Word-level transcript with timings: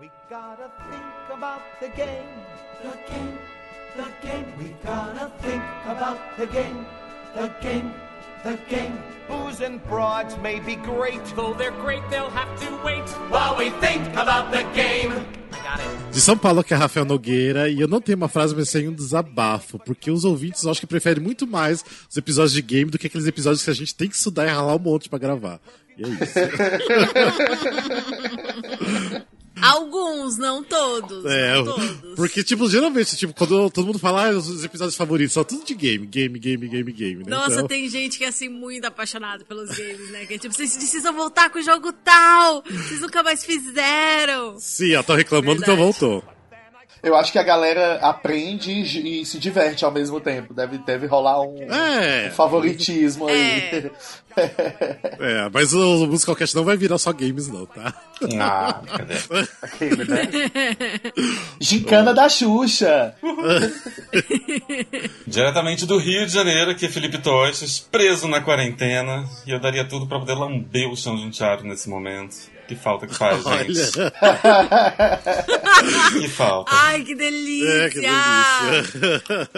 We 0.00 0.10
gotta 0.30 0.70
think 0.90 1.02
about 1.36 1.60
the 1.80 1.88
game, 1.88 2.28
the 2.82 2.96
game, 3.12 3.38
the 3.96 4.06
game. 4.26 4.46
We 4.58 4.74
gotta 4.84 5.30
think 5.42 5.62
about 5.86 6.18
the 6.38 6.46
game, 6.46 6.86
the 7.34 7.48
game, 7.60 7.92
the 8.44 8.56
game. 8.68 8.96
Booze 9.28 9.60
and 9.60 9.80
broads 9.88 10.36
may 10.38 10.60
be 10.60 10.76
great, 10.76 11.20
Though 11.34 11.52
they're 11.54 11.72
great, 11.82 12.02
they'll 12.10 12.30
have 12.30 12.48
to 12.60 12.76
wait. 12.84 13.02
while 13.28 13.56
we 13.58 13.70
think 13.80 14.06
about 14.16 14.52
the 14.52 14.62
game. 14.74 15.12
I 15.52 15.58
got 15.64 15.80
it. 15.80 16.12
De 16.12 16.20
São 16.20 16.38
Paulo, 16.38 16.62
que 16.62 16.72
é 16.72 16.76
Rafael 16.76 17.04
Nogueira, 17.04 17.68
e 17.68 17.80
eu 17.80 17.88
não 17.88 18.00
tenho 18.00 18.16
uma 18.16 18.28
frase, 18.28 18.54
mas 18.54 18.70
tem 18.70 18.86
um 18.88 18.94
desabafo, 18.94 19.78
porque 19.80 20.10
os 20.10 20.24
ouvintes 20.24 20.62
eu 20.62 20.70
acho 20.70 20.80
que 20.80 20.86
preferem 20.86 21.22
muito 21.22 21.46
mais 21.46 21.84
os 22.08 22.16
episódios 22.16 22.52
de 22.52 22.62
game 22.62 22.90
do 22.90 22.98
que 22.98 23.08
aqueles 23.08 23.26
episódios 23.26 23.64
que 23.64 23.70
a 23.70 23.74
gente 23.74 23.94
tem 23.94 24.08
que 24.08 24.14
estudar 24.14 24.46
e 24.46 24.48
ralar 24.48 24.76
um 24.76 24.78
monte 24.78 25.08
pra 25.08 25.18
gravar. 25.18 25.58
E 25.98 26.04
é 26.04 26.08
isso. 26.08 26.38
Alguns, 29.62 30.36
não 30.38 30.62
todos. 30.62 31.24
É, 31.24 31.54
não 31.54 31.64
todos. 31.64 32.14
porque, 32.16 32.42
tipo, 32.42 32.68
geralmente, 32.68 33.16
tipo, 33.16 33.32
quando 33.34 33.70
todo 33.70 33.86
mundo 33.86 33.98
fala, 33.98 34.28
ah, 34.28 34.30
os 34.30 34.64
episódios 34.64 34.96
favoritos 34.96 35.32
são 35.34 35.44
tudo 35.44 35.64
de 35.64 35.74
game, 35.74 36.06
game, 36.06 36.38
game, 36.38 36.68
game, 36.68 36.92
game, 36.92 37.24
né? 37.24 37.30
Nossa, 37.30 37.54
Então, 37.54 37.66
tem 37.68 37.88
gente 37.88 38.18
que 38.18 38.24
é 38.24 38.28
assim 38.28 38.48
muito 38.48 38.84
apaixonado 38.84 39.44
pelos 39.44 39.70
games, 39.76 40.10
né? 40.10 40.26
Que 40.26 40.34
é 40.34 40.38
tipo, 40.38 40.54
vocês 40.54 40.76
precisam 40.76 41.12
voltar 41.12 41.50
com 41.50 41.58
o 41.58 41.62
jogo 41.62 41.92
tal! 41.92 42.62
Vocês 42.62 43.00
nunca 43.00 43.22
mais 43.22 43.44
fizeram! 43.44 44.56
Sim, 44.58 44.94
ó, 44.96 45.02
tô 45.02 45.14
reclamando, 45.14 45.60
então 45.62 45.76
Verdade. 45.76 45.98
voltou. 45.98 46.37
Eu 47.02 47.16
acho 47.16 47.32
que 47.32 47.38
a 47.38 47.42
galera 47.42 47.98
aprende 48.02 48.72
e, 48.72 49.20
e 49.20 49.26
se 49.26 49.38
diverte 49.38 49.84
ao 49.84 49.90
mesmo 49.92 50.20
tempo. 50.20 50.52
Deve, 50.52 50.78
deve 50.78 51.06
rolar 51.06 51.40
um, 51.42 51.56
É. 51.72 52.28
um 52.28 52.34
favoritismo 52.34 53.28
aí. 53.28 53.90
É, 55.18 55.48
mas 55.52 55.72
o, 55.72 56.04
o 56.04 56.06
Musicalcast 56.06 56.54
não 56.56 56.64
vai 56.64 56.76
virar 56.76 56.98
só 56.98 57.12
games, 57.12 57.48
não, 57.48 57.66
tá? 57.66 57.94
Ah, 58.40 58.80
cadê? 58.96 59.14
Aquele, 59.62 60.02
né? 60.04 60.28
Gincana 61.60 62.12
da 62.12 62.28
Xuxa. 62.28 63.14
Diretamente 65.26 65.86
do 65.86 65.98
Rio 65.98 66.26
de 66.26 66.32
Janeiro, 66.32 66.70
aqui 66.70 66.86
é 66.86 66.88
Felipe 66.88 67.18
Toches, 67.18 67.78
preso 67.78 68.28
na 68.28 68.40
quarentena. 68.40 69.24
E 69.46 69.50
eu 69.50 69.60
daria 69.60 69.84
tudo 69.84 70.06
pra 70.06 70.18
poder 70.18 70.34
lamber 70.34 70.88
o 70.90 70.96
chão 70.96 71.16
de 71.16 71.22
um 71.22 71.30
teatro 71.30 71.66
nesse 71.66 71.88
momento. 71.88 72.36
Que 72.68 72.76
falta 72.76 73.06
que 73.06 73.14
faz, 73.14 73.42
gente. 73.42 73.98
Olha, 73.98 74.12
Que 76.20 76.28
falta. 76.28 76.70
Ai, 76.74 77.02
que 77.02 77.14
delícia! 77.14 77.86
é, 77.86 77.88
que 77.88 78.00
delícia. 78.00 79.48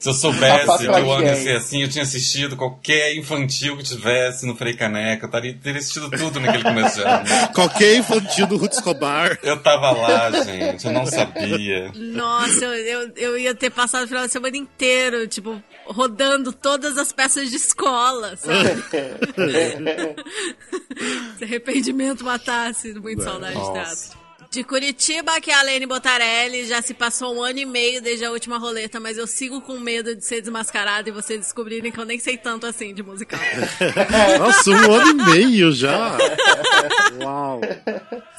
Se 0.00 0.08
eu 0.08 0.12
soubesse 0.12 0.66
Sapato 0.66 0.82
que 0.82 0.88
o 0.88 1.12
ano 1.12 1.26
ia 1.26 1.36
ser 1.36 1.56
assim, 1.56 1.82
eu 1.82 1.88
tinha 1.88 2.02
assistido 2.02 2.56
qualquer 2.56 3.14
infantil 3.14 3.76
que 3.76 3.84
tivesse 3.84 4.44
no 4.46 4.56
Frei 4.56 4.74
Caneca. 4.74 5.26
Eu 5.26 5.30
taria, 5.30 5.56
teria 5.62 5.78
assistido 5.78 6.10
tudo 6.10 6.40
naquele 6.40 6.64
começo 6.64 6.96
de 6.96 7.02
ano. 7.02 7.24
Qualquer 7.54 7.96
infantil 7.96 8.48
do 8.48 8.56
Ruth 8.56 8.72
Escobar. 8.72 9.38
Eu 9.44 9.62
tava 9.62 9.92
lá, 9.92 10.30
gente, 10.42 10.84
eu 10.86 10.92
não 10.92 11.06
sabia. 11.06 11.92
Nossa, 11.94 12.64
eu, 12.64 12.74
eu, 12.74 13.12
eu 13.16 13.38
ia 13.38 13.54
ter 13.54 13.70
passado 13.70 14.04
o 14.04 14.08
final 14.08 14.26
de 14.26 14.32
semana 14.32 14.56
inteiro, 14.56 15.28
tipo, 15.28 15.62
rodando 15.86 16.52
todas 16.52 16.98
as 16.98 17.12
peças 17.12 17.50
de 17.50 17.56
escola, 17.56 18.36
sabe? 18.36 18.82
Se 21.38 21.44
arrependimento 21.44 22.24
matasse, 22.24 22.92
muito 22.94 23.22
saudade 23.22 23.54
de 23.54 23.60
Nossa. 23.60 24.08
teatro. 24.08 24.25
De 24.56 24.64
Curitiba, 24.64 25.38
que 25.38 25.50
é 25.50 25.54
a 25.54 25.60
Lene 25.60 25.84
Botarelli, 25.84 26.64
já 26.64 26.80
se 26.80 26.94
passou 26.94 27.36
um 27.36 27.42
ano 27.42 27.58
e 27.58 27.66
meio 27.66 28.00
desde 28.00 28.24
a 28.24 28.30
última 28.30 28.56
roleta, 28.56 28.98
mas 28.98 29.18
eu 29.18 29.26
sigo 29.26 29.60
com 29.60 29.78
medo 29.78 30.16
de 30.16 30.24
ser 30.24 30.40
desmascarada 30.40 31.10
e 31.10 31.12
vocês 31.12 31.40
descobrirem 31.40 31.92
que 31.92 32.00
eu 32.00 32.06
nem 32.06 32.18
sei 32.18 32.38
tanto 32.38 32.64
assim 32.64 32.94
de 32.94 33.02
musical. 33.02 33.38
Nossa, 34.40 34.70
um 34.70 34.92
ano 34.94 35.10
e 35.10 35.34
meio 35.34 35.72
já. 35.72 36.16
Uau. 37.22 37.60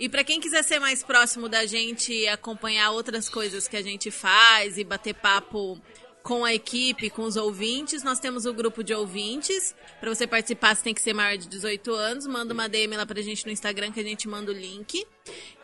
E 0.00 0.08
pra 0.08 0.24
quem 0.24 0.40
quiser 0.40 0.64
ser 0.64 0.80
mais 0.80 1.04
próximo 1.04 1.48
da 1.48 1.64
gente 1.66 2.12
e 2.12 2.26
acompanhar 2.26 2.90
outras 2.90 3.28
coisas 3.28 3.68
que 3.68 3.76
a 3.76 3.82
gente 3.82 4.10
faz 4.10 4.76
e 4.76 4.82
bater 4.82 5.14
papo 5.14 5.80
com 6.28 6.44
a 6.44 6.52
equipe, 6.52 7.08
com 7.08 7.22
os 7.22 7.36
ouvintes, 7.36 8.02
nós 8.02 8.20
temos 8.20 8.44
o 8.44 8.52
grupo 8.52 8.84
de 8.84 8.92
ouvintes. 8.92 9.74
Pra 9.98 10.14
você 10.14 10.26
participar, 10.26 10.76
você 10.76 10.82
tem 10.82 10.92
que 10.92 11.00
ser 11.00 11.14
maior 11.14 11.38
de 11.38 11.48
18 11.48 11.90
anos. 11.94 12.26
Manda 12.26 12.52
uma 12.52 12.68
DM 12.68 12.94
lá 12.98 13.06
pra 13.06 13.22
gente 13.22 13.46
no 13.46 13.50
Instagram 13.50 13.90
que 13.90 14.00
a 14.00 14.02
gente 14.02 14.28
manda 14.28 14.52
o 14.52 14.54
link. 14.54 15.06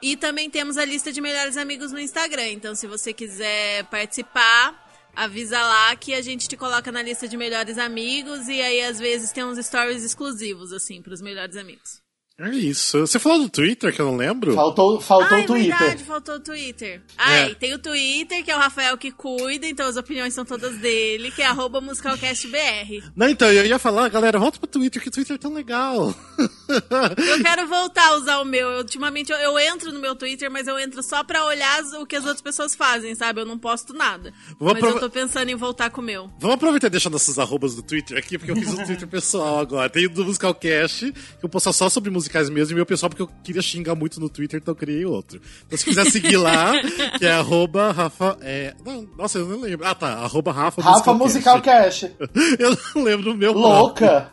E 0.01 0.17
também 0.17 0.49
temos 0.49 0.79
a 0.79 0.85
lista 0.87 1.13
de 1.13 1.21
melhores 1.21 1.59
amigos 1.59 1.93
no 1.93 2.01
Instagram. 2.01 2.49
Então, 2.49 2.75
se 2.75 2.87
você 2.87 3.13
quiser 3.13 3.85
participar, 3.91 4.91
avisa 5.15 5.61
lá 5.61 5.95
que 5.97 6.15
a 6.15 6.23
gente 6.23 6.49
te 6.49 6.57
coloca 6.57 6.91
na 6.91 7.03
lista 7.03 7.29
de 7.29 7.37
melhores 7.37 7.77
amigos. 7.77 8.49
E 8.49 8.63
aí, 8.63 8.81
às 8.85 8.99
vezes, 8.99 9.33
tem 9.33 9.45
uns 9.45 9.59
stories 9.59 10.03
exclusivos, 10.03 10.73
assim, 10.73 11.03
pros 11.03 11.21
melhores 11.21 11.59
amigos. 11.59 12.04
É 12.37 12.51
isso. 12.51 12.99
Você 12.99 13.21
falou 13.21 13.39
do 13.43 13.49
Twitter, 13.49 13.95
que 13.95 14.01
eu 14.01 14.07
não 14.07 14.17
lembro? 14.17 14.55
Faltou, 14.57 15.01
faltou 15.01 15.39
ah, 15.39 15.41
o 15.43 15.47
Twitter. 15.47 15.73
é 15.73 15.79
verdade, 15.79 16.03
faltou 16.03 16.35
o 16.35 16.41
Twitter. 16.41 17.01
Ah, 17.17 17.33
É. 17.33 17.51
e 17.51 17.55
tem 17.55 17.73
o 17.75 17.79
Twitter, 17.79 18.45
que 18.45 18.51
é 18.51 18.57
o 18.57 18.59
Rafael 18.59 18.99
que 18.99 19.13
cuida, 19.13 19.69
então 19.69 19.87
as 19.87 19.97
opiniões 19.97 20.35
são 20.35 20.45
todas 20.45 20.77
dele, 20.79 21.31
que 21.31 21.43
é 21.43 21.47
arroba 21.47 21.81
musicalcastbr. 21.81 23.13
Não, 23.15 23.29
então, 23.29 23.53
eu 23.53 23.65
ia 23.65 23.79
falar, 23.79 24.09
galera, 24.09 24.37
volta 24.41 24.59
pro 24.59 24.67
Twitter, 24.67 25.01
que 25.01 25.09
o 25.09 25.13
Twitter 25.13 25.37
é 25.37 25.39
tão 25.39 25.55
legal. 25.55 26.13
Eu 26.69 27.43
quero 27.43 27.67
voltar 27.69 28.09
a 28.09 28.15
usar 28.17 28.39
o 28.41 28.45
meu. 28.45 28.69
Eu, 28.71 28.79
ultimamente 28.79 29.31
eu, 29.31 29.37
eu 29.39 29.59
entro 29.59 29.93
no 29.93 30.01
meu 30.01 30.17
Twitter, 30.17 30.51
mas 30.51 30.67
eu 30.67 30.79
entro 30.79 31.03
só 31.03 31.23
pra 31.23 31.45
olhar 31.45 31.83
o 32.01 32.07
que 32.07 32.17
as 32.17 32.25
outras 32.25 32.41
pessoas 32.41 32.75
fazem, 32.75 33.15
sabe? 33.15 33.41
Eu 33.43 33.45
não 33.47 33.59
posto 33.59 33.93
nada. 33.93 34.33
Vou 34.59 34.71
mas 34.73 34.79
aprova- 34.79 34.97
eu 34.97 35.01
tô 35.01 35.11
pensando 35.11 35.51
em 35.51 35.55
voltar 35.55 35.91
com 35.91 36.01
o 36.01 36.05
meu. 36.05 36.31
Vamos 36.39 36.55
aproveitar 36.57 36.87
e 36.87 36.91
deixar 36.91 37.11
nossos 37.11 37.39
arrobas 37.39 37.75
do 37.77 37.83
Twitter 37.83 38.17
aqui, 38.17 38.39
porque 38.39 38.51
eu 38.51 38.57
fiz 38.57 38.73
um 38.73 38.83
Twitter 38.83 39.07
pessoal 39.07 39.59
agora. 39.61 39.91
Tem 39.91 40.07
o 40.07 40.11
do 40.11 40.25
Musicalcast, 40.25 41.13
que 41.13 41.45
eu 41.45 41.49
posto 41.49 41.71
só 41.73 41.89
sobre 41.91 42.11
musicais 42.25 42.49
mesmo, 42.51 42.73
e 42.73 42.77
meu 42.77 42.87
pessoal, 42.87 43.11
porque 43.11 43.23
eu 43.23 43.29
queria 43.43 43.63
xingar 43.63 43.95
muito 43.95 44.19
no 44.19 44.29
Twitter, 44.29 44.59
então 44.61 44.73
eu 44.73 44.77
criei 44.77 45.05
outro. 45.05 45.41
Então 45.67 45.79
se 45.79 45.85
quiser 45.85 46.07
seguir 46.07 46.37
lá, 46.37 46.73
que 47.19 47.27
é 47.27 47.33
arroba 47.33 47.93
Rafa... 47.93 48.37
É, 48.41 48.75
não, 48.85 49.07
nossa, 49.17 49.39
eu 49.39 49.47
não 49.47 49.61
lembro. 49.61 49.87
Ah, 49.87 49.95
tá, 49.95 50.09
arroba 50.15 50.53
Rafa, 50.53 50.83
Rafa 50.83 51.13
Musical 51.15 51.61
Cash. 51.63 52.05
Eu 52.59 52.77
não 52.95 53.03
lembro 53.03 53.33
o 53.33 53.37
meu. 53.37 53.53
Louca! 53.53 54.31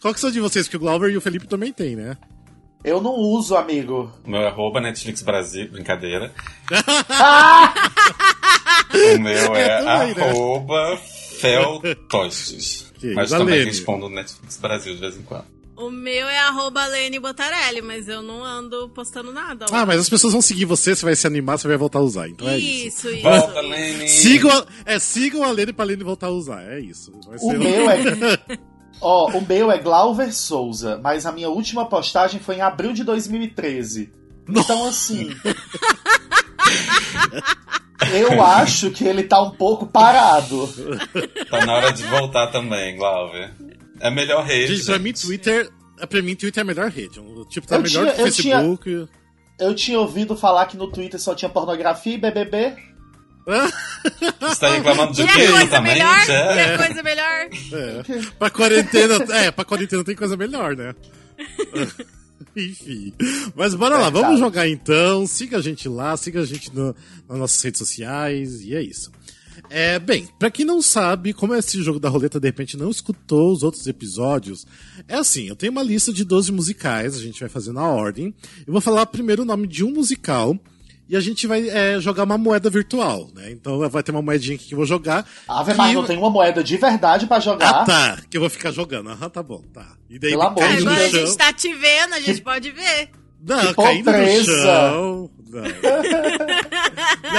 Qual 0.00 0.12
que 0.14 0.20
são 0.20 0.30
de 0.30 0.40
vocês? 0.40 0.68
Que 0.68 0.76
o 0.76 0.80
Glauber 0.80 1.10
e 1.10 1.16
o 1.16 1.20
Felipe 1.20 1.46
também 1.46 1.72
tem, 1.72 1.96
né? 1.96 2.16
Eu 2.84 3.00
não 3.00 3.14
uso, 3.14 3.56
amigo. 3.56 4.12
O 4.24 4.30
meu 4.30 4.40
é 4.40 4.48
arroba 4.48 4.80
Netflix 4.80 5.22
Brasil, 5.22 5.70
brincadeira. 5.70 6.32
o 9.14 9.18
meu 9.18 9.54
é, 9.54 9.62
É, 9.62 9.78
também, 9.78 10.14
né? 10.14 10.30
arroba 10.30 10.96
Fel 11.40 11.80
Tostes. 12.08 12.92
Que 12.98 13.14
Mas 13.14 13.30
também 13.30 13.64
respondo 13.64 14.08
no 14.08 14.14
Netflix 14.14 14.58
Brasil 14.58 14.94
de 14.94 15.00
vez 15.00 15.16
em 15.16 15.22
quando. 15.22 15.61
O 15.82 15.90
meu 15.90 16.28
é 16.28 16.38
arroba 16.38 16.86
Lene 16.86 17.18
Botarelli, 17.18 17.82
mas 17.82 18.06
eu 18.06 18.22
não 18.22 18.44
ando 18.44 18.88
postando 18.90 19.32
nada. 19.32 19.66
lá. 19.68 19.80
Ah, 19.80 19.86
mas 19.86 20.00
as 20.00 20.08
pessoas 20.08 20.32
vão 20.32 20.40
seguir 20.40 20.64
você, 20.64 20.94
você 20.94 21.04
vai 21.04 21.16
se 21.16 21.26
animar, 21.26 21.58
você 21.58 21.66
vai 21.66 21.76
voltar 21.76 21.98
a 21.98 22.02
usar. 22.02 22.28
Então 22.28 22.48
é 22.48 22.56
isso. 22.56 23.08
isso, 23.08 23.10
isso. 23.10 23.22
Volta, 23.22 23.60
Lene! 23.60 24.08
Sigam 24.08 24.50
a, 24.50 24.64
é, 24.84 24.98
sigam 25.00 25.42
a 25.42 25.50
Lene 25.50 25.72
pra 25.72 25.84
Lene 25.84 26.04
voltar 26.04 26.28
a 26.28 26.30
usar. 26.30 26.62
É 26.62 26.78
isso. 26.78 27.10
Vai 27.26 27.36
O 27.40 27.58
meu 27.58 27.90
é. 27.90 27.98
Ó, 29.00 29.30
o 29.30 29.44
meu 29.44 29.72
é 29.72 29.78
Glauber 29.78 30.32
Souza, 30.32 31.00
mas 31.02 31.26
a 31.26 31.32
minha 31.32 31.48
última 31.48 31.86
postagem 31.86 32.38
foi 32.38 32.56
em 32.56 32.60
abril 32.60 32.92
de 32.92 33.02
2013. 33.02 34.12
Então, 34.48 34.86
assim. 34.86 35.30
eu 38.12 38.40
acho 38.40 38.90
que 38.90 39.04
ele 39.04 39.24
tá 39.24 39.42
um 39.42 39.50
pouco 39.50 39.86
parado. 39.86 40.68
Tá 41.50 41.66
na 41.66 41.74
hora 41.74 41.92
de 41.92 42.04
voltar 42.04 42.46
também, 42.48 42.96
Glauber. 42.96 43.52
É 44.02 44.08
a 44.08 44.10
melhor 44.10 44.44
rede. 44.44 44.74
Gente, 44.76 44.86
pra 44.86 44.98
mim. 44.98 45.12
Twitter. 45.12 45.70
é, 46.00 46.06
Pra 46.06 46.20
mim, 46.20 46.34
Twitter 46.34 46.60
é 46.60 46.62
a 46.62 46.66
melhor 46.66 46.90
rede. 46.90 47.20
Tipo, 47.48 47.66
tá 47.66 47.76
Eu 47.76 47.82
melhor 47.82 48.02
tinha- 48.04 48.14
que 48.14 48.22
o 48.22 48.26
eu 48.26 48.32
tinha- 48.32 48.56
Facebook. 48.58 49.08
Eu 49.60 49.74
tinha 49.74 50.00
ouvido 50.00 50.36
falar 50.36 50.66
que 50.66 50.76
no 50.76 50.90
Twitter 50.90 51.20
só 51.20 51.34
tinha 51.34 51.48
pornografia 51.48 52.14
e 52.14 52.18
BBB. 52.18 52.74
Você 54.40 54.60
tá 54.60 54.68
reclamando 54.70 55.12
de 55.12 55.24
quê 55.26 55.46
também? 55.68 55.92
melhor? 55.94 56.26
Quer 56.26 56.78
coisa 56.78 57.02
melhor? 57.02 57.48
É. 57.72 58.02
Pra 58.38 58.50
quarentena. 58.50 59.14
É, 59.34 59.50
pra 59.50 59.64
quarentena 59.64 60.04
tem 60.04 60.14
coisa 60.16 60.36
melhor, 60.36 60.76
né? 60.76 60.94
Enfim. 62.56 63.12
Mas 63.54 63.74
bora 63.74 63.96
lá, 63.98 64.10
vamos 64.10 64.38
jogar 64.38 64.68
então. 64.68 65.26
Siga 65.26 65.58
a 65.58 65.60
gente 65.62 65.88
lá, 65.88 66.16
siga 66.16 66.40
a 66.40 66.44
gente 66.44 66.74
no- 66.74 66.94
nas 67.28 67.38
nossas 67.38 67.62
redes 67.62 67.78
sociais. 67.78 68.60
E 68.62 68.74
é 68.74 68.82
isso. 68.82 69.10
É, 69.74 69.98
bem, 69.98 70.28
pra 70.38 70.50
quem 70.50 70.66
não 70.66 70.82
sabe, 70.82 71.32
como 71.32 71.54
esse 71.54 71.82
jogo 71.82 71.98
da 71.98 72.08
roleta 72.10 72.38
de 72.38 72.46
repente 72.46 72.76
não 72.76 72.90
escutou 72.90 73.50
os 73.52 73.62
outros 73.62 73.86
episódios, 73.86 74.66
é 75.08 75.14
assim, 75.16 75.48
eu 75.48 75.56
tenho 75.56 75.72
uma 75.72 75.82
lista 75.82 76.12
de 76.12 76.24
12 76.24 76.52
musicais, 76.52 77.16
a 77.16 77.20
gente 77.20 77.40
vai 77.40 77.48
fazer 77.48 77.72
na 77.72 77.88
ordem. 77.88 78.34
Eu 78.66 78.72
vou 78.72 78.82
falar 78.82 79.06
primeiro 79.06 79.42
o 79.42 79.46
nome 79.46 79.66
de 79.66 79.82
um 79.82 79.90
musical 79.90 80.54
e 81.08 81.16
a 81.16 81.20
gente 81.20 81.46
vai 81.46 81.68
é, 81.68 81.98
jogar 82.00 82.24
uma 82.24 82.36
moeda 82.36 82.68
virtual, 82.68 83.28
né? 83.34 83.50
Então 83.50 83.88
vai 83.88 84.02
ter 84.02 84.12
uma 84.12 84.20
moedinha 84.22 84.56
aqui 84.56 84.66
que 84.68 84.74
eu 84.74 84.78
vou 84.78 84.86
jogar. 84.86 85.26
Ave 85.48 85.72
que- 85.72 85.78
Maria, 85.78 85.94
não 85.94 86.04
tem 86.04 86.18
uma 86.18 86.30
moeda 86.30 86.62
de 86.62 86.76
verdade 86.76 87.26
pra 87.26 87.40
jogar. 87.40 87.70
ah, 87.70 87.84
tá. 87.84 88.18
Que 88.28 88.36
eu 88.36 88.40
vou 88.42 88.50
ficar 88.50 88.70
jogando. 88.72 89.08
Aham, 89.10 89.28
tá 89.30 89.42
bom, 89.42 89.62
tá. 89.72 89.96
E 90.10 90.18
daí 90.18 90.30
Pelo 90.32 90.42
amor 90.42 90.68
de 90.68 90.84
no 90.84 90.90
Agora 90.90 91.06
a 91.06 91.08
gente 91.08 91.36
tá 91.36 91.52
te 91.52 91.72
vendo, 91.74 92.12
a 92.14 92.20
gente 92.20 92.42
pode 92.42 92.70
ver. 92.70 93.08
Não, 93.44 93.58
Que 93.58 93.74
caindo 93.74 94.04
no 94.06 94.12
pobreza. 94.12 94.62
chão. 94.62 95.30
Não. 95.50 95.62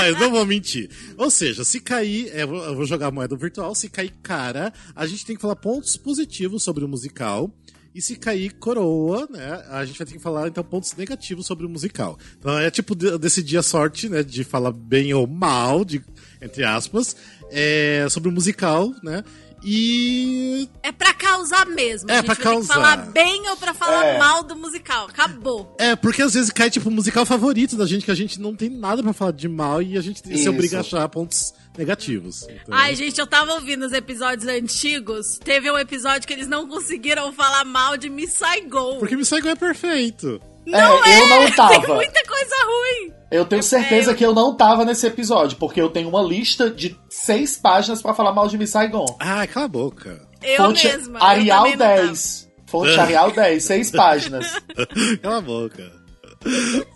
eu 0.02 0.20
não 0.20 0.32
vou 0.32 0.46
mentir. 0.46 0.90
Ou 1.18 1.30
seja, 1.30 1.64
se 1.64 1.80
cair, 1.80 2.30
é, 2.34 2.44
eu 2.44 2.48
vou- 2.76 2.86
jogar 2.86 3.12
moeda 3.12 3.36
virtual. 3.36 3.74
Se 3.76 3.90
cair 3.90 4.14
cara, 4.22 4.74
a 4.96 5.06
gente 5.08 5.26
tem 5.26 5.36
que 5.36 5.42
falar 5.42 5.56
pontos 5.56 5.96
positivos 5.98 6.64
sobre 6.64 6.84
o 6.84 6.88
musical. 6.88 7.50
E 7.96 8.02
se 8.02 8.16
cair 8.16 8.52
coroa, 8.56 9.28
né, 9.30 9.64
a 9.70 9.86
gente 9.86 10.00
vai 10.00 10.08
ter 10.08 10.14
que 10.14 10.20
falar, 10.20 10.48
então, 10.48 10.64
pontos 10.64 10.96
negativos 10.96 11.46
sobre 11.46 11.64
o 11.68 11.70
musical. 11.70 12.18
Então 12.40 12.58
é 12.58 12.72
tipo 12.72 12.96
de- 12.96 13.16
decidir 13.20 13.56
a 13.58 13.62
sorte, 13.62 14.10
né, 14.10 14.24
de 14.24 14.44
falar 14.44 14.72
bem 14.72 15.14
ou 15.14 15.28
mal, 15.28 15.86
de, 15.86 16.02
entre 16.42 16.64
aspas, 16.64 17.16
é, 17.52 18.08
sobre 18.10 18.30
o 18.30 18.32
musical, 18.32 18.92
né. 19.04 19.24
E 19.64 20.70
É 20.82 20.92
pra 20.92 21.14
causar 21.14 21.66
mesmo. 21.66 22.10
É, 22.10 22.14
a 22.14 22.18
gente 22.18 22.26
pra 22.26 22.36
causar. 22.36 22.74
falar 22.76 22.98
bem 23.12 23.48
ou 23.50 23.58
pra 23.58 23.74
falar 23.74 24.06
É. 24.06 24.18
mal 24.18 24.44
do 24.44 24.56
musical. 24.56 25.06
Acabou. 25.08 25.76
É, 25.80 25.96
porque 25.96 26.22
às 26.22 26.34
vezes 26.34 26.52
cai, 26.52 26.70
tipo, 26.70 26.90
o 26.90 26.92
musical 26.92 27.26
favorito 27.26 27.76
da 27.76 27.86
gente, 27.86 28.06
que 28.06 28.12
a 28.12 28.16
gente 28.16 28.40
não 28.40 28.56
tem 28.56 28.70
nada 28.70 29.02
pra 29.02 29.14
falar 29.14 29.32
de 29.32 29.48
mal 29.48 29.82
e 29.82 29.98
a 29.98 30.02
gente 30.02 30.20
se 30.20 30.34
Isso. 30.34 30.50
obriga 30.50 30.78
a 30.78 30.82
achar 30.82 31.08
pontos 31.10 31.54
negativos. 31.78 32.44
Então, 32.44 32.74
Ai, 32.76 32.96
gente, 32.96 33.20
eu 33.20 33.26
tava 33.26 33.54
ouvindo 33.54 33.86
os 33.86 33.94
episódios 33.94 34.48
antigos. 34.48 35.40
Teve 35.44 35.72
um 35.72 35.78
episódio 35.78 36.28
que 36.28 36.34
eles 36.34 36.48
não 36.48 36.68
conseguiram 36.68 37.32
falar 37.34 37.66
mal 37.66 37.98
de 37.98 38.10
Miss 38.10 38.34
Saigon. 38.34 39.00
Porque 39.00 39.16
Miss 39.16 39.28
Saigon 39.28 39.50
é 39.50 39.56
perfeito. 39.56 40.40
Não 40.66 41.04
É, 41.06 41.20
eu 41.22 41.28
não 41.28 41.44
Tem 41.46 41.54
tava. 41.56 41.96
muita 41.96 42.24
coisa 42.26 42.56
ruim. 42.66 43.14
Eu 43.32 43.46
tenho 43.46 43.64
certeza 43.64 44.14
que 44.14 44.24
eu 44.26 44.34
não 44.34 44.56
tava 44.56 44.86
nesse 44.86 45.08
episódio, 45.08 45.58
porque 45.58 45.82
eu 45.82 45.90
tenho 45.90 46.08
uma 46.08 46.22
lista 46.22 46.70
de 46.70 46.98
seis 47.10 47.58
páginas 47.58 48.02
pra 48.02 48.14
falar 48.14 48.32
mal 48.32 48.48
de 48.48 48.58
Miss 48.58 48.70
Saigon. 48.70 49.06
Ah, 49.20 49.46
cala 49.48 49.66
a 49.66 49.70
boca. 49.70 50.28
Eu 50.42 50.58
Fonte 50.58 50.88
mesma. 50.88 51.20
eu 51.20 51.26
Arial 51.26 51.64
tava. 51.64 51.78
10. 51.78 52.50
Fonte 52.68 53.00
Arial 53.00 53.32
10, 53.32 53.64
seis 53.64 53.92
páginas. 53.92 54.46
cala 55.22 55.38
a 55.38 55.42
boca. 55.42 55.92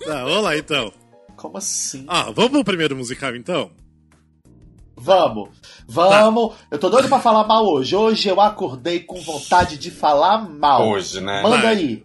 tá, 0.06 0.24
vamos 0.26 0.44
lá 0.44 0.58
então. 0.58 0.92
Como 1.36 1.58
assim? 1.58 2.06
Ah, 2.08 2.32
vamos 2.34 2.52
pro 2.52 2.64
primeiro 2.64 2.96
musical 2.96 3.36
então? 3.36 3.72
Vamos, 5.00 5.50
vamos. 5.88 6.56
Eu 6.72 6.80
tô 6.80 6.90
doido 6.90 7.08
pra 7.08 7.20
falar 7.20 7.44
mal 7.46 7.64
hoje. 7.68 7.96
Hoje 7.96 8.28
eu 8.30 8.42
acordei 8.42 9.00
com 9.00 9.22
vontade 9.22 9.78
de 9.78 9.92
falar 9.92 10.40
mal. 10.50 10.88
Hoje, 10.90 11.22
né? 11.22 11.42
Manda 11.44 11.58
Vai. 11.58 11.68
aí. 11.68 12.04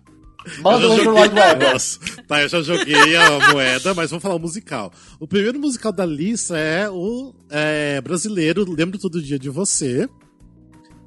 Manda 0.61 0.85
Eu 0.87 0.97
já 0.97 1.05
joguei-. 1.05 2.25
Tá, 2.27 2.43
eu 2.43 2.49
já 2.49 2.63
joguei 2.63 3.17
a 3.17 3.53
moeda, 3.53 3.95
mas 3.95 4.11
vamos 4.11 4.23
falar 4.23 4.35
o 4.35 4.39
musical. 4.39 4.93
O 5.21 5.27
primeiro 5.27 5.59
musical 5.59 5.93
da 5.93 6.05
lista 6.07 6.59
é 6.59 6.89
o 6.91 7.35
é, 7.51 8.01
brasileiro 8.01 8.65
Lembro 8.71 8.99
Todo 8.99 9.23
Dia 9.23 9.39
de 9.39 9.49
Você. 9.49 10.09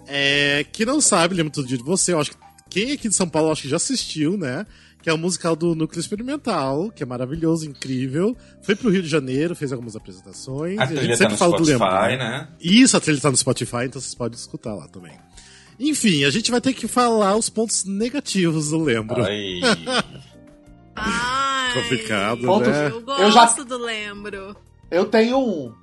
É, 0.07 0.65
que 0.71 0.85
não 0.85 1.01
sabe, 1.01 1.35
Lembro 1.35 1.51
Todo 1.51 1.67
Dia 1.67 1.77
de 1.77 1.83
Você, 1.83 2.13
eu 2.13 2.19
acho 2.19 2.31
que 2.31 2.37
quem 2.69 2.91
aqui 2.91 3.07
de 3.09 3.15
São 3.15 3.27
Paulo 3.29 3.51
acho 3.51 3.63
que 3.63 3.69
já 3.69 3.77
assistiu, 3.77 4.37
né? 4.37 4.65
Que 5.01 5.09
é 5.09 5.13
o 5.13 5.17
musical 5.17 5.55
do 5.55 5.75
Núcleo 5.75 5.99
Experimental, 5.99 6.91
que 6.91 7.03
é 7.03 7.05
maravilhoso, 7.05 7.69
incrível. 7.69 8.35
Foi 8.63 8.75
pro 8.75 8.89
Rio 8.89 9.03
de 9.03 9.07
Janeiro, 9.07 9.55
fez 9.55 9.71
algumas 9.71 9.95
apresentações. 9.95 10.79
A 10.79 10.83
a 10.83 10.85
gente 10.87 11.09
tá 11.09 11.15
sempre 11.15 11.33
no 11.33 11.37
fala 11.37 11.57
do 11.57 11.63
Spotify, 11.63 11.73
Lembrar. 11.73 12.17
né? 12.17 12.47
Isso, 12.59 12.97
a 12.97 12.99
trilha 12.99 13.21
tá 13.21 13.29
no 13.29 13.37
Spotify, 13.37 13.85
então 13.85 14.01
vocês 14.01 14.15
podem 14.15 14.37
escutar 14.37 14.73
lá 14.73 14.87
também. 14.87 15.13
Enfim, 15.79 16.23
a 16.23 16.29
gente 16.29 16.51
vai 16.51 16.61
ter 16.61 16.73
que 16.73 16.87
falar 16.87 17.35
os 17.35 17.49
pontos 17.49 17.83
negativos 17.85 18.69
do 18.69 18.79
Lembro. 18.81 19.23
Ai. 19.23 19.59
Ai, 20.95 21.73
Complicado, 21.73 22.41
Ponto- 22.41 22.69
né? 22.69 22.87
Eu 22.87 23.01
gosto 23.01 23.21
Eu 23.21 23.31
já- 23.31 23.45
do 23.63 23.77
Lembro. 23.77 24.55
Eu 24.89 25.05
tenho 25.05 25.37
um. 25.39 25.73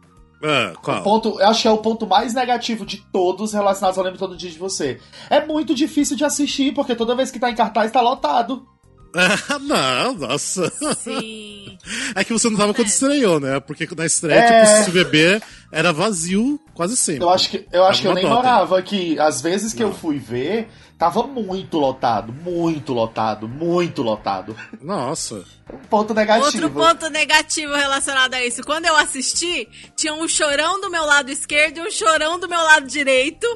Ah, 0.43 0.73
qual? 0.83 1.01
O 1.01 1.03
ponto, 1.03 1.41
eu 1.41 1.49
acho 1.49 1.63
que 1.63 1.69
é 1.69 1.71
o 1.71 1.79
ponto 1.79 2.07
mais 2.07 2.35
negativo 2.35 2.85
de 2.87 2.97
todos 3.13 3.53
relacionados 3.53 3.99
ao 3.99 4.05
Lembro 4.05 4.19
Todo 4.19 4.37
Dia 4.37 4.51
de 4.51 4.59
Você. 4.59 4.99
É 5.31 5.45
muito 5.45 5.75
difícil 5.75 6.17
de 6.17 6.25
assistir, 6.25 6.73
porque 6.75 6.95
toda 6.97 7.15
vez 7.15 7.31
que 7.31 7.39
tá 7.39 7.51
em 7.51 7.55
cartaz 7.55 7.93
tá 7.93 8.01
lotado. 8.01 8.67
Ah, 9.15 9.59
não, 9.59 10.15
nossa. 10.15 10.73
Sim. 10.97 11.77
É 12.15 12.23
que 12.25 12.33
você 12.33 12.49
não 12.49 12.57
tava 12.57 12.73
quando 12.73 12.87
É. 12.87 12.91
estreou, 12.91 13.39
né? 13.41 13.59
Porque 13.61 13.87
na 13.97 14.07
estreia, 14.07 14.39
É. 14.39 14.79
tipo, 14.79 14.91
o 14.91 14.93
bebê 14.95 15.43
era 15.73 15.93
vazio 15.93 16.61
quase 16.75 16.97
sempre. 16.97 17.25
Eu 17.25 17.31
acho 17.31 17.49
que 17.51 17.67
eu, 17.73 17.85
acho 17.85 18.03
que 18.03 18.07
eu 18.09 18.15
nem 18.15 18.23
dota. 18.25 18.35
morava 18.37 18.79
aqui. 18.79 19.19
Às 19.19 19.41
vezes 19.41 19.73
que 19.73 19.83
eu 19.83 19.89
Não. 19.89 19.95
fui 19.95 20.19
ver, 20.19 20.69
tava 20.99 21.23
muito 21.27 21.79
lotado. 21.79 22.33
Muito 22.33 22.93
lotado. 22.93 23.49
Muito 23.49 24.03
lotado. 24.03 24.57
Nossa. 24.81 25.45
Um 25.73 25.79
ponto 25.79 26.13
negativo. 26.13 26.47
Outro 26.47 26.71
ponto 26.71 27.09
negativo 27.11 27.73
relacionado 27.75 28.35
a 28.35 28.45
isso. 28.45 28.63
Quando 28.63 28.85
eu 28.87 28.97
assisti, 28.97 29.67
tinha 29.97 30.13
um 30.15 30.29
chorão 30.29 30.81
do 30.81 30.91
meu 30.91 31.05
lado 31.05 31.31
esquerdo 31.31 31.79
e 31.79 31.81
um 31.81 31.91
chorão 31.91 32.39
do 32.39 32.49
meu 32.49 32.61
lado 32.61 32.87
direito. 32.87 33.47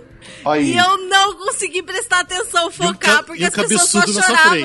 Aí. 0.44 0.73
E 0.73 0.76
eu 0.78 1.08
não 1.08 1.35
consegui 1.35 1.82
prestar 1.82 2.20
atenção, 2.20 2.70
focar, 2.70 3.18
ca- 3.18 3.23
porque 3.23 3.44
as 3.44 3.54
pessoas 3.54 3.88
só 3.90 4.06
choravam. 4.06 4.56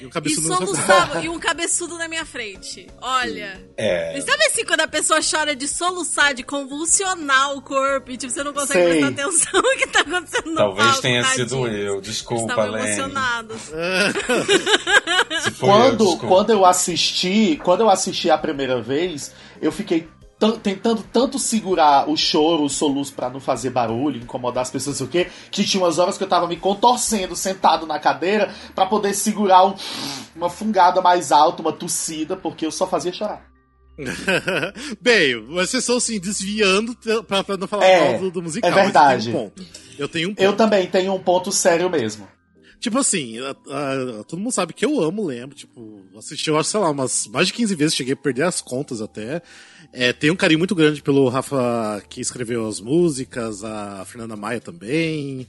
E 0.00 0.04
um 0.04 0.06
E 0.06 0.10
cabeçudo 0.10 0.48
na 0.48 0.56
sua 0.56 0.66
frente. 0.66 0.76
soluçavam. 0.76 1.24
e 1.24 1.28
um 1.28 1.38
cabeçudo 1.38 1.98
na 1.98 2.08
minha 2.08 2.24
frente. 2.24 2.86
Olha. 3.02 3.60
É. 3.76 4.16
E 4.16 4.22
sabe 4.22 4.44
assim, 4.44 4.64
quando 4.64 4.80
a 4.80 4.88
pessoa 4.88 5.20
chora 5.22 5.54
de 5.56 5.66
soluçar, 5.68 6.32
de 6.32 6.42
convulsionar 6.42 6.99
o 7.04 7.62
corpo 7.62 8.10
e 8.10 8.16
tipo, 8.16 8.32
você 8.32 8.42
não 8.42 8.52
consegue 8.52 8.82
Sei. 8.84 9.00
prestar 9.00 9.08
atenção 9.08 9.52
no 9.62 9.70
que 9.78 9.86
tá 9.88 10.00
acontecendo 10.00 10.54
Talvez 10.54 10.86
palco, 10.86 11.02
tenha 11.02 11.24
sido 11.24 11.66
eu. 11.68 12.00
Desculpa, 12.00 12.42
Estavam 12.52 12.70
Lene. 12.72 12.86
emocionados. 12.86 13.60
Se 15.42 15.50
foi 15.52 15.68
eu, 15.68 15.72
quando, 15.74 16.16
quando 16.18 16.50
eu 16.50 16.64
assisti, 16.64 17.60
quando 17.62 17.80
eu 17.80 17.90
assisti 17.90 18.30
a 18.30 18.38
primeira 18.38 18.80
vez, 18.80 19.32
eu 19.60 19.70
fiquei 19.72 20.08
tan- 20.38 20.58
tentando 20.58 21.02
tanto 21.12 21.38
segurar 21.38 22.08
o 22.08 22.16
choro, 22.16 22.64
o 22.64 22.68
soluço 22.68 23.12
pra 23.14 23.28
não 23.30 23.40
fazer 23.40 23.70
barulho, 23.70 24.20
incomodar 24.20 24.62
as 24.62 24.70
pessoas, 24.70 24.98
não 25.00 25.06
sei 25.08 25.22
o 25.22 25.24
quê, 25.26 25.30
que 25.50 25.64
tinha 25.64 25.82
umas 25.82 25.98
horas 25.98 26.16
que 26.18 26.24
eu 26.24 26.28
tava 26.28 26.46
me 26.46 26.56
contorcendo 26.56 27.34
sentado 27.36 27.86
na 27.86 27.98
cadeira 27.98 28.52
pra 28.74 28.86
poder 28.86 29.14
segurar 29.14 29.66
um- 29.66 29.74
uma 30.36 30.50
fungada 30.50 31.00
mais 31.00 31.30
alta, 31.32 31.62
uma 31.62 31.72
tossida, 31.72 32.36
porque 32.36 32.64
eu 32.66 32.70
só 32.70 32.86
fazia 32.86 33.12
chorar. 33.12 33.49
Bem, 35.00 35.40
vocês 35.46 35.82
estão 35.82 35.96
assim, 35.96 36.18
desviando 36.18 36.96
pra, 37.26 37.42
pra 37.44 37.56
não 37.56 37.66
falar 37.68 37.84
É, 37.86 38.12
mal 38.12 38.20
do, 38.20 38.30
do 38.30 38.42
musical. 38.42 38.70
é 38.70 38.74
verdade. 38.82 39.30
Eu 39.30 39.32
tenho 39.32 39.38
um 39.38 39.48
ponto. 39.50 39.66
Eu 39.98 40.08
tenho 40.08 40.28
um 40.30 40.34
ponto. 40.34 40.44
Eu 40.44 40.52
também 40.56 40.86
tenho 40.86 41.14
um 41.14 41.18
ponto 41.22 41.52
sério 41.52 41.88
mesmo. 41.90 42.26
Tipo 42.78 42.98
assim, 42.98 43.38
a- 43.40 43.50
a- 43.50 44.24
todo 44.24 44.38
mundo 44.38 44.52
sabe 44.52 44.72
que 44.72 44.84
eu 44.86 45.02
amo 45.02 45.26
Lembro, 45.26 45.54
tipo, 45.54 46.00
assisti, 46.16 46.48
eu 46.48 46.58
acho, 46.58 46.70
sei 46.70 46.80
lá, 46.80 46.90
umas 46.90 47.26
mais 47.26 47.46
de 47.48 47.52
15 47.52 47.74
vezes, 47.74 47.94
cheguei 47.94 48.14
a 48.14 48.16
perder 48.16 48.44
as 48.44 48.62
contas 48.62 49.02
até. 49.02 49.42
É, 49.92 50.12
tem 50.14 50.30
um 50.30 50.36
carinho 50.36 50.58
muito 50.58 50.74
grande 50.74 51.02
pelo 51.02 51.28
Rafa 51.28 52.02
que 52.08 52.20
escreveu 52.22 52.66
as 52.66 52.80
músicas, 52.80 53.62
a 53.64 54.02
Fernanda 54.06 54.34
Maia 54.34 54.60
também. 54.60 55.46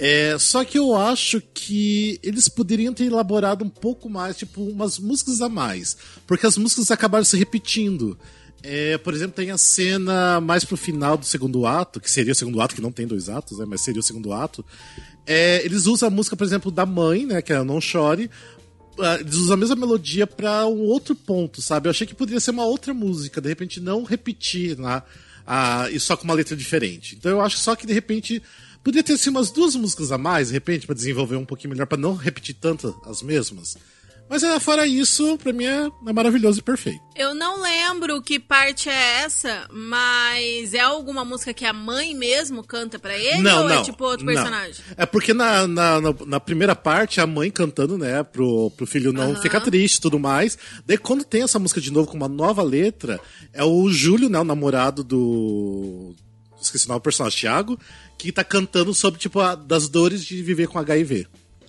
É, 0.00 0.36
só 0.38 0.64
que 0.64 0.78
eu 0.78 0.94
acho 0.94 1.40
que 1.52 2.20
eles 2.22 2.48
poderiam 2.48 2.94
ter 2.94 3.06
elaborado 3.06 3.64
um 3.64 3.68
pouco 3.68 4.08
mais, 4.08 4.36
tipo, 4.36 4.62
umas 4.62 4.98
músicas 4.98 5.40
a 5.40 5.48
mais. 5.48 5.96
Porque 6.26 6.46
as 6.46 6.56
músicas 6.56 6.90
acabaram 6.90 7.24
se 7.24 7.36
repetindo. 7.36 8.16
É, 8.62 8.96
por 8.98 9.12
exemplo, 9.14 9.34
tem 9.34 9.50
a 9.50 9.58
cena 9.58 10.40
mais 10.40 10.64
pro 10.64 10.76
final 10.76 11.16
do 11.16 11.24
segundo 11.24 11.66
ato, 11.66 12.00
que 12.00 12.10
seria 12.10 12.32
o 12.32 12.34
segundo 12.36 12.60
ato, 12.60 12.74
que 12.74 12.80
não 12.80 12.92
tem 12.92 13.06
dois 13.06 13.28
atos, 13.28 13.58
né? 13.58 13.64
Mas 13.68 13.80
seria 13.80 14.00
o 14.00 14.02
segundo 14.02 14.32
ato. 14.32 14.64
É, 15.26 15.64
eles 15.64 15.86
usam 15.86 16.08
a 16.08 16.10
música, 16.10 16.36
por 16.36 16.44
exemplo, 16.44 16.70
da 16.70 16.86
mãe, 16.86 17.26
né? 17.26 17.42
Que 17.42 17.52
é 17.52 17.62
Não 17.64 17.80
Chore. 17.80 18.30
ah, 19.00 19.16
Eles 19.20 19.34
usam 19.34 19.54
a 19.54 19.56
mesma 19.56 19.76
melodia 19.76 20.26
pra 20.26 20.66
um 20.66 20.80
outro 20.82 21.14
ponto, 21.14 21.60
sabe? 21.60 21.88
Eu 21.88 21.90
achei 21.90 22.06
que 22.06 22.14
poderia 22.14 22.40
ser 22.40 22.52
uma 22.52 22.64
outra 22.64 22.94
música, 22.94 23.40
de 23.40 23.48
repente 23.48 23.80
não 23.80 24.04
repetir 24.04 24.78
né, 24.78 25.02
a, 25.46 25.88
e 25.90 25.98
só 26.00 26.16
com 26.16 26.24
uma 26.24 26.34
letra 26.34 26.56
diferente. 26.56 27.16
Então 27.16 27.30
eu 27.30 27.40
acho 27.40 27.58
só 27.58 27.74
que 27.76 27.86
de 27.86 27.92
repente 27.92 28.42
poderia 28.88 29.02
ter 29.02 29.12
assim, 29.12 29.28
umas 29.28 29.50
duas 29.50 29.76
músicas 29.76 30.10
a 30.10 30.16
mais, 30.16 30.48
de 30.48 30.54
repente, 30.54 30.86
pra 30.86 30.94
desenvolver 30.94 31.36
um 31.36 31.44
pouquinho 31.44 31.70
melhor, 31.70 31.86
pra 31.86 31.98
não 31.98 32.14
repetir 32.14 32.54
tanto 32.54 32.98
as 33.04 33.22
mesmas. 33.22 33.76
Mas 34.30 34.42
é, 34.42 34.58
fora 34.60 34.86
isso, 34.86 35.38
pra 35.38 35.52
mim 35.52 35.64
é, 35.64 35.90
é 36.06 36.12
maravilhoso 36.12 36.58
e 36.58 36.62
perfeito. 36.62 37.00
Eu 37.14 37.34
não 37.34 37.62
lembro 37.62 38.20
que 38.22 38.38
parte 38.38 38.88
é 38.88 39.22
essa, 39.22 39.66
mas 39.70 40.72
é 40.72 40.80
alguma 40.80 41.24
música 41.24 41.52
que 41.52 41.64
a 41.64 41.72
mãe 41.72 42.14
mesmo 42.14 42.62
canta 42.62 42.98
pra 42.98 43.16
ele? 43.16 43.42
Não, 43.42 43.62
ou 43.62 43.68
não. 43.68 43.80
é 43.80 43.82
tipo 43.82 44.04
outro 44.04 44.24
não. 44.24 44.34
personagem? 44.34 44.84
É 44.96 45.04
porque 45.06 45.32
na, 45.32 45.66
na, 45.66 46.00
na, 46.26 46.40
primeira 46.40 46.74
parte, 46.74 47.20
a 47.20 47.26
mãe 47.26 47.50
cantando, 47.50 47.96
né, 47.96 48.22
pro, 48.22 48.70
pro 48.70 48.86
filho 48.86 49.12
não 49.12 49.32
Aham. 49.32 49.42
ficar 49.42 49.60
triste 49.60 49.96
e 49.96 50.00
tudo 50.00 50.18
mais. 50.18 50.58
Daí 50.86 50.98
quando 50.98 51.24
tem 51.24 51.42
essa 51.42 51.58
música 51.58 51.80
de 51.80 51.90
novo 51.90 52.08
com 52.08 52.16
uma 52.16 52.28
nova 52.28 52.62
letra, 52.62 53.18
é 53.52 53.64
o 53.64 53.90
Júlio, 53.90 54.28
né, 54.28 54.38
o 54.38 54.44
namorado 54.44 55.02
do. 55.02 56.14
Esqueci 56.68 56.86
o 56.86 56.88
nome 56.88 57.00
do 57.00 57.02
personagem, 57.02 57.38
Thiago, 57.40 57.78
que 58.16 58.30
tá 58.32 58.42
cantando 58.44 58.92
sobre, 58.94 59.18
tipo, 59.20 59.40
a, 59.40 59.54
das 59.54 59.88
dores 59.88 60.24
de 60.24 60.42
viver 60.42 60.68
com 60.68 60.78
HIV. 60.78 61.26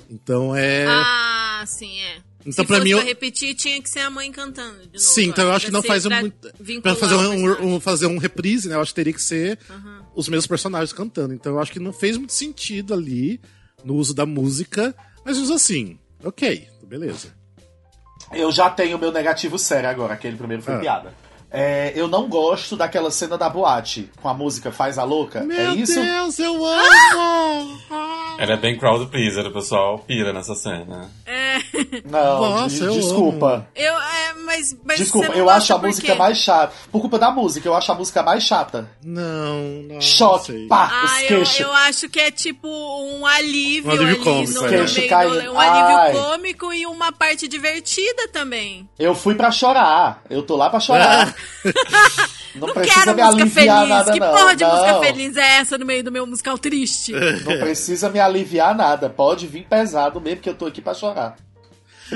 Então 0.09 0.55
é. 0.55 0.85
Ah, 0.87 1.63
sim, 1.67 1.99
é. 1.99 2.17
Então, 2.41 2.63
Se 2.63 2.67
pra 2.67 2.77
fosse 2.77 2.83
mim, 2.83 2.91
pra 2.95 3.01
eu- 3.01 3.05
repetir, 3.05 3.53
tinha 3.53 3.81
que 3.81 3.89
ser 3.89 3.99
a 3.99 4.09
mãe 4.09 4.31
cantando 4.31 4.77
de 4.79 4.85
novo. 4.85 4.97
Sim, 4.99 5.25
então 5.25 5.45
eu 5.45 5.51
acho 5.51 5.65
que 5.65 5.71
não 5.71 5.81
Pra 5.81 5.89
faz 5.89 6.05
muito. 6.05 6.51
Pra 6.81 6.95
fazer 6.95 7.15
um, 7.15 7.75
um- 7.75 7.79
fazer 7.81 8.05
um 8.07 8.17
reprise, 8.17 8.69
né? 8.69 8.75
Eu 8.75 8.81
acho 8.81 8.91
que 8.91 8.95
teria 8.95 9.13
que 9.13 9.21
ser 9.21 9.59
os 10.15 10.27
mesmos 10.29 10.47
personagens 10.47 10.93
cantando. 10.93 11.33
Então 11.33 11.53
eu 11.53 11.59
acho 11.59 11.71
que 11.71 11.79
não 11.79 11.91
fez 11.91 12.15
muito 12.17 12.31
sentido 12.33 12.93
ali 12.93 13.41
no 13.83 13.95
uso 13.95 14.13
da 14.13 14.25
música, 14.25 14.95
mas 15.25 15.37
usa 15.37 15.55
assim. 15.55 15.99
Ok, 16.23 16.67
beleza. 16.87 17.27
Eu 18.33 18.51
já 18.51 18.69
tenho 18.69 18.97
meu 18.97 19.11
negativo 19.11 19.57
sério 19.59 19.89
agora, 19.89 20.13
aquele 20.13 20.37
primeiro 20.37 20.63
foi 20.63 20.75
Ah. 20.75 20.79
piada. 20.79 21.13
É, 21.51 21.91
eu 21.95 22.07
não 22.07 22.27
gosto 22.29 22.75
daquela 22.77 23.09
cena 23.09 23.37
da 23.37 23.49
boate 23.49 24.09
com 24.21 24.29
a 24.29 24.33
música 24.33 24.71
Faz 24.71 24.99
a 24.99 25.03
Louca. 25.03 25.41
Meu 25.41 25.71
é 25.71 25.73
isso? 25.75 25.99
Deus, 25.99 26.37
eu 26.39 26.63
amo! 26.63 27.79
Ela 28.37 28.53
é 28.53 28.57
bem 28.57 28.77
crowd 28.77 29.07
pleaser, 29.07 29.45
o 29.47 29.51
pessoal 29.51 29.99
pira 29.99 30.31
nessa 30.31 30.53
cena. 30.55 31.09
É, 31.25 31.57
Não, 32.05 32.39
Nossa, 32.41 32.75
de- 32.75 32.83
eu 32.85 32.91
desculpa. 32.93 33.67
eu, 33.75 33.93
é, 33.93 34.33
mas, 34.45 34.77
mas 34.85 34.97
Desculpa, 34.99 35.29
não 35.29 35.35
eu 35.35 35.49
acho 35.49 35.73
a 35.73 35.77
música 35.77 36.15
mais 36.15 36.37
chata. 36.37 36.73
Por 36.91 37.01
culpa 37.01 37.17
da 37.19 37.31
música, 37.31 37.67
eu 37.67 37.75
acho 37.75 37.91
a 37.91 37.95
música 37.95 38.21
mais 38.23 38.43
chata. 38.43 38.89
Não, 39.03 39.23
não. 39.83 39.95
não 39.95 40.01
Choque, 40.01 40.45
sei. 40.45 40.67
pá, 40.67 41.01
os 41.03 41.11
Ah, 41.11 41.21
eu, 41.23 41.27
queixos. 41.27 41.59
eu 41.59 41.73
acho 41.73 42.09
que 42.09 42.19
é 42.19 42.31
tipo 42.31 42.67
um 42.67 43.25
alívio, 43.25 43.89
Um 43.91 43.95
alívio 43.95 44.15
ali 44.15 44.23
cômico, 44.23 44.53
no, 44.53 44.59
é. 44.59 44.63
no 44.63 44.69
Queixo 44.69 44.97
meio 44.99 45.09
caindo. 45.09 45.41
do, 45.41 45.51
um 45.51 45.59
alívio 45.59 45.97
Ai. 45.97 46.11
cômico 46.13 46.73
e 46.73 46.85
uma 46.85 47.11
parte 47.11 47.47
divertida 47.47 48.27
também. 48.31 48.87
Eu 48.97 49.13
fui 49.15 49.35
pra 49.35 49.51
chorar. 49.51 50.21
Eu 50.29 50.43
tô 50.43 50.55
lá 50.55 50.69
pra 50.69 50.79
chorar. 50.79 51.35
não, 52.55 52.67
Não 52.67 52.73
quero 52.73 53.15
música 53.15 53.47
feliz. 53.47 53.65
nada, 53.89 54.11
que 54.11 54.19
não. 54.19 54.31
porra 54.31 54.55
de 54.55 54.63
não, 54.63 54.71
música 54.75 54.99
feliz 54.99 55.37
é 55.37 55.57
essa 55.57 55.77
no 55.77 55.85
meio 55.85 56.03
do 56.03 56.11
meu 56.11 56.25
musical 56.25 56.57
triste? 56.57 57.11
Não 57.13 57.59
precisa 57.59 58.09
me 58.09 58.19
aliviar 58.19 58.75
nada. 58.75 59.09
Pode 59.09 59.47
vir 59.47 59.65
pesado 59.69 60.19
mesmo, 60.19 60.41
que 60.41 60.49
eu 60.49 60.55
tô 60.55 60.65
aqui 60.65 60.81
pra 60.81 60.93
chorar. 60.93 61.35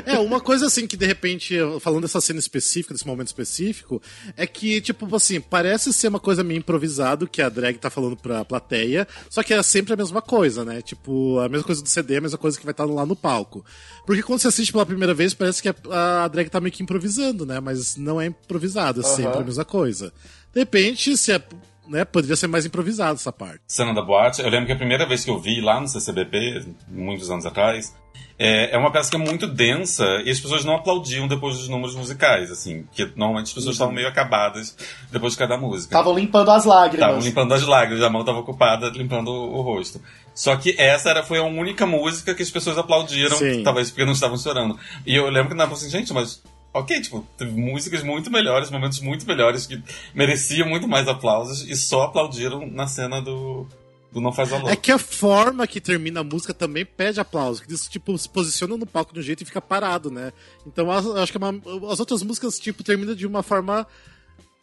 É, 0.06 0.18
uma 0.20 0.40
coisa 0.40 0.68
assim 0.68 0.88
que 0.88 0.98
de 0.98 1.06
repente, 1.06 1.56
falando 1.80 2.04
dessa 2.04 2.22
cena 2.22 2.40
específica, 2.40 2.94
desse 2.94 3.06
momento 3.06 3.28
específico, 3.28 4.02
é 4.36 4.48
que, 4.48 4.82
tipo 4.82 5.14
assim, 5.16 5.40
parece 5.40 5.94
ser 5.94 6.08
uma 6.08 6.20
coisa 6.20 6.44
meio 6.44 6.58
improvisado 6.58 7.28
que 7.28 7.42
a 7.42 7.50
drag 7.50 7.78
tá 7.78 7.90
falando 7.90 8.16
pra 8.18 8.46
plateia, 8.46 9.08
só 9.30 9.44
que 9.44 9.54
é 9.54 9.62
sempre 9.64 9.94
a 9.94 9.98
mesma 9.98 10.22
coisa, 10.22 10.66
né? 10.66 10.82
Tipo, 10.82 11.40
a 11.40 11.50
mesma 11.50 11.66
coisa 11.66 11.82
do 11.82 11.90
CD, 11.90 12.18
a 12.18 12.22
mesma 12.22 12.38
coisa 12.38 12.58
que 12.58 12.66
vai 12.66 12.72
estar 12.72 12.86
lá 12.86 13.06
no 13.06 13.16
palco. 13.16 13.64
Porque 14.06 14.24
quando 14.24 14.40
você 14.40 14.48
assiste 14.48 14.72
pela 14.72 14.86
primeira 14.86 15.14
vez, 15.14 15.34
parece 15.34 15.62
que 15.62 15.70
a, 15.70 16.24
a 16.24 16.28
drag 16.28 16.50
tá 16.50 16.60
meio 16.60 16.74
que 16.74 16.84
improvisando, 16.84 17.46
né? 17.46 17.60
Mas 17.60 17.96
não 17.96 18.20
é 18.20 18.26
improvisado, 18.26 19.02
é 19.02 19.04
sempre 19.04 19.34
Aham. 19.34 19.42
a 19.42 19.46
mesma 19.46 19.66
coisa. 19.66 20.14
De 20.54 20.60
repente, 20.60 21.18
se 21.18 21.32
é, 21.32 21.42
né, 21.88 22.06
poderia 22.06 22.36
ser 22.36 22.48
mais 22.48 22.66
improvisado 22.66 23.16
essa 23.16 23.32
parte. 23.32 23.62
Cena 23.68 23.94
da 23.94 24.02
boate, 24.02 24.42
eu 24.42 24.50
lembro 24.50 24.68
que 24.68 24.72
a 24.72 24.78
primeira 24.78 25.06
vez 25.06 25.24
que 25.24 25.30
eu 25.30 25.40
vi 25.40 25.62
lá 25.62 25.80
no 25.80 25.88
CCBP, 25.88 26.66
muitos 26.88 27.30
anos 27.30 27.46
atrás, 27.46 27.94
é, 28.38 28.76
é 28.76 28.78
uma 28.78 28.92
peça 28.92 29.10
que 29.10 29.16
é 29.16 29.20
muito 29.20 29.48
densa 29.48 30.04
e 30.26 30.30
as 30.30 30.40
pessoas 30.40 30.66
não 30.66 30.76
aplaudiam 30.76 31.28
depois 31.28 31.58
dos 31.58 31.70
números 31.70 31.96
musicais, 31.96 32.52
assim, 32.52 32.84
porque 32.84 33.06
normalmente 33.16 33.48
as 33.48 33.54
pessoas 33.54 33.76
estavam 33.76 33.94
meio 33.94 34.08
acabadas 34.08 34.76
depois 35.12 35.34
de 35.34 35.40
cada 35.40 35.58
música. 35.58 35.94
Estavam 35.94 36.18
limpando 36.18 36.50
as 36.50 36.66
lágrimas. 36.66 37.08
Estavam 37.08 37.26
limpando 37.26 37.54
as 37.54 37.64
lágrimas, 37.64 38.04
a 38.04 38.10
mão 38.10 38.22
estava 38.22 38.40
ocupada 38.40 38.90
limpando 38.90 39.30
o, 39.30 39.58
o 39.58 39.62
rosto. 39.62 40.02
Só 40.34 40.56
que 40.56 40.76
essa 40.80 41.10
era, 41.10 41.24
foi 41.24 41.38
a 41.38 41.44
única 41.44 41.86
música 41.86 42.34
que 42.34 42.42
as 42.42 42.50
pessoas 42.50 42.78
aplaudiram, 42.78 43.38
Sim. 43.38 43.62
talvez 43.64 43.92
porque 43.92 44.06
não 44.06 44.14
estavam 44.14 44.38
chorando. 44.38 44.80
E 45.06 45.16
eu 45.16 45.30
lembro 45.30 45.50
que 45.50 45.56
na 45.56 45.66
assim, 45.66 45.90
gente, 45.90 46.12
mas 46.12 46.42
ok, 46.74 47.02
tipo, 47.02 47.26
teve 47.38 47.52
músicas 47.52 48.02
muito 48.04 48.32
melhores, 48.32 48.70
momentos 48.72 49.00
muito 49.00 49.26
melhores 49.28 49.66
que 49.68 49.82
mereciam 50.14 50.68
muito 50.68 50.88
mais 50.88 51.08
aplausos 51.08 51.68
e 51.70 51.76
só 51.76 52.04
aplaudiram 52.04 52.66
na 52.68 52.88
cena 52.88 53.22
do, 53.22 53.68
do 54.12 54.20
Não 54.20 54.32
Faz 54.34 54.52
a 54.52 54.58
Louca. 54.58 54.72
É 54.74 54.76
que 54.76 54.92
a 54.92 54.98
forma 54.98 55.68
que 55.68 55.80
termina 55.80 56.22
a 56.22 56.24
música 56.24 56.54
também 56.54 56.86
pede 56.86 57.20
aplauso. 57.20 57.62
Que 57.62 57.70
eles, 57.70 57.88
tipo, 57.88 58.18
se 58.18 58.28
posiciona 58.28 58.76
no 58.78 58.86
palco 58.86 59.14
de 59.14 59.20
um 59.20 59.24
jeito 59.24 59.44
e 59.44 59.46
fica 59.46 59.62
parado, 59.62 60.10
né? 60.10 60.34
Então 60.66 60.90
acho 60.92 61.32
que 61.32 61.38
é 61.38 61.42
uma- 61.42 61.92
as 61.92 62.00
outras 62.00 62.24
músicas, 62.24 62.58
tipo, 62.60 62.84
terminam 62.84 63.14
de 63.16 63.28
uma 63.28 63.44
forma 63.44 63.86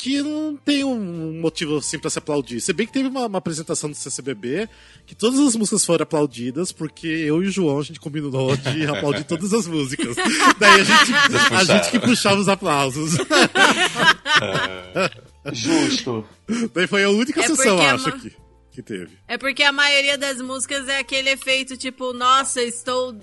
que 0.00 0.23
não 0.23 0.57
tem 0.57 0.83
um 0.83 1.38
motivo 1.40 1.76
assim 1.76 1.99
pra 1.99 2.09
se 2.09 2.19
aplaudir. 2.19 2.61
Se 2.61 2.73
bem 2.73 2.87
que 2.87 2.92
teve 2.92 3.09
uma, 3.09 3.26
uma 3.26 3.38
apresentação 3.38 3.90
do 3.90 3.95
CCBB 3.95 4.66
que 5.07 5.14
todas 5.14 5.38
as 5.38 5.54
músicas 5.54 5.85
foram 5.85 6.04
aplaudidas, 6.04 6.73
porque 6.73 7.07
eu 7.07 7.42
e 7.42 7.49
o 7.49 7.50
João 7.50 7.78
a 7.78 7.83
gente 7.83 8.00
combinou 8.00 8.57
de 8.57 8.87
aplaudir 8.88 9.25
todas 9.25 9.52
as 9.52 9.66
músicas. 9.66 10.16
Daí 10.59 10.80
a 10.80 10.85
gente, 10.85 11.12
a 11.54 11.64
gente 11.64 11.90
que 11.90 11.99
puxava 11.99 12.40
os 12.40 12.49
aplausos. 12.49 13.19
Justo. 15.52 16.25
Daí 16.75 16.87
foi 16.87 17.04
a 17.04 17.11
única 17.11 17.40
É 17.40 17.47
sessão, 17.47 17.76
porque 17.76 17.87
a 17.87 17.95
acho, 17.95 18.12
que, 18.12 18.37
que 18.73 18.83
teve. 18.83 19.11
É 19.28 19.37
porque 19.37 19.62
a 19.62 19.73
maioria 19.73 20.16
das 20.16 20.40
músicas 20.40 20.88
é 20.88 20.99
aquele 20.99 21.28
efeito 21.28 21.76
tipo, 21.76 22.14
nossa, 22.14 22.62
estou 22.62 23.14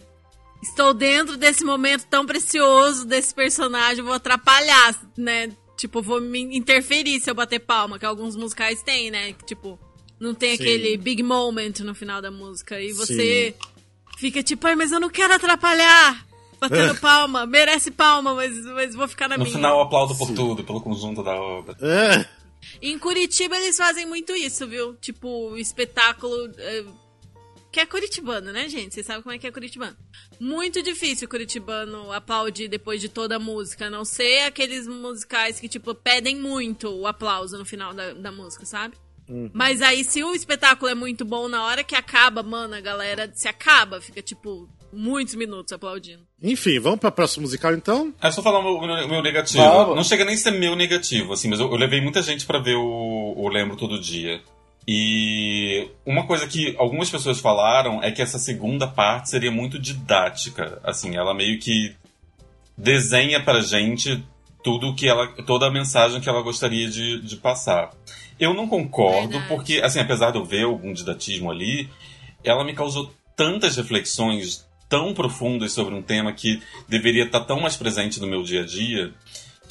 estou 0.61 0.93
dentro 0.93 1.37
desse 1.37 1.63
momento 1.63 2.05
tão 2.07 2.25
precioso 2.25 3.05
desse 3.05 3.33
personagem, 3.33 4.03
vou 4.03 4.13
atrapalhar, 4.13 4.95
né? 5.17 5.49
Tipo, 5.77 6.01
vou 6.01 6.19
me 6.19 6.41
interferir 6.57 7.19
se 7.19 7.29
eu 7.29 7.35
bater 7.35 7.59
palma, 7.59 7.99
que 7.99 8.05
alguns 8.05 8.35
musicais 8.35 8.81
têm, 8.81 9.11
né? 9.11 9.33
Que, 9.33 9.45
tipo, 9.45 9.79
não 10.19 10.33
tem 10.33 10.57
Sim. 10.57 10.63
aquele 10.63 10.97
big 10.97 11.21
moment 11.21 11.73
no 11.81 11.93
final 11.93 12.21
da 12.21 12.31
música. 12.31 12.81
E 12.81 12.91
você 12.93 13.55
fica 14.17 14.41
tipo, 14.41 14.65
ai, 14.65 14.75
mas 14.75 14.91
eu 14.91 14.99
não 14.99 15.09
quero 15.09 15.33
atrapalhar. 15.33 16.25
Batendo 16.59 16.99
palma, 16.99 17.45
merece 17.45 17.91
palma, 17.91 18.33
mas, 18.33 18.57
mas 18.65 18.95
vou 18.95 19.07
ficar 19.07 19.27
na 19.29 19.37
No 19.37 19.43
minha. 19.43 19.55
final, 19.55 19.77
eu 19.77 19.81
aplaudo 19.83 20.15
por 20.15 20.33
tudo, 20.33 20.63
pelo 20.63 20.81
conjunto 20.81 21.21
da 21.21 21.39
obra. 21.39 21.77
É. 21.79 22.25
Em 22.81 22.97
Curitiba 22.97 23.55
eles 23.55 23.77
fazem 23.77 24.07
muito 24.07 24.35
isso, 24.35 24.65
viu? 24.67 24.95
Tipo, 24.95 25.55
espetáculo. 25.55 26.49
É, 27.79 27.81
Que 27.81 27.81
é 27.81 27.85
curitibano, 27.85 28.51
né, 28.51 28.67
gente? 28.67 28.95
Vocês 28.95 29.05
sabem 29.05 29.21
como 29.21 29.35
é 29.35 29.37
que 29.37 29.45
é 29.45 29.51
curitibano. 29.51 29.95
Muito 30.39 30.81
difícil 30.81 31.27
curitibano 31.27 32.11
aplaudir 32.11 32.67
depois 32.67 32.99
de 32.99 33.07
toda 33.07 33.35
a 33.35 33.39
música. 33.39 33.85
A 33.85 33.89
não 33.89 34.03
ser 34.03 34.41
aqueles 34.41 34.87
musicais 34.87 35.59
que, 35.59 35.69
tipo, 35.69 35.93
pedem 35.93 36.35
muito 36.35 36.89
o 36.89 37.05
aplauso 37.05 37.57
no 37.57 37.65
final 37.65 37.93
da, 37.93 38.13
da 38.13 38.31
música, 38.31 38.65
sabe? 38.65 38.95
Mas 39.53 39.81
aí, 39.81 40.03
se 40.03 40.23
o 40.23 40.33
espetáculo 40.33 40.89
é 40.89 40.95
muito 40.95 41.25
bom 41.25 41.49
na 41.49 41.65
hora 41.65 41.83
que 41.83 41.95
acaba, 41.95 42.41
mano, 42.41 42.73
a 42.75 42.81
galera 42.81 43.29
se 43.33 43.47
acaba. 43.47 43.99
Fica, 43.99 44.21
tipo, 44.21 44.69
muitos 44.91 45.35
minutos 45.35 45.73
aplaudindo. 45.73 46.23
Enfim, 46.41 46.79
vamos 46.79 46.99
pra 46.99 47.11
próxima 47.11 47.43
musical 47.43 47.73
então? 47.73 48.13
É 48.21 48.31
só 48.31 48.41
falar 48.41 48.59
o 48.59 48.81
meu, 48.81 49.07
meu 49.07 49.21
negativo. 49.21 49.63
Vamos. 49.63 49.95
Não 49.95 50.03
chega 50.03 50.23
nem 50.23 50.35
a 50.35 50.37
ser 50.37 50.51
meu 50.51 50.75
negativo, 50.75 51.33
assim, 51.33 51.49
mas 51.49 51.59
eu, 51.59 51.69
eu 51.69 51.75
levei 51.75 52.01
muita 52.01 52.21
gente 52.21 52.45
pra 52.45 52.59
ver 52.59 52.75
o, 52.75 53.33
o 53.35 53.49
Lembro 53.49 53.75
Todo 53.75 53.99
Dia. 53.99 54.41
E 54.87 55.89
uma 56.05 56.25
coisa 56.25 56.47
que 56.47 56.73
algumas 56.77 57.09
pessoas 57.09 57.39
falaram 57.39 58.01
é 58.01 58.09
que 58.09 58.21
essa 58.21 58.39
segunda 58.39 58.87
parte 58.87 59.29
seria 59.29 59.51
muito 59.51 59.77
didática. 59.77 60.79
Assim, 60.83 61.17
ela 61.17 61.33
meio 61.33 61.59
que 61.59 61.93
desenha 62.77 63.43
pra 63.43 63.59
gente 63.59 64.23
tudo 64.63 64.95
que 64.95 65.07
ela. 65.07 65.27
toda 65.43 65.67
a 65.67 65.71
mensagem 65.71 66.21
que 66.21 66.29
ela 66.29 66.41
gostaria 66.41 66.89
de, 66.89 67.21
de 67.21 67.35
passar. 67.35 67.91
Eu 68.39 68.53
não 68.53 68.67
concordo, 68.67 69.29
Verdade. 69.29 69.47
porque, 69.49 69.81
assim, 69.83 69.99
apesar 69.99 70.31
de 70.31 70.37
eu 70.37 70.45
ver 70.45 70.63
algum 70.63 70.93
didatismo 70.93 71.51
ali, 71.51 71.89
ela 72.43 72.63
me 72.63 72.73
causou 72.73 73.11
tantas 73.35 73.75
reflexões 73.75 74.67
tão 74.87 75.13
profundas 75.13 75.73
sobre 75.73 75.93
um 75.93 76.01
tema 76.01 76.31
que 76.31 76.61
deveria 76.87 77.25
estar 77.25 77.41
tão 77.41 77.59
mais 77.59 77.75
presente 77.75 78.21
no 78.21 78.27
meu 78.27 78.41
dia 78.41 78.61
a 78.61 78.65
dia 78.65 79.13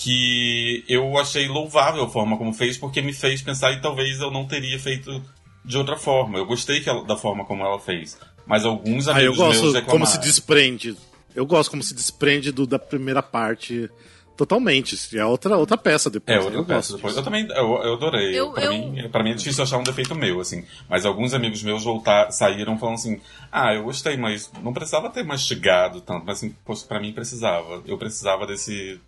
que 0.07 0.85
eu 0.89 1.19
achei 1.19 1.49
louvável 1.49 2.05
a 2.05 2.09
forma 2.09 2.39
como 2.39 2.53
fez, 2.53 2.79
porque 2.79 3.03
me 3.03 3.13
fez 3.13 3.43
pensar 3.43 3.73
e 3.73 3.81
talvez 3.81 4.21
eu 4.21 4.31
não 4.31 4.47
teria 4.47 4.79
feito 4.79 5.21
de 5.65 5.77
outra 5.77 5.97
forma. 5.97 6.39
Eu 6.39 6.47
gostei 6.47 6.81
que 6.81 6.89
ela- 6.89 7.05
da 7.05 7.17
forma 7.17 7.45
como 7.45 7.65
ela 7.65 7.81
fez, 7.81 8.17
mas 8.47 8.65
alguns 8.65 9.09
Ah, 9.09 9.13
eu 9.13 9.17
amigos 9.33 9.39
meus 9.39 9.49
gosto 9.49 9.65
reclamaram. 9.75 9.91
como 9.91 10.07
se 10.07 10.21
desprende. 10.21 10.97
Eu 11.35 11.45
gosto 11.45 11.71
como 11.71 11.83
se 11.83 11.93
desprende 11.93 12.53
do- 12.53 12.69
da 12.69 12.79
primeira 12.79 13.21
parte 13.21 13.91
totalmente. 14.37 14.97
É 15.19 15.25
outra, 15.25 15.57
outra 15.57 15.77
peça 15.77 16.09
depois. 16.09 16.37
É, 16.37 16.41
outra 16.41 16.59
eu 16.61 16.65
peça 16.65 16.93
gosto 16.93 16.97
depois. 16.97 17.15
disso. 17.15 17.21
Eu 17.21 17.25
também, 17.25 17.47
eu, 17.51 17.83
eu 17.85 17.95
adorei. 17.95 18.39
Eu- 18.39 18.53
pra, 18.53 18.65
eu- 18.65 18.73
Mim, 18.73 19.09
pra 19.11 19.23
mim 19.25 19.31
é 19.31 19.35
difícil 19.35 19.65
achar 19.65 19.79
um 19.79 19.83
defeito 19.83 20.15
meu, 20.15 20.41
assim. 20.41 20.65
Mas 20.89 21.05
alguns 21.05 21.35
amigos 21.35 21.63
meus 21.63 21.83
voltar, 21.85 22.31
saíram 22.31 22.79
falando 22.79 22.95
assim, 22.95 23.21
ah, 23.51 23.75
eu 23.75 23.83
gostei, 23.85 24.17
mas 24.17 24.51
não 24.63 24.73
precisava 24.73 25.11
ter 25.11 25.25
mastigado 25.25 26.01
tanto. 26.01 26.25
Mas 26.25 26.39
assim, 26.39 26.55
poxa, 26.65 26.87
pra 26.87 27.01
mim 27.01 27.13
precisava. 27.13 27.83
Eu 27.87 27.99
precisava 27.99 28.47
desse, 28.47 29.01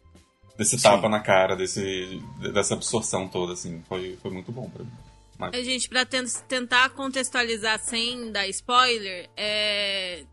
desse 0.58 0.82
tapa 0.82 1.08
na 1.08 1.20
cara, 1.20 1.54
desse, 1.56 2.20
dessa 2.52 2.74
absorção 2.74 3.28
toda, 3.28 3.52
assim. 3.54 3.82
Foi, 3.88 4.18
foi 4.20 4.30
muito 4.30 4.52
bom 4.52 4.68
pra 4.68 4.84
mim. 4.84 4.90
Mas- 5.38 5.54
A 5.54 5.62
gente, 5.62 5.88
pra 5.88 6.04
ten- 6.04 6.24
tentar 6.48 6.90
contextualizar 6.90 7.78
sem 7.78 8.30
dar 8.32 8.46
spoiler, 8.48 9.30
é. 9.36 10.24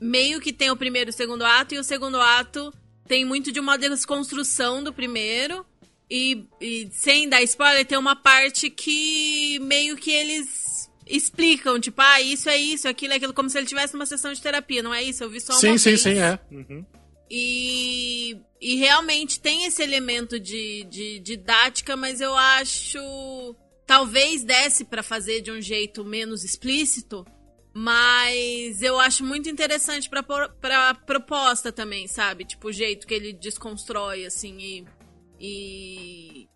Meio 0.00 0.40
que 0.40 0.52
tem 0.52 0.70
o 0.70 0.76
primeiro 0.76 1.10
e 1.10 1.12
o 1.12 1.14
segundo 1.14 1.44
ato, 1.44 1.74
e 1.74 1.78
o 1.78 1.84
segundo 1.84 2.20
ato 2.20 2.72
tem 3.06 3.24
muito 3.24 3.52
de 3.52 3.60
uma 3.60 3.76
desconstrução 3.78 4.82
do 4.82 4.92
primeiro. 4.92 5.64
E, 6.10 6.44
e 6.60 6.88
sem 6.92 7.28
dar 7.28 7.40
spoiler, 7.42 7.86
tem 7.86 7.96
uma 7.96 8.16
parte 8.16 8.68
que 8.68 9.60
meio 9.60 9.96
que 9.96 10.10
eles 10.10 10.90
explicam, 11.06 11.78
tipo, 11.78 12.00
ah, 12.02 12.20
isso 12.20 12.48
é 12.48 12.56
isso, 12.56 12.88
aquilo 12.88 13.12
é 13.12 13.16
aquilo, 13.16 13.32
como 13.34 13.48
se 13.50 13.58
ele 13.58 13.66
tivesse 13.66 13.94
numa 13.94 14.06
sessão 14.06 14.32
de 14.32 14.40
terapia, 14.42 14.82
não 14.82 14.92
é 14.94 15.02
isso? 15.02 15.22
Eu 15.22 15.30
vi 15.30 15.40
só 15.40 15.52
uma 15.52 15.60
Sim, 15.60 15.78
sim, 15.78 15.90
vez. 15.90 16.02
sim, 16.02 16.18
é. 16.18 16.38
Uhum. 16.50 16.84
E, 17.30 18.36
e 18.60 18.74
realmente 18.76 19.38
tem 19.38 19.64
esse 19.64 19.80
elemento 19.82 20.40
de, 20.40 20.84
de 20.84 21.20
didática, 21.20 21.96
mas 21.96 22.20
eu 22.20 22.34
acho. 22.34 22.98
Talvez 23.86 24.44
desse 24.44 24.84
pra 24.84 25.02
fazer 25.02 25.40
de 25.40 25.50
um 25.50 25.60
jeito 25.60 26.04
menos 26.04 26.44
explícito, 26.44 27.24
mas 27.72 28.82
eu 28.82 29.00
acho 29.00 29.24
muito 29.24 29.48
interessante 29.48 30.08
pra, 30.08 30.22
pra 30.22 30.94
proposta 30.94 31.72
também, 31.72 32.06
sabe? 32.06 32.44
Tipo, 32.44 32.68
o 32.68 32.72
jeito 32.72 33.06
que 33.06 33.14
ele 33.14 33.32
desconstrói, 33.32 34.26
assim, 34.26 34.58
e. 34.58 34.84
E, 35.42 36.48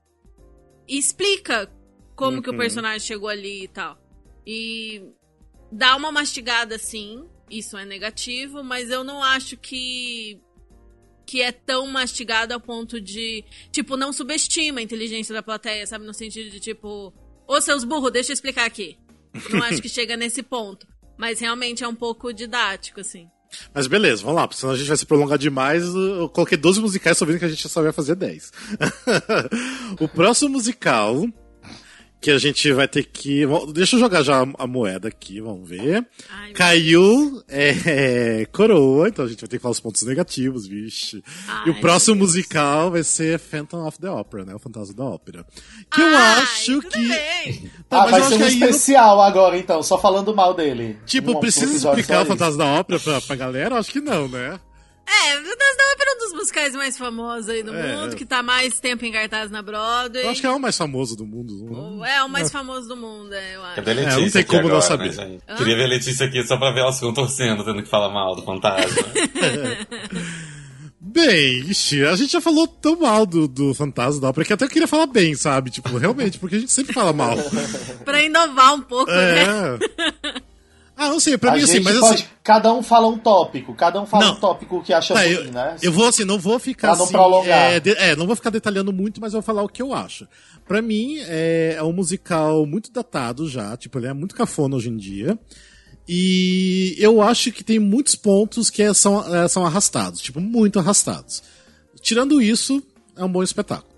e 0.86 0.98
explica 0.98 1.72
como 2.14 2.42
que 2.42 2.50
o 2.50 2.52
Uhum. 2.52 2.58
personagem 2.58 3.00
chegou 3.00 3.28
ali 3.28 3.64
e 3.64 3.68
tal. 3.68 3.98
E 4.46 5.02
dá 5.72 5.96
uma 5.96 6.12
mastigada, 6.12 6.78
sim, 6.78 7.26
isso 7.50 7.76
é 7.78 7.84
negativo, 7.84 8.62
mas 8.62 8.90
eu 8.90 9.02
não 9.02 9.22
acho 9.24 9.56
que 9.56 10.38
que 11.26 11.40
é 11.40 11.52
tão 11.52 11.86
mastigado 11.86 12.52
ao 12.52 12.60
ponto 12.60 13.00
de, 13.00 13.44
tipo, 13.70 13.96
não 13.96 14.12
subestima 14.12 14.80
a 14.80 14.82
inteligência 14.82 15.34
da 15.34 15.42
plateia, 15.42 15.86
sabe? 15.86 16.04
No 16.04 16.14
sentido 16.14 16.50
de, 16.50 16.60
tipo, 16.60 17.12
ô 17.46 17.60
seus 17.60 17.84
burros, 17.84 18.12
deixa 18.12 18.32
eu 18.32 18.34
explicar 18.34 18.66
aqui. 18.66 18.98
Não 19.50 19.62
acho 19.62 19.82
que 19.82 19.88
chega 19.88 20.16
nesse 20.16 20.42
ponto. 20.42 20.86
Mas 21.16 21.40
realmente 21.40 21.84
é 21.84 21.88
um 21.88 21.94
pouco 21.94 22.32
didático, 22.32 23.00
assim. 23.00 23.28
Mas 23.72 23.86
beleza, 23.86 24.22
vamos 24.22 24.36
lá, 24.36 24.48
porque 24.48 24.60
senão 24.60 24.72
a 24.72 24.76
gente 24.76 24.88
vai 24.88 24.96
se 24.96 25.06
prolongar 25.06 25.38
demais. 25.38 25.84
Eu 25.84 26.28
coloquei 26.28 26.58
12 26.58 26.80
musicais, 26.80 27.16
só 27.16 27.24
vendo 27.24 27.38
que 27.38 27.44
a 27.44 27.48
gente 27.48 27.68
só 27.68 27.82
vai 27.82 27.92
fazer 27.92 28.16
10. 28.16 28.52
o 30.00 30.08
próximo 30.08 30.50
musical 30.50 31.24
que 32.24 32.30
a 32.30 32.38
gente 32.38 32.72
vai 32.72 32.88
ter 32.88 33.04
que. 33.04 33.42
Deixa 33.74 33.96
eu 33.96 34.00
jogar 34.00 34.22
já 34.22 34.46
a 34.58 34.66
moeda 34.66 35.08
aqui, 35.08 35.42
vamos 35.42 35.68
ver. 35.68 36.06
Ai, 36.30 36.52
Caiu 36.54 37.42
é, 37.46 38.46
coroa, 38.50 39.08
então 39.08 39.26
a 39.26 39.28
gente 39.28 39.40
vai 39.42 39.48
ter 39.48 39.58
que 39.58 39.62
falar 39.62 39.72
os 39.72 39.80
pontos 39.80 40.00
negativos, 40.04 40.66
vixe. 40.66 41.22
Ai, 41.46 41.68
e 41.68 41.70
o 41.70 41.80
próximo 41.82 42.16
musical 42.16 42.90
vai 42.90 43.02
ser 43.02 43.38
Phantom 43.38 43.86
of 43.86 43.98
the 43.98 44.08
Opera, 44.08 44.46
né? 44.46 44.54
O 44.54 44.58
Fantasma 44.58 44.94
da 44.94 45.04
Ópera. 45.04 45.44
Que 45.92 46.00
eu 46.00 46.06
Ai, 46.16 46.40
acho 46.42 46.80
tudo 46.80 46.88
que. 46.88 47.08
bem. 47.08 47.70
Não, 47.90 48.00
ah, 48.00 48.08
mas 48.08 48.10
vai 48.12 48.20
eu 48.20 48.24
ser 48.24 48.34
acho 48.36 48.44
um 48.44 48.48
especial 48.48 49.20
agora, 49.20 49.58
então, 49.58 49.82
só 49.82 49.98
falando 49.98 50.34
mal 50.34 50.54
dele. 50.54 50.98
Tipo, 51.04 51.32
Um- 51.32 51.36
um 51.36 51.40
precisa 51.40 51.66
episódio 51.66 52.00
explicar 52.00 52.22
o. 52.22 52.26
Fantasma 52.26 52.64
da 52.64 52.70
Ópera 52.80 53.00
pra, 53.00 53.20
pra 53.20 53.36
galera? 53.36 53.74
Eu 53.74 53.78
Acho 53.78 53.92
que 53.92 54.00
não, 54.00 54.28
né? 54.28 54.58
É, 55.06 55.32
Fantasma 55.36 55.76
da 55.76 55.92
Ópera 55.92 56.10
é 56.10 56.14
um 56.14 56.18
dos 56.18 56.32
musicais 56.32 56.74
mais 56.74 56.96
famosos 56.98 57.48
aí 57.50 57.62
do 57.62 57.74
É. 57.74 57.96
mundo, 57.96 58.16
que 58.16 58.24
tá 58.24 58.42
mais 58.42 58.80
tempo 58.80 59.04
em 59.04 59.12
cartaz 59.12 59.50
na 59.50 59.60
Broadway. 59.62 60.24
Eu 60.24 60.30
acho 60.30 60.40
que 60.40 60.46
é 60.46 60.50
o 60.50 60.58
mais 60.58 60.76
famoso 60.76 61.14
do 61.16 61.26
mundo. 61.26 61.54
não- 61.70 62.04
É 62.04 62.22
o 62.24 62.28
mais 62.28 62.50
famoso 62.50 62.88
do 62.88 62.96
mundo, 62.96 63.32
é, 63.34 63.56
eu 63.56 63.62
acho. 63.64 63.74
Cadê 63.76 63.90
a 63.90 63.94
É, 63.94 63.96
Letícia 63.96 64.20
não 64.22 64.30
tem 64.30 64.44
como 64.44 64.60
não 64.62 64.68
agora, 64.68 64.82
saber. 64.82 65.04
né, 65.08 65.12
gente? 65.12 65.44
Queria 65.58 65.76
ver 65.76 65.84
a 65.84 65.88
Letícia 65.88 66.26
aqui 66.26 66.42
só 66.46 66.56
pra 66.56 66.72
ver 66.72 66.80
elas 66.80 66.94
ficam 66.96 67.12
torcendo, 67.12 67.64
tendo 67.64 67.82
que 67.82 67.88
falar 67.88 68.08
mal 68.08 68.34
do 68.34 68.42
fantasma. 68.42 69.02
Bem, 71.06 71.60
ixi, 71.70 72.02
a 72.04 72.16
gente 72.16 72.32
já 72.32 72.40
falou 72.40 72.66
tão 72.66 72.98
mal 72.98 73.26
do, 73.26 73.46
do 73.46 73.74
Fantasma 73.74 74.20
da 74.22 74.28
Ópera 74.30 74.46
que 74.46 74.52
até 74.54 74.64
eu 74.64 74.68
queria 74.70 74.88
falar 74.88 75.06
bem, 75.06 75.34
sabe? 75.34 75.70
Tipo, 75.70 75.96
realmente, 75.98 76.38
porque 76.38 76.56
a 76.56 76.58
gente 76.58 76.72
sempre 76.72 76.92
fala 76.94 77.12
mal. 77.12 77.36
Pra 78.04 78.22
inovar 78.22 78.74
um 78.74 78.80
pouco, 78.80 79.12
né? 79.12 79.44
Ah, 81.04 81.08
não 81.10 81.20
sei, 81.20 81.36
pra 81.38 81.52
A 81.52 81.56
mim 81.56 81.62
assim, 81.62 81.80
mas 81.80 81.98
pode, 81.98 82.14
assim. 82.22 82.24
cada 82.42 82.72
um 82.72 82.82
fala 82.82 83.06
um 83.08 83.18
tópico, 83.18 83.74
cada 83.74 84.00
um 84.00 84.06
fala 84.06 84.26
Não. 84.26 84.32
um 84.34 84.40
tópico 84.40 84.82
que 84.82 84.92
acha 84.92 85.12
Tá, 85.14 85.20
ruim, 85.20 85.30
eu, 85.32 85.44
né? 85.52 85.76
eu 85.82 85.92
vou 85.92 86.08
assim, 86.08 86.24
não 86.24 86.38
vou 86.38 86.58
ficar 86.58 86.88
Pra 86.88 86.96
não 86.96 87.04
assim, 87.04 87.12
prolongar. 87.12 87.72
É, 87.72 87.80
de- 87.80 87.90
é, 87.96 88.16
não 88.16 88.26
vou 88.26 88.34
ficar 88.36 88.50
detalhando 88.50 88.92
muito, 88.92 89.20
mas 89.20 89.32
eu 89.34 89.40
vou 89.40 89.46
falar 89.46 89.62
o 89.62 89.68
que 89.68 89.82
eu 89.82 89.92
acho. 89.94 90.26
Pra 90.66 90.80
mim, 90.80 91.18
é, 91.26 91.74
é 91.78 91.82
um 91.82 91.92
musical 91.92 92.64
muito 92.66 92.90
datado 92.92 93.48
já, 93.48 93.76
tipo, 93.76 93.98
ele 93.98 94.06
é 94.06 94.12
muito 94.12 94.34
cafona 94.34 94.76
hoje 94.76 94.88
em 94.88 94.96
dia. 94.96 95.38
E 96.08 96.94
eu 96.98 97.22
acho 97.22 97.50
que 97.50 97.64
tem 97.64 97.78
muitos 97.78 98.14
pontos 98.14 98.68
que 98.70 98.82
é- 98.82 98.92
são, 98.94 99.34
é, 99.34 99.48
são 99.48 99.64
arrastados, 99.64 100.20
tipo, 100.20 100.40
muito 100.40 100.78
arrastados. 100.78 101.42
Tirando 102.00 102.40
isso, 102.42 102.82
é 103.16 103.24
um 103.24 103.28
bom 103.28 103.42
espetáculo. 103.42 103.92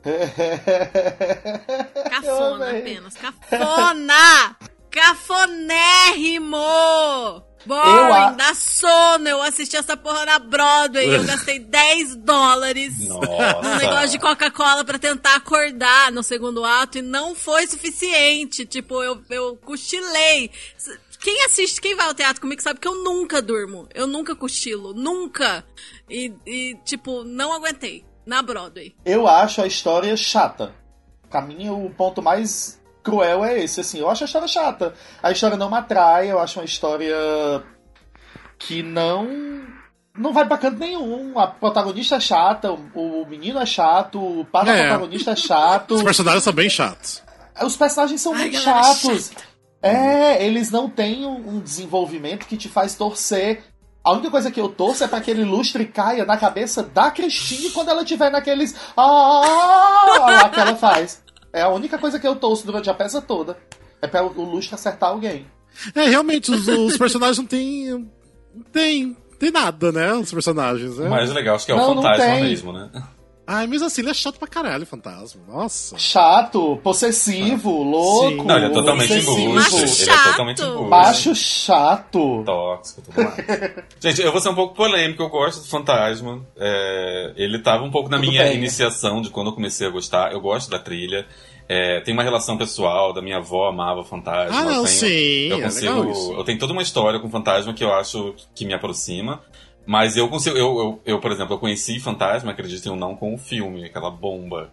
Cafona 2.10 2.70
apenas. 2.70 3.14
Cafona! 3.14 4.56
Cafonérrimo! 4.96 6.56
Eu 6.56 7.42
Boring, 7.66 8.12
a- 8.12 8.30
dá 8.30 8.54
sono. 8.54 9.26
Eu 9.28 9.42
assisti 9.42 9.76
essa 9.76 9.96
porra 9.96 10.24
na 10.24 10.38
Broadway. 10.38 11.14
Eu 11.16 11.24
gastei 11.26 11.59
10 11.59 12.14
dólares 12.16 12.96
num 13.00 13.18
negócio 13.18 13.90
Nossa. 13.90 14.09
de 14.09 14.18
Coca-Cola 14.20 14.85
pra 14.85 14.98
tentar 15.00 15.35
acordar 15.35 16.12
no 16.12 16.22
segundo 16.22 16.64
ato 16.64 16.98
e 16.98 17.02
não 17.02 17.35
foi 17.35 17.66
suficiente. 17.66 18.64
Tipo, 18.64 19.02
eu, 19.02 19.20
eu 19.30 19.56
cochilei. 19.56 20.50
Quem 21.20 21.44
assiste, 21.44 21.80
quem 21.80 21.96
vai 21.96 22.06
ao 22.06 22.14
teatro 22.14 22.40
comigo 22.40 22.62
sabe 22.62 22.78
que 22.78 22.87
eu 22.87 23.02
nunca 23.02 23.42
durmo. 23.42 23.88
Eu 23.92 24.06
nunca 24.06 24.37
cochilo. 24.37 24.94
Nunca. 24.94 25.64
E, 26.09 26.32
e, 26.46 26.76
tipo, 26.85 27.24
não 27.24 27.52
aguentei. 27.52 28.04
Na 28.24 28.42
Broadway. 28.42 28.92
Eu 29.04 29.28
acho 29.28 29.62
a 29.62 29.66
história 29.68 30.16
chata. 30.16 30.74
Pra 31.30 31.40
mim, 31.40 31.68
o 31.68 31.88
ponto 31.90 32.20
mais 32.20 32.80
cruel 33.06 33.44
é 33.44 33.62
esse, 33.62 33.80
assim. 33.80 34.00
Eu 34.00 34.10
acho 34.10 34.24
a 34.24 34.26
história 34.26 34.48
chata. 34.48 34.92
A 35.22 35.30
história 35.30 35.56
não 35.56 35.70
me 35.70 35.76
atrai, 35.76 36.30
eu 36.30 36.40
acho 36.40 36.58
uma 36.58 36.64
história 36.64 37.16
que 38.58 38.82
não. 38.82 39.28
Não 40.18 40.32
vai 40.32 40.44
pra 40.46 40.58
canto 40.58 40.78
nenhum. 40.78 41.38
A 41.38 41.46
protagonista 41.46 42.16
é 42.16 42.20
chata, 42.20 42.72
o, 42.72 43.22
o 43.22 43.26
menino 43.28 43.60
é 43.60 43.66
chato, 43.66 44.18
o 44.40 44.44
pai 44.44 44.68
É. 44.68 44.88
protagonista 44.88 45.30
é 45.30 45.36
chato. 45.36 45.94
Os 45.94 46.02
personagens 46.02 46.42
são 46.42 46.52
bem 46.52 46.68
chatos. 46.68 47.22
Os 47.62 47.76
personagens 47.76 48.20
são 48.20 48.32
Ai, 48.34 48.40
muito 48.40 48.64
galera 48.64 48.82
chatos. 48.94 49.30
É, 49.82 50.44
eles 50.44 50.70
não 50.70 50.88
têm 50.90 51.24
um 51.24 51.56
um 51.56 51.60
desenvolvimento 51.60 52.46
que 52.46 52.56
te 52.56 52.68
faz 52.68 52.94
torcer. 52.94 53.62
A 54.02 54.12
única 54.12 54.30
coisa 54.30 54.50
que 54.50 54.60
eu 54.60 54.68
torço 54.68 55.04
é 55.04 55.08
pra 55.08 55.20
que 55.20 55.30
aquele 55.30 55.44
lustre 55.44 55.84
caia 55.84 56.24
na 56.24 56.36
cabeça 56.36 56.82
da 56.82 57.10
Christine 57.10 57.70
quando 57.70 57.90
ela 57.90 58.04
tiver 58.04 58.30
naqueles. 58.30 58.74
Ah! 58.96 60.16
lá 60.42 60.48
que 60.48 60.60
ela 60.60 60.76
faz. 60.76 61.22
É 61.56 61.62
a 61.62 61.68
única 61.68 61.96
coisa 61.98 62.18
que 62.20 62.26
eu 62.26 62.36
torço 62.36 62.66
durante 62.66 62.90
a 62.90 62.94
peça 62.94 63.20
toda. 63.22 63.56
É 64.02 64.06
pra 64.06 64.22
o 64.24 64.42
lustre 64.44 64.74
acertar 64.74 65.08
alguém. 65.10 65.46
É, 65.94 66.04
realmente, 66.04 66.50
os, 66.50 66.68
os 66.68 66.96
personagens 66.98 67.38
não 67.38 67.46
tem. 67.46 67.90
Não 68.54 68.62
tem. 68.72 69.16
Tem 69.38 69.50
nada, 69.50 69.90
né? 69.92 70.12
Os 70.14 70.30
personagens. 70.32 70.98
O 70.98 71.04
É. 71.04 71.08
mais 71.08 71.30
legal, 71.32 71.56
acho 71.56 71.66
que 71.66 71.72
é 71.72 71.74
o 71.74 71.78
Não, 71.78 71.94
não 71.94 72.02
fantasma 72.02 72.24
tem. 72.34 72.42
mesmo, 72.44 72.72
né? 72.72 72.90
Ai, 73.46 73.66
mesmo 73.66 73.87
assim, 73.87 74.00
ele 74.00 74.11
é 74.11 74.14
chato 74.14 74.38
pra 74.38 74.48
caralho, 74.48 74.85
fantasma. 74.85 75.40
Nossa. 75.46 75.96
Chato, 75.96 76.78
possessivo, 76.82 77.70
louco. 77.82 78.28
Sim. 78.40 78.44
Não, 78.44 78.56
ele 78.56 78.66
é 78.66 78.70
totalmente 78.70 79.12
obsessivo. 79.12 79.54
Macho 79.54 79.76
Ele 79.76 79.85
é 79.85 79.87
chato. 79.88 80.30
totalmente 80.30 80.62
embuste. 80.62 80.88
Macho 80.90 81.35
chato. 81.35 82.42
tóxico, 82.44 83.02
tudo 83.02 83.22
mais. 83.22 83.37
Gente, 84.00 84.22
eu 84.22 84.32
vou 84.32 84.40
ser 84.40 84.48
um 84.48 84.54
pouco 84.54 84.74
polêmico, 84.74 85.22
eu 85.22 85.28
gosto 85.28 85.61
do 85.62 85.68
Fantasma. 85.68 86.42
É, 86.56 87.32
ele 87.37 87.59
tava 87.61 87.85
um 87.85 87.90
pouco 87.90 88.09
na 88.09 88.16
Tudo 88.18 88.28
minha 88.30 88.42
bem. 88.42 88.56
iniciação 88.56 89.20
de 89.22 89.30
quando 89.30 89.48
eu 89.48 89.52
comecei 89.52 89.87
a 89.87 89.90
gostar. 89.90 90.32
Eu 90.32 90.40
gosto 90.40 90.68
da 90.68 90.78
trilha. 90.78 91.24
É, 91.68 92.00
tem 92.00 92.14
uma 92.14 92.22
relação 92.22 92.56
pessoal, 92.56 93.12
da 93.12 93.20
minha 93.20 93.38
avó 93.38 93.68
amava 93.68 94.04
Fantasma. 94.04 94.56
Ah, 94.56 94.64
não, 94.64 94.70
eu 94.70 94.85
tenho, 94.85 94.87
sim, 94.88 95.48
Eu 95.50 95.59
é 95.59 95.62
consigo. 95.62 95.94
legal 95.94 96.11
isso. 96.12 96.32
eu 96.32 96.44
tenho 96.44 96.59
toda 96.59 96.72
uma 96.72 96.82
história 96.82 97.18
com 97.20 97.28
Fantasma 97.30 97.72
que 97.74 97.82
eu 97.85 97.92
acho 97.92 98.35
que 98.54 98.64
me 98.64 98.72
aproxima. 98.74 99.40
Mas 99.87 100.16
eu 100.16 100.29
consigo. 100.29 100.57
Eu, 100.57 100.79
eu, 100.79 101.01
eu, 101.07 101.20
por 101.20 101.31
exemplo, 101.31 101.55
eu 101.55 101.59
conheci 101.59 102.01
Fantasma, 102.01 102.51
acreditem 102.51 102.90
ou 102.92 102.99
não, 102.99 103.14
com 103.14 103.35
o 103.35 103.38
filme, 103.38 103.85
aquela 103.85 104.11
bomba. 104.11 104.70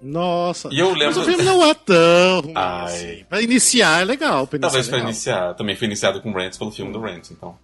Nossa. 0.00 0.68
E 0.72 0.78
eu 0.80 0.90
Mas 0.90 0.98
lembro- 0.98 1.20
o 1.20 1.24
filme 1.24 1.42
não 1.44 1.64
é 1.64 1.74
tão 1.74 2.40
ruim 2.40 2.52
Ai. 2.56 2.84
assim. 2.84 3.24
Pra 3.28 3.40
iniciar 3.40 4.02
é 4.02 4.04
legal. 4.04 4.46
Pra 4.46 4.56
iniciar 4.56 4.60
Talvez 4.68 4.86
é 4.86 4.90
pra 4.90 4.96
legal. 4.98 5.10
iniciar. 5.10 5.54
Também 5.54 5.76
foi 5.76 5.86
iniciado 5.86 6.20
com 6.20 6.32
Rants 6.32 6.58
pelo 6.58 6.70
filme 6.72 6.92
do 6.92 7.00
Rants, 7.00 7.30
então. 7.30 7.56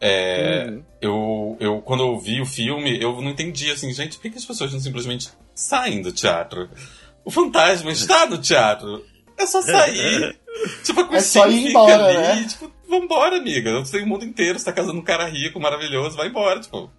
É, 0.00 0.66
Uhum. 0.68 0.82
eu, 1.00 1.56
eu, 1.60 1.80
quando 1.82 2.02
eu 2.02 2.18
vi 2.18 2.40
o 2.40 2.46
filme, 2.46 3.00
eu 3.02 3.20
não 3.20 3.30
entendi 3.30 3.70
assim, 3.70 3.92
gente, 3.92 4.16
por 4.18 4.30
que 4.30 4.36
as 4.38 4.44
pessoas 4.44 4.72
não 4.72 4.80
simplesmente 4.80 5.28
saem 5.54 6.02
do 6.02 6.12
teatro? 6.12 6.68
O 7.24 7.30
fantasma 7.30 7.90
está 7.90 8.26
no 8.26 8.38
teatro. 8.38 9.04
É 9.36 9.46
só 9.46 9.60
sair. 9.62 10.36
tipo, 10.84 11.00
a 11.00 11.16
É 11.16 11.20
só 11.20 11.48
ir 11.48 11.68
embora, 11.70 12.04
ali, 12.06 12.16
né? 12.40 12.46
Tipo, 12.48 12.70
vambora, 12.88 13.36
amiga. 13.36 13.70
Eu 13.70 13.84
sei 13.84 14.02
o 14.02 14.06
mundo 14.06 14.24
inteiro, 14.24 14.58
você 14.58 14.64
tá 14.64 14.72
casando 14.72 14.98
um 14.98 15.04
cara 15.04 15.26
rico, 15.26 15.60
maravilhoso, 15.60 16.16
vai 16.16 16.28
embora, 16.28 16.60
tipo. 16.60 16.90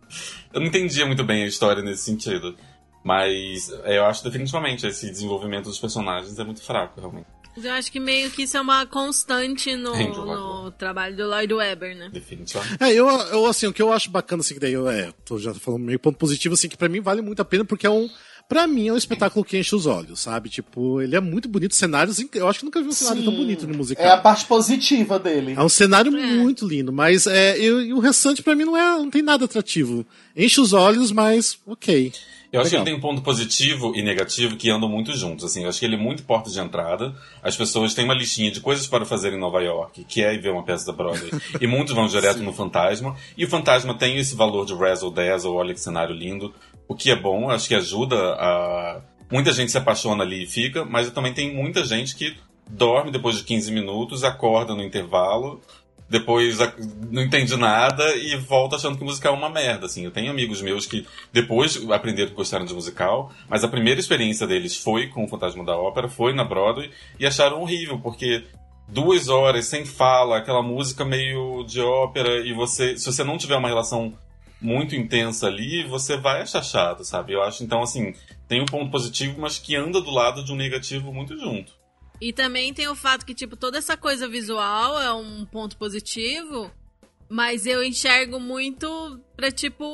Eu 0.54 0.60
não 0.60 0.68
entendia 0.68 1.06
muito 1.06 1.24
bem 1.24 1.44
a 1.44 1.48
história 1.48 1.82
nesse 1.82 2.04
sentido. 2.04 2.56
Mas 3.04 3.72
é, 3.86 3.98
eu 3.98 4.06
acho 4.06 4.24
definitivamente 4.24 4.86
esse 4.86 5.10
desenvolvimento 5.10 5.66
dos 5.66 5.80
personagens 5.80 6.38
é 6.38 6.44
muito 6.44 6.62
fraco, 6.62 7.00
realmente. 7.00 7.28
Eu 7.58 7.72
acho 7.74 7.92
que 7.92 8.00
meio 8.00 8.30
que 8.30 8.44
isso 8.44 8.56
é 8.56 8.62
uma 8.62 8.86
constante 8.86 9.76
no, 9.76 9.94
no 9.96 10.72
trabalho 10.72 11.16
do 11.16 11.28
Lloyd 11.28 11.54
Webber, 11.54 11.96
né? 11.96 12.10
Definitivamente. 12.12 12.82
É, 12.82 12.94
eu, 12.94 13.08
eu, 13.08 13.46
assim, 13.46 13.68
o 13.68 13.74
que 13.74 13.82
eu 13.82 13.92
acho 13.92 14.10
bacana, 14.10 14.42
assim, 14.42 14.54
que 14.54 14.60
daí 14.60 14.74
eu, 14.74 14.88
é, 14.90 15.12
tô 15.26 15.38
já 15.40 15.54
falando 15.54 15.84
meio 15.84 16.00
ponto 16.00 16.18
positivo, 16.18 16.54
assim, 16.54 16.70
que 16.70 16.78
pra 16.78 16.88
mim 16.88 17.02
vale 17.02 17.22
muito 17.22 17.42
a 17.42 17.46
pena, 17.46 17.66
porque 17.66 17.88
é 17.88 17.90
um, 17.90 18.10
pra 18.50 18.68
mim 18.68 18.88
é 18.88 18.94
um 18.94 18.98
espetáculo 18.98 19.46
que 19.46 19.58
enche 19.58 19.74
os 19.76 19.86
olhos, 19.86 20.20
sabe? 20.20 20.50
Tipo, 20.50 21.00
ele 21.02 21.16
é 21.16 21.20
muito 21.22 21.48
bonito, 21.48 21.76
cenários, 21.76 22.20
inc- 22.20 22.36
eu 22.36 22.48
acho 22.50 22.60
que 22.60 22.66
nunca 22.66 22.82
vi 22.82 22.88
um 22.90 22.92
cenário 22.92 23.24
tão 23.24 23.34
bonito 23.36 23.68
no 23.68 23.78
musical. 23.78 24.04
É 24.06 24.10
a 24.10 24.18
parte 24.18 24.44
positiva 24.46 25.18
dele. 25.20 25.54
É 25.56 25.62
um 25.64 25.70
cenário 25.70 26.12
muito 26.12 26.68
lindo, 26.68 26.92
mas 26.92 27.28
é, 27.28 27.58
eu- 27.58 27.82
e 27.82 27.94
o 27.94 28.00
restante 28.00 28.42
pra 28.44 28.56
mim 28.56 28.66
não 28.66 28.76
é, 28.76 28.98
não 28.98 29.10
tem 29.10 29.22
nada 29.22 29.46
atrativo. 29.46 30.06
Enche 30.36 30.60
os 30.60 30.74
olhos, 30.74 31.12
mas 31.12 31.58
ok. 31.66 32.12
Eu 32.52 32.60
acho 32.62 32.72
Legal. 32.72 32.84
que 32.84 32.90
ele 32.90 32.98
tem 32.98 32.98
um 32.98 33.08
ponto 33.12 33.22
positivo 33.22 33.94
e 33.96 34.02
negativo 34.02 34.56
que 34.58 34.72
andam 34.72 34.90
muito 34.90 35.16
juntos. 35.16 35.46
Assim, 35.46 35.62
eu 35.66 35.70
acho 35.70 35.78
que 35.80 35.86
ele 35.86 35.94
é 35.94 36.00
muito 36.00 36.24
porta 36.24 36.50
de 36.50 36.60
entrada. 36.60 37.14
As 37.44 37.56
pessoas 37.56 37.94
têm 37.94 38.06
uma 38.06 38.16
listinha 38.16 38.50
de 38.50 38.60
coisas 38.60 38.88
para 38.88 39.06
fazer 39.06 39.32
em 39.32 39.38
Nova 39.40 39.62
York, 39.62 40.04
que 40.06 40.24
é 40.24 40.34
ir 40.34 40.42
ver 40.42 40.50
uma 40.52 40.64
peça 40.64 40.88
da 40.88 40.92
Broadway. 40.92 41.30
e 41.62 41.68
muitos 41.68 41.94
vão 41.94 42.08
direto 42.08 42.40
no 42.42 42.52
Fantasma. 42.52 43.16
E 43.38 43.46
o 43.46 43.48
Fantasma 43.48 43.94
tem 43.94 44.18
esse 44.18 44.34
valor 44.36 44.66
de 44.66 44.74
razzle 44.74 45.12
dazzle, 45.12 45.54
olha 45.54 45.76
que 45.76 45.80
cenário 45.80 46.16
lindo. 46.16 46.52
O 46.90 46.96
que 46.96 47.10
é 47.10 47.16
bom, 47.16 47.50
acho 47.50 47.70
que 47.70 47.76
ajuda 47.76 48.18
a. 48.34 49.02
Muita 49.32 49.54
gente 49.54 49.72
se 49.72 49.78
apaixona 49.78 50.24
ali 50.24 50.44
e 50.44 50.48
fica, 50.48 50.84
mas 50.84 51.10
também 51.12 51.32
tem 51.32 51.56
muita 51.56 51.86
gente 51.86 52.16
que 52.16 52.36
dorme 52.68 53.12
depois 53.12 53.38
de 53.38 53.44
15 53.44 53.72
minutos, 53.72 54.24
acorda 54.26 54.76
no 54.76 54.84
intervalo 54.84 55.62
depois 56.10 56.58
não 57.12 57.22
entende 57.22 57.56
nada 57.56 58.16
e 58.16 58.36
volta 58.36 58.76
achando 58.76 58.98
que 58.98 59.04
musical 59.04 59.36
é 59.36 59.38
uma 59.38 59.50
merda, 59.50 59.86
assim. 59.86 60.04
Eu 60.04 60.12
tenho 60.12 60.32
amigos 60.32 60.62
meus 60.62 60.88
que 60.88 61.06
depois 61.32 61.80
aprenderam 61.92 62.32
que 62.32 62.36
gostaram 62.36 62.66
de 62.66 62.74
musical, 62.74 63.32
mas 63.48 63.64
a 63.64 63.68
primeira 63.68 64.00
experiência 64.00 64.48
deles 64.48 64.76
foi 64.76 65.08
com 65.08 65.24
o 65.24 65.28
Fantasma 65.28 65.64
da 65.64 65.78
Ópera, 65.78 66.10
foi 66.10 66.34
na 66.34 66.44
Broadway, 66.44 66.90
e 67.20 67.28
acharam 67.28 67.62
horrível, 67.62 68.00
porque 68.00 68.44
duas 68.88 69.30
horas 69.30 69.68
sem 69.68 69.86
fala, 69.86 70.38
aquela 70.38 70.64
música 70.64 71.06
meio 71.06 71.64
de 71.64 71.80
ópera, 71.80 72.40
e 72.40 72.54
você, 72.54 72.98
se 72.98 73.06
você 73.06 73.24
não 73.24 73.38
tiver 73.38 73.58
uma 73.58 73.70
relação 73.70 74.16
muito 74.62 74.96
intensa 74.96 75.48
ali, 75.48 75.84
você 75.88 76.18
vai 76.18 76.42
achar 76.42 76.64
chato, 76.64 77.04
sabe? 77.06 77.34
Eu 77.34 77.42
acho, 77.44 77.64
então, 77.64 77.82
assim, 77.82 78.14
tem 78.48 78.62
um 78.62 78.66
ponto 78.66 78.92
positivo, 78.92 79.40
mas 79.40 79.58
que 79.58 79.76
anda 79.76 80.02
do 80.02 80.12
lado 80.12 80.44
de 80.44 80.52
um 80.52 80.56
negativo 80.56 81.14
muito 81.14 81.38
junto. 81.40 81.72
E 82.22 82.34
também 82.34 82.74
tem 82.74 82.88
o 82.88 82.96
fato 82.96 83.26
que, 83.26 83.34
tipo, 83.34 83.56
toda 83.56 83.78
essa 83.78 83.96
coisa 83.96 84.28
visual 84.28 85.00
é 85.02 85.14
um 85.14 85.46
ponto 85.46 85.78
positivo, 85.78 86.70
mas 87.30 87.66
eu 87.66 87.82
enxergo 87.82 88.40
muito 88.40 89.20
pra, 89.38 89.50
tipo, 89.52 89.86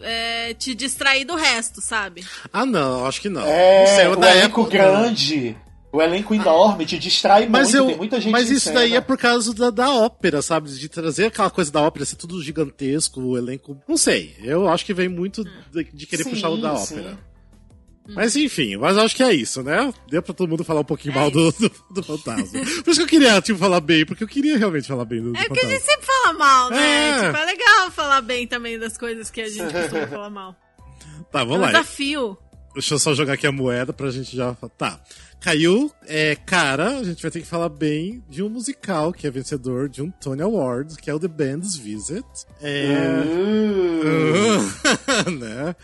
é, 0.00 0.54
te 0.54 0.74
distrair 0.74 1.24
do 1.26 1.34
resto, 1.34 1.82
sabe? 1.82 2.24
Ah, 2.52 2.64
não, 2.64 3.04
acho 3.04 3.20
que 3.20 3.28
não. 3.28 3.42
não 3.42 3.48
É, 3.48 3.86
sei, 3.88 4.06
o 4.06 4.16
da 4.16 4.30
época- 4.30 4.70
grande, 4.70 5.54
o 5.92 6.02
elenco 6.02 6.34
enorme 6.34 6.84
te 6.84 6.98
distrai 6.98 7.48
Mas, 7.48 7.68
muito, 7.72 7.76
eu, 7.76 7.86
tem 7.86 7.96
muita 7.96 8.20
gente 8.20 8.32
mas 8.32 8.50
isso 8.50 8.72
daí 8.72 8.94
é 8.94 9.00
por 9.00 9.16
causa 9.16 9.54
da, 9.54 9.70
da 9.70 9.90
ópera, 9.90 10.42
sabe? 10.42 10.70
De 10.70 10.88
trazer 10.88 11.26
aquela 11.26 11.48
coisa 11.50 11.70
da 11.72 11.80
ópera, 11.80 12.04
ser 12.04 12.16
tudo 12.16 12.42
gigantesco, 12.42 13.20
o 13.20 13.38
elenco. 13.38 13.80
Não 13.88 13.96
sei. 13.96 14.34
Eu 14.42 14.68
acho 14.68 14.84
que 14.84 14.92
vem 14.92 15.08
muito 15.08 15.44
de, 15.72 15.84
de 15.84 16.06
querer 16.06 16.24
Sim, 16.24 16.30
puxar 16.30 16.50
o 16.50 16.56
da 16.60 16.76
sim. 16.76 16.96
ópera. 16.98 17.18
Mas 18.08 18.36
enfim, 18.36 18.76
mas 18.76 18.96
acho 18.96 19.16
que 19.16 19.22
é 19.22 19.32
isso, 19.34 19.64
né? 19.64 19.92
Deu 20.08 20.22
pra 20.22 20.32
todo 20.32 20.48
mundo 20.48 20.62
falar 20.62 20.80
um 20.80 20.84
pouquinho 20.84 21.14
mal 21.14 21.28
do, 21.28 21.50
do, 21.52 21.72
do 21.90 22.02
fantasma. 22.04 22.60
Por 22.84 22.90
isso 22.90 23.00
que 23.00 23.02
eu 23.02 23.06
queria, 23.06 23.40
tipo, 23.40 23.58
falar 23.58 23.80
bem, 23.80 24.06
porque 24.06 24.22
eu 24.22 24.28
queria 24.28 24.56
realmente 24.56 24.86
falar 24.86 25.04
bem 25.04 25.20
do, 25.20 25.32
do 25.32 25.38
É 25.38 25.48
porque 25.48 25.66
a 25.66 25.68
gente 25.68 25.82
sempre 25.82 26.06
fala 26.06 26.32
mal, 26.34 26.70
né? 26.70 27.08
É. 27.10 27.26
Tipo, 27.26 27.36
é 27.36 27.44
legal 27.46 27.90
falar 27.90 28.20
bem 28.20 28.46
também 28.46 28.78
das 28.78 28.96
coisas 28.96 29.28
que 29.28 29.40
a 29.40 29.48
gente 29.48 29.72
costuma 29.72 30.06
falar 30.06 30.30
mal. 30.30 30.54
Tá, 31.32 31.40
É 31.40 31.42
um 31.42 31.46
vamos 31.46 31.62
lá. 31.62 31.66
desafio. 31.72 32.38
Deixa 32.74 32.94
eu 32.94 32.98
só 33.00 33.12
jogar 33.12 33.32
aqui 33.32 33.46
a 33.46 33.50
moeda 33.50 33.92
pra 33.92 34.08
gente 34.10 34.36
já. 34.36 34.54
Tá. 34.78 35.00
Caiu, 35.46 35.92
é, 36.08 36.34
cara, 36.34 36.98
a 36.98 37.04
gente 37.04 37.22
vai 37.22 37.30
ter 37.30 37.38
que 37.38 37.46
falar 37.46 37.68
bem 37.68 38.20
de 38.28 38.42
um 38.42 38.48
musical 38.48 39.12
que 39.12 39.28
é 39.28 39.30
vencedor 39.30 39.88
de 39.88 40.02
um 40.02 40.10
Tony 40.10 40.42
Award, 40.42 40.96
que 40.96 41.08
é 41.08 41.14
o 41.14 41.20
The 41.20 41.28
Band's 41.28 41.76
Visit. 41.76 42.26
É. 42.60 42.88
Uh, 45.24 45.30
né? 45.38 45.76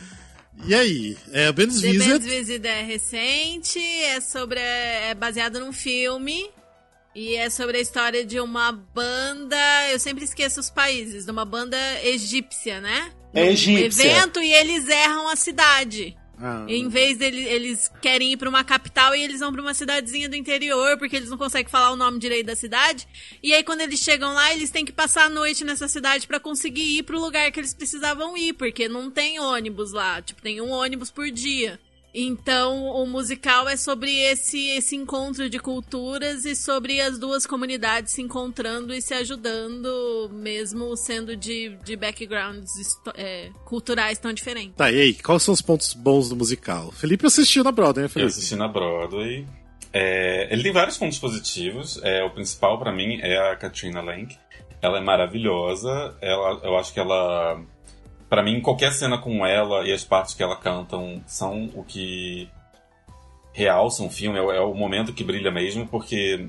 E 0.66 0.74
aí? 0.74 1.16
É, 1.30 1.48
o 1.48 1.52
Band's 1.52 1.80
The 1.80 1.92
Visit. 1.92 2.08
Band's 2.08 2.26
Visit 2.26 2.66
é 2.66 2.82
recente, 2.82 3.78
é 3.78 4.20
sobre. 4.20 4.58
é 4.58 5.14
baseado 5.14 5.60
num 5.60 5.72
filme. 5.72 6.50
E 7.14 7.36
é 7.36 7.48
sobre 7.48 7.76
a 7.78 7.80
história 7.80 8.26
de 8.26 8.40
uma 8.40 8.72
banda. 8.72 9.56
Eu 9.92 10.00
sempre 10.00 10.24
esqueço 10.24 10.58
os 10.58 10.70
países, 10.70 11.24
de 11.24 11.30
uma 11.30 11.44
banda 11.44 11.78
egípcia, 12.02 12.80
né? 12.80 13.12
É 13.32 13.46
egípcia. 13.52 14.06
evento 14.06 14.42
e 14.42 14.52
eles 14.52 14.88
erram 14.88 15.28
a 15.28 15.36
cidade. 15.36 16.16
Ah, 16.44 16.64
Em 16.68 16.88
vez 16.88 17.16
deles, 17.18 17.46
eles 17.46 17.90
querem 18.00 18.32
ir 18.32 18.36
pra 18.36 18.48
uma 18.48 18.64
capital 18.64 19.14
e 19.14 19.22
eles 19.22 19.38
vão 19.38 19.52
pra 19.52 19.62
uma 19.62 19.72
cidadezinha 19.74 20.28
do 20.28 20.34
interior, 20.34 20.98
porque 20.98 21.14
eles 21.14 21.30
não 21.30 21.38
conseguem 21.38 21.70
falar 21.70 21.92
o 21.92 21.96
nome 21.96 22.18
direito 22.18 22.46
da 22.46 22.56
cidade. 22.56 23.06
E 23.40 23.54
aí, 23.54 23.62
quando 23.62 23.82
eles 23.82 24.00
chegam 24.00 24.34
lá, 24.34 24.52
eles 24.52 24.70
têm 24.70 24.84
que 24.84 24.90
passar 24.90 25.26
a 25.26 25.30
noite 25.30 25.64
nessa 25.64 25.86
cidade 25.86 26.26
pra 26.26 26.40
conseguir 26.40 26.98
ir 26.98 27.04
pro 27.04 27.20
lugar 27.20 27.52
que 27.52 27.60
eles 27.60 27.72
precisavam 27.72 28.36
ir, 28.36 28.54
porque 28.54 28.88
não 28.88 29.08
tem 29.08 29.38
ônibus 29.38 29.92
lá. 29.92 30.20
Tipo, 30.20 30.42
tem 30.42 30.60
um 30.60 30.70
ônibus 30.70 31.12
por 31.12 31.30
dia. 31.30 31.78
Então, 32.14 32.84
o 32.90 33.06
musical 33.06 33.66
é 33.68 33.76
sobre 33.76 34.14
esse, 34.14 34.68
esse 34.70 34.94
encontro 34.94 35.48
de 35.48 35.58
culturas 35.58 36.44
e 36.44 36.54
sobre 36.54 37.00
as 37.00 37.18
duas 37.18 37.46
comunidades 37.46 38.12
se 38.12 38.20
encontrando 38.20 38.92
e 38.92 39.00
se 39.00 39.14
ajudando, 39.14 40.30
mesmo 40.30 40.94
sendo 40.96 41.34
de, 41.34 41.70
de 41.82 41.96
backgrounds 41.96 42.70
é, 43.14 43.50
culturais 43.64 44.18
tão 44.18 44.32
diferentes. 44.32 44.74
Tá, 44.76 44.90
e 44.90 45.00
aí? 45.00 45.14
Quais 45.14 45.42
são 45.42 45.54
os 45.54 45.62
pontos 45.62 45.94
bons 45.94 46.28
do 46.28 46.36
musical? 46.36 46.92
Felipe 46.92 47.26
assistiu 47.26 47.64
na 47.64 47.72
Broadway, 47.72 48.02
né, 48.02 48.06
Eu 48.06 48.10
Felipe? 48.10 48.30
assisti 48.30 48.56
na 48.56 48.68
Broadway. 48.68 49.46
É, 49.92 50.48
ele 50.52 50.62
tem 50.62 50.72
vários 50.72 50.98
pontos 50.98 51.18
positivos. 51.18 51.98
É, 52.02 52.22
o 52.24 52.30
principal 52.30 52.78
pra 52.78 52.92
mim 52.92 53.20
é 53.22 53.50
a 53.52 53.56
Katrina 53.56 54.02
Lenk. 54.02 54.36
Ela 54.80 54.98
é 54.98 55.00
maravilhosa. 55.00 56.14
Ela, 56.20 56.60
eu 56.64 56.76
acho 56.76 56.92
que 56.92 57.00
ela, 57.00 57.60
Pra 58.32 58.42
mim, 58.42 58.62
qualquer 58.62 58.92
cena 58.94 59.18
com 59.18 59.44
ela 59.44 59.86
e 59.86 59.92
as 59.92 60.04
partes 60.04 60.32
que 60.32 60.42
ela 60.42 60.56
cantam 60.56 61.22
são 61.26 61.68
o 61.74 61.84
que 61.84 62.48
realçam 63.52 64.06
o 64.06 64.10
filme. 64.10 64.38
É, 64.38 64.40
o- 64.40 64.50
é 64.50 64.58
o 64.58 64.72
momento 64.72 65.12
que 65.12 65.22
brilha 65.22 65.50
mesmo, 65.50 65.86
porque 65.86 66.48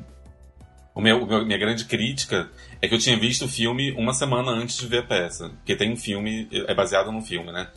o 0.95 1.01
meu- 1.01 1.27
minha 1.45 1.57
grande 1.57 1.83
crítica 1.83 2.49
é 2.81 2.87
que 2.87 2.95
eu 2.95 2.99
tinha 2.99 3.17
visto 3.17 3.43
o 3.43 3.49
filme 3.49 3.91
uma 3.97 4.13
semana 4.13 4.49
antes 4.49 4.77
de 4.77 4.87
ver 4.87 4.99
a 4.99 5.03
peça, 5.03 5.49
porque 5.49 5.75
tem 5.75 5.91
um 5.91 5.97
filme 5.97 6.47
é 6.53 6.73
baseado 6.73 7.11
num 7.11 7.21
filme, 7.21 7.51
né? 7.51 7.69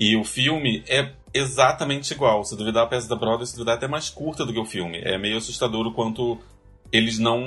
E 0.00 0.16
o 0.16 0.24
filme 0.24 0.82
é 0.88 1.10
exatamente 1.34 2.14
igual. 2.14 2.42
Se 2.46 2.56
duvidar 2.56 2.84
a 2.84 2.86
peça 2.86 3.10
da 3.10 3.14
Broadway, 3.14 3.46
se 3.46 3.52
duvidar 3.52 3.74
é 3.74 3.76
até 3.76 3.86
mais 3.86 4.08
curta 4.08 4.46
do 4.46 4.54
que 4.54 4.58
o 4.58 4.64
filme. 4.64 5.02
É 5.04 5.18
meio 5.18 5.36
assustador 5.36 5.86
o 5.86 5.92
quanto 5.92 6.40
eles 6.92 7.18
não 7.18 7.40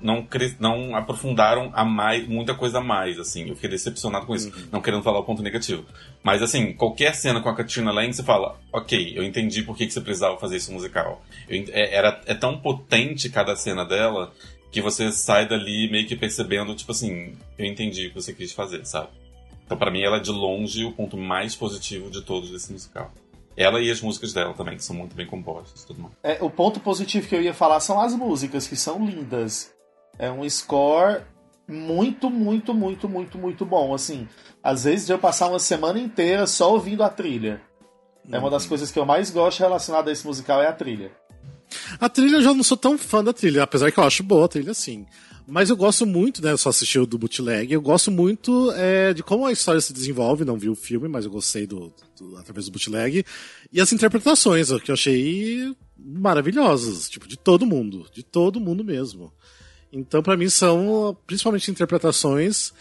não, 0.00 0.26
não 0.60 0.96
aprofundaram 0.96 1.70
a 1.72 1.84
mais, 1.84 2.26
muita 2.28 2.54
coisa 2.54 2.78
a 2.78 2.80
mais, 2.80 3.18
assim. 3.18 3.48
Eu 3.48 3.54
fiquei 3.54 3.70
decepcionado 3.70 4.26
com 4.26 4.34
isso, 4.34 4.52
não 4.70 4.80
querendo 4.80 5.02
falar 5.02 5.18
o 5.18 5.24
ponto 5.24 5.42
negativo. 5.42 5.84
Mas, 6.22 6.42
assim, 6.42 6.72
qualquer 6.72 7.14
cena 7.14 7.40
com 7.40 7.48
a 7.48 7.54
Katrina 7.54 7.90
Lang, 7.90 8.12
você 8.12 8.22
fala, 8.22 8.58
ok, 8.72 9.12
eu 9.16 9.22
entendi 9.22 9.62
por 9.62 9.76
que, 9.76 9.86
que 9.86 9.92
você 9.92 10.00
precisava 10.00 10.38
fazer 10.38 10.56
isso 10.56 10.72
musical. 10.72 11.22
Eu 11.48 11.64
é, 11.70 11.94
era, 11.94 12.20
é 12.26 12.34
tão 12.34 12.58
potente 12.58 13.30
cada 13.30 13.56
cena 13.56 13.84
dela 13.84 14.32
que 14.70 14.80
você 14.80 15.10
sai 15.12 15.48
dali 15.48 15.90
meio 15.90 16.06
que 16.06 16.16
percebendo, 16.16 16.74
tipo 16.74 16.92
assim, 16.92 17.34
eu 17.56 17.64
entendi 17.64 18.06
o 18.06 18.08
que 18.10 18.14
você 18.16 18.32
quis 18.32 18.52
fazer, 18.52 18.84
sabe? 18.84 19.08
Então, 19.64 19.78
pra 19.78 19.90
mim, 19.90 20.02
ela 20.02 20.18
é 20.18 20.20
de 20.20 20.30
longe 20.30 20.84
o 20.84 20.92
ponto 20.92 21.16
mais 21.16 21.54
positivo 21.54 22.10
de 22.10 22.20
todos 22.22 22.50
desse 22.50 22.72
musical. 22.72 23.10
Ela 23.56 23.80
e 23.80 23.90
as 23.90 24.00
músicas 24.00 24.32
dela 24.32 24.52
também, 24.54 24.76
que 24.76 24.84
são 24.84 24.96
muito 24.96 25.14
bem 25.14 25.26
compostas 25.26 25.84
tudo 25.84 26.02
mais. 26.02 26.14
É, 26.22 26.38
o 26.40 26.50
ponto 26.50 26.80
positivo 26.80 27.28
que 27.28 27.34
eu 27.34 27.42
ia 27.42 27.54
falar 27.54 27.80
são 27.80 28.00
as 28.00 28.14
músicas, 28.14 28.66
que 28.66 28.76
são 28.76 29.04
lindas. 29.04 29.72
É 30.18 30.30
um 30.30 30.48
score 30.48 31.22
muito, 31.68 32.30
muito, 32.30 32.74
muito, 32.74 33.08
muito, 33.08 33.38
muito 33.38 33.64
bom. 33.64 33.94
Assim, 33.94 34.28
às 34.62 34.84
vezes 34.84 35.08
eu 35.08 35.18
passar 35.18 35.48
uma 35.48 35.58
semana 35.58 35.98
inteira 35.98 36.46
só 36.46 36.72
ouvindo 36.72 37.02
a 37.02 37.08
trilha. 37.08 37.60
É 38.30 38.38
uma 38.38 38.50
das 38.50 38.66
coisas 38.66 38.90
que 38.90 38.98
eu 38.98 39.04
mais 39.04 39.30
gosto 39.30 39.60
relacionada 39.60 40.10
a 40.10 40.12
esse 40.12 40.26
musical 40.26 40.62
é 40.62 40.66
a 40.66 40.72
trilha. 40.72 41.12
A 42.00 42.08
trilha 42.08 42.36
eu 42.36 42.42
já 42.42 42.54
não 42.54 42.62
sou 42.62 42.76
tão 42.76 42.96
fã 42.96 43.22
da 43.22 43.32
trilha, 43.32 43.62
apesar 43.62 43.90
que 43.90 43.98
eu 43.98 44.04
acho 44.04 44.22
boa 44.22 44.46
a 44.46 44.48
trilha 44.48 44.74
sim. 44.74 45.06
Mas 45.46 45.68
eu 45.68 45.76
gosto 45.76 46.06
muito, 46.06 46.42
né? 46.42 46.52
Eu 46.52 46.58
só 46.58 46.70
assisti 46.70 46.98
o 46.98 47.04
do 47.06 47.18
bootleg. 47.18 47.70
Eu 47.72 47.82
gosto 47.82 48.10
muito 48.10 48.72
é, 48.72 49.12
de 49.12 49.22
como 49.22 49.44
a 49.44 49.52
história 49.52 49.80
se 49.80 49.92
desenvolve. 49.92 50.44
Não 50.44 50.56
vi 50.58 50.68
o 50.70 50.74
filme, 50.74 51.06
mas 51.06 51.24
eu 51.26 51.30
gostei 51.30 51.66
do, 51.66 51.92
do- 52.18 52.36
através 52.38 52.64
do 52.66 52.72
bootleg. 52.72 53.24
E 53.72 53.80
as 53.80 53.92
interpretações, 53.92 54.68
que 54.82 54.90
eu 54.90 54.94
achei 54.94 55.74
maravilhosas. 55.98 57.10
Tipo, 57.10 57.28
de 57.28 57.36
todo 57.36 57.66
mundo. 57.66 58.06
De 58.12 58.22
todo 58.22 58.58
mundo 58.58 58.82
mesmo. 58.82 59.30
Então, 59.92 60.22
pra 60.22 60.36
mim, 60.36 60.48
são 60.48 61.16
principalmente 61.26 61.70
interpretações. 61.70 62.72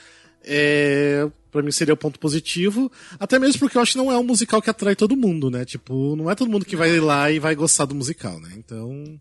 É, 0.45 1.29
para 1.51 1.61
mim 1.61 1.71
seria 1.71 1.93
o 1.93 1.97
ponto 1.97 2.17
positivo. 2.19 2.91
Até 3.19 3.37
mesmo 3.39 3.59
porque 3.59 3.77
eu 3.77 3.81
acho 3.81 3.91
que 3.93 3.97
não 3.97 4.11
é 4.11 4.17
um 4.17 4.23
musical 4.23 4.61
que 4.61 4.69
atrai 4.69 4.95
todo 4.95 5.15
mundo, 5.17 5.49
né? 5.51 5.65
Tipo, 5.65 6.15
não 6.15 6.29
é 6.31 6.35
todo 6.35 6.49
mundo 6.49 6.65
que 6.65 6.75
vai 6.75 6.97
lá 6.99 7.29
e 7.29 7.39
vai 7.39 7.55
gostar 7.55 7.85
do 7.85 7.93
musical, 7.95 8.39
né? 8.39 8.53
Então. 8.57 9.19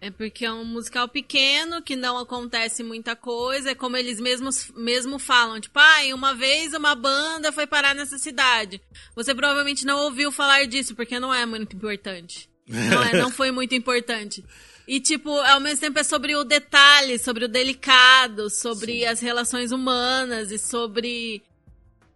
É 0.00 0.10
porque 0.10 0.44
é 0.44 0.52
um 0.52 0.64
musical 0.64 1.08
pequeno, 1.08 1.82
que 1.82 1.96
não 1.96 2.18
acontece 2.18 2.82
muita 2.82 3.16
coisa. 3.16 3.70
É 3.70 3.74
como 3.74 3.96
eles 3.96 4.20
mesmos 4.20 4.70
mesmo 4.76 5.18
falam. 5.18 5.60
Tipo, 5.60 5.78
ah, 5.78 6.14
uma 6.14 6.34
vez 6.34 6.72
uma 6.72 6.94
banda 6.94 7.50
foi 7.50 7.66
parar 7.66 7.94
nessa 7.94 8.18
cidade. 8.18 8.80
Você 9.16 9.34
provavelmente 9.34 9.84
não 9.84 9.98
ouviu 10.04 10.30
falar 10.30 10.66
disso, 10.66 10.94
porque 10.94 11.18
não 11.18 11.34
é 11.34 11.44
muito 11.44 11.74
importante. 11.74 12.48
Não, 12.68 13.02
é, 13.02 13.12
não 13.14 13.30
foi 13.30 13.50
muito 13.50 13.74
importante. 13.74 14.44
E, 14.86 15.00
tipo, 15.00 15.30
ao 15.30 15.60
mesmo 15.60 15.80
tempo 15.80 15.98
é 15.98 16.02
sobre 16.02 16.34
o 16.34 16.44
detalhe, 16.44 17.18
sobre 17.18 17.44
o 17.44 17.48
delicado, 17.48 18.48
sobre 18.48 19.00
Sim. 19.00 19.04
as 19.04 19.20
relações 19.20 19.72
humanas 19.72 20.50
e 20.50 20.58
sobre 20.58 21.42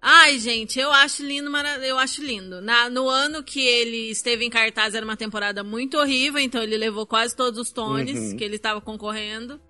Ai, 0.04 0.36
gente, 0.40 0.80
eu 0.80 0.90
acho 0.90 1.24
lindo, 1.24 1.48
eu 1.84 1.96
acho 1.96 2.24
lindo. 2.24 2.60
Na, 2.60 2.90
no 2.90 3.08
ano 3.08 3.40
que 3.40 3.60
ele 3.60 4.10
esteve 4.10 4.44
em 4.44 4.50
cartaz 4.50 4.96
era 4.96 5.04
uma 5.04 5.16
temporada 5.16 5.62
muito 5.62 5.96
horrível, 5.96 6.40
então 6.40 6.60
ele 6.60 6.76
levou 6.76 7.06
quase 7.06 7.36
todos 7.36 7.60
os 7.60 7.70
tones 7.70 8.18
uhum. 8.18 8.36
que 8.36 8.42
ele 8.42 8.56
estava 8.56 8.80
concorrendo. 8.80 9.60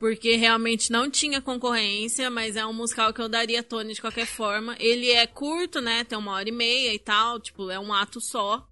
Porque 0.00 0.34
realmente 0.34 0.90
não 0.90 1.08
tinha 1.08 1.40
concorrência, 1.40 2.28
mas 2.28 2.56
é 2.56 2.66
um 2.66 2.72
musical 2.72 3.12
que 3.12 3.20
eu 3.20 3.28
daria 3.28 3.62
Tony 3.62 3.94
de 3.94 4.00
qualquer 4.00 4.26
forma. 4.26 4.76
Ele 4.80 5.12
é 5.12 5.26
curto, 5.28 5.80
né? 5.80 6.02
Tem 6.02 6.18
uma 6.18 6.32
hora 6.32 6.48
e 6.48 6.52
meia 6.52 6.92
e 6.92 6.98
tal, 6.98 7.38
tipo, 7.38 7.70
é 7.70 7.78
um 7.78 7.92
ato 7.92 8.20
só. 8.20 8.66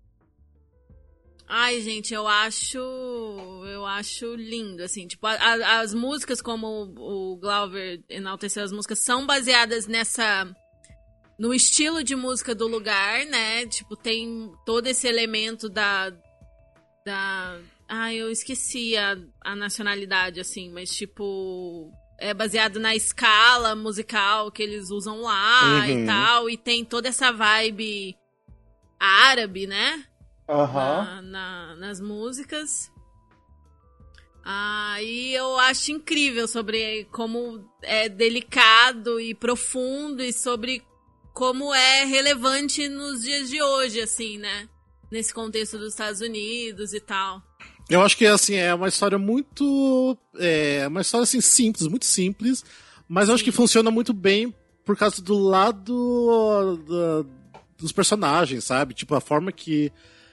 Ai, 1.49 1.81
gente, 1.83 2.13
eu 2.13 2.27
acho. 2.27 2.79
Eu 2.79 3.87
acho 3.87 4.35
lindo, 4.35 4.83
assim. 4.83 5.07
Tipo, 5.07 5.27
a, 5.29 5.35
a, 5.35 5.81
as 5.81 5.95
músicas, 5.95 6.41
como 6.41 6.67
o, 6.67 7.33
o 7.33 7.37
Glauber 7.37 8.03
enalteceu 8.09 8.65
as 8.65 8.73
músicas, 8.73 9.05
são 9.05 9.25
baseadas 9.25 9.87
nessa 9.87 10.53
no 11.39 11.53
estilo 11.53 12.03
de 12.03 12.17
música 12.17 12.55
do 12.55 12.67
lugar, 12.67 13.25
né? 13.27 13.67
Tipo, 13.67 13.97
tem 13.97 14.53
todo 14.65 14.87
esse 14.87 15.07
elemento 15.07 15.69
da. 15.69 16.11
da. 17.05 17.59
Ah, 17.89 18.13
eu 18.13 18.31
esqueci 18.31 18.97
a, 18.97 19.17
a 19.43 19.55
nacionalidade, 19.55 20.41
assim, 20.41 20.71
mas 20.71 20.91
tipo. 20.91 21.91
É 22.19 22.33
baseado 22.33 22.81
na 22.81 22.97
escala 22.97 23.77
musical 23.77 24.51
que 24.51 24.63
eles 24.63 24.91
usam 24.91 25.21
lá 25.21 25.81
uhum. 25.81 25.85
e 25.85 26.07
tal. 26.07 26.49
E 26.49 26.57
tem 26.57 26.83
toda 26.83 27.09
essa 27.09 27.31
vibe 27.31 28.17
árabe, 28.99 29.67
né? 29.67 30.03
Uhum. 30.49 30.65
Na, 30.73 31.23
na, 31.23 31.77
nas 31.77 32.01
músicas. 32.01 32.91
Ah, 34.43 35.03
e 35.03 35.35
eu 35.35 35.59
acho 35.59 35.91
incrível 35.91 36.47
sobre 36.47 37.05
como 37.13 37.69
é 37.83 38.09
delicado 38.09 39.21
e 39.21 39.35
profundo 39.35 40.23
e 40.23 40.33
sobre 40.33 40.83
como 41.37 41.75
é 41.75 42.07
relevante 42.07 42.89
nos 42.89 43.21
dias 43.23 43.51
de 43.51 43.61
hoje, 43.61 44.01
assim, 44.01 44.39
né? 44.39 44.67
Nesse 45.13 45.35
contexto 45.35 45.77
dos 45.77 45.89
Estados 45.89 46.23
Unidos 46.23 46.95
e 46.95 47.01
tal. 47.01 47.43
Eu 47.91 48.01
acho 48.01 48.17
que 48.17 48.25
assim 48.25 48.55
é 48.55 48.75
uma 48.75 48.89
história 48.89 49.19
muito 49.19 50.17
é 50.39 50.89
uma 50.89 51.03
história 51.03 51.25
assim 51.25 51.43
simples, 51.43 51.87
muito 51.89 52.07
simples, 52.07 52.65
mas 53.07 53.29
eu 53.29 53.35
acho 53.35 53.45
que 53.45 53.53
funciona 53.53 53.91
muito 53.91 54.15
bem 54.15 54.53
por 54.83 54.97
causa 54.97 55.21
do 55.21 55.37
lado 55.37 56.79
da, 56.89 57.29
dos 57.77 57.93
personagens, 57.93 58.65
sabe? 58.65 58.95
Tipo 58.95 59.15
a 59.15 59.21
forma 59.21 59.53
que 59.53 59.93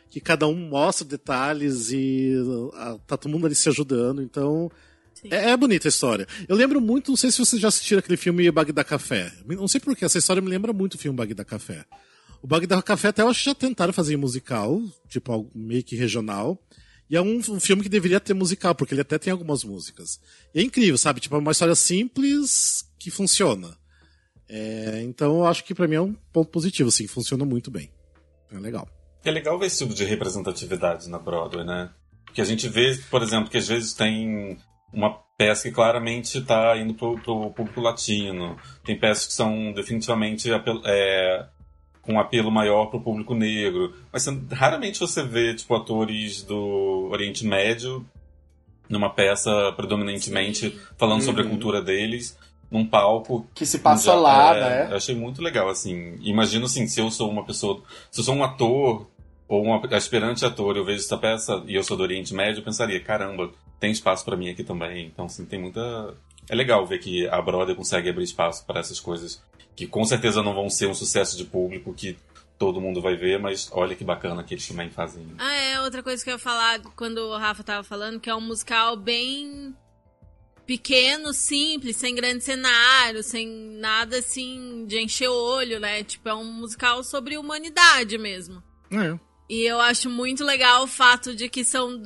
que 0.09 0.21
cada 0.21 0.47
um 0.47 0.55
mostra 0.55 1.05
detalhes 1.05 1.91
e 1.91 2.33
a, 2.75 2.97
tá 3.05 3.17
todo 3.17 3.31
mundo 3.31 3.45
ali 3.45 3.55
se 3.55 3.67
ajudando, 3.67 4.21
então 4.21 4.71
é, 5.29 5.51
é, 5.51 5.57
bonita 5.57 5.87
a 5.87 5.89
história. 5.89 6.27
Eu 6.47 6.55
lembro 6.55 6.79
muito, 6.81 7.11
não 7.11 7.17
sei 7.17 7.31
se 7.31 7.39
vocês 7.39 7.61
já 7.61 7.67
assistiram 7.67 7.99
aquele 7.99 8.17
filme 8.17 8.49
Bagdá 8.51 8.83
Café. 8.83 9.31
Não 9.45 9.67
sei 9.67 9.79
porquê, 9.79 10.05
essa 10.05 10.17
história 10.17 10.41
me 10.41 10.49
lembra 10.49 10.73
muito 10.73 10.95
o 10.95 10.97
filme 10.97 11.17
Bagdá 11.17 11.43
Café. 11.43 11.85
O 12.41 12.47
Bagdá 12.47 12.81
Café 12.81 13.09
até 13.09 13.21
eu 13.21 13.29
acho 13.29 13.39
que 13.39 13.45
já 13.45 13.55
tentaram 13.55 13.93
fazer 13.93 14.13
em 14.13 14.17
musical, 14.17 14.81
tipo 15.07 15.49
meio 15.55 15.83
que 15.83 15.95
regional. 15.95 16.61
E 17.09 17.15
é 17.15 17.21
um, 17.21 17.37
um, 17.37 17.59
filme 17.59 17.83
que 17.83 17.89
deveria 17.89 18.19
ter 18.19 18.33
musical, 18.33 18.73
porque 18.73 18.93
ele 18.93 19.01
até 19.01 19.17
tem 19.19 19.31
algumas 19.31 19.63
músicas. 19.63 20.19
E 20.53 20.59
é 20.59 20.63
incrível, 20.63 20.97
sabe? 20.97 21.19
Tipo, 21.19 21.35
é 21.35 21.39
uma 21.39 21.51
história 21.51 21.75
simples 21.75 22.89
que 22.97 23.11
funciona. 23.11 23.77
É, 24.49 25.01
então 25.03 25.37
eu 25.37 25.45
acho 25.45 25.63
que 25.63 25.73
para 25.73 25.87
mim 25.87 25.95
é 25.95 26.01
um 26.01 26.13
ponto 26.31 26.49
positivo, 26.49 26.89
assim, 26.89 27.07
funciona 27.07 27.45
muito 27.45 27.71
bem. 27.71 27.89
É 28.51 28.59
legal. 28.59 28.87
É 29.23 29.31
legal 29.31 29.57
ver 29.57 29.67
esse 29.67 29.79
tipo 29.79 29.93
de 29.93 30.03
representatividade 30.03 31.07
na 31.09 31.17
Broadway, 31.17 31.65
né? 31.65 31.91
Porque 32.25 32.41
a 32.41 32.45
gente 32.45 32.67
vê, 32.67 32.97
por 33.09 33.21
exemplo, 33.21 33.49
que 33.49 33.57
às 33.57 33.67
vezes 33.67 33.93
tem 33.93 34.57
uma 34.93 35.17
peça 35.37 35.67
que 35.67 35.75
claramente 35.75 36.37
está 36.37 36.77
indo 36.77 36.93
para 36.93 37.07
o 37.07 37.51
público 37.51 37.81
latino. 37.81 38.55
Tem 38.85 38.97
peças 38.97 39.27
que 39.27 39.33
são 39.33 39.73
definitivamente 39.73 40.49
é, 40.85 41.45
com 42.01 42.13
um 42.13 42.19
apelo 42.19 42.51
maior 42.51 42.85
para 42.87 42.97
o 42.97 43.03
público 43.03 43.33
negro. 43.33 43.93
Mas 44.11 44.25
raramente 44.51 44.99
você 44.99 45.23
vê 45.23 45.53
tipo, 45.55 45.75
atores 45.75 46.43
do 46.43 47.09
Oriente 47.11 47.45
Médio 47.45 48.05
numa 48.87 49.09
peça 49.09 49.73
predominantemente 49.75 50.69
Sim. 50.69 50.79
falando 50.97 51.19
uhum. 51.19 51.25
sobre 51.25 51.41
a 51.41 51.45
uhum. 51.45 51.51
cultura 51.51 51.81
deles 51.81 52.37
num 52.69 52.85
palco 52.85 53.47
que 53.53 53.65
se 53.65 53.79
passa 53.79 54.05
já, 54.05 54.15
lá, 54.15 54.55
é, 54.55 54.59
né? 54.59 54.91
Eu 54.91 54.97
achei 54.97 55.15
muito 55.15 55.41
legal 55.41 55.69
assim. 55.69 56.17
Imagino 56.21 56.65
assim, 56.65 56.87
se 56.87 56.99
eu 56.99 57.09
sou 57.11 57.29
uma 57.29 57.45
pessoa, 57.45 57.81
se 58.09 58.19
eu 58.19 58.23
sou 58.23 58.35
um 58.35 58.43
ator 58.43 59.07
ou 59.47 59.63
um 59.63 59.75
aspirante 59.95 60.43
ator, 60.43 60.75
eu 60.75 60.83
vejo 60.83 60.99
essa 60.99 61.17
peça 61.17 61.63
e 61.67 61.75
eu 61.75 61.83
sou 61.83 61.95
do 61.95 62.01
Oriente 62.01 62.33
Médio, 62.33 62.59
eu 62.59 62.63
pensaria, 62.63 62.99
caramba, 62.99 63.51
tem 63.83 63.91
espaço 63.91 64.23
para 64.23 64.37
mim 64.37 64.49
aqui 64.49 64.63
também. 64.63 65.07
Então, 65.07 65.25
assim, 65.25 65.43
tem 65.43 65.59
muita. 65.59 66.15
É 66.47 66.55
legal 66.55 66.87
ver 66.87 66.99
que 66.99 67.27
a 67.27 67.41
Brother 67.41 67.75
consegue 67.75 68.09
abrir 68.09 68.23
espaço 68.23 68.65
para 68.65 68.79
essas 68.79 68.97
coisas 68.97 69.43
que 69.75 69.85
com 69.85 70.05
certeza 70.05 70.41
não 70.41 70.53
vão 70.53 70.69
ser 70.69 70.87
um 70.87 70.93
sucesso 70.93 71.35
de 71.35 71.43
público 71.43 71.93
que 71.93 72.17
todo 72.57 72.79
mundo 72.79 73.01
vai 73.01 73.17
ver, 73.17 73.39
mas 73.39 73.69
olha 73.73 73.93
que 73.93 74.03
bacana 74.05 74.41
que 74.41 74.53
eles 74.53 74.65
também 74.65 74.89
fazem. 74.89 75.25
Ah, 75.37 75.53
é, 75.53 75.81
outra 75.81 76.01
coisa 76.01 76.23
que 76.23 76.29
eu 76.29 76.35
ia 76.35 76.39
falar 76.39 76.79
quando 76.95 77.17
o 77.17 77.37
Rafa 77.37 77.61
tava 77.61 77.83
falando, 77.83 78.21
que 78.21 78.29
é 78.29 78.35
um 78.35 78.39
musical 78.39 78.95
bem 78.95 79.75
pequeno, 80.65 81.33
simples, 81.33 81.97
sem 81.97 82.15
grande 82.15 82.41
cenário, 82.41 83.21
sem 83.21 83.45
nada 83.81 84.19
assim 84.19 84.85
de 84.87 85.01
encher 85.01 85.27
o 85.27 85.55
olho, 85.55 85.77
né? 85.77 86.05
Tipo, 86.05 86.29
é 86.29 86.33
um 86.33 86.53
musical 86.53 87.03
sobre 87.03 87.37
humanidade 87.37 88.17
mesmo. 88.17 88.63
É. 88.89 89.19
E 89.49 89.63
eu 89.63 89.81
acho 89.81 90.09
muito 90.09 90.43
legal 90.45 90.83
o 90.83 90.87
fato 90.87 91.35
de 91.35 91.49
que 91.49 91.65
são 91.65 92.01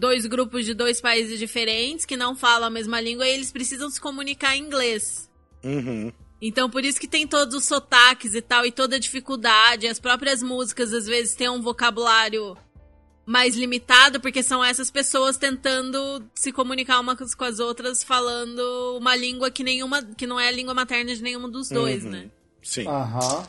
dois 0.00 0.24
grupos 0.24 0.64
de 0.64 0.72
dois 0.72 0.98
países 0.98 1.38
diferentes 1.38 2.06
que 2.06 2.16
não 2.16 2.34
falam 2.34 2.68
a 2.68 2.70
mesma 2.70 3.00
língua 3.00 3.28
e 3.28 3.32
eles 3.32 3.52
precisam 3.52 3.90
se 3.90 4.00
comunicar 4.00 4.56
em 4.56 4.62
inglês. 4.62 5.28
Uhum. 5.62 6.10
Então, 6.40 6.70
por 6.70 6.82
isso 6.82 6.98
que 6.98 7.06
tem 7.06 7.26
todos 7.26 7.54
os 7.54 7.66
sotaques 7.66 8.34
e 8.34 8.40
tal, 8.40 8.64
e 8.64 8.72
toda 8.72 8.96
a 8.96 8.98
dificuldade. 8.98 9.86
As 9.86 10.00
próprias 10.00 10.42
músicas, 10.42 10.94
às 10.94 11.04
vezes, 11.04 11.34
têm 11.34 11.50
um 11.50 11.60
vocabulário 11.60 12.56
mais 13.26 13.54
limitado, 13.54 14.18
porque 14.20 14.42
são 14.42 14.64
essas 14.64 14.90
pessoas 14.90 15.36
tentando 15.36 16.24
se 16.34 16.50
comunicar 16.50 16.98
umas 16.98 17.34
com 17.34 17.44
as 17.44 17.60
outras, 17.60 18.02
falando 18.02 18.96
uma 18.96 19.14
língua 19.14 19.50
que 19.50 19.62
nenhuma. 19.62 20.02
que 20.02 20.26
não 20.26 20.40
é 20.40 20.48
a 20.48 20.50
língua 20.50 20.72
materna 20.72 21.14
de 21.14 21.22
nenhum 21.22 21.48
dos 21.48 21.68
dois, 21.68 22.04
uhum. 22.04 22.10
né? 22.10 22.30
Sim. 22.62 22.88
Aham. 22.88 23.46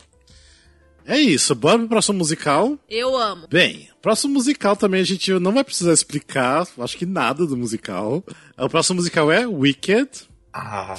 É 1.06 1.18
isso, 1.18 1.56
bora 1.56 1.80
pro 1.80 1.88
próximo 1.88 2.18
musical. 2.18 2.78
Eu 2.90 3.18
amo. 3.18 3.48
Bem, 3.50 3.90
próximo 4.02 4.34
musical 4.34 4.76
também 4.76 5.02
a 5.02 5.06
gente 5.06 5.32
não 5.40 5.52
vai 5.52 5.64
precisar 5.64 5.94
explicar, 5.94 6.68
acho 6.80 6.98
que 6.98 7.06
nada 7.06 7.46
do 7.46 7.58
musical. 7.58 8.24
O 8.58 8.70
próximo 8.70 8.98
musical 8.98 9.32
é 9.32 9.46
Wicked. 9.48 10.10
Ah. 10.54 10.96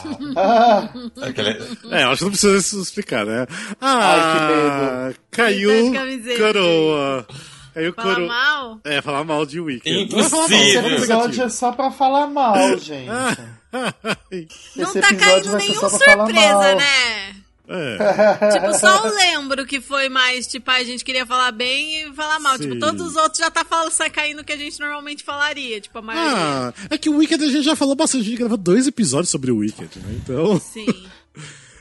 É, 1.91 2.05
acho 2.05 2.19
que 2.19 2.25
não 2.25 2.31
precisa 2.31 2.83
explicar, 2.83 3.27
né? 3.27 3.47
Ah, 3.81 5.09
Ai, 5.09 5.13
que 5.13 5.13
medo. 5.13 5.21
Caiu 5.31 6.37
coroa. 6.39 7.27
Caiu 7.75 7.95
falar 7.95 8.15
coro... 8.15 8.29
mal? 8.29 8.81
É, 8.85 9.01
falar 9.01 9.25
mal 9.25 9.47
de 9.47 9.61
Wicked. 9.61 10.03
Impossível. 10.03 10.59
Esse 10.59 10.79
episódio 10.79 11.45
é 11.45 11.49
só 11.49 11.73
pra 11.73 11.91
falar 11.91 12.27
mal, 12.27 12.79
gente. 12.79 13.07
não 13.07 14.85
Esse 14.85 15.01
tá 15.01 15.15
caindo 15.15 15.57
nenhuma 15.57 15.89
surpresa, 15.89 16.75
né? 16.75 17.42
É. 17.73 18.53
tipo, 18.53 18.79
só 18.79 19.03
o 19.09 19.15
lembro 19.15 19.65
que 19.65 19.81
foi 19.81 20.09
mais, 20.09 20.47
tipo, 20.47 20.71
a 20.71 20.85
gente 20.85 21.05
queria 21.05 21.25
falar 21.25 21.51
bem 21.53 22.03
e 22.03 22.13
falar 22.15 22.39
mal. 22.39 22.53
Tipo, 22.53 22.65
Sim. 22.65 22.75
Tipo, 22.75 22.87
todos 22.87 23.07
os 23.07 23.17
outros 23.17 23.39
já 23.39 23.51
tá 23.51 23.65
falando, 23.65 23.93
caindo 24.13 24.41
o 24.41 24.45
que 24.45 24.53
a 24.53 24.57
gente 24.57 24.79
normalmente 24.79 25.25
falaria, 25.25 25.81
tipo, 25.81 25.99
a 25.99 26.03
maioria. 26.03 26.33
Ah, 26.37 26.73
é 26.91 26.99
que 26.99 27.09
o 27.09 27.17
Wicked 27.17 27.43
a 27.43 27.49
gente 27.49 27.65
já 27.65 27.75
falou 27.75 27.95
bastante, 27.95 28.23
a 28.23 28.25
gente 28.25 28.39
gravou 28.39 28.59
dois 28.59 28.87
episódios 28.87 29.31
sobre 29.31 29.51
o 29.51 29.59
Wicked, 29.59 29.99
né? 29.99 30.21
Então. 30.23 30.61
Sim. 30.61 30.87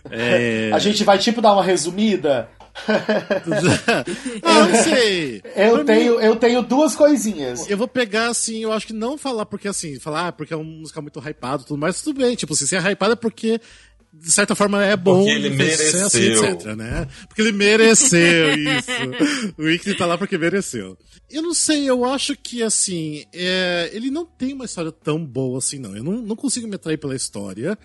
É... 0.10 0.71
A 0.73 0.80
gente 0.80 1.04
vai, 1.04 1.19
tipo, 1.19 1.43
dar 1.43 1.54
uma 1.54 1.63
resumida. 1.63 2.49
ah, 4.43 4.67
não 4.67 4.84
sei. 4.84 5.41
Eu 5.56 5.84
tenho, 5.84 6.19
eu 6.19 6.36
tenho 6.36 6.62
duas 6.62 6.95
coisinhas. 6.95 7.69
Eu 7.69 7.77
vou 7.77 7.88
pegar 7.88 8.27
assim, 8.27 8.63
eu 8.63 8.71
acho 8.71 8.88
que 8.88 8.93
não 8.93 9.17
falar 9.17 9.45
porque 9.45 9.67
assim, 9.67 9.99
falar 9.99 10.27
ah, 10.27 10.32
porque 10.32 10.54
é 10.54 10.58
um 10.58 10.63
musical 10.63 11.04
muito 11.04 11.19
hypado 11.19 11.65
tudo 11.65 11.80
mais, 11.80 12.01
tudo 12.01 12.19
bem. 12.19 12.36
Tipo, 12.36 12.56
se 12.56 12.67
você 12.67 12.77
é 12.77 12.91
hypado 12.91 13.13
é 13.13 13.15
porque 13.15 13.60
de 14.13 14.32
certa 14.32 14.54
forma 14.56 14.84
é 14.84 14.95
bom 14.97 15.24
porque 15.24 15.32
ele 15.32 15.50
mereceu. 15.52 16.06
Assim, 16.06 16.32
etc, 16.34 16.76
né? 16.76 17.08
Porque 17.28 17.41
ele 17.41 17.52
mereceu 17.54 18.54
isso. 18.54 18.91
o 19.58 19.63
Wicked 19.63 19.97
tá 19.97 20.06
lá 20.06 20.17
porque 20.17 20.38
mereceu. 20.38 20.97
Eu 21.30 21.41
não 21.41 21.54
sei, 21.54 21.89
eu 21.89 22.04
acho 22.04 22.36
que 22.36 22.62
assim, 22.62 23.24
é, 23.34 23.89
ele 23.93 24.12
não 24.12 24.26
tem 24.26 24.54
uma 24.54 24.65
história 24.65 24.91
tão 24.91 25.26
boa 25.26 25.60
assim, 25.60 25.80
não. 25.80 25.95
Eu 25.95 26.04
não, 26.04 26.21
não 26.21 26.36
consigo 26.36 26.67
me 26.67 26.76
atrair 26.76 26.97
pela 26.97 27.15
história. 27.15 27.78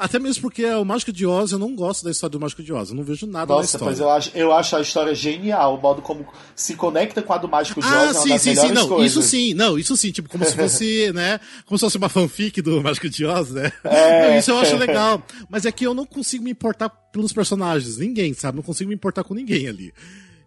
Até 0.00 0.18
mesmo 0.18 0.40
porque 0.40 0.64
o 0.64 0.84
Mágico 0.84 1.12
de 1.12 1.26
Oz, 1.26 1.52
eu 1.52 1.58
não 1.58 1.74
gosto 1.76 2.02
da 2.04 2.10
história 2.10 2.32
do 2.32 2.40
Mágico 2.40 2.62
de 2.62 2.72
Oz. 2.72 2.88
Eu 2.88 2.96
não 2.96 3.04
vejo 3.04 3.26
nada 3.26 3.52
Nossa, 3.54 3.78
da 3.78 3.84
pois 3.84 3.98
história. 3.98 4.10
eu 4.10 4.16
acho, 4.16 4.30
eu 4.34 4.52
acho 4.52 4.76
a 4.76 4.80
história 4.80 5.14
genial, 5.14 5.76
o 5.76 5.80
modo 5.80 6.00
como 6.00 6.26
se 6.56 6.74
conecta 6.74 7.20
com 7.22 7.32
a 7.34 7.38
do 7.38 7.46
Mágico 7.46 7.80
de 7.80 7.86
Oz 7.86 7.92
Ah, 7.92 7.96
é 7.98 8.06
uma 8.06 8.14
sim, 8.14 8.28
das 8.30 8.42
sim, 8.42 8.54
sim, 8.54 8.72
não, 8.72 8.88
coisas. 8.88 9.12
isso 9.12 9.22
sim, 9.22 9.52
não, 9.54 9.78
isso 9.78 9.96
sim, 9.96 10.10
tipo, 10.10 10.28
como 10.28 10.44
se 10.44 10.56
fosse, 10.56 11.12
né, 11.14 11.38
como 11.66 11.76
se 11.78 11.84
fosse 11.84 11.98
uma 11.98 12.08
fanfic 12.08 12.62
do 12.62 12.82
Mágico 12.82 13.10
de 13.10 13.26
Oz, 13.26 13.50
né? 13.50 13.70
É. 13.84 14.30
Não, 14.30 14.38
isso 14.38 14.50
eu 14.50 14.58
acho 14.58 14.76
legal, 14.76 15.22
mas 15.50 15.66
é 15.66 15.72
que 15.72 15.86
eu 15.86 15.92
não 15.92 16.06
consigo 16.06 16.42
me 16.42 16.50
importar 16.50 16.88
pelos 16.88 17.32
personagens, 17.32 17.98
ninguém, 17.98 18.32
sabe? 18.32 18.56
Não 18.56 18.62
consigo 18.62 18.88
me 18.88 18.94
importar 18.94 19.22
com 19.22 19.34
ninguém 19.34 19.68
ali. 19.68 19.92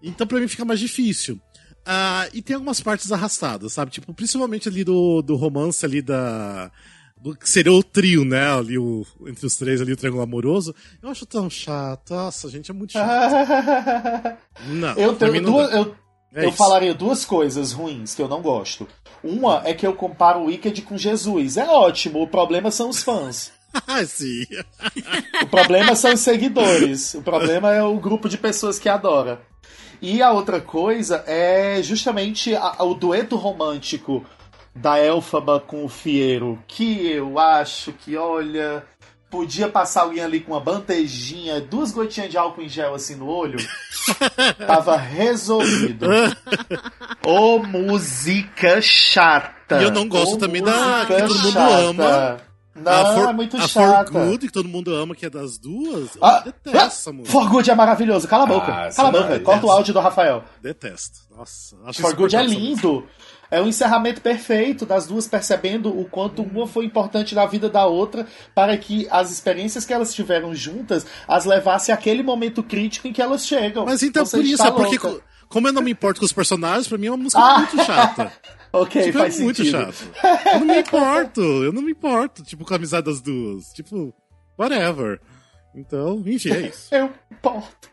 Então 0.01 0.25
pra 0.25 0.39
mim 0.39 0.47
fica 0.47 0.65
mais 0.65 0.79
difícil. 0.79 1.39
Ah, 1.85 2.27
e 2.33 2.41
tem 2.41 2.55
algumas 2.55 2.79
partes 2.79 3.11
arrastadas, 3.11 3.73
sabe? 3.73 3.91
Tipo, 3.91 4.13
principalmente 4.13 4.67
ali 4.69 4.83
do, 4.83 5.21
do 5.21 5.35
romance 5.35 5.85
ali 5.85 6.01
da... 6.01 6.71
Do, 7.23 7.35
que 7.35 7.49
seria 7.49 7.71
o 7.71 7.81
trio, 7.81 8.25
né? 8.25 8.51
Ali, 8.51 8.77
o, 8.77 9.05
entre 9.25 9.45
os 9.45 9.55
três 9.55 9.79
ali, 9.81 9.93
o 9.93 9.97
triângulo 9.97 10.23
amoroso. 10.23 10.75
Eu 11.01 11.09
acho 11.09 11.25
tão 11.25 11.49
chato. 11.49 12.13
Nossa, 12.13 12.49
gente, 12.49 12.69
é 12.69 12.73
muito 12.73 12.91
chato. 12.91 13.33
Não, 14.67 14.93
Eu, 14.97 15.15
tenho 15.15 15.41
não 15.41 15.51
duas, 15.51 15.73
eu, 15.73 15.95
É 16.35 16.45
eu 16.45 16.51
falaria 16.51 16.93
duas 16.93 17.23
coisas 17.23 17.71
ruins 17.71 18.13
que 18.13 18.21
eu 18.21 18.27
não 18.27 18.41
gosto. 18.41 18.87
Uma 19.23 19.61
é 19.65 19.73
que 19.73 19.87
eu 19.87 19.93
comparo 19.93 20.41
o 20.41 20.45
Wicked 20.47 20.81
com 20.81 20.97
Jesus. 20.97 21.55
É 21.57 21.65
ótimo, 21.65 22.21
o 22.21 22.27
problema 22.27 22.69
são 22.71 22.89
os 22.89 23.01
fãs. 23.01 23.51
Ah, 23.87 24.05
sim. 24.05 24.45
O 25.41 25.47
problema 25.47 25.95
são 25.95 26.13
os 26.13 26.19
seguidores. 26.19 27.15
O 27.15 27.23
problema 27.23 27.73
é 27.73 27.81
o 27.81 27.97
grupo 27.99 28.29
de 28.29 28.37
pessoas 28.37 28.77
que 28.77 28.87
adora. 28.87 29.41
E 29.99 30.21
a 30.21 30.31
outra 30.31 30.61
coisa 30.61 31.23
é 31.25 31.81
justamente 31.81 32.53
a- 32.55 32.83
o 32.83 32.93
dueto 32.93 33.35
romântico 33.35 34.23
da 34.75 34.99
Elfaba 34.99 35.59
com 35.59 35.85
o 35.85 35.89
Fiero, 35.89 36.57
que 36.67 37.07
eu 37.07 37.37
acho 37.39 37.93
que, 37.93 38.17
olha, 38.17 38.83
podia 39.29 39.67
passar 39.69 40.01
alguém 40.01 40.23
ali 40.23 40.39
com 40.39 40.53
uma 40.53 40.59
bandejinha, 40.59 41.61
duas 41.61 41.91
gotinhas 41.91 42.29
de 42.29 42.37
álcool 42.37 42.61
em 42.61 42.69
gel 42.69 42.93
assim 42.95 43.15
no 43.15 43.27
olho, 43.27 43.57
tava 44.67 44.97
resolvido. 44.97 46.07
Ô 47.25 47.59
música 47.59 48.81
chata. 48.81 49.79
E 49.81 49.83
eu 49.83 49.91
não 49.91 50.07
gosto 50.07 50.35
Ô, 50.35 50.37
também 50.37 50.61
da- 50.63 51.05
que 51.07 51.13
todo 51.21 51.35
mundo 51.39 51.51
chata. 51.53 51.75
ama. 51.75 52.37
Não, 52.75 52.91
a 52.91 53.13
For, 53.13 53.29
é 53.29 53.33
muito 53.33 53.55
a 53.55 53.67
chata. 53.67 54.11
For 54.11 54.25
Good, 54.25 54.47
que 54.47 54.51
todo 54.53 54.67
mundo 54.67 54.95
ama, 54.95 55.13
que 55.15 55.27
é 55.27 55.29
das 55.29 55.59
duas. 55.59 56.15
Eu 56.15 56.25
Ah, 56.25 56.39
detesto 56.39 56.77
ah, 56.79 56.85
essa 56.85 57.13
música. 57.13 57.31
For 57.31 57.47
Good 57.47 57.69
é 57.69 57.75
maravilhoso. 57.75 58.27
Cala 58.27 58.43
a 58.45 58.47
boca. 58.47 58.71
Ah, 58.71 58.89
Cala 58.91 59.09
a 59.09 59.11
boca. 59.11 59.39
Corta 59.41 59.65
o 59.67 59.71
áudio 59.71 59.93
do 59.93 59.99
Rafael. 59.99 60.43
Detesto. 60.59 61.19
Nossa, 61.37 61.75
acho 61.85 62.01
For 62.01 62.15
Good 62.15 62.35
é 62.35 62.39
essa 62.43 62.53
música. 62.59 63.03
É 63.53 63.61
um 63.61 63.67
encerramento 63.67 64.19
perfeito 64.19 64.85
das 64.85 65.05
duas 65.05 65.27
percebendo 65.27 65.89
o 65.97 66.05
quanto 66.05 66.41
uma 66.41 66.65
foi 66.65 66.85
importante 66.85 67.35
na 67.35 67.45
vida 67.45 67.69
da 67.69 67.85
outra 67.85 68.25
para 68.55 68.75
que 68.77 69.07
as 69.11 69.31
experiências 69.31 69.85
que 69.85 69.93
elas 69.93 70.13
tiveram 70.13 70.55
juntas 70.55 71.05
as 71.27 71.45
levasse 71.45 71.91
àquele 71.91 72.23
momento 72.23 72.63
crítico 72.63 73.07
em 73.07 73.13
que 73.13 73.21
elas 73.21 73.45
chegam. 73.45 73.85
Mas 73.85 74.01
então 74.01 74.25
por 74.25 74.43
isso, 74.43 74.53
está 74.55 74.67
é 74.67 74.71
porque, 74.71 74.97
louca. 75.07 75.23
como 75.47 75.67
eu 75.67 75.73
não 75.73 75.81
me 75.83 75.91
importo 75.91 76.19
com 76.19 76.25
os 76.25 76.33
personagens, 76.33 76.87
pra 76.87 76.97
mim 76.97 77.07
é 77.07 77.11
uma 77.11 77.17
música 77.17 77.41
Ah! 77.41 77.59
muito 77.59 77.83
chata. 77.85 78.31
Ok, 78.75 79.03
tipo, 79.03 79.19
faz 79.19 79.39
é 79.39 79.43
muito 79.43 79.57
sentido. 79.57 79.71
chato. 79.93 80.09
Eu 80.51 80.59
não 80.61 80.65
me 80.65 80.79
importo, 80.79 81.41
eu 81.41 81.71
não 81.71 81.81
me 81.83 81.91
importo, 81.91 82.41
tipo, 82.41 82.65
com 82.65 82.73
a 82.73 82.77
amizade 82.77 83.05
das 83.05 83.21
duas. 83.21 83.65
Tipo, 83.67 84.11
whatever. 84.57 85.21
Então, 85.75 86.21
enfim, 86.25 86.51
é 86.51 86.59
isso. 86.67 86.93
Eu 86.95 87.09
importo. 87.31 87.89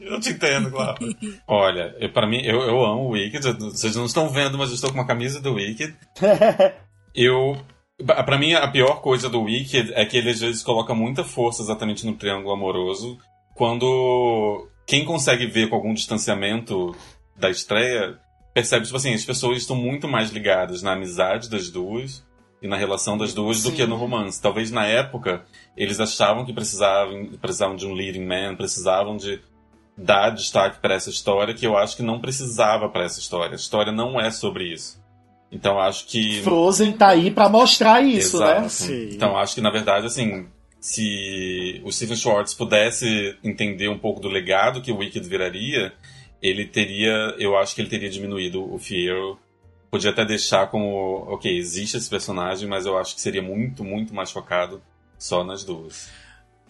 Eu 0.00 0.20
te 0.20 0.30
entendo, 0.30 0.70
claro. 0.70 0.98
Olha, 1.46 1.94
eu, 2.00 2.10
pra 2.12 2.26
mim, 2.26 2.40
eu, 2.42 2.60
eu 2.62 2.84
amo 2.84 3.02
o 3.02 3.10
Wicked. 3.10 3.44
Vocês 3.60 3.94
não 3.96 4.06
estão 4.06 4.28
vendo, 4.30 4.56
mas 4.56 4.68
eu 4.70 4.74
estou 4.76 4.90
com 4.90 4.96
uma 4.98 5.06
camisa 5.06 5.40
do 5.40 5.54
Wicked. 5.54 5.94
Eu. 7.14 7.56
pra- 8.04 8.22
Pra 8.22 8.38
mim, 8.38 8.54
a 8.54 8.66
pior 8.68 9.00
coisa 9.02 9.28
do 9.28 9.42
Wicked 9.42 9.92
é 9.94 10.04
que 10.06 10.16
ele 10.16 10.30
às 10.30 10.40
vezes 10.40 10.62
coloca 10.62 10.94
muita 10.94 11.24
força 11.24 11.62
exatamente 11.62 12.06
no 12.06 12.14
triângulo 12.14 12.52
amoroso. 12.54 13.18
Quando 13.54 14.68
quem 14.86 15.04
consegue 15.04 15.46
ver 15.46 15.68
com 15.68 15.74
algum 15.76 15.92
distanciamento 15.92 16.94
da 17.36 17.50
estreia 17.50 18.18
percebe, 18.54 18.84
tipo 18.86 18.96
assim, 18.96 19.12
as 19.14 19.24
pessoas 19.24 19.58
estão 19.58 19.76
muito 19.76 20.08
mais 20.08 20.30
ligadas 20.30 20.82
na 20.82 20.92
amizade 20.92 21.50
das 21.50 21.68
duas 21.70 22.24
e 22.60 22.68
na 22.68 22.76
relação 22.76 23.16
das 23.16 23.32
duas 23.32 23.62
do 23.62 23.70
Sim. 23.70 23.76
que 23.76 23.86
no 23.86 23.96
romance. 23.96 24.40
Talvez 24.40 24.70
na 24.70 24.86
época 24.86 25.44
eles 25.76 26.00
achavam 26.00 26.44
que 26.44 26.52
precisavam, 26.52 27.26
precisavam 27.40 27.76
de 27.76 27.86
um 27.86 27.92
leading 27.92 28.24
man, 28.24 28.56
precisavam 28.56 29.16
de 29.16 29.40
dar 29.96 30.30
destaque 30.30 30.80
para 30.80 30.94
essa 30.94 31.10
história 31.10 31.54
que 31.54 31.66
eu 31.66 31.76
acho 31.76 31.96
que 31.96 32.02
não 32.02 32.20
precisava 32.20 32.88
para 32.88 33.04
essa 33.04 33.20
história. 33.20 33.52
A 33.52 33.56
história 33.56 33.92
não 33.92 34.20
é 34.20 34.30
sobre 34.30 34.72
isso. 34.72 35.02
Então 35.50 35.74
eu 35.74 35.80
acho 35.80 36.06
que 36.06 36.42
Frozen 36.42 36.92
tá 36.92 37.08
aí 37.08 37.30
pra 37.30 37.48
mostrar 37.48 38.02
isso, 38.02 38.36
Exato. 38.36 38.60
né? 38.60 38.68
Sim. 38.68 39.10
Então 39.12 39.36
acho 39.36 39.54
que 39.54 39.60
na 39.60 39.70
verdade 39.70 40.06
assim, 40.06 40.46
se 40.80 41.80
o 41.84 41.90
Steven 41.90 42.16
Schwartz 42.16 42.54
pudesse 42.54 43.36
entender 43.42 43.88
um 43.88 43.98
pouco 43.98 44.20
do 44.20 44.28
legado 44.28 44.82
que 44.82 44.92
o 44.92 44.98
Wicked 44.98 45.26
viraria, 45.26 45.92
ele 46.42 46.66
teria, 46.66 47.34
eu 47.38 47.56
acho 47.56 47.74
que 47.74 47.80
ele 47.80 47.88
teria 47.88 48.10
diminuído 48.10 48.62
o 48.72 48.78
Fiero. 48.78 49.38
Podia 49.90 50.10
até 50.10 50.24
deixar 50.24 50.66
como, 50.70 51.24
ok, 51.28 51.56
existe 51.56 51.96
esse 51.96 52.10
personagem, 52.10 52.68
mas 52.68 52.84
eu 52.86 52.98
acho 52.98 53.14
que 53.14 53.20
seria 53.20 53.42
muito, 53.42 53.82
muito 53.82 54.14
mais 54.14 54.30
focado 54.30 54.82
só 55.18 55.42
nas 55.42 55.64
duas. 55.64 56.08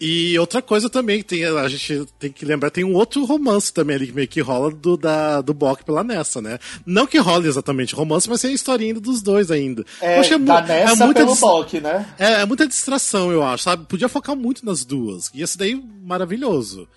E 0.01 0.39
outra 0.39 0.61
coisa 0.61 0.89
também 0.89 1.21
tem, 1.21 1.43
a 1.43 1.67
gente 1.67 2.05
tem 2.17 2.31
que 2.31 2.45
lembrar, 2.45 2.69
tem 2.71 2.85
um 2.85 2.93
outro 2.93 3.25
romance 3.25 3.73
também 3.73 3.97
ali 3.97 4.07
que 4.07 4.13
meio 4.13 4.27
que 4.29 4.39
rola 4.39 4.71
do, 4.71 4.95
da, 4.95 5.41
do 5.41 5.53
Bok 5.53 5.83
pela 5.83 6.05
Nessa, 6.05 6.41
né? 6.41 6.57
Não 6.85 7.05
que 7.05 7.17
role 7.17 7.49
exatamente 7.49 7.93
romance, 7.93 8.29
mas 8.29 8.39
tem 8.39 8.51
a 8.51 8.53
historinha 8.53 8.91
ainda 8.91 9.01
dos 9.01 9.21
dois 9.21 9.51
ainda. 9.51 9.83
É, 9.99 10.21
que 10.23 10.37
mu- 10.37 10.45
da 10.45 10.61
Nessa 10.61 11.03
muita 11.05 11.19
pelo 11.25 11.35
Bok, 11.35 11.81
né? 11.81 12.07
É, 12.17 12.31
é 12.41 12.45
muita 12.45 12.65
distração, 12.65 13.29
eu 13.29 13.43
acho, 13.43 13.65
sabe? 13.65 13.85
Podia 13.87 14.07
focar 14.07 14.37
muito 14.37 14.65
nas 14.65 14.85
duas. 14.85 15.29
E 15.33 15.41
esse 15.41 15.57
daí, 15.57 15.75
maravilhoso. 16.01 16.87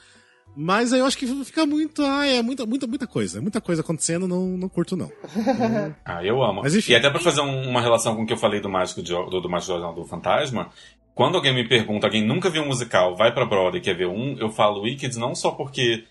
Mas 0.55 0.93
aí 0.93 1.01
eu 1.01 1.07
acho 1.07 1.17
que 1.17 1.27
fica 1.45 1.65
muito. 1.65 2.03
Ah, 2.05 2.27
é 2.27 2.43
muita, 2.43 2.67
muita, 2.67 2.87
muita 2.87 3.07
coisa. 3.07 3.41
Muita 3.41 3.61
coisa 3.61 3.81
acontecendo, 3.83 4.29
não, 4.29 4.47
não 4.59 4.69
curto, 4.69 4.97
não. 4.97 5.11
Ah, 6.05 6.25
eu 6.25 6.43
amo. 6.43 6.61
Mas 6.62 6.75
enfim. 6.77 6.93
E 6.93 6.97
até 6.97 7.09
pra 7.11 7.19
fazer 7.21 7.41
um- 7.41 7.69
uma 7.69 7.81
relação 7.81 8.15
com 8.17 8.23
o 8.23 8.27
que 8.27 8.33
eu 8.33 8.37
falei 8.38 8.61
do 8.61 8.69
Mágico 8.69 9.03
de, 9.03 9.12
do, 9.12 9.41
do 9.41 9.49
Mágico 9.49 9.75
de 9.79 9.95
do 9.95 10.05
Fantasma, 10.05 10.71
quando 11.15 11.37
alguém 11.37 11.55
me 11.55 11.67
pergunta, 11.69 12.07
alguém 12.07 12.27
nunca 12.27 12.51
viu 12.51 12.62
um 12.62 12.67
musical, 12.67 13.17
vai 13.17 13.33
pra 13.33 13.45
Broadway 13.47 13.81
e 13.81 13.85
quer 13.85 13.95
ver 13.97 14.07
um, 14.09 14.37
eu 14.38 14.51
falo 14.51 14.83
Wicked 14.83 15.19
não 15.19 15.35
só 15.35 15.51
porque 15.53 16.05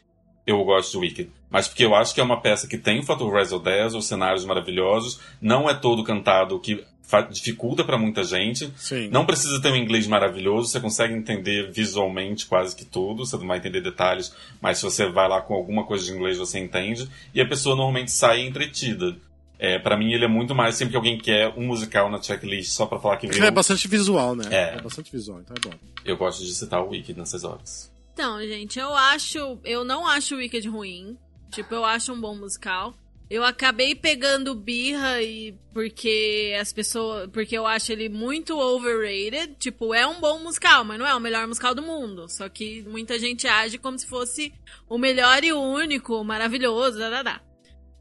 eu 0.45 0.63
gosto 0.63 0.91
de 0.93 0.97
Wicked, 0.97 1.31
mas 1.49 1.67
porque 1.67 1.85
eu 1.85 1.93
acho 1.95 2.13
que 2.13 2.19
é 2.21 2.23
uma 2.23 2.41
peça 2.41 2.67
que 2.67 2.77
tem 2.77 2.99
o 2.99 3.03
fator 3.03 3.31
razzle 3.31 3.59
dazzle, 3.61 4.01
cenários 4.01 4.43
maravilhosos, 4.45 5.19
não 5.41 5.69
é 5.69 5.73
todo 5.73 6.03
cantado, 6.03 6.59
que 6.59 6.83
dificulta 7.29 7.83
pra 7.83 7.97
muita 7.97 8.23
gente. 8.23 8.71
Sim. 8.77 9.09
Não 9.09 9.25
precisa 9.25 9.61
ter 9.61 9.71
um 9.71 9.75
inglês 9.75 10.07
maravilhoso, 10.07 10.69
você 10.69 10.79
consegue 10.79 11.13
entender 11.13 11.71
visualmente 11.71 12.45
quase 12.45 12.75
que 12.75 12.85
tudo, 12.85 13.25
você 13.25 13.37
não 13.37 13.47
vai 13.47 13.57
entender 13.57 13.81
detalhes, 13.81 14.33
mas 14.61 14.77
se 14.77 14.83
você 14.83 15.09
vai 15.09 15.27
lá 15.27 15.41
com 15.41 15.53
alguma 15.53 15.83
coisa 15.85 16.05
de 16.05 16.11
inglês 16.11 16.37
você 16.37 16.59
entende, 16.59 17.09
e 17.33 17.41
a 17.41 17.47
pessoa 17.47 17.75
normalmente 17.75 18.11
sai 18.11 18.41
entretida. 18.41 19.15
É, 19.59 19.77
para 19.77 19.95
mim 19.95 20.11
ele 20.11 20.25
é 20.25 20.27
muito 20.27 20.55
mais 20.55 20.75
sempre 20.75 20.91
que 20.91 20.97
alguém 20.97 21.19
quer 21.19 21.53
um 21.55 21.67
musical 21.67 22.09
na 22.09 22.19
checklist 22.19 22.71
só 22.71 22.87
pra 22.87 22.97
falar 22.97 23.17
que 23.17 23.27
Porque 23.27 23.39
viu. 23.39 23.47
é 23.47 23.51
bastante 23.51 23.87
visual, 23.87 24.35
né? 24.35 24.45
É. 24.49 24.81
bastante 24.81 25.11
visual, 25.11 25.39
então 25.39 25.55
é 25.55 25.69
bom. 25.69 25.77
Eu 26.03 26.17
gosto 26.17 26.43
de 26.43 26.51
citar 26.51 26.81
o 26.81 26.89
Wicked 26.89 27.19
nessas 27.19 27.43
horas. 27.43 27.91
Então, 28.13 28.39
gente, 28.41 28.79
eu 28.79 28.93
acho. 28.95 29.59
Eu 29.63 29.83
não 29.83 30.07
acho 30.07 30.35
o 30.35 30.37
Wicked 30.39 30.67
ruim. 30.67 31.15
Tipo, 31.51 31.75
eu 31.75 31.85
acho 31.85 32.11
um 32.11 32.19
bom 32.19 32.35
musical. 32.35 32.93
Eu 33.31 33.45
acabei 33.45 33.95
pegando 33.95 34.53
birra 34.53 35.21
e 35.21 35.57
porque 35.73 36.53
as 36.59 36.73
pessoas. 36.73 37.29
Porque 37.31 37.57
eu 37.57 37.65
acho 37.65 37.93
ele 37.93 38.09
muito 38.09 38.59
overrated. 38.59 39.55
Tipo, 39.57 39.93
é 39.93 40.05
um 40.05 40.19
bom 40.19 40.39
musical, 40.39 40.83
mas 40.83 40.99
não 40.99 41.07
é 41.07 41.15
o 41.15 41.19
melhor 41.19 41.47
musical 41.47 41.73
do 41.73 41.81
mundo. 41.81 42.27
Só 42.27 42.49
que 42.49 42.81
muita 42.81 43.17
gente 43.17 43.47
age 43.47 43.77
como 43.77 43.97
se 43.97 44.05
fosse 44.05 44.53
o 44.89 44.97
melhor 44.97 45.45
e 45.45 45.53
único, 45.53 46.21
maravilhoso, 46.25 46.99
da, 46.99 47.09
da, 47.09 47.23
da. 47.23 47.41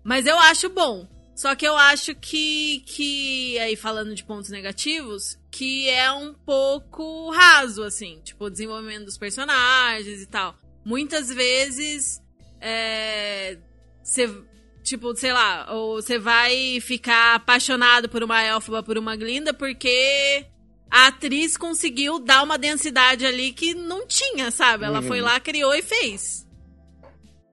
Mas 0.02 0.26
eu 0.26 0.36
acho 0.36 0.68
bom. 0.68 1.08
Só 1.32 1.54
que 1.54 1.64
eu 1.64 1.76
acho 1.76 2.12
que, 2.16 2.82
que, 2.84 3.56
aí 3.60 3.76
falando 3.76 4.16
de 4.16 4.24
pontos 4.24 4.50
negativos, 4.50 5.38
que 5.48 5.88
é 5.88 6.10
um 6.10 6.34
pouco 6.34 7.30
raso, 7.30 7.84
assim. 7.84 8.20
Tipo, 8.24 8.46
o 8.46 8.50
desenvolvimento 8.50 9.04
dos 9.04 9.16
personagens 9.16 10.22
e 10.22 10.26
tal. 10.26 10.58
Muitas 10.84 11.28
vezes, 11.32 12.20
é, 12.60 13.56
tipo, 14.82 15.14
sei 15.14 15.32
lá, 15.32 15.66
ou 15.72 16.00
você 16.00 16.18
vai 16.18 16.80
ficar 16.80 17.34
apaixonado 17.34 18.08
por 18.08 18.22
uma 18.22 18.42
elfaba, 18.42 18.82
por 18.82 18.98
uma 18.98 19.16
glinda, 19.16 19.52
porque 19.52 20.46
a 20.90 21.06
atriz 21.06 21.56
conseguiu 21.56 22.18
dar 22.18 22.42
uma 22.42 22.58
densidade 22.58 23.24
ali 23.24 23.52
que 23.52 23.74
não 23.74 24.06
tinha, 24.06 24.50
sabe? 24.50 24.84
Ela 24.84 25.00
foi 25.02 25.20
lá, 25.20 25.38
criou 25.38 25.74
e 25.74 25.82
fez. 25.82 26.46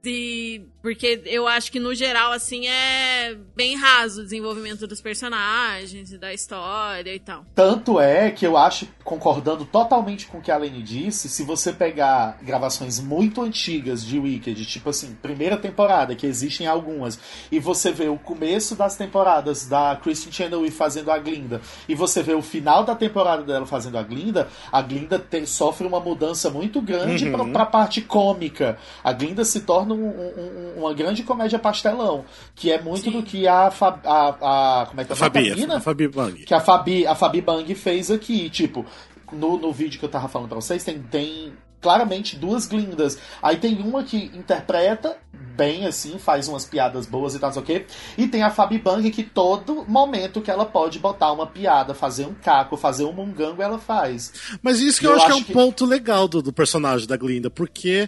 E 0.03 0.65
Porque 0.87 1.21
eu 1.25 1.45
acho 1.45 1.69
que, 1.69 1.81
no 1.81 1.93
geral, 1.93 2.31
assim, 2.31 2.65
é 2.65 3.35
bem 3.53 3.75
raso 3.75 4.21
o 4.21 4.23
desenvolvimento 4.23 4.87
dos 4.87 5.01
personagens 5.01 6.13
e 6.13 6.17
da 6.17 6.33
história 6.33 7.13
e 7.13 7.19
tal. 7.19 7.43
Tanto 7.53 7.99
é 7.99 8.31
que 8.31 8.47
eu 8.47 8.55
acho, 8.55 8.87
concordando 9.03 9.65
totalmente 9.65 10.27
com 10.27 10.37
o 10.37 10.41
que 10.41 10.49
a 10.49 10.55
Lene 10.57 10.81
disse, 10.81 11.27
se 11.27 11.43
você 11.43 11.73
pegar 11.73 12.37
gravações 12.41 13.01
muito 13.01 13.41
antigas 13.41 14.01
de 14.01 14.17
Wicked, 14.17 14.65
tipo 14.65 14.89
assim, 14.89 15.13
primeira 15.21 15.57
temporada, 15.57 16.15
que 16.15 16.25
existem 16.25 16.67
algumas, 16.67 17.19
e 17.51 17.59
você 17.59 17.91
vê 17.91 18.07
o 18.07 18.17
começo 18.17 18.73
das 18.73 18.95
temporadas 18.95 19.67
da 19.67 19.99
Christian 20.01 20.31
Chenoweth 20.31 20.71
fazendo 20.71 21.11
a 21.11 21.17
Glinda, 21.17 21.59
e 21.89 21.95
você 21.95 22.23
vê 22.23 22.33
o 22.33 22.41
final 22.41 22.85
da 22.85 22.95
temporada 22.95 23.43
dela 23.43 23.65
fazendo 23.65 23.97
a 23.97 24.03
Glinda, 24.03 24.47
a 24.71 24.81
Glinda 24.81 25.19
tem, 25.19 25.45
sofre 25.45 25.85
uma 25.85 25.99
mudança 25.99 26.49
muito 26.49 26.81
grande 26.81 27.25
Uhum. 27.25 27.31
pra, 27.33 27.45
pra 27.45 27.65
parte 27.65 28.01
cômica. 28.01 28.77
A 29.03 29.11
Glinda 29.11 29.43
se 29.43 29.59
torna 29.61 29.93
um- 29.93 29.97
um- 30.07 30.76
um- 30.76 30.76
uma 30.77 30.93
grande 30.93 31.23
comédia 31.23 31.59
pastelão, 31.59 32.23
que 32.55 32.71
é 32.71 32.81
muito 32.81 33.05
Sim. 33.05 33.11
do 33.11 33.23
que 33.23 33.47
a, 33.47 33.69
Fa- 33.71 33.99
a, 34.05 34.81
a 34.81 34.85
como 34.87 35.01
é 35.01 35.05
que 35.05 35.11
é 35.11 35.13
A 35.13 35.15
Fabi, 35.17 35.51
a 35.71 35.79
Fabi 35.79 36.07
Bang. 36.07 36.43
que 36.45 36.53
a 36.53 36.59
Fabi, 36.59 37.07
a 37.07 37.15
Fabi 37.15 37.41
Bang 37.41 37.73
fez 37.75 38.09
aqui. 38.11 38.49
Tipo, 38.49 38.85
no, 39.31 39.57
no 39.57 39.71
vídeo 39.73 39.99
que 39.99 40.05
eu 40.05 40.09
tava 40.09 40.27
falando 40.27 40.47
pra 40.49 40.55
vocês, 40.55 40.83
tem, 40.83 40.99
tem 40.99 41.53
claramente 41.81 42.35
duas 42.35 42.65
glindas. 42.67 43.17
Aí 43.41 43.57
tem 43.57 43.77
uma 43.81 44.03
que 44.03 44.17
interpreta 44.33 45.17
bem 45.33 45.85
assim, 45.87 46.19
faz 46.19 46.47
umas 46.47 46.65
piadas 46.65 47.07
boas 47.07 47.33
e 47.33 47.39
tal, 47.39 47.49
não 47.49 47.53
sei 47.53 47.61
o 47.63 47.65
quê. 47.65 47.85
E 48.17 48.27
tem 48.27 48.43
a 48.43 48.49
Fabi 48.51 48.77
Bang 48.77 49.09
que 49.09 49.23
todo 49.23 49.83
momento 49.87 50.39
que 50.41 50.51
ela 50.51 50.65
pode 50.65 50.99
botar 50.99 51.31
uma 51.31 51.47
piada, 51.47 51.93
fazer 51.95 52.25
um 52.27 52.33
caco, 52.33 52.77
fazer 52.77 53.05
um 53.05 53.11
mungango, 53.13 53.61
ela 53.61 53.79
faz. 53.79 54.31
Mas 54.61 54.79
isso 54.79 54.99
que 54.99 55.07
Eu 55.07 55.11
eu, 55.11 55.17
acho 55.17 55.25
que 55.25 55.31
é 55.31 55.35
um 55.35 55.43
que- 55.43 55.53
ponto 55.53 55.83
legal 55.85 56.27
do, 56.27 56.41
do 56.43 56.53
personagem 56.53 57.07
da 57.07 57.17
Glinda, 57.17 57.49
porque 57.49 58.07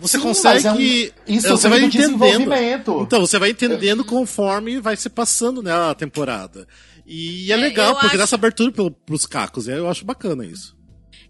você 0.00 0.16
Sim, 0.18 0.22
consegue. 0.22 0.66
é 0.66 0.72
um- 0.72 1.34
isso 1.36 1.48
você 1.48 1.68
vai 1.68 1.80
do 1.80 1.86
entendendo. 1.86 2.18
desenvolvimento. 2.18 3.00
Então, 3.02 3.20
você 3.20 3.38
vai 3.38 3.50
entendendo 3.50 4.04
conforme 4.04 4.80
vai 4.80 4.96
se 4.96 5.08
passando 5.08 5.62
né, 5.62 5.72
a 5.72 5.94
temporada. 5.94 6.66
E 7.06 7.50
é, 7.50 7.54
É, 7.54 7.56
legal, 7.56 7.92
porque 7.94 8.06
acho- 8.08 8.16
dá 8.18 8.24
essa 8.24 8.36
abertura 8.36 8.70
pro, 8.72 8.90
pros 8.90 9.24
cacos. 9.26 9.66
e 9.66 9.72
Eu 9.72 9.88
acho 9.88 10.04
bacana 10.04 10.44
isso. 10.44 10.76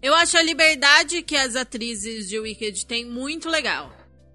Eu 0.01 0.13
acho 0.13 0.37
a 0.37 0.41
liberdade 0.41 1.21
que 1.21 1.35
as 1.35 1.55
atrizes 1.55 2.27
de 2.29 2.39
Wicked 2.39 2.85
têm 2.85 3.05
muito 3.05 3.49
legal. 3.49 3.91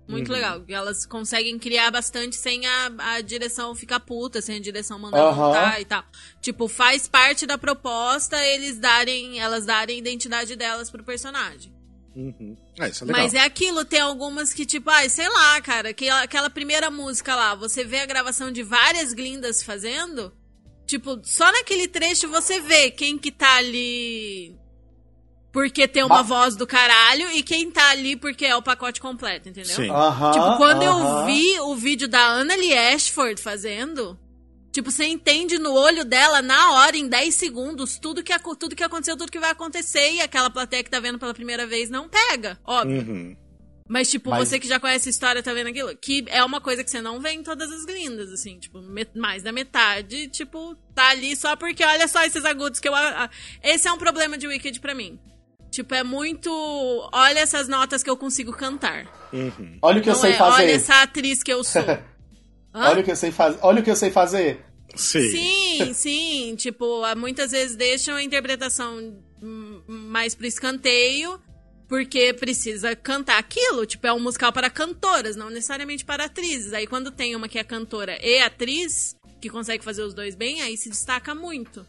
Muito 0.06 0.30
legal. 0.30 0.60
que 0.60 0.74
Elas 0.74 1.06
conseguem 1.06 1.58
criar 1.58 1.90
bastante 1.90 2.36
sem 2.36 2.66
a, 2.66 2.92
a 2.98 3.20
direção 3.22 3.74
ficar 3.74 4.00
puta, 4.00 4.42
sem 4.42 4.56
a 4.56 4.60
direção 4.60 4.98
mandar 4.98 5.30
voltar 5.32 5.80
e 5.80 5.84
tal. 5.86 6.04
Tipo, 6.42 6.68
faz 6.68 7.08
parte 7.08 7.46
da 7.46 7.56
proposta 7.56 8.36
eles 8.44 8.78
darem, 8.78 9.40
elas 9.40 9.64
darem 9.64 9.96
a 9.96 9.98
identidade 9.98 10.56
delas 10.56 10.90
pro 10.90 11.02
personagem. 11.02 11.72
Uhum. 12.16 12.56
É, 12.78 12.88
isso 12.88 13.04
é 13.04 13.06
legal. 13.06 13.22
Mas 13.22 13.34
é 13.34 13.40
aquilo, 13.40 13.84
tem 13.84 14.00
algumas 14.00 14.52
que, 14.52 14.64
tipo, 14.64 14.88
ai, 14.90 15.08
sei 15.08 15.28
lá, 15.28 15.60
cara, 15.60 15.88
aquela, 15.90 16.22
aquela 16.22 16.48
primeira 16.50 16.90
música 16.90 17.34
lá, 17.34 17.54
você 17.54 17.84
vê 17.84 18.00
a 18.00 18.06
gravação 18.06 18.52
de 18.52 18.62
várias 18.62 19.12
glindas 19.12 19.62
fazendo, 19.62 20.32
tipo, 20.86 21.20
só 21.24 21.50
naquele 21.50 21.88
trecho 21.88 22.28
você 22.28 22.60
vê 22.60 22.90
quem 22.90 23.18
que 23.18 23.32
tá 23.32 23.56
ali 23.56 24.56
porque 25.54 25.86
tem 25.86 26.02
uma 26.02 26.20
voz 26.20 26.56
do 26.56 26.66
caralho 26.66 27.30
e 27.30 27.40
quem 27.40 27.70
tá 27.70 27.90
ali 27.90 28.16
porque 28.16 28.44
é 28.44 28.56
o 28.56 28.62
pacote 28.62 29.00
completo, 29.00 29.48
entendeu? 29.48 29.76
Sim. 29.76 29.88
Aham, 29.88 30.32
Tipo, 30.32 30.56
quando 30.56 30.82
eu 30.82 30.92
aham. 30.92 31.26
vi 31.26 31.60
o 31.60 31.76
vídeo 31.76 32.08
da 32.08 32.26
Anna 32.26 32.56
Lee 32.56 32.76
Ashford 32.76 33.40
fazendo, 33.40 34.18
tipo, 34.74 34.90
você 34.90 35.04
entende 35.04 35.56
no 35.56 35.72
olho 35.72 36.04
dela, 36.04 36.42
na 36.42 36.72
hora, 36.72 36.96
em 36.96 37.08
10 37.08 37.32
segundos, 37.32 37.96
tudo 37.96 38.24
que, 38.24 38.32
tudo 38.58 38.74
que 38.74 38.82
aconteceu, 38.82 39.16
tudo 39.16 39.30
que 39.30 39.38
vai 39.38 39.50
acontecer, 39.50 40.14
e 40.14 40.20
aquela 40.20 40.50
plateia 40.50 40.82
que 40.82 40.90
tá 40.90 40.98
vendo 40.98 41.16
pela 41.16 41.32
primeira 41.32 41.64
vez 41.64 41.88
não 41.88 42.08
pega, 42.08 42.58
óbvio. 42.66 42.98
Uhum. 43.00 43.36
Mas, 43.88 44.10
tipo, 44.10 44.30
Mas- 44.30 44.48
você 44.48 44.58
que 44.58 44.66
já 44.66 44.80
conhece 44.80 45.08
a 45.08 45.10
história 45.10 45.42
tá 45.42 45.52
vendo 45.52 45.68
aquilo? 45.68 45.94
Que 45.96 46.24
é 46.28 46.42
uma 46.42 46.60
coisa 46.60 46.82
que 46.82 46.90
você 46.90 47.00
não 47.00 47.20
vê 47.20 47.30
em 47.30 47.42
todas 47.42 47.70
as 47.70 47.84
glindas, 47.84 48.32
assim, 48.32 48.58
tipo, 48.58 48.80
mais 49.14 49.42
da 49.44 49.52
metade, 49.52 50.26
tipo, 50.28 50.74
tá 50.92 51.10
ali 51.10 51.36
só 51.36 51.54
porque 51.54 51.84
olha 51.84 52.08
só 52.08 52.24
esses 52.24 52.44
agudos 52.44 52.80
que 52.80 52.88
eu. 52.88 52.94
Esse 53.62 53.86
é 53.86 53.92
um 53.92 53.98
problema 53.98 54.36
de 54.36 54.48
Wicked 54.48 54.80
pra 54.80 54.94
mim. 54.94 55.20
Tipo, 55.70 55.94
é 55.94 56.02
muito. 56.02 56.50
Olha 57.12 57.40
essas 57.40 57.68
notas 57.68 58.02
que 58.02 58.08
eu 58.08 58.16
consigo 58.16 58.52
cantar. 58.52 59.06
Uhum. 59.32 59.78
Olha 59.82 60.00
o 60.00 60.02
que 60.02 60.08
eu 60.08 60.14
não 60.14 60.20
sei 60.20 60.32
é, 60.32 60.36
fazer. 60.36 60.62
olha 60.62 60.72
essa 60.72 61.02
atriz 61.02 61.42
que 61.42 61.52
eu 61.52 61.62
sou. 61.62 61.82
Hã? 62.74 62.90
Olha 62.90 63.00
o 63.00 63.04
que 63.04 63.10
eu 63.10 63.16
sei 63.16 63.30
fazer. 63.30 63.58
Olha 63.62 63.80
o 63.80 63.84
que 63.84 63.90
eu 63.90 63.96
sei 63.96 64.10
fazer. 64.10 64.64
Sim. 64.96 65.30
Sim, 65.30 65.92
sim. 65.94 66.56
Tipo, 66.56 67.04
ah, 67.04 67.14
muitas 67.14 67.52
vezes 67.52 67.76
deixam 67.76 68.16
a 68.16 68.22
interpretação 68.22 69.22
mais 69.86 70.34
pro 70.34 70.46
escanteio, 70.46 71.40
porque 71.88 72.34
precisa 72.34 72.96
cantar 72.96 73.38
aquilo. 73.38 73.86
Tipo, 73.86 74.06
é 74.06 74.12
um 74.12 74.20
musical 74.20 74.52
para 74.52 74.68
cantoras, 74.68 75.36
não 75.36 75.50
necessariamente 75.50 76.04
para 76.04 76.24
atrizes. 76.24 76.72
Aí 76.72 76.86
quando 76.86 77.10
tem 77.10 77.36
uma 77.36 77.48
que 77.48 77.58
é 77.58 77.64
cantora 77.64 78.18
e 78.20 78.40
atriz, 78.40 79.14
que 79.40 79.48
consegue 79.48 79.84
fazer 79.84 80.02
os 80.02 80.14
dois 80.14 80.34
bem, 80.34 80.60
aí 80.62 80.76
se 80.76 80.88
destaca 80.88 81.34
muito. 81.34 81.86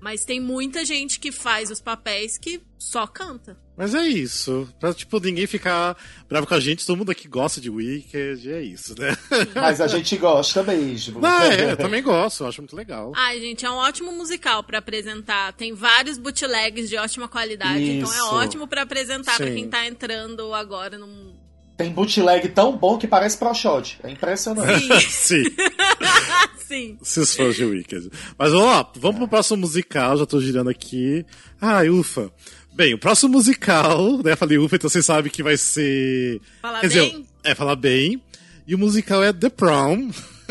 Mas 0.00 0.24
tem 0.24 0.38
muita 0.38 0.84
gente 0.84 1.18
que 1.18 1.32
faz 1.32 1.70
os 1.70 1.80
papéis 1.80 2.36
que 2.36 2.60
só 2.78 3.06
canta. 3.06 3.58
Mas 3.76 3.94
é 3.94 4.06
isso. 4.06 4.66
Pra, 4.80 4.94
tipo, 4.94 5.20
ninguém 5.20 5.46
ficar 5.46 5.96
bravo 6.28 6.46
com 6.46 6.54
a 6.54 6.60
gente, 6.60 6.86
todo 6.86 6.96
mundo 6.96 7.10
aqui 7.10 7.28
gosta 7.28 7.60
de 7.60 7.68
Wicked, 7.68 8.50
é 8.50 8.62
isso, 8.62 8.94
né? 8.98 9.16
Mas 9.54 9.80
a 9.80 9.86
gente 9.86 10.16
gosta 10.16 10.62
mesmo. 10.62 11.20
Ah, 11.24 11.46
é, 11.46 11.72
eu 11.72 11.76
também 11.76 12.02
gosto, 12.02 12.42
eu 12.42 12.48
acho 12.48 12.62
muito 12.62 12.74
legal. 12.74 13.12
Ai, 13.14 13.38
gente, 13.38 13.66
é 13.66 13.70
um 13.70 13.74
ótimo 13.74 14.10
musical 14.12 14.62
pra 14.62 14.78
apresentar. 14.78 15.52
Tem 15.52 15.74
vários 15.74 16.16
bootlegs 16.16 16.88
de 16.88 16.96
ótima 16.96 17.28
qualidade, 17.28 17.82
então 17.82 18.10
é 18.10 18.16
Isso. 18.16 18.34
ótimo 18.34 18.66
pra 18.66 18.82
apresentar 18.82 19.36
pra 19.36 19.46
Sim. 19.46 19.54
quem 19.54 19.68
tá 19.68 19.86
entrando 19.86 20.54
agora 20.54 20.96
num. 20.96 21.34
Tem 21.76 21.90
bootleg 21.90 22.48
tão 22.48 22.74
bom 22.74 22.96
que 22.96 23.06
parece 23.06 23.36
pro 23.36 23.52
shot. 23.52 23.98
É 24.02 24.10
impressionante. 24.10 24.88
Sim, 25.02 25.44
Sim, 26.66 26.96
sim. 26.96 26.98
esses 27.02 27.36
fãs 27.36 27.54
de 27.54 27.64
Wicked. 27.64 28.10
Mas 28.38 28.50
vamos 28.52 28.66
lá, 28.66 28.90
vamos 28.96 29.18
pro 29.18 29.28
próximo 29.28 29.58
musical, 29.58 30.16
já 30.16 30.24
tô 30.24 30.40
girando 30.40 30.70
aqui. 30.70 31.26
Ai, 31.60 31.90
ufa. 31.90 32.32
Bem, 32.76 32.92
o 32.92 32.98
próximo 32.98 33.32
musical, 33.32 34.18
né? 34.22 34.36
Falei 34.36 34.58
ufa, 34.58 34.76
então 34.76 34.90
vocês 34.90 35.06
sabem 35.06 35.32
que 35.32 35.42
vai 35.42 35.56
ser. 35.56 36.40
Falar 36.60 36.80
Quer 36.82 36.90
bem? 36.90 37.10
dizer, 37.10 37.24
é 37.42 37.54
falar 37.54 37.74
bem. 37.76 38.22
E 38.66 38.74
o 38.74 38.78
musical 38.78 39.24
é 39.24 39.32
The 39.32 39.48
Prom. 39.48 40.10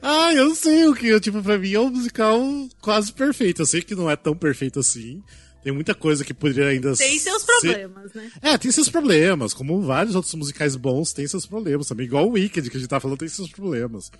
ah, 0.00 0.32
eu 0.34 0.54
sei 0.54 0.86
o 0.86 0.94
que, 0.94 1.18
tipo, 1.20 1.42
pra 1.42 1.58
mim 1.58 1.72
é 1.74 1.80
um 1.80 1.90
musical 1.90 2.40
quase 2.80 3.12
perfeito. 3.12 3.62
Eu 3.62 3.66
sei 3.66 3.82
que 3.82 3.94
não 3.96 4.08
é 4.10 4.14
tão 4.16 4.36
perfeito 4.36 4.78
assim. 4.78 5.22
Tem 5.64 5.72
muita 5.72 5.94
coisa 5.94 6.24
que 6.24 6.32
poderia 6.34 6.70
ainda 6.70 6.94
Tem 6.96 7.18
seus 7.18 7.42
ser- 7.42 7.46
problemas, 7.60 8.12
né? 8.14 8.30
É, 8.42 8.58
tem 8.58 8.70
seus 8.70 8.88
problemas. 8.88 9.52
Como 9.54 9.82
vários 9.82 10.14
outros 10.14 10.34
musicais 10.34 10.76
bons 10.76 11.12
têm 11.12 11.26
seus 11.26 11.46
problemas 11.46 11.88
também. 11.88 12.06
Igual 12.06 12.28
o 12.28 12.32
Wicked, 12.32 12.68
que 12.70 12.76
a 12.76 12.80
gente 12.80 12.88
tá 12.88 13.00
falando, 13.00 13.18
tem 13.18 13.28
seus 13.28 13.50
problemas. 13.50 14.10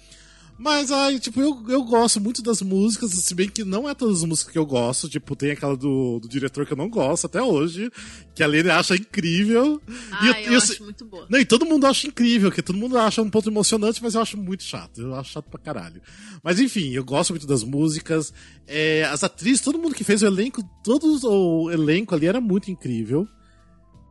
Mas, 0.59 0.93
ai, 0.93 1.19
tipo, 1.19 1.41
eu, 1.41 1.65
eu 1.69 1.83
gosto 1.83 2.21
muito 2.21 2.41
das 2.41 2.63
músicas, 2.63 3.11
se 3.11 3.35
bem 3.35 3.49
que 3.49 3.65
não 3.65 3.89
é 3.89 3.95
todas 3.95 4.19
as 4.19 4.25
músicas 4.25 4.53
que 4.53 4.59
eu 4.59 4.65
gosto. 4.67 5.09
Tipo, 5.09 5.35
tem 5.35 5.51
aquela 5.51 5.77
do, 5.77 6.21
do 6.21 6.29
diretor 6.29 6.65
que 6.65 6.73
eu 6.73 6.77
não 6.77 6.89
gosto 6.89 7.27
até 7.27 7.43
hoje, 7.43 7.91
que 8.33 8.45
a 8.45 8.47
Lene 8.47 8.71
acha 8.71 8.95
incrível. 8.95 9.83
Ah, 10.13 10.25
E 10.25 10.29
eu, 10.47 10.53
eu 10.53 10.59
acho 10.59 10.85
muito 10.85 11.05
boa. 11.05 11.27
não, 11.29 11.39
e 11.41 11.45
todo 11.45 11.67
mundo 11.67 11.85
acha 11.87 12.07
incrível, 12.07 12.53
que 12.53 12.63
todo 12.63 12.77
mundo 12.79 12.97
acha 12.97 13.21
um 13.21 13.29
ponto 13.29 13.49
emocionante, 13.51 14.01
mas 14.01 14.15
eu 14.15 14.21
acho 14.23 14.37
muito 14.37 14.63
chato. 14.63 15.01
Eu 15.01 15.15
acho 15.17 15.33
chato 15.33 15.51
pra 15.51 15.59
caralho. 15.59 16.01
Mas 16.45 16.61
enfim, 16.61 16.93
eu 16.93 17.05
gosto 17.05 17.31
muito 17.31 17.47
das 17.47 17.65
músicas. 17.65 18.33
É, 18.67 19.03
as 19.05 19.25
atrizes, 19.25 19.61
todo 19.63 19.79
mundo 19.79 19.97
que 19.97 20.05
fez 20.05 20.23
o 20.23 20.27
elenco, 20.27 20.63
todo 20.85 21.19
o 21.29 21.71
elenco 21.73 22.15
ali 22.15 22.27
era 22.27 22.41
muito 22.41 22.71
incrível. 22.71 23.27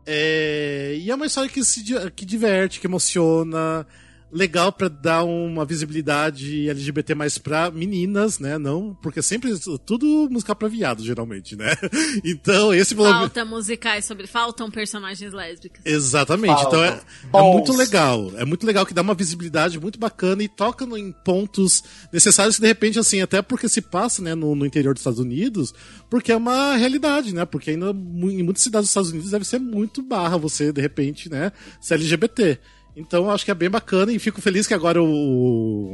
É, 0.06 0.98
e 1.00 1.10
é 1.12 1.16
uma 1.16 1.28
história 1.28 1.50
que, 1.50 1.64
se, 1.64 1.84
que 2.16 2.26
diverte, 2.26 2.80
que 2.80 2.88
emociona. 2.88 3.86
Legal 4.32 4.72
pra 4.72 4.88
dar 4.88 5.24
uma 5.24 5.66
visibilidade 5.66 6.70
LGBT 6.70 7.14
mais 7.16 7.38
pra 7.38 7.70
meninas, 7.70 8.40
né? 8.40 8.58
Não, 8.58 8.98
porque 9.02 9.22
sempre 9.22 9.52
tudo 9.86 10.30
musical 10.32 10.56
pra 10.56 10.68
viado, 10.68 11.04
geralmente, 11.04 11.56
né? 11.56 11.74
Então, 12.24 12.74
esse 12.74 12.96
Falta 12.96 13.44
musicais 13.46 14.06
sobre. 14.06 14.28
Faltam 14.28 14.70
personagens 14.72 15.34
lésbicas. 15.34 15.82
Exatamente. 15.86 16.62
Então 16.64 16.84
é, 16.84 17.02
é 17.34 17.42
muito 17.42 17.74
legal. 17.74 18.32
É 18.38 18.46
muito 18.46 18.66
legal 18.66 18.86
que 18.86 18.94
dá 18.94 19.02
uma 19.02 19.14
visibilidade 19.14 19.80
muito 19.80 20.00
bacana 20.00 20.42
e 20.44 20.48
toca 20.48 20.86
no- 20.86 20.98
em 20.98 21.12
pontos 21.12 21.84
necessários 22.12 22.56
que, 22.56 22.62
de 22.62 22.68
repente, 22.68 23.00
assim, 23.00 23.22
até 23.22 23.42
porque 23.42 23.68
se 23.68 23.82
passa, 23.82 24.22
né, 24.22 24.34
no, 24.36 24.56
no 24.56 24.66
interior 24.66 24.94
dos 24.94 25.02
Estados 25.02 25.20
Unidos, 25.20 25.74
porque 26.10 26.32
é 26.32 26.36
uma 26.38 26.76
realidade, 26.76 27.34
né? 27.34 27.46
Porque 27.46 27.72
ainda 27.72 27.90
em 27.92 28.44
muitas 28.44 28.64
cidades 28.64 28.86
dos 28.86 28.92
Estados 28.92 29.10
Unidos 29.12 29.32
deve 29.32 29.46
ser 29.46 29.60
muito 29.60 30.02
barra 30.02 30.38
você, 30.38 30.72
de 30.72 30.82
repente, 30.82 31.30
né, 31.30 31.52
ser 31.82 31.96
LGBT. 31.96 32.60
Então 32.96 33.24
eu 33.24 33.32
acho 33.32 33.46
que 33.46 33.52
é 33.52 33.54
bem 33.54 33.70
bacana 33.70 34.12
e 34.12 34.20
fico 34.20 34.42
feliz 34.42 34.68
que 34.68 34.74
agora 34.74 35.02
o, 35.02 35.06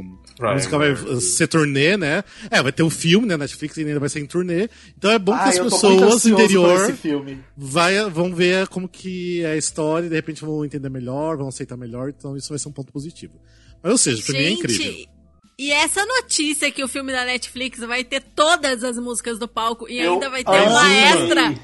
Right, 0.40 0.54
musical 0.54 0.78
vai 0.80 0.96
ser 1.20 1.46
turnê, 1.46 1.96
né? 1.96 2.24
É, 2.50 2.60
vai 2.62 2.72
ter 2.72 2.82
o 2.82 2.90
filme, 2.90 3.26
né? 3.26 3.36
Netflix 3.36 3.78
ainda 3.78 4.00
vai 4.00 4.08
ser 4.08 4.20
em 4.20 4.26
turnê. 4.26 4.68
Então 4.96 5.10
é 5.10 5.18
bom 5.18 5.32
que 5.32 5.38
Ah, 5.38 5.48
as 5.48 5.56
tô 5.56 5.62
muito 5.62 5.74
pessoas 5.80 6.22
do 6.22 6.28
interior 6.30 6.94
vai, 7.56 8.10
vão 8.10 8.34
ver 8.34 8.66
como 8.68 8.88
que 8.88 9.42
é 9.42 9.52
a 9.52 9.56
história 9.56 10.06
e 10.06 10.08
de 10.08 10.14
repente 10.14 10.44
vão 10.44 10.64
entender 10.64 10.88
melhor, 10.88 11.36
vão 11.36 11.48
aceitar 11.48 11.76
melhor, 11.76 12.08
então 12.08 12.36
isso 12.36 12.48
vai 12.48 12.58
ser 12.58 12.68
um 12.68 12.72
ponto 12.72 12.92
positivo. 12.92 13.34
Mas 13.82 13.92
ou 13.92 13.98
seja, 13.98 14.22
pra 14.24 14.32
mim 14.34 14.44
é 14.44 14.50
incrível. 14.50 15.06
E 15.60 15.72
essa 15.72 16.06
notícia 16.06 16.70
que 16.70 16.84
o 16.84 16.88
filme 16.88 17.12
da 17.12 17.24
Netflix 17.24 17.80
vai 17.80 18.04
ter 18.04 18.22
todas 18.22 18.84
as 18.84 18.96
músicas 18.96 19.40
do 19.40 19.48
palco 19.48 19.88
e 19.88 19.98
Eu 19.98 20.12
ainda 20.14 20.30
vai 20.30 20.44
ter 20.44 20.50
amei. 20.50 20.68
uma 20.68 20.94
extra. 20.94 21.54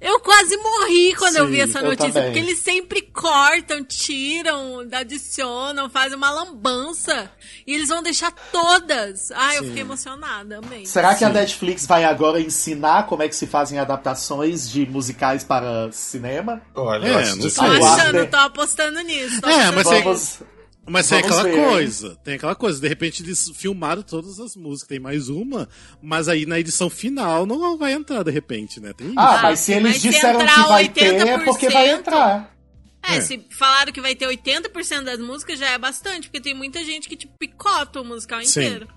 Eu 0.00 0.20
quase 0.20 0.56
morri 0.58 1.14
quando 1.16 1.36
eu 1.36 1.46
Sim, 1.46 1.52
vi 1.52 1.60
essa 1.60 1.78
eu 1.80 1.84
notícia, 1.88 2.22
porque 2.22 2.38
eles 2.38 2.58
sempre 2.58 3.00
cortam, 3.02 3.82
tiram, 3.84 4.86
adicionam, 4.92 5.88
fazem 5.88 6.16
uma 6.16 6.30
lambança. 6.30 7.30
E 7.66 7.74
eles 7.74 7.88
vão 7.88 8.02
deixar 8.02 8.30
todas. 8.52 9.30
Ai, 9.32 9.58
eu 9.58 9.64
fiquei 9.64 9.80
emocionada, 9.82 10.58
amei. 10.58 10.84
Será 10.84 11.14
que 11.14 11.24
a 11.24 11.28
Netflix 11.30 11.86
vai 11.86 12.04
agora 12.04 12.40
ensinar 12.40 13.06
como 13.06 13.22
é 13.22 13.28
que 13.28 13.34
se 13.36 13.46
fazem 13.46 13.78
adaptações 13.78 14.68
de 14.68 14.86
musicais 14.86 15.42
para 15.44 15.90
cinema? 15.92 16.60
Olha, 16.74 17.06
É, 17.06 17.30
eu 17.30 17.36
não 17.36 17.48
sei. 17.50 17.78
Tô 17.78 17.84
achando, 17.86 18.26
tô 18.26 18.36
apostando 18.36 19.00
nisso. 19.00 19.40
tô 19.40 19.48
É, 19.48 19.52
apostando 19.66 19.74
mas 19.76 19.86
nisso. 19.86 20.04
Vamos. 20.04 20.55
Mas 20.88 21.08
tem 21.08 21.20
Vamos 21.20 21.36
aquela 21.36 21.50
ver, 21.52 21.58
hein? 21.58 21.64
coisa, 21.68 22.16
tem 22.22 22.34
aquela 22.34 22.54
coisa, 22.54 22.80
de 22.80 22.86
repente 22.86 23.22
eles 23.22 23.50
filmaram 23.56 24.02
todas 24.02 24.38
as 24.38 24.54
músicas, 24.54 24.88
tem 24.88 25.00
mais 25.00 25.28
uma, 25.28 25.68
mas 26.00 26.28
aí 26.28 26.46
na 26.46 26.60
edição 26.60 26.88
final 26.88 27.44
não 27.44 27.76
vai 27.76 27.92
entrar 27.92 28.22
de 28.22 28.30
repente, 28.30 28.78
né? 28.80 28.92
Tem 28.92 29.08
isso. 29.08 29.18
Ah, 29.18 29.40
Ah, 29.40 29.42
mas 29.42 29.58
se 29.60 29.72
eles 29.72 29.82
mas 29.82 30.00
se 30.02 30.08
disseram 30.08 30.40
entrar 30.40 30.62
que 30.62 30.68
vai 30.68 30.88
ter, 30.88 31.14
é 31.14 31.38
porque 31.38 31.68
vai 31.68 31.88
80%, 31.88 31.98
entrar. 31.98 32.56
É, 33.02 33.16
É. 33.16 33.20
se 33.20 33.44
falaram 33.58 33.92
que 33.92 34.00
vai 34.00 34.14
ter 34.14 34.26
80% 34.28 35.02
das 35.04 35.18
músicas 35.18 35.58
já 35.58 35.70
é 35.70 35.78
bastante, 35.78 36.28
porque 36.28 36.40
tem 36.40 36.54
muita 36.54 36.84
gente 36.84 37.08
que 37.08 37.16
tipo, 37.16 37.32
picota 37.38 38.00
o 38.00 38.04
musical 38.04 38.40
Sim. 38.44 38.60
inteiro. 38.60 38.88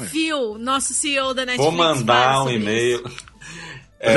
É. 0.00 0.04
Phil, 0.04 0.58
nosso 0.58 0.92
CEO 0.94 1.32
da 1.34 1.44
Netflix. 1.46 1.64
Vou 1.64 1.72
mandar 1.72 2.42
um 2.44 2.50
e-mail. 2.50 3.02
É. 4.00 4.14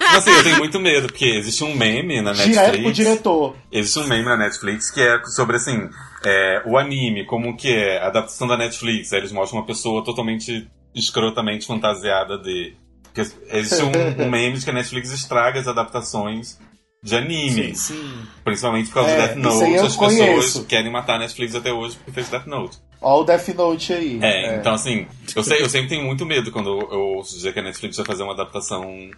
Mas, 0.00 0.16
assim, 0.28 0.30
eu 0.30 0.42
tenho 0.42 0.58
muito 0.58 0.78
medo, 0.78 1.06
porque 1.06 1.24
existe 1.24 1.64
um 1.64 1.74
meme 1.74 2.20
na 2.20 2.32
Direto 2.32 2.54
pro 2.54 2.64
Netflix. 2.64 2.96
diretor. 2.96 3.56
Existe 3.72 3.98
um 3.98 4.06
meme 4.06 4.24
na 4.24 4.36
Netflix 4.36 4.90
que 4.90 5.00
é 5.00 5.22
sobre 5.24 5.56
assim, 5.56 5.88
é, 6.24 6.62
o 6.66 6.76
anime, 6.76 7.24
como 7.24 7.56
que 7.56 7.68
é 7.68 7.98
a 7.98 8.08
adaptação 8.08 8.46
da 8.46 8.56
Netflix. 8.56 9.12
Aí 9.12 9.20
eles 9.20 9.32
mostram 9.32 9.60
uma 9.60 9.66
pessoa 9.66 10.04
totalmente 10.04 10.68
escrotamente 10.94 11.66
fantasiada 11.66 12.38
de. 12.38 12.74
Porque 13.02 13.22
existe 13.48 13.82
um, 13.82 14.24
um 14.24 14.30
meme 14.30 14.58
de 14.58 14.64
que 14.64 14.70
a 14.70 14.74
Netflix 14.74 15.10
estraga 15.10 15.58
as 15.58 15.66
adaptações 15.66 16.58
de 17.02 17.16
anime. 17.16 17.74
Sim. 17.74 18.12
Principalmente 18.44 18.88
por 18.88 18.94
causa 18.94 19.10
É, 19.10 19.16
do 19.16 19.22
Death 19.22 19.36
Note, 19.36 19.74
as 19.86 19.96
conheço. 19.96 20.34
pessoas 20.34 20.66
querem 20.66 20.90
matar 20.90 21.16
a 21.16 21.18
Netflix 21.20 21.54
até 21.54 21.72
hoje 21.72 21.96
porque 21.96 22.12
fez 22.12 22.28
Death 22.28 22.46
Note. 22.46 22.78
Ó 23.00 23.20
o 23.20 23.24
Death 23.24 23.48
Note 23.48 23.92
aí. 23.92 24.18
É, 24.22 24.56
então 24.56 24.74
assim, 24.74 25.06
eu, 25.34 25.42
sei, 25.42 25.62
eu 25.62 25.68
sempre 25.70 25.88
tenho 25.88 26.04
muito 26.04 26.26
medo 26.26 26.52
quando 26.52 26.68
eu, 26.90 27.00
ouço 27.16 27.34
dizer 27.34 27.52
que 27.52 27.58
a 27.60 27.62
Netflix 27.62 27.96
vai 27.96 28.04
fazer 28.06 28.22
uma 28.22 28.34
adaptação 28.34 29.10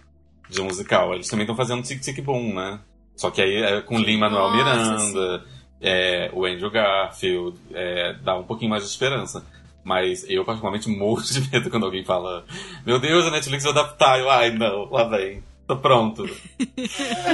de 0.49 0.61
um 0.61 0.65
musical. 0.65 1.13
Eles 1.13 1.27
também 1.27 1.43
estão 1.43 1.55
fazendo 1.55 1.83
Tic 1.83 1.99
Tic 2.01 2.21
Boom, 2.23 2.53
né? 2.53 2.79
Só 3.15 3.29
que 3.29 3.41
aí 3.41 3.61
é 3.61 3.81
com 3.81 3.97
Lin-Manuel 3.99 4.49
Nossa, 4.49 4.55
Miranda, 4.57 5.45
é, 5.81 6.31
o 6.33 6.45
Andrew 6.45 6.71
Garfield, 6.71 7.57
é, 7.73 8.13
dá 8.23 8.37
um 8.37 8.43
pouquinho 8.43 8.69
mais 8.71 8.83
de 8.83 8.89
esperança. 8.89 9.45
Mas 9.83 10.25
eu 10.29 10.45
particularmente 10.45 10.87
morro 10.89 11.21
de 11.21 11.41
medo 11.51 11.69
quando 11.69 11.85
alguém 11.85 12.05
fala 12.05 12.45
Meu 12.85 12.99
Deus, 12.99 13.25
a 13.25 13.31
Netflix 13.31 13.63
vai 13.65 13.73
adaptar. 13.73 14.17
Eu, 14.17 14.29
ai 14.29 14.49
não, 14.51 14.89
lá 14.89 15.03
vem. 15.03 15.43
Tô 15.67 15.77
pronto. 15.77 16.25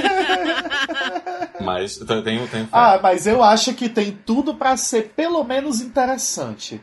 Mas 1.60 2.00
eu 2.00 2.06
tenho, 2.22 2.46
tenho 2.48 2.64
fé. 2.64 2.68
Ah, 2.72 2.98
mas 3.02 3.26
eu 3.26 3.42
acho 3.42 3.74
que 3.74 3.88
tem 3.88 4.12
tudo 4.12 4.54
pra 4.54 4.76
ser 4.76 5.12
pelo 5.16 5.42
menos 5.44 5.80
interessante. 5.80 6.80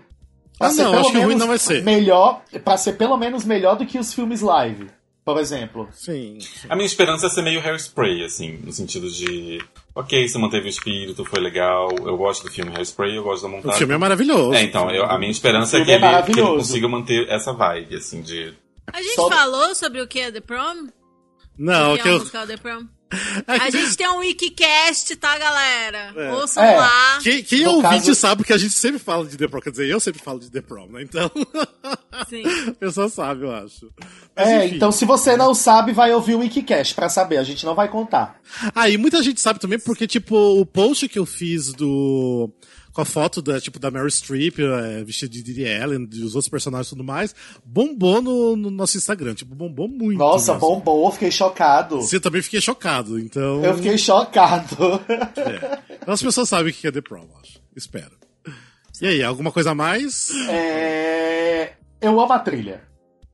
Pra 0.58 0.68
Ah, 0.68 0.72
ser 0.72 0.84
não, 0.84 0.92
pelo 0.92 1.02
acho 1.02 1.12
que 1.12 1.18
ruim 1.18 1.28
menos 1.28 1.40
não 1.42 1.48
vai 1.48 1.58
ser. 1.58 1.84
Melhor, 1.84 2.42
pra 2.64 2.78
ser 2.78 2.94
pelo 2.94 3.18
menos 3.18 3.44
melhor 3.46 3.76
do 3.76 3.86
que 3.86 3.98
os 3.98 4.14
filmes 4.14 4.42
live, 4.42 4.88
por 5.26 5.38
exemplo. 5.40 5.88
Sim. 5.92 6.38
A 6.70 6.76
minha 6.76 6.86
esperança 6.86 7.28
é 7.28 7.30
ser 7.30 7.42
meio 7.42 7.60
Hairspray, 7.62 8.24
assim, 8.24 8.60
no 8.64 8.72
sentido 8.72 9.10
de. 9.10 9.60
Ok, 9.96 10.28
você 10.28 10.38
manteve 10.38 10.68
o 10.68 10.70
espírito, 10.70 11.26
foi 11.26 11.40
legal. 11.42 11.90
Eu 12.06 12.18
gosto 12.18 12.44
do 12.44 12.52
filme 12.52 12.72
Hairspray, 12.76 13.18
eu 13.18 13.24
gosto 13.24 13.44
da 13.44 13.50
O 13.50 13.52
montagem. 13.52 13.78
filme 13.80 13.94
é 13.94 13.98
maravilhoso. 13.98 14.54
É, 14.54 14.64
então, 14.64 14.90
eu- 14.92 15.06
a 15.06 15.18
minha 15.18 15.32
esperança 15.32 15.78
O 15.78 15.82
é 15.82 15.86
que 15.86 15.92
filme 15.92 16.08
ele, 16.08 16.16
é 16.16 16.22
que 16.24 16.32
ele 16.32 16.42
consiga 16.42 16.88
manter 16.88 17.28
essa 17.30 17.52
vibe, 17.54 17.96
assim, 17.96 18.22
de. 18.22 18.54
A 18.94 19.02
gente 19.02 19.16
Só- 19.16 19.30
falou 19.30 19.76
sobre 19.76 20.02
o 20.02 20.08
que 20.08 20.20
é 20.20 20.32
The 20.32 20.42
Prom? 20.42 20.88
Não, 21.58 21.98
que 21.98 22.08
é 22.08 22.12
eu... 22.12 22.20
musical 22.20 22.46
The 22.48 22.58
Prom? 22.58 22.86
A 23.48 23.70
gente 23.70 23.96
tem 23.96 24.06
um 24.10 24.18
Wikicast, 24.18 25.16
tá, 25.16 25.38
galera? 25.38 26.12
É. 26.14 26.34
Ouçam 26.34 26.62
É. 26.62 26.76
lá. 26.76 27.20
Quem, 27.24 27.42
quem 27.42 27.62
é 27.62 27.64
No 27.64 27.76
ouvinte 27.76 27.94
caso- 28.08 28.16
sabe 28.16 28.44
que 28.44 28.52
a 28.52 28.58
gente 28.58 28.74
sempre 28.74 29.00
fala 29.00 29.26
de 29.26 29.38
The 29.38 29.48
Prom, 29.48 29.62
quer 29.62 29.72
dizer, 29.72 29.88
eu 29.90 29.98
sempre 30.00 30.22
falo 30.22 30.40
de 30.42 30.52
The 30.52 30.60
Prom, 30.62 30.88
né? 30.88 31.04
Então, 31.04 31.32
Sim. 32.28 32.44
a 32.68 32.72
pessoa 32.74 33.08
sabe, 33.08 33.44
eu 33.46 33.52
acho. 33.56 33.90
Mas, 34.36 34.48
É, 34.50 34.66
enfim. 34.66 34.76
então 34.76 34.92
se 34.92 35.06
você 35.06 35.38
não 35.38 35.54
sabe, 35.54 35.94
vai 35.94 36.14
ouvir 36.14 36.36
o 36.36 36.40
Wikicast 36.40 36.94
pra 36.96 37.08
saber. 37.08 37.38
A 37.38 37.44
gente 37.46 37.66
não 37.66 37.74
vai 37.74 37.88
contar. 37.88 38.42
Ah, 38.76 38.90
e 38.90 38.98
muita 38.98 39.24
gente 39.24 39.40
sabe 39.40 39.58
também 39.60 39.80
porque, 39.80 40.06
tipo, 40.06 40.36
o 40.60 40.66
post 40.66 41.08
que 41.08 41.18
eu 41.18 41.26
fiz 41.26 41.72
do. 41.72 42.52
Com 42.98 43.02
a 43.02 43.06
foto 43.06 43.44
da, 43.44 43.62
tipo, 43.62 43.78
da 43.78 43.92
Mary 43.92 44.10
Streep, 44.10 44.58
é, 44.58 45.04
vestida 45.04 45.32
de 45.32 45.44
Didi 45.44 45.62
Ellen, 45.62 46.04
dos 46.04 46.34
outros 46.34 46.50
personagens 46.50 46.88
e 46.88 46.90
tudo 46.90 47.04
mais, 47.04 47.36
bombou 47.64 48.24
no, 48.24 48.56
no 48.56 48.72
nosso 48.72 48.98
Instagram. 48.98 49.36
Tipo, 49.36 49.54
bombou 49.54 49.88
muito. 49.88 50.18
Nossa, 50.18 50.54
mesmo. 50.54 50.68
bombou, 50.68 51.12
fiquei 51.12 51.30
chocado. 51.30 51.98
Você 51.98 52.20
também 52.20 52.42
fiquei 52.42 52.60
chocado, 52.60 53.20
então. 53.20 53.64
Eu 53.64 53.76
fiquei 53.76 54.00
chocado. 54.00 55.00
É. 55.38 55.80
Então 56.02 56.12
as 56.12 56.24
pessoas 56.24 56.50
sabem 56.50 56.72
o 56.72 56.76
que 56.76 56.88
é 56.88 56.92
The 56.92 57.02
Prom, 57.02 57.28
acho. 57.40 57.60
Espero. 57.76 58.14
E 59.00 59.06
aí, 59.06 59.22
alguma 59.22 59.52
coisa 59.52 59.70
a 59.70 59.76
mais? 59.76 60.32
É, 60.50 61.74
Eu 62.02 62.20
amo 62.20 62.34
a 62.34 62.40
trilha. 62.40 62.82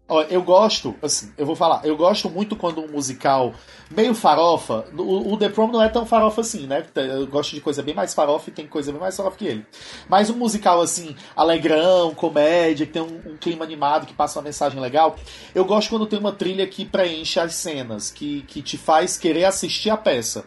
Ó, 0.08 0.22
eu 0.24 0.44
gosto, 0.44 0.94
assim, 1.02 1.32
eu 1.38 1.46
vou 1.46 1.56
falar, 1.56 1.86
eu 1.86 1.96
gosto 1.96 2.30
muito 2.30 2.58
quando 2.58 2.82
um 2.82 2.92
musical 2.92 3.54
meio 3.90 4.14
farofa, 4.14 4.86
o, 4.98 5.34
o 5.34 5.38
The 5.38 5.48
Prom 5.48 5.72
não 5.72 5.82
é 5.82 5.88
tão 5.88 6.06
farofa 6.06 6.42
assim, 6.42 6.68
né? 6.68 6.86
Eu 6.94 7.26
gosto 7.26 7.56
de 7.56 7.62
coisa 7.62 7.82
bem 7.82 7.96
mais 7.96 8.14
farofa 8.14 8.50
e 8.50 8.54
tem 8.54 8.68
coisa 8.68 8.92
bem 8.92 9.00
mais 9.00 9.16
farofa 9.16 9.38
que 9.38 9.46
ele. 9.46 9.66
Mas 10.10 10.30
um 10.30 10.36
musical 10.36 10.82
assim, 10.82 11.16
alegrão, 11.34 12.14
comédia, 12.14 12.86
que 12.86 12.92
tem 12.92 13.02
um, 13.02 13.32
um 13.32 13.38
clima 13.38 13.64
animado, 13.64 14.06
que 14.06 14.14
passa 14.14 14.40
uma 14.40 14.46
mensagem 14.46 14.80
legal, 14.80 15.16
eu 15.56 15.64
gosto 15.64 15.90
quando 15.90 16.06
tem 16.06 16.20
uma 16.20 16.34
trilha 16.34 16.68
que 16.68 16.84
preenche 16.84 17.40
as 17.40 17.56
cenas, 17.56 18.12
que, 18.12 18.42
que 18.42 18.62
te 18.62 18.78
faz 18.78 19.18
querer 19.18 19.46
assistir 19.46 19.90
a 19.90 19.96
peça. 19.96 20.46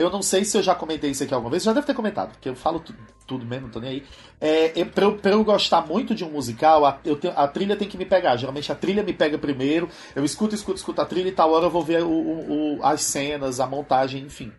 Eu 0.00 0.08
não 0.10 0.22
sei 0.22 0.44
se 0.44 0.56
eu 0.56 0.62
já 0.62 0.74
comentei 0.74 1.10
isso 1.10 1.22
aqui 1.22 1.34
alguma 1.34 1.50
vez, 1.50 1.62
já 1.62 1.72
deve 1.72 1.86
ter 1.86 1.94
comentado, 1.94 2.30
porque 2.32 2.48
eu 2.48 2.54
falo 2.56 2.80
tu- 2.80 2.94
tudo 3.26 3.44
mesmo, 3.44 3.66
não 3.66 3.72
tô 3.72 3.80
nem 3.80 3.90
aí. 3.90 4.02
É, 4.40 4.84
pra, 4.86 5.04
eu, 5.04 5.18
pra 5.18 5.32
eu 5.32 5.44
gostar 5.44 5.86
muito 5.86 6.14
de 6.14 6.24
um 6.24 6.30
musical, 6.30 6.86
a, 6.86 6.98
eu 7.04 7.18
a 7.36 7.46
trilha 7.46 7.76
tem 7.76 7.86
que 7.86 7.98
me 7.98 8.06
pegar. 8.06 8.36
Geralmente 8.36 8.72
a 8.72 8.74
trilha 8.74 9.02
me 9.02 9.12
pega 9.12 9.36
primeiro, 9.36 9.88
eu 10.16 10.24
escuto, 10.24 10.54
escuto, 10.54 10.78
escuto 10.78 11.00
a 11.00 11.04
trilha 11.04 11.28
e 11.28 11.32
tal 11.32 11.52
hora 11.52 11.66
eu 11.66 11.70
vou 11.70 11.82
ver 11.82 12.02
o- 12.02 12.08
o- 12.08 12.76
o- 12.78 12.84
as 12.84 13.02
cenas, 13.02 13.60
a 13.60 13.66
montagem, 13.66 14.24
enfim. 14.24 14.50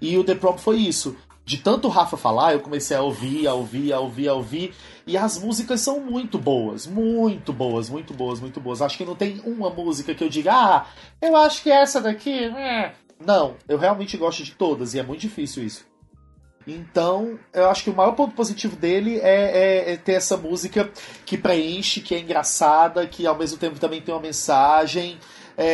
E 0.00 0.16
o 0.18 0.22
The 0.24 0.34
Prom 0.34 0.58
foi 0.58 0.76
isso. 0.76 1.16
De 1.44 1.56
tanto 1.56 1.88
o 1.88 1.90
Rafa 1.90 2.18
falar, 2.18 2.52
eu 2.52 2.60
comecei 2.60 2.94
a 2.94 3.00
ouvir, 3.00 3.48
a 3.48 3.54
ouvir, 3.54 3.90
a 3.90 3.98
ouvir, 4.00 4.28
a 4.28 4.34
ouvir. 4.34 4.74
E 5.06 5.16
as 5.16 5.38
músicas 5.42 5.80
são 5.80 5.98
muito 5.98 6.38
boas. 6.38 6.86
Muito 6.86 7.54
boas, 7.54 7.88
muito 7.88 8.12
boas, 8.12 8.38
muito 8.38 8.60
boas. 8.60 8.82
Acho 8.82 8.98
que 8.98 9.04
não 9.06 9.14
tem 9.16 9.40
uma 9.46 9.70
música 9.70 10.14
que 10.14 10.22
eu 10.22 10.28
diga, 10.28 10.52
ah, 10.52 10.86
eu 11.22 11.34
acho 11.36 11.62
que 11.62 11.70
essa 11.70 12.02
daqui. 12.02 12.30
é." 12.44 12.92
Não, 13.24 13.56
eu 13.68 13.78
realmente 13.78 14.16
gosto 14.16 14.42
de 14.44 14.52
todas 14.52 14.94
e 14.94 14.98
é 14.98 15.02
muito 15.02 15.20
difícil 15.20 15.64
isso. 15.64 15.86
Então, 16.66 17.38
eu 17.52 17.68
acho 17.70 17.82
que 17.82 17.90
o 17.90 17.94
maior 17.94 18.12
ponto 18.12 18.34
positivo 18.34 18.76
dele 18.76 19.18
é, 19.20 19.86
é- 19.88 19.92
é 19.92 19.96
ter 19.96 20.12
essa 20.12 20.36
música 20.36 20.90
que 21.24 21.38
preenche, 21.38 22.00
que 22.00 22.14
é 22.14 22.20
engraçada, 22.20 23.06
que 23.06 23.26
ao 23.26 23.36
mesmo 23.38 23.56
tempo 23.58 23.80
também 23.80 24.02
tem 24.02 24.14
uma 24.14 24.20
mensagem, 24.20 25.18
é, 25.56 25.66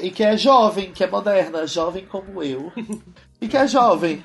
é, 0.00 0.04
e 0.04 0.10
que 0.10 0.22
é 0.24 0.36
jovem, 0.36 0.92
que 0.92 1.04
é 1.04 1.06
moderna, 1.06 1.66
jovem 1.66 2.04
como 2.04 2.42
eu. 2.42 2.72
e 3.40 3.46
que 3.46 3.56
é 3.56 3.66
jovem. 3.66 4.24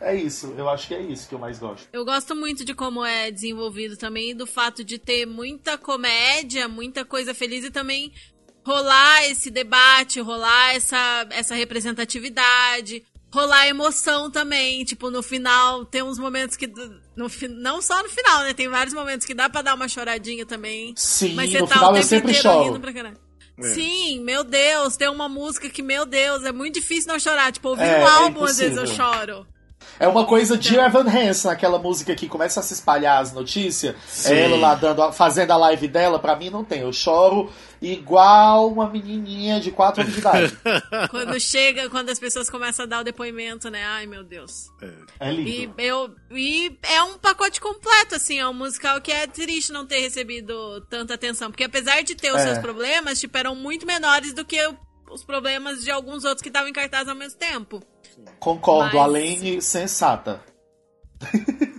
É 0.00 0.14
isso, 0.14 0.54
eu 0.56 0.68
acho 0.68 0.88
que 0.88 0.94
é 0.94 1.00
isso 1.00 1.28
que 1.28 1.34
eu 1.34 1.38
mais 1.38 1.58
gosto. 1.58 1.86
Eu 1.92 2.04
gosto 2.06 2.34
muito 2.34 2.64
de 2.64 2.74
como 2.74 3.04
é 3.04 3.30
desenvolvido 3.30 3.96
também, 3.98 4.34
do 4.34 4.46
fato 4.46 4.82
de 4.82 4.98
ter 4.98 5.26
muita 5.26 5.76
comédia, 5.76 6.66
muita 6.68 7.04
coisa 7.04 7.34
feliz 7.34 7.64
e 7.64 7.70
também 7.70 8.10
rolar 8.70 9.24
esse 9.24 9.50
debate, 9.50 10.20
rolar 10.20 10.74
essa, 10.74 11.26
essa 11.30 11.54
representatividade, 11.54 13.02
rolar 13.32 13.66
emoção 13.68 14.30
também. 14.30 14.84
Tipo, 14.84 15.10
no 15.10 15.22
final, 15.22 15.84
tem 15.84 16.02
uns 16.02 16.18
momentos 16.18 16.56
que. 16.56 16.66
No, 17.16 17.28
não 17.50 17.82
só 17.82 18.02
no 18.02 18.08
final, 18.08 18.42
né? 18.44 18.54
Tem 18.54 18.68
vários 18.68 18.94
momentos 18.94 19.26
que 19.26 19.34
dá 19.34 19.48
pra 19.48 19.62
dar 19.62 19.74
uma 19.74 19.88
choradinha 19.88 20.46
também. 20.46 20.94
Sim, 20.96 21.34
Mas 21.34 21.50
você 21.50 21.60
no 21.60 21.66
tá 21.66 21.74
final 21.74 21.92
o 21.92 21.96
eu 21.96 22.00
tempo 22.00 22.06
sempre 22.08 22.30
inteiro 22.30 22.42
choro. 22.48 22.64
rindo 22.64 22.80
pra 22.80 22.92
caralho. 22.92 23.18
É. 23.58 23.62
Sim, 23.74 24.20
meu 24.20 24.42
Deus, 24.42 24.96
tem 24.96 25.08
uma 25.08 25.28
música 25.28 25.68
que, 25.68 25.82
meu 25.82 26.06
Deus, 26.06 26.44
é 26.44 26.52
muito 26.52 26.74
difícil 26.76 27.12
não 27.12 27.18
chorar. 27.20 27.52
Tipo, 27.52 27.68
ouvir 27.70 27.82
É, 27.82 27.98
um 27.98 28.06
é 28.08 28.10
álbum, 28.10 28.44
às 28.44 28.56
vezes 28.56 28.76
eu 28.78 28.86
choro. 28.86 29.46
É 29.98 30.08
uma 30.08 30.24
coisa 30.26 30.56
de 30.56 30.76
Evan 30.76 31.06
Hansen, 31.08 31.50
aquela 31.50 31.78
música 31.78 32.14
que 32.14 32.28
começa 32.28 32.60
a 32.60 32.62
se 32.62 32.72
espalhar 32.74 33.20
as 33.20 33.32
notícias. 33.32 33.94
Sim. 34.08 34.32
É 34.34 34.40
ela 34.44 34.56
lá 34.56 34.74
dando, 34.74 35.02
a- 35.02 35.12
fazendo 35.12 35.50
a 35.50 35.56
live 35.56 35.88
dela, 35.88 36.18
pra 36.18 36.36
mim 36.36 36.48
não 36.50 36.64
tem. 36.64 36.80
Eu 36.80 36.92
choro 36.92 37.50
igual 37.82 38.68
uma 38.68 38.88
menininha 38.88 39.60
de 39.60 39.70
4 39.70 40.02
anos 40.02 40.14
de 40.14 40.20
idade. 40.20 40.58
Quando 41.10 41.38
chega, 41.40 41.88
quando 41.90 42.10
as 42.10 42.18
pessoas 42.18 42.48
começam 42.50 42.84
a 42.84 42.88
dar 42.88 43.00
o 43.00 43.04
depoimento, 43.04 43.68
né? 43.70 43.82
Ai, 43.84 44.06
meu 44.06 44.22
Deus. 44.24 44.68
É 45.18 45.32
E, 45.32 45.36
lindo. 45.36 45.74
eu, 45.78 46.14
e 46.30 46.76
é 46.82 47.02
um 47.02 47.18
pacote 47.18 47.60
completo, 47.60 48.14
assim, 48.14 48.38
é 48.38 48.46
um 48.46 48.54
musical 48.54 49.00
que 49.00 49.10
é 49.12 49.26
triste 49.26 49.72
não 49.72 49.86
ter 49.86 50.00
recebido 50.00 50.80
tanta 50.90 51.14
atenção. 51.14 51.50
Porque 51.50 51.64
apesar 51.64 52.02
de 52.02 52.14
ter 52.14 52.30
os 52.32 52.40
É. 52.40 52.44
seus 52.46 52.58
problemas, 52.58 53.18
tipo, 53.20 53.36
eram 53.36 53.54
muito 53.54 53.86
menores 53.86 54.32
do 54.34 54.44
que 54.44 54.58
os 55.10 55.24
problemas 55.24 55.82
de 55.82 55.90
alguns 55.90 56.24
outros 56.24 56.42
que 56.42 56.48
estavam 56.48 56.68
em 56.68 56.72
cartaz 56.72 57.08
ao 57.08 57.14
mesmo 57.16 57.38
tempo. 57.38 57.82
Concordo, 58.38 58.96
Mas- 58.96 59.02
a 59.02 59.06
Lane 59.06 59.60
sensata. 59.62 60.40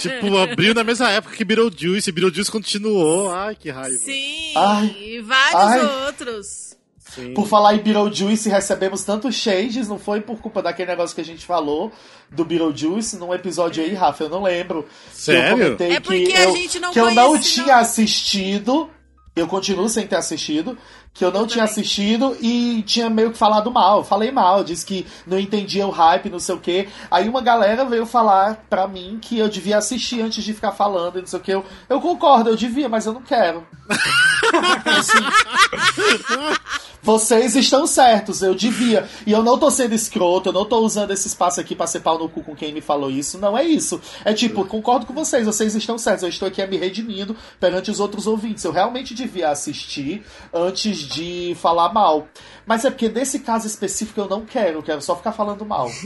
Tipo, 0.00 0.36
abriu 0.38 0.74
na 0.74 0.84
mesma 0.84 1.10
época 1.10 1.34
que 1.36 1.44
Beetlejuice, 1.44 2.10
e 2.10 2.12
Beetlejuice 2.12 2.50
continuou. 2.50 3.30
Ai, 3.32 3.54
que 3.54 3.70
raiva. 3.70 3.96
Sim, 3.96 4.52
Ai. 4.56 4.96
e 4.98 5.20
vários 5.22 5.54
Ai. 5.54 6.06
outros. 6.06 6.76
Sim. 6.98 7.34
Por 7.34 7.46
falar 7.46 7.74
em 7.74 7.78
Beetlejuice, 7.78 8.48
recebemos 8.48 9.02
tantos 9.02 9.34
shades, 9.34 9.88
não 9.88 9.98
foi 9.98 10.20
por 10.20 10.38
culpa 10.40 10.62
daquele 10.62 10.90
negócio 10.90 11.14
que 11.14 11.20
a 11.20 11.24
gente 11.24 11.44
falou 11.44 11.90
do 12.30 12.44
Beetlejuice 12.44 13.16
num 13.16 13.34
episódio 13.34 13.82
aí, 13.82 13.94
Rafa, 13.94 14.24
eu 14.24 14.28
não 14.28 14.42
lembro. 14.42 14.86
Sério? 15.12 15.76
É 15.80 15.98
porque 15.98 16.26
que 16.26 16.32
a 16.36 16.44
eu, 16.44 16.52
gente 16.56 16.78
não 16.78 16.92
que 16.92 17.00
eu 17.00 17.10
não 17.12 17.38
tinha 17.38 17.66
não. 17.66 17.74
assistido, 17.74 18.90
eu 19.34 19.48
continuo 19.48 19.88
sem 19.88 20.06
ter 20.06 20.16
assistido, 20.16 20.78
que 21.12 21.24
eu 21.24 21.32
não 21.32 21.40
Eu 21.40 21.46
tinha 21.46 21.66
também. 21.66 21.80
assistido 21.82 22.36
e 22.40 22.82
tinha 22.86 23.10
meio 23.10 23.32
que 23.32 23.38
falado 23.38 23.70
mal. 23.70 24.02
Falei 24.04 24.30
mal, 24.30 24.62
disse 24.64 24.86
que 24.86 25.06
não 25.26 25.38
entendia 25.38 25.86
o 25.86 25.90
hype, 25.90 26.30
não 26.30 26.38
sei 26.38 26.54
o 26.54 26.60
quê. 26.60 26.88
Aí 27.10 27.28
uma 27.28 27.40
galera 27.42 27.84
veio 27.84 28.06
falar 28.06 28.64
pra 28.70 28.86
mim 28.86 29.18
que 29.20 29.38
eu 29.38 29.48
devia 29.48 29.78
assistir 29.78 30.20
antes 30.22 30.42
de 30.42 30.54
ficar 30.54 30.72
falando 30.72 31.18
e 31.18 31.20
não 31.20 31.28
sei 31.28 31.38
o 31.38 31.42
quê. 31.42 31.54
Eu, 31.54 31.64
eu 31.88 32.00
concordo, 32.00 32.48
eu 32.50 32.56
devia, 32.56 32.88
mas 32.88 33.06
eu 33.06 33.12
não 33.12 33.22
quero. 33.22 33.66
Vocês 37.02 37.56
estão 37.56 37.86
certos, 37.86 38.42
eu 38.42 38.54
devia. 38.54 39.08
E 39.26 39.32
eu 39.32 39.42
não 39.42 39.58
tô 39.58 39.70
sendo 39.70 39.94
escroto, 39.94 40.50
eu 40.50 40.52
não 40.52 40.66
tô 40.66 40.80
usando 40.80 41.10
esse 41.12 41.28
espaço 41.28 41.58
aqui 41.58 41.74
pra 41.74 41.86
ser 41.86 42.00
pau 42.00 42.18
no 42.18 42.28
cu 42.28 42.42
com 42.42 42.54
quem 42.54 42.74
me 42.74 42.82
falou 42.82 43.10
isso. 43.10 43.38
Não 43.38 43.56
é 43.56 43.64
isso. 43.64 43.98
É 44.22 44.34
tipo, 44.34 44.66
concordo 44.66 45.06
com 45.06 45.14
vocês, 45.14 45.46
vocês 45.46 45.74
estão 45.74 45.96
certos. 45.96 46.24
Eu 46.24 46.28
estou 46.28 46.46
aqui 46.46 46.64
me 46.66 46.76
redimindo 46.76 47.34
perante 47.58 47.90
os 47.90 48.00
outros 48.00 48.26
ouvintes. 48.26 48.64
Eu 48.64 48.72
realmente 48.72 49.14
devia 49.14 49.48
assistir 49.48 50.22
antes 50.52 50.98
de 51.06 51.56
falar 51.60 51.92
mal. 51.92 52.28
Mas 52.66 52.84
é 52.84 52.90
porque 52.90 53.08
nesse 53.08 53.40
caso 53.40 53.66
específico 53.66 54.20
eu 54.20 54.28
não 54.28 54.44
quero, 54.46 54.78
eu 54.78 54.82
quero 54.82 55.00
só 55.02 55.16
ficar 55.16 55.32
falando 55.32 55.64
mal. 55.64 55.90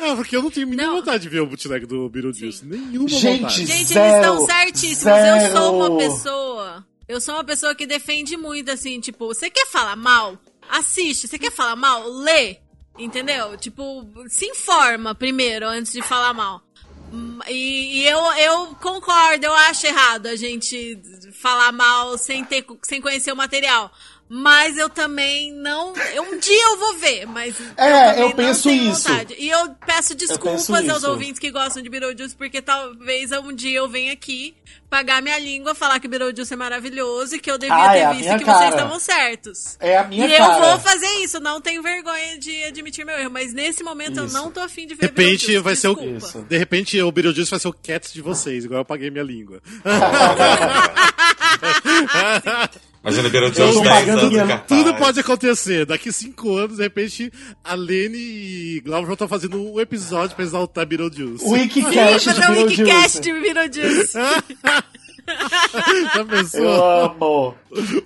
Ah, 0.00 0.16
porque 0.16 0.36
eu 0.36 0.42
não 0.42 0.50
tenho 0.50 0.66
nenhuma 0.66 0.96
vontade 0.96 1.22
de 1.22 1.28
ver 1.28 1.40
o 1.40 1.46
bootleg 1.46 1.86
do 1.86 2.08
Beetlejuice. 2.08 2.64
Nenhuma 2.64 3.08
Gente, 3.08 3.42
vontade. 3.42 3.66
Gente, 3.66 3.84
Zero, 3.84 4.06
eles 4.06 4.16
estão 4.16 4.46
certíssimos. 4.46 5.18
Eu 5.18 5.56
sou 5.56 5.76
uma 5.76 5.86
zero. 5.86 5.98
pessoa. 5.98 6.86
Eu 7.08 7.20
sou 7.20 7.34
uma 7.34 7.44
pessoa 7.44 7.74
que 7.74 7.86
defende 7.86 8.36
muito, 8.36 8.70
assim, 8.70 8.98
tipo, 9.00 9.26
você 9.28 9.50
quer 9.50 9.66
falar 9.66 9.96
mal? 9.96 10.36
Assiste. 10.68 11.28
Você 11.28 11.38
quer 11.38 11.52
falar 11.52 11.76
mal? 11.76 12.08
Lê. 12.08 12.56
Entendeu? 12.98 13.56
Tipo, 13.56 14.06
se 14.28 14.46
informa 14.46 15.14
primeiro 15.14 15.66
antes 15.66 15.92
de 15.92 16.02
falar 16.02 16.34
mal. 16.34 16.62
E, 17.48 18.00
e 18.00 18.06
eu, 18.08 18.18
eu 18.34 18.66
concordo, 18.80 19.44
eu 19.46 19.52
acho 19.54 19.86
errado 19.86 20.26
a 20.26 20.36
gente 20.36 20.98
falar 21.32 21.72
mal 21.72 22.16
sem, 22.16 22.44
ter, 22.44 22.64
sem 22.82 23.00
conhecer 23.00 23.32
o 23.32 23.36
material. 23.36 23.92
Mas 24.34 24.78
eu 24.78 24.88
também 24.88 25.52
não. 25.52 25.92
eu- 26.14 26.22
Um 26.22 26.38
dia 26.38 26.62
eu 26.70 26.78
vou 26.78 26.94
ver, 26.94 27.26
mas. 27.26 27.54
É, 27.76 28.14
eu 28.22 28.28
não 28.28 28.32
penso 28.32 28.62
tenho 28.68 28.90
isso. 28.90 29.06
vontade. 29.06 29.34
E 29.38 29.50
eu 29.50 29.74
peço 29.86 30.14
desculpas 30.14 30.66
penso 30.66 30.90
aos 30.90 31.02
isso. 31.02 31.10
ouvintes 31.10 31.38
que 31.38 31.50
gostam 31.50 31.82
de 31.82 31.90
Beetlejuice, 31.90 32.34
porque 32.34 32.62
talvez 32.62 33.30
um 33.32 33.52
dia 33.52 33.78
eu 33.78 33.88
venha 33.90 34.10
aqui 34.14 34.54
pagar 34.92 35.22
minha 35.22 35.38
língua, 35.38 35.74
falar 35.74 35.98
que 35.98 36.06
Beetlejuice 36.06 36.52
é 36.52 36.56
maravilhoso 36.56 37.34
e 37.34 37.38
que 37.38 37.50
eu 37.50 37.56
devia 37.56 37.74
Ah, 37.74 37.96
é 37.96 38.08
ter 38.08 38.14
visto 38.16 38.28
e 38.34 38.38
que 38.40 38.44
vocês 38.44 38.58
cara. 38.58 38.68
estavam 38.68 39.00
certos. 39.00 39.76
É 39.80 39.96
a 39.96 40.04
minha 40.04 40.26
e 40.26 40.36
cara. 40.36 40.54
eu 40.54 40.60
vou 40.60 40.78
fazer 40.80 41.08
isso, 41.24 41.40
não 41.40 41.62
tenho 41.62 41.82
vergonha 41.82 42.38
de 42.38 42.64
admitir 42.64 43.06
meu 43.06 43.16
erro, 43.18 43.30
mas 43.30 43.54
nesse 43.54 43.82
momento 43.82 44.22
Isso. 44.22 44.36
eu 44.36 44.42
não 44.42 44.50
tô 44.50 44.60
afim 44.60 44.82
de 44.82 44.88
De 44.88 44.94
ver 44.96 45.06
repente 45.06 45.46
Beetlejuice, 45.46 45.64
vai 45.64 45.74
ser 45.76 45.88
o. 45.88 46.16
Isso. 46.18 46.42
De 46.46 46.58
repente 46.58 47.00
o 47.00 47.10
Beetlejuice 47.10 47.50
vai 47.50 47.58
ser 47.58 47.68
o 47.68 47.72
Cats 47.72 48.12
de 48.12 48.20
vocês, 48.20 48.66
igual 48.66 48.82
eu 48.82 48.84
paguei 48.84 49.10
minha 49.10 49.24
língua. 49.24 49.62
Imagina 53.02 53.28
Beetlejuice 53.30 53.60
Eu 53.60 53.72
tô 53.74 53.80
10 53.80 53.92
pagando 53.94 54.18
anos 54.20 54.30
minha-. 54.32 54.58
Tudo 54.58 54.94
pode 54.94 55.18
acontecer. 55.18 55.84
Daqui 55.84 56.12
cinco 56.12 56.54
anos, 56.56 56.76
de 56.76 56.84
repente, 56.84 57.32
a 57.64 57.74
Lene 57.74 58.16
e 58.16 58.80
Glauber 58.84 59.10
estão 59.12 59.26
fazendo 59.26 59.60
um 59.60 59.80
episódio 59.80 60.36
pra 60.36 60.44
exaltar 60.44 60.86
Beetlejuice. 60.86 61.44
Wikicast 61.44 62.20
Sim, 62.20 62.30
de 62.30 62.36
fazer 62.40 62.52
um 62.60 62.64
Wikicast 62.66 63.20
de 63.20 63.32
Beetlejuice. 63.32 64.12
Já 66.52 66.58
Eu 66.58 66.84
amo. 66.84 67.54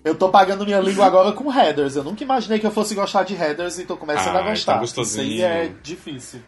Eu 0.04 0.14
tô 0.14 0.28
pagando 0.28 0.64
minha 0.64 0.80
língua 0.80 1.06
agora 1.06 1.32
com 1.32 1.48
headers. 1.48 1.96
Eu 1.96 2.04
nunca 2.04 2.22
imaginei 2.22 2.58
que 2.58 2.66
eu 2.66 2.70
fosse 2.70 2.94
gostar 2.94 3.24
de 3.24 3.34
headers 3.34 3.78
e 3.78 3.84
tô 3.84 3.96
começando 3.96 4.36
Ai, 4.36 4.42
a 4.42 4.50
gostar. 4.50 4.74
tá 4.74 4.80
gostosinho. 4.80 5.26
Isso 5.26 5.44
aí 5.44 5.66
é 5.66 5.72
difícil. 5.82 6.40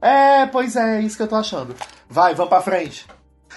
É, 0.00 0.46
pois 0.46 0.74
é, 0.76 0.98
é 0.98 1.02
isso 1.02 1.16
que 1.16 1.22
eu 1.22 1.28
tô 1.28 1.36
achando. 1.36 1.74
Vai, 2.08 2.34
vamos 2.34 2.50
pra 2.50 2.60
frente. 2.62 3.06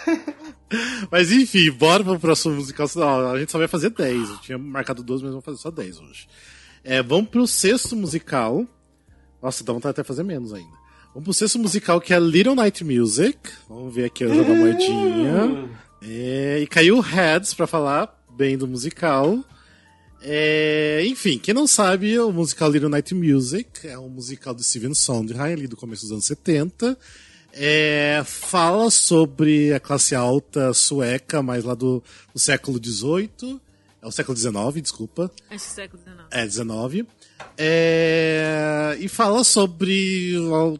Mas 1.11 1.31
enfim, 1.31 1.71
bora 1.71 2.03
pro 2.03 2.19
próximo 2.19 2.55
musical. 2.55 2.87
Não, 2.95 3.31
a 3.31 3.39
gente 3.39 3.51
só 3.51 3.57
vai 3.57 3.67
fazer 3.67 3.89
10. 3.89 4.29
Eu 4.29 4.37
tinha 4.37 4.57
marcado 4.57 5.03
12, 5.03 5.23
mas 5.23 5.31
vamos 5.31 5.45
fazer 5.45 5.57
só 5.57 5.71
10 5.71 5.99
hoje. 6.01 6.27
É, 6.83 7.01
vamos 7.01 7.29
pro 7.29 7.47
sexto 7.47 7.95
musical. 7.95 8.65
Nossa, 9.41 9.63
dá 9.63 9.73
vontade 9.73 9.91
até 9.91 10.01
de 10.01 10.07
fazer 10.07 10.23
menos 10.23 10.53
ainda. 10.53 10.75
Vamos 11.13 11.23
pro 11.23 11.33
sexto 11.33 11.57
musical 11.59 12.01
que 12.01 12.13
é 12.13 12.19
Little 12.19 12.55
Night 12.55 12.83
Music. 12.83 13.37
Vamos 13.69 13.93
ver 13.93 14.05
aqui 14.05 14.23
eu 14.23 14.33
jogar 14.35 14.51
a 14.51 14.55
moedinha. 14.55 15.69
É, 16.01 16.59
e 16.61 16.67
caiu 16.67 16.99
Heads 16.99 17.53
pra 17.53 17.67
falar 17.67 18.23
bem 18.35 18.57
do 18.57 18.67
musical. 18.67 19.43
É, 20.21 21.03
enfim, 21.05 21.37
quem 21.37 21.53
não 21.53 21.67
sabe, 21.67 22.17
o 22.19 22.31
musical 22.31 22.69
Little 22.69 22.89
Night 22.89 23.13
Music 23.13 23.87
é 23.87 23.97
um 23.97 24.09
musical 24.09 24.53
do 24.53 24.63
Steven 24.63 24.93
Sondheim, 24.93 25.53
ali 25.53 25.67
do 25.67 25.77
começo 25.77 26.03
dos 26.03 26.11
anos 26.11 26.25
70. 26.25 26.97
É, 27.53 28.21
fala 28.25 28.89
sobre 28.89 29.73
a 29.73 29.79
classe 29.79 30.13
alta 30.13 30.73
sueca, 30.73 31.41
mas 31.41 31.63
lá 31.63 31.73
do, 31.73 32.03
do 32.33 32.39
século 32.39 32.81
XVIII. 32.83 33.61
É 34.01 34.07
o 34.07 34.11
século 34.11 34.37
XIX, 34.37 34.81
desculpa. 34.81 35.31
Acho 35.49 35.65
que 35.65 35.71
século 35.71 36.03
XIX. 36.03 36.17
É, 36.31 36.45
19. 36.45 37.07
É, 37.57 38.97
e 38.99 39.07
fala 39.07 39.43
sobre, 39.43 40.33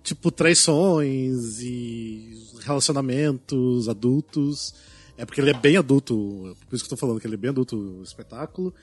tipo, 0.03 0.29
traições 0.31 1.59
e 1.61 2.45
relacionamentos 2.61 3.87
adultos. 3.87 4.73
É 5.17 5.25
porque 5.25 5.39
ele 5.39 5.51
é 5.51 5.53
bem 5.53 5.77
adulto, 5.77 6.55
por 6.67 6.75
isso 6.75 6.83
que 6.83 6.93
eu 6.93 6.97
tô 6.97 6.99
falando 6.99 7.19
que 7.19 7.27
ele 7.27 7.35
é 7.35 7.37
bem 7.37 7.49
adulto 7.49 7.77
o 7.77 8.03
espetáculo. 8.03 8.73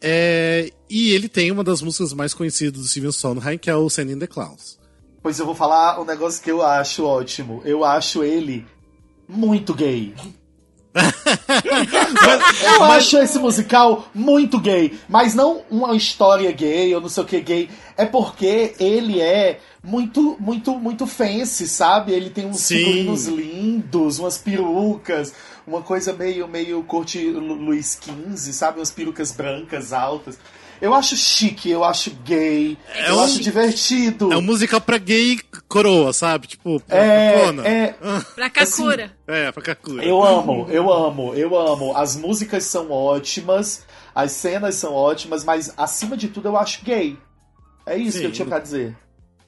É, 0.00 0.70
e 0.90 1.12
ele 1.12 1.28
tem 1.28 1.50
uma 1.50 1.64
das 1.64 1.80
músicas 1.80 2.12
mais 2.12 2.34
conhecidas 2.34 2.80
do 2.80 2.86
Steven 2.86 3.12
Sondheim, 3.12 3.56
que 3.56 3.70
é 3.70 3.76
o 3.76 3.88
Sending 3.88 4.18
the 4.18 4.26
Clowns. 4.26 4.78
Pois 5.22 5.38
eu 5.38 5.46
vou 5.46 5.54
falar 5.54 6.00
um 6.00 6.04
negócio 6.04 6.42
que 6.42 6.50
eu 6.50 6.62
acho 6.62 7.04
ótimo. 7.04 7.62
Eu 7.64 7.84
acho 7.84 8.22
ele 8.22 8.66
muito 9.28 9.74
gay. 9.74 10.14
eu 12.62 12.84
acho 12.84 13.18
esse 13.18 13.38
musical 13.38 14.08
muito 14.14 14.58
gay, 14.58 14.98
mas 15.08 15.34
não 15.34 15.62
uma 15.70 15.94
história 15.94 16.50
gay 16.52 16.94
ou 16.94 17.00
não 17.00 17.08
sei 17.08 17.22
o 17.22 17.26
que 17.26 17.40
gay. 17.40 17.68
É 17.96 18.06
porque 18.06 18.74
ele 18.78 19.20
é 19.20 19.60
muito, 19.82 20.36
muito, 20.40 20.78
muito 20.78 21.06
fancy, 21.06 21.68
sabe? 21.68 22.12
Ele 22.12 22.30
tem 22.30 22.46
uns 22.46 22.60
Sim. 22.60 22.76
figurinos 22.76 23.26
lindos, 23.26 24.18
umas 24.18 24.38
perucas, 24.38 25.32
uma 25.66 25.82
coisa 25.82 26.12
meio, 26.12 26.46
meio 26.48 26.82
corte 26.84 27.18
Lu- 27.30 27.54
Luiz 27.54 27.98
XV, 28.02 28.52
sabe? 28.52 28.78
Umas 28.78 28.90
perucas 28.90 29.32
brancas 29.32 29.92
altas. 29.92 30.38
Eu 30.80 30.92
acho 30.92 31.16
chique, 31.16 31.70
eu 31.70 31.82
acho 31.82 32.10
gay, 32.22 32.76
É 32.94 33.08
eu 33.10 33.16
um- 33.16 33.20
acho 33.22 33.40
divertido. 33.40 34.30
É 34.30 34.36
um 34.36 34.42
musical 34.42 34.78
pra 34.80 34.98
gay 34.98 35.40
coroa, 35.68 36.12
sabe? 36.12 36.46
Tipo, 36.48 36.78
pra 36.80 36.96
É, 36.98 37.44
cona. 37.46 37.62
é, 37.66 37.94
Pra 38.34 38.50
Kakura. 38.50 39.10
É, 39.26 39.50
pra 39.50 39.62
Kakura. 39.62 40.04
eu 40.04 40.22
amo, 40.22 40.66
eu 40.70 40.92
amo, 40.92 41.34
eu 41.34 41.56
amo. 41.58 41.96
As 41.96 42.14
músicas 42.14 42.64
são 42.64 42.90
ótimas, 42.90 43.84
as 44.14 44.32
cenas 44.32 44.74
são 44.74 44.92
ótimas, 44.92 45.44
mas 45.44 45.72
acima 45.78 46.14
de 46.14 46.28
tudo 46.28 46.48
eu 46.48 46.56
acho 46.58 46.84
gay. 46.84 47.16
É 47.86 47.96
isso 47.96 48.18
Sim. 48.18 48.20
que 48.20 48.26
eu 48.26 48.32
tinha 48.32 48.46
pra 48.46 48.58
dizer. 48.58 48.94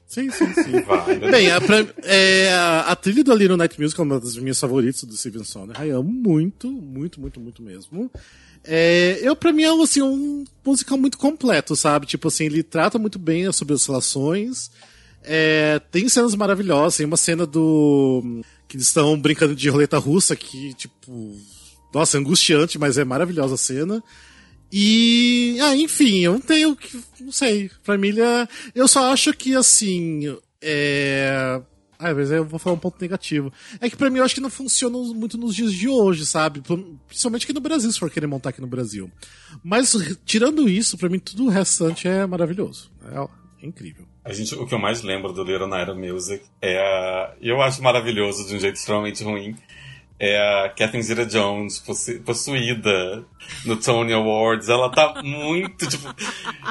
Sim, 0.09 0.31
sim, 0.31 0.51
sim. 0.55 0.81
Vai, 0.89 1.17
né? 1.19 1.29
Bem, 1.29 1.51
a, 1.51 1.61
pra- 1.61 1.85
é, 2.03 2.51
a, 2.51 2.79
a 2.91 2.95
trilha 2.95 3.23
do 3.23 3.33
Little 3.35 3.55
Night 3.57 3.79
Music 3.79 3.99
é 3.99 4.03
uma 4.03 4.19
das 4.19 4.35
minhas 4.37 4.59
favoritas 4.59 5.03
do 5.03 5.15
Steven 5.15 5.43
Sondheim. 5.43 5.87
Eu 5.87 5.99
amo 5.99 6.11
muito, 6.11 6.67
muito, 6.67 7.21
muito, 7.21 7.39
muito 7.39 7.61
mesmo. 7.61 8.11
É, 8.63 9.19
eu, 9.21 9.35
pra 9.35 9.53
mim, 9.53 9.63
é 9.63 9.83
assim, 9.83 10.01
um 10.01 10.43
musical 10.65 10.97
muito 10.97 11.17
completo, 11.17 11.75
sabe? 11.75 12.07
Tipo 12.07 12.27
assim, 12.27 12.45
ele 12.45 12.63
trata 12.63 12.97
muito 12.97 13.19
bem 13.19 13.49
sobre 13.51 13.75
as 13.75 13.85
relações. 13.85 14.71
É, 15.23 15.79
tem 15.91 16.09
cenas 16.09 16.33
maravilhosas. 16.33 16.97
Tem 16.97 17.05
uma 17.05 17.15
cena 17.15 17.45
do. 17.45 18.41
que 18.67 18.77
eles 18.77 18.87
estão 18.87 19.15
brincando 19.19 19.55
de 19.55 19.69
roleta 19.69 19.99
russa, 19.99 20.35
que, 20.35 20.73
tipo. 20.73 21.37
Nossa, 21.93 22.17
é 22.17 22.19
angustiante, 22.19 22.79
mas 22.79 22.97
é 22.97 23.03
maravilhosa 23.05 23.53
a 23.53 23.57
cena. 23.57 24.03
E, 24.71 25.57
ah, 25.61 25.75
enfim, 25.75 26.19
eu 26.19 26.33
não 26.33 26.41
tenho 26.41 26.75
que. 26.75 26.99
Não 27.19 27.31
sei. 27.31 27.71
Pra 27.83 27.97
mim, 27.97 28.13
eu 28.75 28.87
só 28.87 29.11
acho 29.11 29.33
que, 29.33 29.55
assim. 29.55 30.37
É. 30.61 31.61
Ah, 32.01 32.13
mas 32.13 32.31
eu 32.31 32.45
vou 32.45 32.57
falar 32.57 32.77
um 32.77 32.79
ponto 32.79 32.95
negativo. 33.01 33.51
É 33.81 33.89
que 33.89 33.97
pra 33.97 34.09
mim 34.09 34.19
eu 34.19 34.23
acho 34.23 34.33
que 34.33 34.39
não 34.39 34.49
funciona 34.49 34.97
muito 35.13 35.37
nos 35.37 35.53
dias 35.53 35.73
de 35.73 35.89
hoje, 35.89 36.25
sabe? 36.25 36.61
Principalmente 37.07 37.43
aqui 37.43 37.51
no 37.51 37.59
Brasil, 37.59 37.91
se 37.91 37.99
for 37.99 38.09
querer 38.09 38.25
montar 38.25 38.51
aqui 38.51 38.61
no 38.61 38.67
Brasil. 38.67 39.11
Mas, 39.61 39.93
tirando 40.23 40.69
isso, 40.69 40.97
pra 40.97 41.09
mim 41.09 41.19
tudo 41.19 41.45
o 41.45 41.49
restante 41.49 42.07
é 42.07 42.25
maravilhoso. 42.25 42.89
É, 43.11 43.65
é 43.65 43.67
incrível. 43.67 44.05
A 44.23 44.31
gente, 44.31 44.55
o 44.55 44.65
que 44.65 44.73
eu 44.73 44.79
mais 44.79 45.01
lembro 45.01 45.33
do 45.33 45.43
Little 45.43 45.67
Night 45.67 45.91
Music 45.91 46.45
é 46.61 47.33
Eu 47.41 47.61
acho 47.61 47.83
maravilhoso 47.83 48.47
de 48.47 48.55
um 48.55 48.59
jeito 48.59 48.75
extremamente 48.75 49.21
ruim. 49.21 49.55
É 50.21 50.37
a 50.65 50.69
Catherine 50.69 51.01
Zeta 51.01 51.25
Jones 51.25 51.79
possu- 51.79 52.19
possuída 52.25 53.23
no 53.65 53.77
Tony 53.77 54.11
Awards. 54.11 54.67
Ela 54.67 54.91
tá 54.91 55.21
muito, 55.23 55.87
tipo. 55.87 56.13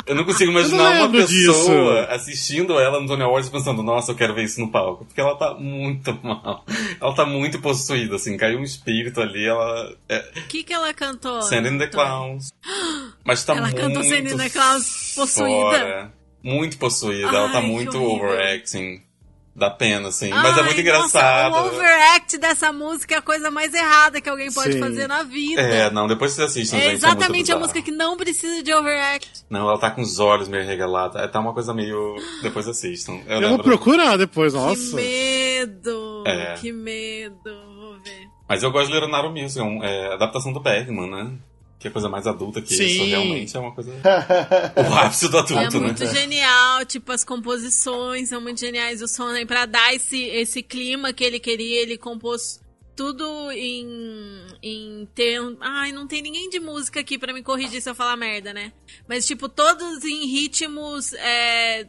Eu 0.06 0.14
não 0.14 0.24
consigo 0.24 0.50
imaginar 0.50 0.90
uma 0.90 1.06
lembro 1.06 1.22
pessoa 1.26 2.02
disso. 2.02 2.12
assistindo 2.14 2.78
ela 2.78 3.00
no 3.00 3.06
Tony 3.06 3.22
Awards 3.22 3.48
pensando, 3.48 3.82
nossa, 3.82 4.12
eu 4.12 4.16
quero 4.16 4.34
ver 4.34 4.44
isso 4.44 4.60
no 4.60 4.70
palco. 4.70 5.06
Porque 5.06 5.18
ela 5.20 5.34
tá 5.34 5.54
muito 5.54 6.12
mal. 6.22 6.62
Ela 7.00 7.14
tá 7.14 7.24
muito 7.24 7.58
possuída, 7.58 8.16
assim, 8.16 8.36
caiu 8.36 8.58
um 8.58 8.62
espírito 8.64 9.18
ali, 9.22 9.46
ela. 9.46 9.96
É, 10.10 10.18
O 10.36 10.46
que, 10.46 10.62
que 10.62 10.72
ela 10.74 10.92
cantou? 10.92 11.40
Sending 11.40 11.78
the 11.78 11.84
Antônio? 11.86 12.06
Clowns. 12.06 12.48
Mas 13.24 13.44
tá 13.44 13.54
Ela 13.54 13.62
muito 13.62 13.76
canta 13.80 14.02
Senina 14.02 14.50
Claus 14.50 15.12
possuída. 15.16 15.50
fora. 15.70 16.12
Muito 16.42 16.76
possuída. 16.78 17.28
ela 17.28 17.48
tá 17.50 17.58
Ai, 17.60 17.66
muito 17.66 17.96
horrível. 17.98 18.26
overacting. 18.28 19.02
Dá 19.58 19.68
pena, 19.70 20.08
assim. 20.08 20.30
Mas 20.30 20.56
é 20.56 20.60
Ai, 20.60 20.66
muito 20.66 20.80
engraçado. 20.80 21.50
Nossa, 21.50 21.64
o 21.64 21.74
overact 21.74 22.38
dessa 22.38 22.72
música 22.72 23.16
é 23.16 23.18
a 23.18 23.22
coisa 23.22 23.50
mais 23.50 23.74
errada 23.74 24.20
que 24.20 24.28
alguém 24.28 24.52
pode 24.52 24.74
Sim. 24.74 24.78
fazer 24.78 25.08
na 25.08 25.24
vida. 25.24 25.60
É, 25.60 25.90
não, 25.90 26.06
depois 26.06 26.32
vocês 26.32 26.48
assistem, 26.48 26.78
É 26.78 26.82
gente. 26.84 26.94
exatamente 26.94 27.50
é 27.50 27.54
a 27.54 27.58
música 27.58 27.82
que 27.82 27.90
não 27.90 28.16
precisa 28.16 28.62
de 28.62 28.72
overact. 28.72 29.44
Não, 29.50 29.68
ela 29.68 29.76
tá 29.76 29.90
com 29.90 30.00
os 30.00 30.20
olhos 30.20 30.46
meio 30.46 30.64
regalados. 30.64 31.16
É, 31.20 31.26
tá 31.26 31.40
uma 31.40 31.52
coisa 31.52 31.74
meio. 31.74 32.14
Depois 32.40 32.68
assistam. 32.68 33.18
Eu, 33.26 33.40
Eu 33.42 33.48
vou 33.48 33.58
procurar 33.58 34.16
depois, 34.16 34.52
Que 34.52 34.58
nossa. 34.60 34.94
medo! 34.94 36.22
É. 36.24 36.54
Que 36.54 36.70
medo! 36.72 37.50
Vou 37.80 37.98
ver. 37.98 38.28
Mas 38.48 38.62
eu 38.62 38.70
gosto 38.70 38.92
de 38.92 38.98
Leonardo 38.98 39.30
Music, 39.30 39.60
é, 39.82 39.86
é 40.10 40.14
adaptação 40.14 40.52
do 40.52 40.60
Bergman, 40.60 41.10
né? 41.10 41.32
Que 41.78 41.86
é 41.86 41.90
coisa 41.90 42.08
mais 42.08 42.26
adulta 42.26 42.60
que 42.60 42.74
Sim. 42.74 42.84
isso, 42.84 43.04
realmente 43.04 43.56
é 43.56 43.60
uma 43.60 43.72
coisa. 43.72 43.92
o 43.94 44.94
ápice 44.94 45.28
do 45.28 45.36
é 45.36 45.40
adulto, 45.40 45.80
né? 45.80 45.86
muito 45.86 46.06
genial, 46.06 46.84
tipo, 46.84 47.12
as 47.12 47.22
composições 47.22 48.28
são 48.30 48.40
muito 48.40 48.58
geniais. 48.58 49.00
O 49.00 49.06
som, 49.06 49.30
né, 49.30 49.44
pra 49.44 49.64
dar 49.64 49.94
esse, 49.94 50.20
esse 50.20 50.60
clima 50.60 51.12
que 51.12 51.22
ele 51.22 51.38
queria, 51.38 51.80
ele 51.80 51.96
compôs 51.96 52.60
tudo 52.96 53.52
em, 53.52 53.86
em 54.60 55.08
termos. 55.14 55.56
Ai, 55.60 55.92
não 55.92 56.08
tem 56.08 56.20
ninguém 56.20 56.50
de 56.50 56.58
música 56.58 56.98
aqui 56.98 57.16
pra 57.16 57.32
me 57.32 57.44
corrigir 57.44 57.80
se 57.80 57.88
eu 57.88 57.94
falar 57.94 58.16
merda, 58.16 58.52
né? 58.52 58.72
Mas, 59.08 59.24
tipo, 59.24 59.48
todos 59.48 60.04
em 60.04 60.26
ritmos 60.26 61.12
é, 61.12 61.86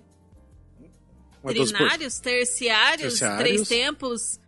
trinários, 1.43 2.19
terciários, 2.19 3.13
Terciários. 3.13 3.39
três 3.39 3.67
tempos. 3.67 4.39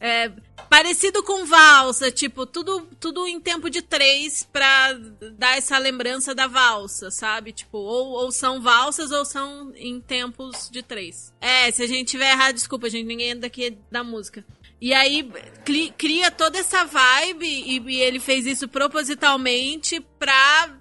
É, 0.00 0.30
parecido 0.70 1.22
com 1.24 1.44
valsa, 1.44 2.10
tipo, 2.10 2.46
tudo, 2.46 2.88
tudo 3.00 3.26
em 3.26 3.40
tempo 3.40 3.68
de 3.68 3.82
três 3.82 4.48
pra 4.52 4.92
dar 5.36 5.56
essa 5.58 5.76
lembrança 5.76 6.34
da 6.34 6.46
valsa, 6.46 7.10
sabe? 7.10 7.52
Tipo, 7.52 7.78
ou, 7.78 8.10
ou 8.12 8.30
são 8.30 8.60
valsas 8.60 9.10
ou 9.10 9.24
são 9.24 9.72
em 9.74 10.00
tempos 10.00 10.68
de 10.70 10.82
três. 10.82 11.32
É, 11.40 11.68
se 11.72 11.82
a 11.82 11.86
gente 11.88 12.10
tiver 12.10 12.30
errado, 12.30 12.54
desculpa, 12.54 12.88
gente, 12.88 13.06
ninguém 13.06 13.30
é 13.30 13.34
daqui 13.34 13.76
da 13.90 14.04
música. 14.04 14.44
E 14.80 14.94
aí 14.94 15.28
cri- 15.64 15.92
cria 15.98 16.30
toda 16.30 16.58
essa 16.58 16.84
vibe 16.84 17.44
e, 17.46 17.80
e 17.80 18.00
ele 18.00 18.20
fez 18.20 18.46
isso 18.46 18.68
propositalmente 18.68 20.00
pra 20.18 20.76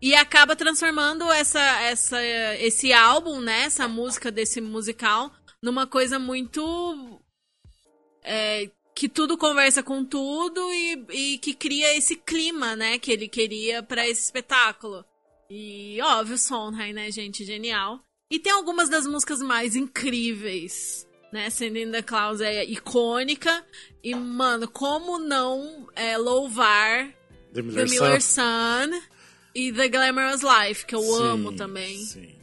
e 0.00 0.14
acaba 0.14 0.54
transformando 0.54 1.28
essa, 1.32 1.60
essa, 1.82 2.24
esse 2.56 2.92
álbum, 2.92 3.40
né? 3.40 3.62
Essa 3.64 3.88
música 3.88 4.30
desse 4.30 4.60
musical 4.60 5.32
numa 5.60 5.86
coisa 5.86 6.18
muito. 6.18 7.20
É, 8.22 8.70
que 8.94 9.08
tudo 9.08 9.38
conversa 9.38 9.82
com 9.82 10.04
tudo 10.04 10.60
e, 10.72 11.06
e 11.10 11.38
que 11.38 11.54
cria 11.54 11.96
esse 11.96 12.16
clima, 12.16 12.76
né? 12.76 12.98
Que 12.98 13.12
ele 13.12 13.28
queria 13.28 13.82
pra 13.82 14.06
esse 14.08 14.22
espetáculo. 14.22 15.04
E 15.50 16.00
óbvio, 16.02 16.38
Sondheim, 16.38 16.92
né, 16.92 17.10
gente? 17.10 17.44
Genial. 17.44 18.00
E 18.30 18.38
tem 18.38 18.52
algumas 18.52 18.88
das 18.88 19.06
músicas 19.06 19.40
mais 19.40 19.76
incríveis, 19.76 21.06
né? 21.32 21.50
Sending 21.50 21.90
the 21.90 22.02
Clouds 22.02 22.40
é 22.40 22.64
icônica. 22.64 23.64
E, 24.02 24.14
mano, 24.14 24.66
como 24.68 25.18
não 25.18 25.88
é, 25.94 26.16
louvar 26.16 27.08
The 27.52 27.60
The 27.60 27.62
Miller 27.62 27.90
Miller 27.90 28.22
Sun. 28.22 28.40
Sun 28.92 29.02
e 29.54 29.72
The 29.72 29.88
Glamorous 29.88 30.40
Life, 30.42 30.86
que 30.86 30.94
eu 30.94 31.02
Sim, 31.02 31.22
amo 31.22 31.52
também. 31.52 31.98
sim. 31.98 32.34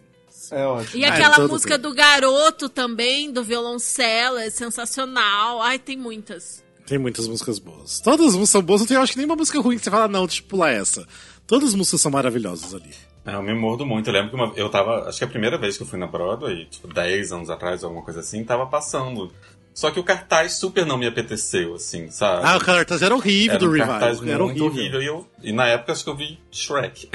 É 0.52 0.66
ótimo. 0.66 0.98
E 1.02 1.06
Ah, 1.06 1.14
aquela 1.14 1.36
todo 1.36 1.50
música 1.52 1.78
bem. 1.78 1.90
do 1.90 1.96
garoto 1.96 2.70
também, 2.70 3.32
do 3.32 3.44
violoncelo, 3.44 4.38
é 4.38 4.50
sensacional. 4.50 5.62
Ai, 5.62 5.78
tem 5.80 5.98
muitas. 5.98 6.64
Tem 6.86 6.98
muitas 6.98 7.28
músicas 7.28 7.60
boas. 7.60 8.00
Todas 8.00 8.28
as 8.28 8.34
músicas 8.34 8.50
são 8.50 8.62
boas, 8.64 8.82
não 8.82 8.88
tem, 8.88 8.98
eu 8.98 9.04
acho 9.04 9.12
que 9.12 9.18
nenhuma 9.20 9.36
música 9.36 9.60
ruim 9.62 9.78
que 9.78 9.84
você 9.84 9.92
fala, 9.92 10.08
não, 10.08 10.24
eu 10.24 10.30
pular 10.48 10.72
essa. 10.72 11.08
Todas 11.46 11.70
as 11.70 11.76
músicas 11.76 12.02
são 12.02 12.12
maravilhosas 12.12 12.74
ali. 12.74 12.90
É, 13.26 13.36
eu 13.36 13.44
me 13.44 13.54
mordo 13.54 13.86
muito. 13.86 14.08
Eu 14.10 14.14
lembro 14.14 14.30
que 14.30 14.36
uma- 14.36 14.54
eu 14.56 14.70
tava. 14.70 15.08
Acho 15.08 15.20
que 15.20 15.24
a 15.24 15.28
primeira 15.28 15.58
vez 15.58 15.78
que 15.78 15.84
eu 15.84 15.88
fui 15.88 16.00
na 16.00 16.08
Broadway, 16.08 16.66
tipo, 16.66 16.88
10 16.92 17.32
anos 17.32 17.50
atrás, 17.50 17.84
alguma 17.84 18.02
coisa 18.02 18.22
assim, 18.22 18.44
tava 18.44 18.66
passando. 18.66 19.32
Só 19.72 19.92
que 19.92 20.00
o 20.00 20.04
cartaz 20.04 20.54
super 20.58 20.86
não 20.86 20.98
me 20.98 21.06
apeteceu, 21.06 21.76
assim, 21.76 22.10
sabe? 22.10 22.42
Ah, 22.44 22.58
o 22.58 22.60
cartaz 22.60 23.02
era 23.02 23.14
horrível 23.16 23.52
era 23.52 23.60
do 23.60 23.68
um 23.68 23.72
Revival. 23.72 24.00
cartaz 24.00 24.28
Era 24.28 24.44
muito 24.44 24.64
horrível. 24.66 24.80
horrível. 24.82 25.02
E, 25.02 25.06
eu, 25.06 25.28
e 25.44 25.54
na 25.54 25.68
época 25.68 25.92
acho 25.92 26.04
que 26.04 26.10
eu 26.10 26.16
vi 26.18 26.40
Shrek. 26.52 27.08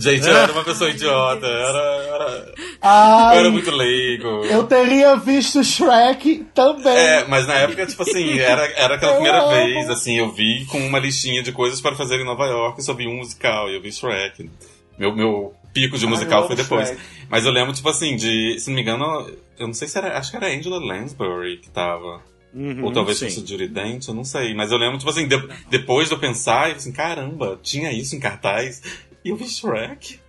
Gente, 0.00 0.28
eu 0.28 0.36
era 0.36 0.52
uma 0.52 0.62
pessoa 0.62 0.90
idiota. 0.90 1.44
Eu 1.44 1.52
era, 1.68 1.78
eu 2.06 2.14
era, 2.14 2.30
eu 2.46 2.54
Ai, 2.80 3.38
era 3.38 3.50
muito 3.50 3.70
leigo. 3.72 4.28
eu 4.44 4.62
teria 4.64 5.16
visto 5.16 5.62
Shrek 5.64 6.46
também. 6.54 6.96
É, 6.96 7.24
mas 7.26 7.46
na 7.48 7.54
época, 7.54 7.84
tipo 7.84 8.02
assim, 8.02 8.38
era, 8.38 8.64
era 8.76 8.94
aquela 8.94 9.12
Eu 9.12 9.16
primeira 9.16 9.42
amo. 9.42 9.50
vez, 9.50 9.90
assim, 9.90 10.16
eu 10.16 10.30
vi 10.30 10.64
com 10.66 10.78
uma 10.78 11.00
listinha 11.00 11.42
de 11.42 11.50
coisas 11.50 11.80
para 11.80 11.96
fazer 11.96 12.20
em 12.20 12.24
Nova 12.24 12.46
York 12.46 12.80
e 12.80 12.94
vi 12.94 13.08
um 13.08 13.16
musical, 13.16 13.68
e 13.68 13.74
eu 13.74 13.82
vi 13.82 13.90
Shrek. 13.90 14.48
Meu, 14.96 15.14
meu 15.14 15.52
pico 15.74 15.98
de 15.98 16.06
musical 16.06 16.42
eu 16.42 16.46
foi 16.46 16.56
depois. 16.56 16.88
Shrek. 16.88 17.02
Mas 17.28 17.44
eu 17.44 17.50
lembro, 17.50 17.72
tipo 17.72 17.88
assim, 17.88 18.14
de. 18.14 18.58
Se 18.60 18.68
não 18.68 18.76
me 18.76 18.82
engano, 18.82 19.28
eu 19.58 19.66
não 19.66 19.74
sei 19.74 19.88
se 19.88 19.98
era. 19.98 20.16
Acho 20.16 20.30
que 20.30 20.36
era 20.36 20.46
Angela 20.48 20.78
Lansbury 20.78 21.56
que 21.58 21.70
tava. 21.70 22.22
Uhum, 22.54 22.84
Ou 22.84 22.92
talvez 22.92 23.18
sim. 23.18 23.26
fosse 23.26 23.46
Judy 23.46 23.68
Dent, 23.68 24.08
eu 24.08 24.14
não 24.14 24.24
sei. 24.24 24.54
Mas 24.54 24.72
eu 24.72 24.78
lembro, 24.78 24.96
tipo 24.96 25.10
assim, 25.10 25.28
de- 25.28 25.48
depois 25.68 26.08
de 26.08 26.14
eu 26.14 26.18
pensar, 26.18 26.54
eu 26.60 26.60
falei 26.60 26.76
assim, 26.76 26.92
caramba, 26.92 27.58
tinha 27.62 27.92
isso 27.92 28.16
em 28.16 28.20
cartaz. 28.20 28.80
E 29.24 29.32
vi 29.34 29.48
Shrek. 29.48 30.20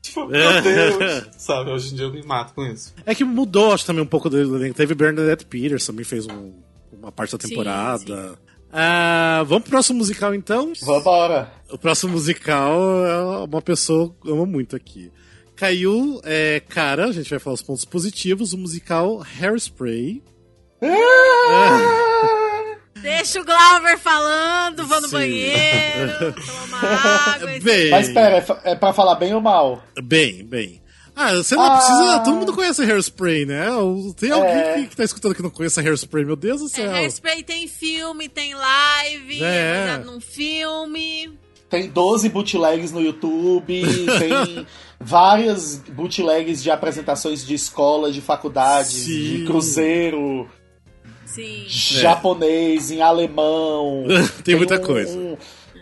Tipo, 0.00 0.26
meu 0.26 0.62
Deus. 0.62 1.28
Sabe, 1.36 1.70
hoje 1.70 1.92
em 1.92 1.96
dia 1.96 2.06
eu 2.06 2.12
me 2.12 2.22
mato 2.22 2.54
com 2.54 2.64
isso. 2.64 2.94
É 3.04 3.14
que 3.14 3.24
mudou, 3.24 3.72
acho 3.74 3.84
também 3.84 4.02
um 4.02 4.06
pouco 4.06 4.30
do 4.30 4.38
elenco. 4.38 4.74
Teve 4.76 4.94
Bernadette 4.94 5.44
Peters, 5.44 5.84
também 5.86 6.04
fez 6.04 6.26
um- 6.26 6.52
uma 6.92 7.12
parte 7.12 7.36
da 7.36 7.42
Sim, 7.42 7.48
temporada. 7.50 8.38
Ah, 8.72 9.42
vamos 9.46 9.62
pro 9.64 9.70
próximo 9.72 9.98
musical 9.98 10.34
então? 10.34 10.72
Vambora. 10.82 11.52
O 11.70 11.76
próximo 11.78 12.12
musical 12.12 13.04
é 13.04 13.44
uma 13.44 13.62
pessoa 13.62 14.14
que 14.22 14.28
eu 14.28 14.34
amo 14.34 14.46
muito 14.46 14.74
aqui. 14.76 15.10
Caiu, 15.56 16.20
é, 16.24 16.60
cara, 16.68 17.06
a 17.06 17.12
gente 17.12 17.28
vai 17.30 17.38
falar 17.38 17.54
os 17.54 17.62
pontos 17.62 17.84
positivos, 17.84 18.52
o 18.52 18.58
musical 18.58 19.20
Hairspray. 19.40 20.22
Deixa 23.02 23.40
o 23.40 23.44
Glauber 23.44 23.98
falando, 23.98 24.86
vou 24.86 25.00
no 25.00 25.08
Sim. 25.08 25.16
banheiro, 25.16 26.32
toma 26.34 26.64
uma 26.64 26.78
água. 27.34 27.48
Bem, 27.62 27.90
Mas 27.90 28.08
pera, 28.10 28.36
é 28.64 28.72
é 28.72 28.74
pra 28.74 28.92
falar 28.92 29.14
bem 29.16 29.34
ou 29.34 29.40
mal? 29.40 29.82
bem, 30.02 30.44
bem. 30.44 30.82
Ah, 31.14 31.34
você 31.34 31.56
não 31.56 31.64
Ah. 31.64 31.76
precisa. 31.78 32.18
Todo 32.20 32.36
mundo 32.36 32.52
conhece 32.54 32.82
Hairspray, 32.82 33.44
né? 33.44 33.66
Tem 34.16 34.30
alguém 34.30 34.52
É. 34.52 34.74
que, 34.82 34.86
que 34.88 34.96
tá 34.96 35.02
escutando 35.02 35.34
que 35.34 35.42
não 35.42 35.50
conhece 35.50 35.80
Hairspray, 35.80 36.24
meu 36.24 36.36
Deus 36.36 36.60
do 36.60 36.66
É, 36.66 36.70
céu. 36.70 36.90
Hairspray 36.92 37.42
tem 37.42 37.66
filme, 37.66 38.28
tem 38.28 38.54
live, 38.54 39.42
É. 39.42 39.94
é 39.94 39.98
num 40.04 40.20
filme. 40.20 41.36
Tem 41.68 41.88
12 41.88 42.28
bootlegs 42.30 42.92
no 42.92 43.00
YouTube, 43.02 43.82
tem 44.18 44.66
várias 44.98 45.76
bootlegs 45.90 46.62
de 46.62 46.70
apresentações 46.70 47.44
de 47.46 47.54
escola, 47.54 48.10
de 48.12 48.20
faculdades, 48.20 48.92
Sim. 48.92 49.38
de 49.38 49.44
cruzeiro, 49.44 50.48
Sim. 51.34 51.64
japonês, 51.68 52.90
em 52.90 53.00
alemão. 53.02 54.04
Tem 54.44 54.56
muita 54.56 54.76
um- 54.76 54.82
coisa. 54.82 55.16
um- 55.18 55.36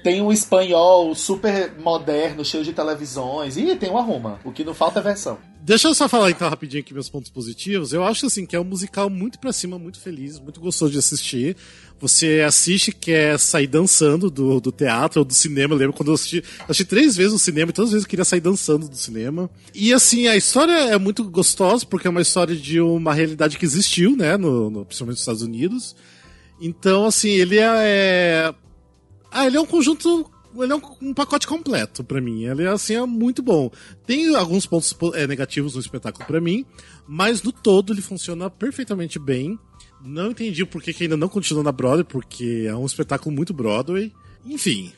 tem 0.07 0.23
um 0.23 0.31
espanhol 0.31 1.13
super 1.17 1.73
moderno, 1.81 2.45
cheio 2.45 2.63
de 2.63 2.73
televisões. 2.73 3.57
E 3.57 3.75
tem 3.75 3.91
uma 3.91 4.03
Roma. 4.03 4.39
O 4.45 4.53
que 4.53 4.63
não 4.63 4.73
falta 4.73 5.01
é 5.01 5.03
versão. 5.03 5.37
Deixa 5.61 5.89
eu 5.89 5.95
só 5.95 6.09
falar 6.09 6.31
então 6.31 6.49
rapidinho 6.49 6.81
aqui 6.81 6.95
meus 6.95 7.09
pontos 7.09 7.29
positivos. 7.29 7.93
Eu 7.93 8.05
acho 8.05 8.25
assim 8.27 8.47
que 8.47 8.55
é 8.55 8.61
um 8.61 8.63
musical 8.63 9.11
muito 9.11 9.41
pra 9.41 9.53
cima, 9.53 9.81
muito 9.81 9.99
feliz, 9.99 10.39
muito 10.39 10.61
gostoso 10.61 10.93
de 10.93 10.99
assistir. 10.99 11.57
Você 11.99 12.41
assiste 12.47 12.93
quer 12.93 13.37
sair 13.37 13.67
dançando 13.67 14.31
do, 14.31 14.61
do 14.61 14.71
teatro 14.71 15.19
ou 15.19 15.25
do 15.25 15.35
cinema. 15.35 15.75
Eu 15.75 15.79
lembro 15.79 15.97
quando 15.97 16.11
eu 16.11 16.15
assisti, 16.15 16.41
assisti 16.69 16.85
três 16.85 17.17
vezes 17.17 17.33
no 17.33 17.39
cinema 17.41 17.71
e 17.71 17.75
todas 17.75 17.89
as 17.89 17.93
vezes 17.95 18.05
eu 18.05 18.09
queria 18.09 18.25
sair 18.25 18.39
dançando 18.41 18.89
do 18.89 18.95
cinema. 18.97 19.51
E 19.75 19.93
assim, 19.93 20.29
a 20.29 20.37
história 20.37 20.71
é 20.71 20.99
muito 21.01 21.25
gostosa 21.25 21.85
porque 21.85 22.07
é 22.07 22.11
uma 22.11 22.23
história 22.23 22.55
de 22.55 22.81
uma 22.81 23.13
realidade 23.13 23.59
que 23.59 23.65
existiu, 23.65 24.15
né, 24.17 24.37
no, 24.37 24.71
no- 24.71 24.85
principalmente 24.85 25.15
nos 25.17 25.23
Estados 25.23 25.43
Unidos. 25.43 25.97
Então, 26.61 27.07
assim, 27.07 27.31
ele 27.31 27.59
é, 27.59 27.65
é- 27.67 28.55
Ah, 29.37 29.47
ele 29.47 29.57
é 29.57 29.61
um 29.61 29.67
conjunto. 29.67 30.31
Ele 30.59 30.73
é 30.73 30.77
um, 30.77 30.81
um 31.03 31.13
pacote 31.15 31.47
completo 31.47 32.03
pra 32.03 32.21
mim. 32.21 32.45
Ele 32.45 32.63
é, 32.65 32.69
assim, 32.69 32.95
é 32.95 33.05
muito 33.05 33.43
bom. 33.43 33.71
Tem 34.07 34.35
alguns 34.35 34.65
pontos 34.65 34.93
po- 34.93 35.15
é, 35.15 35.27
negativos 35.27 35.75
no 35.75 35.81
espetáculo 35.81 36.25
pra 36.25 36.41
mim, 36.41 36.65
mas 37.07 37.43
no 37.43 37.53
todo 37.53 37.93
ele 37.93 38.01
funciona 38.01 38.49
perfeitamente 38.49 39.19
bem. 39.19 39.59
Não 40.03 40.31
entendi 40.31 40.65
por 40.65 40.83
que, 40.83 40.95
que 40.95 41.03
ainda 41.05 41.17
não 41.17 41.29
continua 41.29 41.63
na 41.63 41.73
Broadway, 41.73 42.05
porque 42.05 42.65
é 42.69 42.75
um 42.75 42.87
espetáculo 42.87 43.35
muito 43.35 43.53
Broadway. 43.53 44.13
Enfim, 44.47 44.93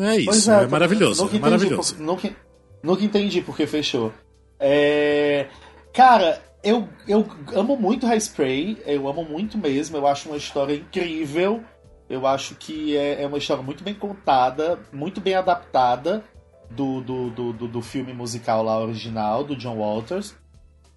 é 0.00 0.16
isso. 0.18 0.50
é, 0.50 0.64
eu 0.64 0.70
maravilhoso. 0.70 1.22
Nunca 1.24 1.34
É 1.34 1.38
entendi 1.38 1.50
maravilhoso. 1.50 1.94
por- 1.96 2.02
nunca, 2.02 2.36
nunca 2.82 3.04
entendi 3.04 3.40
por 3.42 3.54
que 3.56 3.66
fechou. 3.66 4.12
É, 4.58 5.48
cara, 5.92 6.42
eu, 6.64 6.88
eu 7.06 7.26
amo 7.54 7.76
muito 7.76 8.06
Hairspray, 8.06 8.78
eu 8.86 9.06
amo 9.08 9.24
muito 9.24 9.58
mesmo, 9.58 9.96
eu 9.96 10.06
acho 10.06 10.28
uma 10.28 10.38
história 10.38 10.74
incrível. 10.74 11.62
Eu 12.08 12.26
acho 12.26 12.54
que 12.54 12.96
é, 12.96 13.22
é 13.22 13.26
uma 13.26 13.38
história 13.38 13.62
muito 13.62 13.82
bem 13.82 13.94
contada, 13.94 14.78
muito 14.92 15.20
bem 15.20 15.34
adaptada 15.34 16.24
do, 16.70 17.00
do, 17.00 17.30
do, 17.30 17.52
do, 17.52 17.68
do 17.68 17.82
filme 17.82 18.12
musical 18.12 18.62
lá 18.62 18.78
original, 18.78 19.42
do 19.42 19.56
John 19.56 19.76
Walters. 19.76 20.34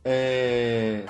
É, 0.04 1.04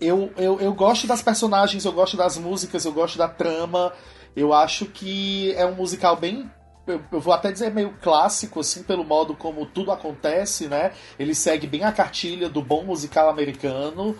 eu, 0.00 0.32
eu, 0.36 0.60
eu 0.60 0.72
gosto 0.74 1.06
das 1.06 1.22
personagens, 1.22 1.84
eu 1.84 1.92
gosto 1.92 2.16
das 2.16 2.38
músicas, 2.38 2.84
eu 2.84 2.92
gosto 2.92 3.18
da 3.18 3.28
trama. 3.28 3.92
Eu 4.34 4.52
acho 4.52 4.86
que 4.86 5.52
é 5.52 5.64
um 5.64 5.74
musical 5.74 6.16
bem 6.16 6.50
eu, 6.86 7.02
eu 7.10 7.20
vou 7.20 7.34
até 7.34 7.50
dizer 7.50 7.72
meio 7.72 7.94
clássico, 8.00 8.60
assim, 8.60 8.82
pelo 8.82 9.04
modo 9.04 9.34
como 9.34 9.66
tudo 9.66 9.90
acontece, 9.90 10.68
né? 10.68 10.92
Ele 11.18 11.34
segue 11.34 11.66
bem 11.66 11.82
a 11.82 11.92
cartilha 11.92 12.48
do 12.48 12.62
bom 12.62 12.84
musical 12.84 13.28
americano, 13.28 14.16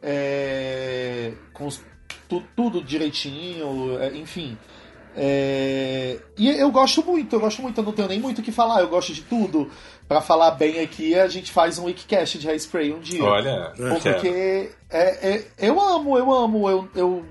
é, 0.00 1.32
com 1.52 1.68
tu- 2.28 2.42
tudo 2.56 2.82
direitinho, 2.82 3.98
é, 4.00 4.16
enfim. 4.16 4.56
É, 5.16 6.18
e 6.36 6.48
eu 6.50 6.70
gosto 6.72 7.04
muito, 7.04 7.34
eu 7.36 7.40
gosto 7.40 7.62
muito, 7.62 7.78
eu 7.80 7.84
não 7.84 7.92
tenho 7.92 8.08
nem 8.08 8.18
muito 8.20 8.40
o 8.40 8.42
que 8.42 8.50
falar, 8.50 8.80
eu 8.80 8.88
gosto 8.88 9.12
de 9.12 9.22
tudo. 9.22 9.70
Pra 10.08 10.20
falar 10.20 10.50
bem 10.52 10.80
aqui, 10.80 11.14
a 11.14 11.28
gente 11.28 11.50
faz 11.52 11.78
um 11.78 11.84
Wikicast 11.84 12.38
de 12.38 12.48
Hairspray 12.48 12.92
um 12.92 12.98
dia. 12.98 13.22
Olha. 13.24 13.72
Porque 14.12 14.70
é, 14.90 15.34
é- 15.36 15.46
eu 15.58 15.80
amo, 15.80 16.18
eu 16.18 16.32
amo, 16.32 16.68
eu, 16.68 16.88
eu, 16.94 17.24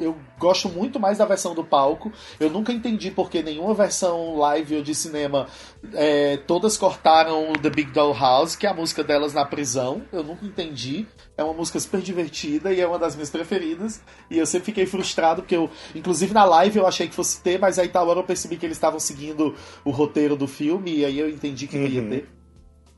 eu 0.00 0.16
gosto 0.38 0.68
muito 0.68 0.98
mais 1.00 1.18
da 1.18 1.24
versão 1.24 1.54
do 1.54 1.64
palco. 1.64 2.12
Eu 2.38 2.50
nunca 2.50 2.72
entendi 2.72 3.10
porque 3.10 3.42
nenhuma 3.42 3.74
versão 3.74 4.36
live 4.38 4.76
ou 4.76 4.82
de 4.82 4.94
cinema 4.94 5.46
é, 5.94 6.36
todas 6.46 6.76
cortaram 6.76 7.52
The 7.54 7.70
Big 7.70 7.90
Doll 7.92 8.14
House, 8.14 8.56
que 8.56 8.66
é 8.66 8.70
a 8.70 8.74
música 8.74 9.02
delas 9.04 9.32
na 9.34 9.44
prisão. 9.44 10.02
Eu 10.12 10.22
nunca 10.22 10.44
entendi. 10.44 11.06
É 11.36 11.44
uma 11.44 11.54
música 11.54 11.78
super 11.78 12.00
divertida 12.00 12.72
e 12.72 12.80
é 12.80 12.86
uma 12.86 12.98
das 12.98 13.14
minhas 13.14 13.30
preferidas. 13.30 14.00
E 14.30 14.38
eu 14.38 14.46
sempre 14.46 14.66
fiquei 14.66 14.86
frustrado, 14.86 15.42
porque 15.42 15.56
eu, 15.56 15.70
inclusive 15.94 16.34
na 16.34 16.44
live 16.44 16.78
eu 16.78 16.86
achei 16.86 17.06
que 17.08 17.14
fosse 17.14 17.40
ter, 17.40 17.58
mas 17.58 17.78
aí 17.78 17.88
tal 17.88 18.08
hora 18.08 18.18
eu 18.20 18.24
percebi 18.24 18.56
que 18.56 18.66
eles 18.66 18.76
estavam 18.76 18.98
seguindo 18.98 19.54
o 19.84 19.90
roteiro 19.90 20.34
do 20.36 20.48
filme, 20.48 20.96
e 20.98 21.04
aí 21.04 21.18
eu 21.18 21.28
entendi 21.28 21.66
que 21.66 21.76
não 21.78 21.86
ia 21.86 22.02
Uhum. 22.02 22.08
ter. 22.10 22.28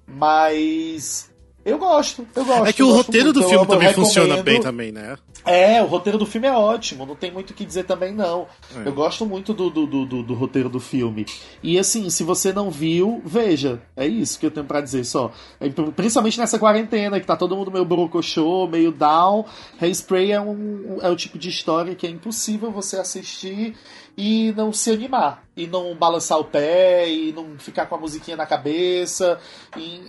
Mas. 0.07 1.31
Eu 1.63 1.79
gosto, 1.79 2.27
eu 2.35 2.45
gosto. 2.45 2.67
É 2.67 2.73
que 2.73 2.83
o 2.83 2.91
roteiro 2.91 3.27
muito, 3.27 3.41
do 3.43 3.49
filme 3.49 3.67
também 3.67 3.93
funciona 3.93 4.43
bem 4.43 4.61
também, 4.61 4.91
né? 4.91 5.17
É, 5.45 5.83
o 5.83 5.87
roteiro 5.87 6.19
do 6.19 6.27
filme 6.27 6.47
é 6.47 6.53
ótimo, 6.53 7.07
não 7.07 7.17
tem 7.17 7.31
muito 7.33 7.51
o 7.51 7.55
que 7.55 7.65
dizer 7.65 7.85
também, 7.85 8.13
não. 8.13 8.47
É. 8.77 8.87
Eu 8.87 8.93
gosto 8.93 9.25
muito 9.25 9.55
do, 9.55 9.71
do, 9.71 9.87
do, 9.87 10.05
do- 10.05 10.23
do 10.23 10.35
roteiro 10.35 10.69
do 10.69 10.79
filme. 10.79 11.25
E 11.63 11.79
assim, 11.79 12.11
se 12.11 12.23
você 12.23 12.53
não 12.53 12.71
viu, 12.71 13.23
veja. 13.25 13.81
É 13.97 14.07
isso 14.07 14.39
que 14.39 14.45
eu 14.45 14.51
tenho 14.51 14.67
pra 14.67 14.81
dizer 14.83 15.03
só. 15.05 15.33
É, 15.59 15.69
Principalmente 15.97 16.39
nessa 16.39 16.59
quarentena, 16.59 17.19
que 17.19 17.27
tá 17.27 17.37
todo 17.37 17.57
mundo 17.57 17.71
meio 17.71 17.85
brocochô, 17.87 18.67
meio 18.67 18.93
down. 18.93 19.47
Hairspray 19.81 20.33
é, 20.33 20.41
um, 20.41 20.99
é 21.01 21.09
o 21.09 21.17
tipo 21.17 21.39
de 21.39 21.49
história 21.49 21.95
que 21.95 22.07
é 22.07 22.11
impossível 22.11 22.71
você 22.71 22.99
assistir 22.99 23.75
e 24.19 24.53
não 24.57 24.73
se 24.75 24.91
animar. 24.91 25.43
E 25.57 25.67
não 25.67 25.95
balançar 25.95 26.39
o 26.39 26.45
pé, 26.45 27.09
e 27.11 27.33
não 27.33 27.59
ficar 27.59 27.87
com 27.87 27.95
a 27.95 27.99
musiquinha 27.99 28.37
na 28.37 28.45
cabeça. 28.45 29.39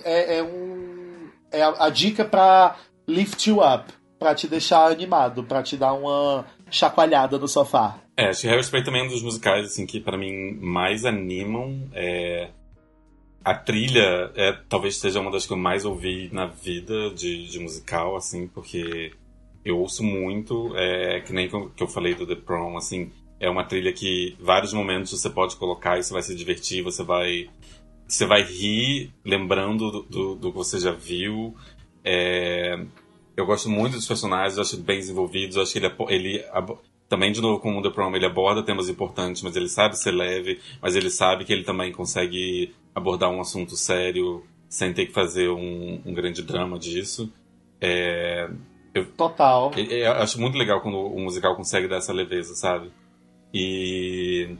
É, 0.03 0.39
é 0.39 0.43
um. 0.43 1.29
É 1.51 1.63
a, 1.63 1.85
a 1.85 1.89
dica 1.89 2.23
pra 2.25 2.75
lift 3.07 3.49
you 3.49 3.59
up 3.61 3.91
pra 4.21 4.35
te 4.35 4.47
deixar 4.47 4.91
animado, 4.91 5.43
pra 5.43 5.63
te 5.63 5.75
dar 5.75 5.93
uma 5.93 6.45
chacoalhada 6.69 7.39
no 7.39 7.47
sofá. 7.47 7.99
É, 8.15 8.27
acho 8.27 8.41
que 8.41 8.47
Hairspray 8.47 8.83
também 8.83 9.01
é 9.01 9.05
um 9.05 9.07
dos 9.07 9.23
musicais 9.23 9.65
assim, 9.65 9.87
que 9.87 9.99
para 9.99 10.15
mim 10.15 10.59
mais 10.61 11.05
animam. 11.05 11.89
É... 11.91 12.49
A 13.43 13.55
trilha 13.55 14.31
é, 14.35 14.53
talvez 14.69 14.97
seja 14.97 15.19
uma 15.19 15.31
das 15.31 15.47
que 15.47 15.53
eu 15.53 15.57
mais 15.57 15.85
ouvi 15.85 16.29
na 16.31 16.45
vida 16.45 17.09
de, 17.09 17.47
de 17.47 17.57
musical, 17.57 18.15
assim, 18.15 18.45
porque 18.45 19.11
eu 19.65 19.79
ouço 19.79 20.03
muito, 20.03 20.71
é, 20.77 21.21
que 21.21 21.33
nem 21.33 21.49
que 21.49 21.81
eu 21.81 21.87
falei 21.87 22.13
do 22.13 22.27
The 22.27 22.35
Prom, 22.35 22.77
assim, 22.77 23.11
é 23.39 23.49
uma 23.49 23.63
trilha 23.63 23.91
que 23.91 24.37
vários 24.39 24.71
momentos 24.71 25.19
você 25.19 25.31
pode 25.31 25.55
colocar 25.55 25.97
e 25.97 26.03
você 26.03 26.13
vai 26.13 26.21
se 26.21 26.35
divertir, 26.35 26.83
você 26.83 27.01
vai 27.01 27.49
você 28.07 28.27
vai 28.27 28.43
rir 28.43 29.11
lembrando 29.25 29.89
do, 29.89 30.01
do, 30.03 30.35
do 30.35 30.51
que 30.51 30.57
você 30.59 30.79
já 30.79 30.91
viu. 30.91 31.55
É, 32.03 32.77
eu 33.35 33.45
gosto 33.45 33.69
muito 33.69 33.93
dos 33.93 34.07
personagens, 34.07 34.55
eu 34.57 34.61
acho 34.61 34.77
bem 34.77 34.97
desenvolvidos, 34.99 35.55
eu 35.55 35.63
acho 35.63 35.71
que 35.73 35.79
ele, 35.79 35.87
apo- 35.87 36.09
ele 36.09 36.43
também, 37.09 37.31
de 37.31 37.41
novo, 37.41 37.59
como 37.59 37.79
o 37.79 37.81
The 37.81 37.89
Prom, 37.89 38.15
ele 38.15 38.25
aborda 38.25 38.63
temas 38.63 38.87
importantes, 38.89 39.41
mas 39.41 39.55
ele 39.55 39.67
sabe 39.69 39.97
ser 39.97 40.11
leve, 40.11 40.59
mas 40.81 40.95
ele 40.95 41.09
sabe 41.09 41.43
que 41.45 41.51
ele 41.51 41.63
também 41.63 41.91
consegue 41.91 42.73
abordar 42.95 43.29
um 43.29 43.41
assunto 43.41 43.75
sério 43.75 44.43
sem 44.69 44.93
ter 44.93 45.05
que 45.07 45.11
fazer 45.13 45.49
um, 45.49 46.01
um 46.05 46.13
grande 46.13 46.41
drama 46.41 46.79
disso. 46.79 47.31
É, 47.79 48.49
Total. 49.17 49.71
eu, 49.75 49.85
eu 49.85 50.11
acho 50.13 50.39
muito 50.39 50.57
legal 50.57 50.81
quando 50.81 50.97
o 50.97 51.19
musical 51.19 51.55
consegue 51.55 51.87
dar 51.87 51.97
essa 51.97 52.13
leveza, 52.13 52.53
sabe? 52.55 52.91
E. 53.53 54.55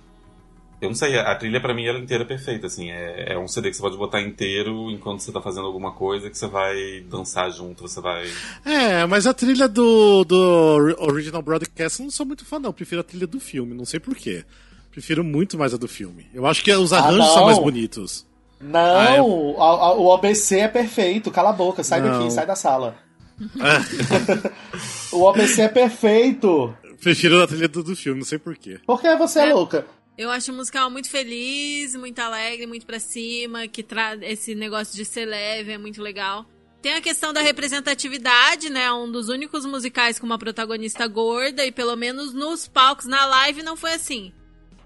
Eu 0.82 0.88
não 0.90 0.96
sei, 0.96 1.16
a 1.20 1.36
trilha 1.36 1.62
pra 1.62 1.76
mim 1.76 1.86
ela 1.86 2.00
é 2.00 2.02
inteira 2.02 2.26
perfeita, 2.26 2.66
assim. 2.66 2.90
É, 2.90 3.34
é 3.34 3.38
um 3.40 3.48
CD 3.48 3.70
que 3.70 3.76
você 3.76 3.82
pode 3.84 3.98
botar 3.98 4.20
inteiro 4.20 4.90
enquanto 4.90 5.20
você 5.20 5.32
tá 5.32 5.40
fazendo 5.40 5.68
alguma 5.68 5.92
coisa 5.92 6.28
que 6.28 6.36
você 6.38 6.48
vai 6.48 7.02
dançar 7.08 7.52
junto, 7.52 7.84
você 7.88 8.02
vai. 8.02 8.28
É, 8.66 9.06
mas 9.06 9.28
a 9.28 9.34
trilha 9.34 9.68
do, 9.68 10.24
do 10.24 10.36
ori- 10.36 10.96
Original 10.98 11.42
Broadcast 11.44 12.00
eu 12.00 12.06
não 12.06 12.12
sou 12.12 12.26
muito 12.26 12.44
fã, 12.44 12.58
não. 12.58 12.74
Prefiro 12.74 13.02
a 13.02 13.04
trilha 13.04 13.28
do 13.28 13.40
filme, 13.40 13.76
não 13.76 13.86
sei 13.86 14.00
porquê. 14.00 14.44
Prefiro 14.90 15.24
muito 15.24 15.56
mais 15.58 15.72
a 15.74 15.78
do 15.78 15.88
filme. 15.88 16.26
Eu 16.34 16.48
acho 16.48 16.64
que 16.64 16.74
os 16.74 16.92
arranjos 16.92 17.20
não. 17.20 17.34
são 17.36 17.46
mais 17.46 17.60
bonitos. 17.60 18.26
Não, 18.60 18.80
Ah, 18.80 19.64
a- 19.64 19.86
a- 19.88 19.94
o 19.94 20.08
OBC 20.08 20.60
é 20.62 20.68
perfeito. 20.68 21.30
Cala 21.32 21.52
a 21.52 21.54
boca, 21.54 21.84
sai 21.84 22.02
Não. 22.02 22.18
daqui, 22.20 22.32
sai 22.32 22.46
da 22.48 22.56
sala. 22.56 22.96
o 25.12 25.24
OBC 25.24 25.62
é 25.64 25.68
perfeito. 25.68 26.74
Prefiro 27.02 27.42
a 27.42 27.48
trilha 27.48 27.68
do, 27.68 27.84
do 27.84 27.96
filme, 27.96 28.20
não 28.20 28.26
sei 28.26 28.38
porquê. 28.38 28.80
Por 28.86 29.02
que 29.02 29.16
você 29.16 29.40
é, 29.40 29.50
É. 29.50 29.54
louca? 29.54 29.86
Eu 30.22 30.30
acho 30.30 30.52
o 30.52 30.56
musical 30.56 30.88
muito 30.92 31.10
feliz, 31.10 31.96
muito 31.96 32.20
alegre, 32.20 32.68
muito 32.68 32.86
pra 32.86 33.00
cima, 33.00 33.68
que 33.68 33.82
traz 33.82 34.22
esse 34.22 34.54
negócio 34.54 34.96
de 34.96 35.04
ser 35.04 35.26
leve, 35.26 35.72
é 35.72 35.80
muito 35.80 36.00
legal. 36.00 36.46
Tem 36.80 36.94
a 36.94 37.02
questão 37.02 37.34
da 37.34 37.42
representatividade, 37.42 38.70
né? 38.70 38.92
Um 38.92 39.12
dos 39.12 39.30
únicos 39.30 39.66
musicais 39.66 40.20
com 40.20 40.28
uma 40.28 40.38
protagonista 40.38 41.08
gorda, 41.08 41.66
e 41.66 41.72
pelo 41.72 41.96
menos 41.96 42.34
nos 42.34 42.68
palcos, 42.68 43.08
na 43.08 43.26
live 43.26 43.64
não 43.64 43.76
foi 43.76 43.94
assim. 43.94 44.32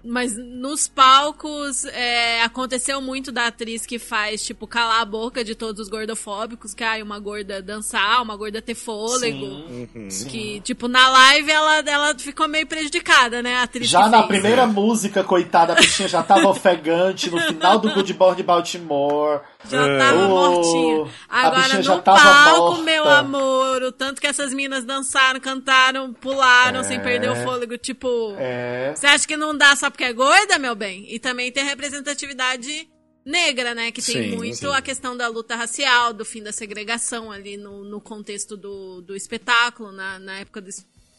Mas 0.06 0.36
nos 0.36 0.86
palcos 0.86 1.84
é, 1.86 2.42
aconteceu 2.42 3.00
muito 3.00 3.32
da 3.32 3.46
atriz 3.48 3.84
que 3.84 3.98
faz, 3.98 4.44
tipo, 4.44 4.66
calar 4.66 5.00
a 5.00 5.04
boca 5.04 5.42
de 5.44 5.54
todos 5.54 5.80
os 5.80 5.88
gordofóbicos, 5.88 6.72
que 6.74 6.84
ai, 6.84 7.02
uma 7.02 7.18
gorda 7.18 7.60
dançar, 7.60 8.22
uma 8.22 8.36
gorda 8.36 8.62
ter 8.62 8.74
fôlego. 8.74 9.44
Uhum. 9.44 10.08
Sim. 10.08 10.28
Que, 10.28 10.60
tipo, 10.60 10.88
na 10.88 11.08
live 11.08 11.50
ela, 11.50 11.78
ela 11.78 12.18
ficou 12.18 12.46
meio 12.46 12.66
prejudicada, 12.66 13.42
né? 13.42 13.56
A 13.56 13.62
atriz 13.62 13.88
Já 13.88 14.08
na 14.08 14.18
fez. 14.18 14.28
primeira 14.28 14.66
música, 14.66 15.24
coitada, 15.24 15.72
a 15.72 15.76
bichinha 15.76 16.08
já 16.08 16.22
tava 16.22 16.48
ofegante 16.48 17.30
no 17.30 17.40
final 17.40 17.78
do 17.78 17.90
Good 17.92 18.14
Morning 18.18 18.42
Baltimore. 18.42 19.40
Já 19.70 19.98
tava 19.98 20.26
Oh, 20.26 20.28
mortinha. 20.28 21.12
Agora 21.28 21.82
no 21.82 22.02
palco, 22.02 22.60
morta. 22.68 22.82
meu 22.82 23.08
amor, 23.08 23.82
o 23.82 23.92
tanto 23.92 24.20
que 24.20 24.26
essas 24.26 24.52
minas 24.54 24.84
dançaram, 24.84 25.40
cantaram, 25.40 26.12
pularam 26.12 26.80
É. 26.80 26.82
sem 26.84 27.00
perder 27.00 27.30
o 27.30 27.36
fôlego, 27.36 27.76
tipo. 27.78 28.34
É. 28.38 28.92
Você 28.94 29.06
acha 29.06 29.26
que 29.26 29.36
não 29.36 29.56
dá 29.56 29.74
só 29.76 29.90
porque 29.90 30.04
é 30.04 30.12
gorda, 30.12 30.58
meu 30.58 30.74
bem? 30.74 31.06
E 31.12 31.18
também 31.18 31.50
tem 31.50 31.64
representatividade 31.64 32.88
negra, 33.24 33.74
né? 33.74 33.90
Que 33.90 34.00
tem 34.00 34.30
Sim, 34.30 34.36
muito 34.36 34.56
sim. 34.58 34.66
a 34.74 34.80
questão 34.80 35.16
da 35.16 35.26
luta 35.28 35.56
racial, 35.56 36.12
do 36.12 36.24
fim 36.24 36.42
da 36.42 36.52
segregação 36.52 37.30
ali 37.32 37.56
no, 37.56 37.82
no 37.84 38.00
contexto 38.00 38.56
do, 38.56 39.00
do 39.02 39.16
espetáculo, 39.16 39.90
na, 39.92 40.18
na 40.18 40.38
época 40.40 40.60
do 40.60 40.70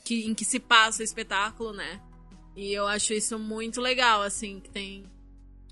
que, 0.06 0.26
em 0.26 0.34
que 0.34 0.46
se 0.46 0.58
passa 0.60 1.02
o 1.02 1.04
espetáculo, 1.04 1.74
né? 1.74 2.00
E 2.56 2.74
eu 2.74 2.88
acho 2.88 3.14
isso 3.14 3.38
muito 3.38 3.82
legal, 3.82 4.22
assim, 4.22 4.60
que 4.62 4.70
tem 4.70 5.04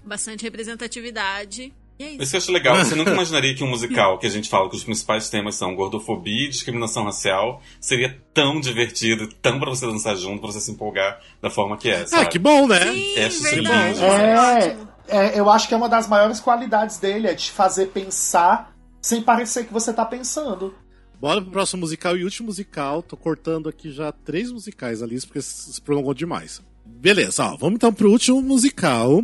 bastante 0.03 0.43
representatividade. 0.43 1.73
E 1.97 2.03
é 2.03 2.11
isso. 2.13 2.21
Isso 2.23 2.31
que 2.31 2.35
eu 2.35 2.41
acho 2.41 2.51
legal. 2.51 2.75
Você 2.77 2.95
nunca 2.95 3.11
imaginaria 3.13 3.55
que 3.55 3.63
um 3.63 3.69
musical 3.69 4.17
que 4.19 4.27
a 4.27 4.29
gente 4.29 4.49
fala 4.49 4.69
que 4.69 4.75
os 4.75 4.83
principais 4.83 5.29
temas 5.29 5.55
são 5.55 5.75
gordofobia 5.75 6.45
e 6.45 6.49
discriminação 6.49 7.05
racial 7.05 7.61
seria 7.79 8.21
tão 8.33 8.59
divertido, 8.59 9.27
tão 9.41 9.59
pra 9.59 9.69
você 9.69 9.85
dançar 9.85 10.15
junto, 10.17 10.41
pra 10.41 10.51
você 10.51 10.59
se 10.59 10.71
empolgar 10.71 11.19
da 11.41 11.49
forma 11.49 11.77
que 11.77 11.89
é, 11.89 12.01
Ah, 12.01 12.07
sabe? 12.07 12.29
que 12.29 12.39
bom, 12.39 12.67
né? 12.67 12.79
Sim, 12.91 13.13
É, 13.15 13.29
verdade. 13.29 14.03
É, 14.03 14.35
ótimo. 14.39 14.87
é, 15.07 15.39
eu 15.39 15.49
acho 15.49 15.67
que 15.67 15.73
é 15.73 15.77
uma 15.77 15.87
das 15.89 16.07
maiores 16.07 16.39
qualidades 16.39 16.97
dele, 16.97 17.27
é 17.27 17.33
te 17.35 17.51
fazer 17.51 17.87
pensar 17.87 18.75
sem 19.01 19.21
parecer 19.21 19.65
que 19.65 19.71
você 19.73 19.93
tá 19.93 20.03
pensando. 20.05 20.73
Bora 21.19 21.41
pro 21.41 21.51
próximo 21.51 21.79
musical 21.81 22.17
e 22.17 22.23
último 22.25 22.47
musical. 22.47 23.01
Tô 23.01 23.15
cortando 23.15 23.69
aqui 23.69 23.89
já 23.91 24.11
três 24.11 24.51
musicais 24.51 25.01
ali, 25.01 25.19
porque 25.21 25.41
se 25.41 25.79
prolongou 25.81 26.13
demais. 26.13 26.61
Beleza, 26.85 27.45
ó, 27.45 27.55
vamos 27.55 27.75
então 27.75 27.93
pro 27.93 28.11
último 28.11 28.41
musical 28.41 29.23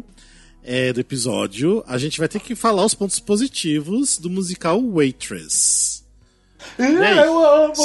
é, 0.64 0.93
do 0.93 0.99
episódio. 0.99 1.84
A 1.88 1.97
gente 1.97 2.20
vai 2.20 2.28
ter 2.28 2.39
que 2.39 2.55
falar 2.55 2.86
os 2.86 2.93
pontos 2.93 3.20
positivos 3.20 4.18
do 4.18 4.30
musical 4.30 4.82
Waitress. 4.82 6.03
Eu 6.78 7.45
amo! 7.45 7.74
Be 7.74 7.82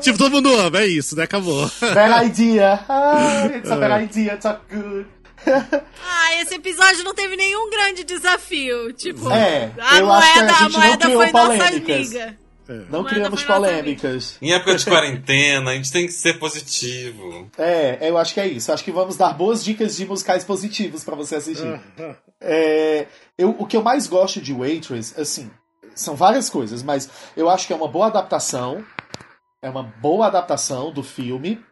Tipo, 0.00 0.18
todo 0.18 0.32
mundo 0.32 0.54
ama, 0.56 0.80
é 0.80 0.86
isso, 0.86 1.14
né? 1.14 1.24
Acabou. 1.24 1.70
Bad 1.80 2.26
idea. 2.26 2.80
Ah, 2.88 3.46
it's 3.54 3.70
a 3.70 3.76
bad 3.76 4.04
idea, 4.04 4.34
it's 4.34 4.46
a 4.46 4.60
good. 4.72 5.06
Ah, 5.46 6.40
esse 6.40 6.54
episódio 6.54 7.04
não 7.04 7.14
teve 7.14 7.36
nenhum 7.36 7.70
grande 7.70 8.04
desafio. 8.04 8.92
Tipo, 8.92 9.30
É, 9.30 9.70
a 9.78 10.02
moeda, 10.02 10.52
a, 10.52 10.68
moeda 10.68 11.10
foi 11.10 11.32
nossa 11.32 11.46
polêmicas. 11.46 12.34
Amiga. 12.70 12.86
Não 12.90 13.00
Manda 13.00 13.10
criamos 13.10 13.44
polêmicas. 13.44 14.38
Em 14.40 14.52
época 14.52 14.76
de 14.76 14.84
quarentena, 14.84 15.70
a 15.70 15.74
gente 15.74 15.92
tem 15.92 16.06
que 16.06 16.12
ser 16.12 16.38
positivo. 16.38 17.50
É, 17.58 18.08
eu 18.08 18.16
acho 18.16 18.32
que 18.32 18.40
é 18.40 18.46
isso. 18.46 18.72
Acho 18.72 18.82
que 18.82 18.90
vamos 18.90 19.16
dar 19.16 19.34
boas 19.34 19.62
dicas 19.62 19.96
de 19.96 20.06
musicais 20.06 20.44
positivos 20.44 21.04
pra 21.04 21.14
você 21.14 21.36
assistir. 21.36 21.80
É, 22.40 23.06
eu, 23.36 23.50
o 23.58 23.66
que 23.66 23.76
eu 23.76 23.82
mais 23.82 24.06
gosto 24.06 24.40
de 24.40 24.52
Waitress, 24.52 25.18
assim, 25.20 25.50
são 25.94 26.14
várias 26.14 26.48
coisas, 26.48 26.82
mas 26.82 27.10
eu 27.36 27.50
acho 27.50 27.66
que 27.66 27.72
é 27.72 27.76
uma 27.76 27.88
boa 27.88 28.06
adaptação. 28.06 28.84
É 29.62 29.68
uma 29.68 29.82
boa 29.82 30.26
adaptação 30.26 30.90
do 30.90 31.02
filme. 31.02 31.62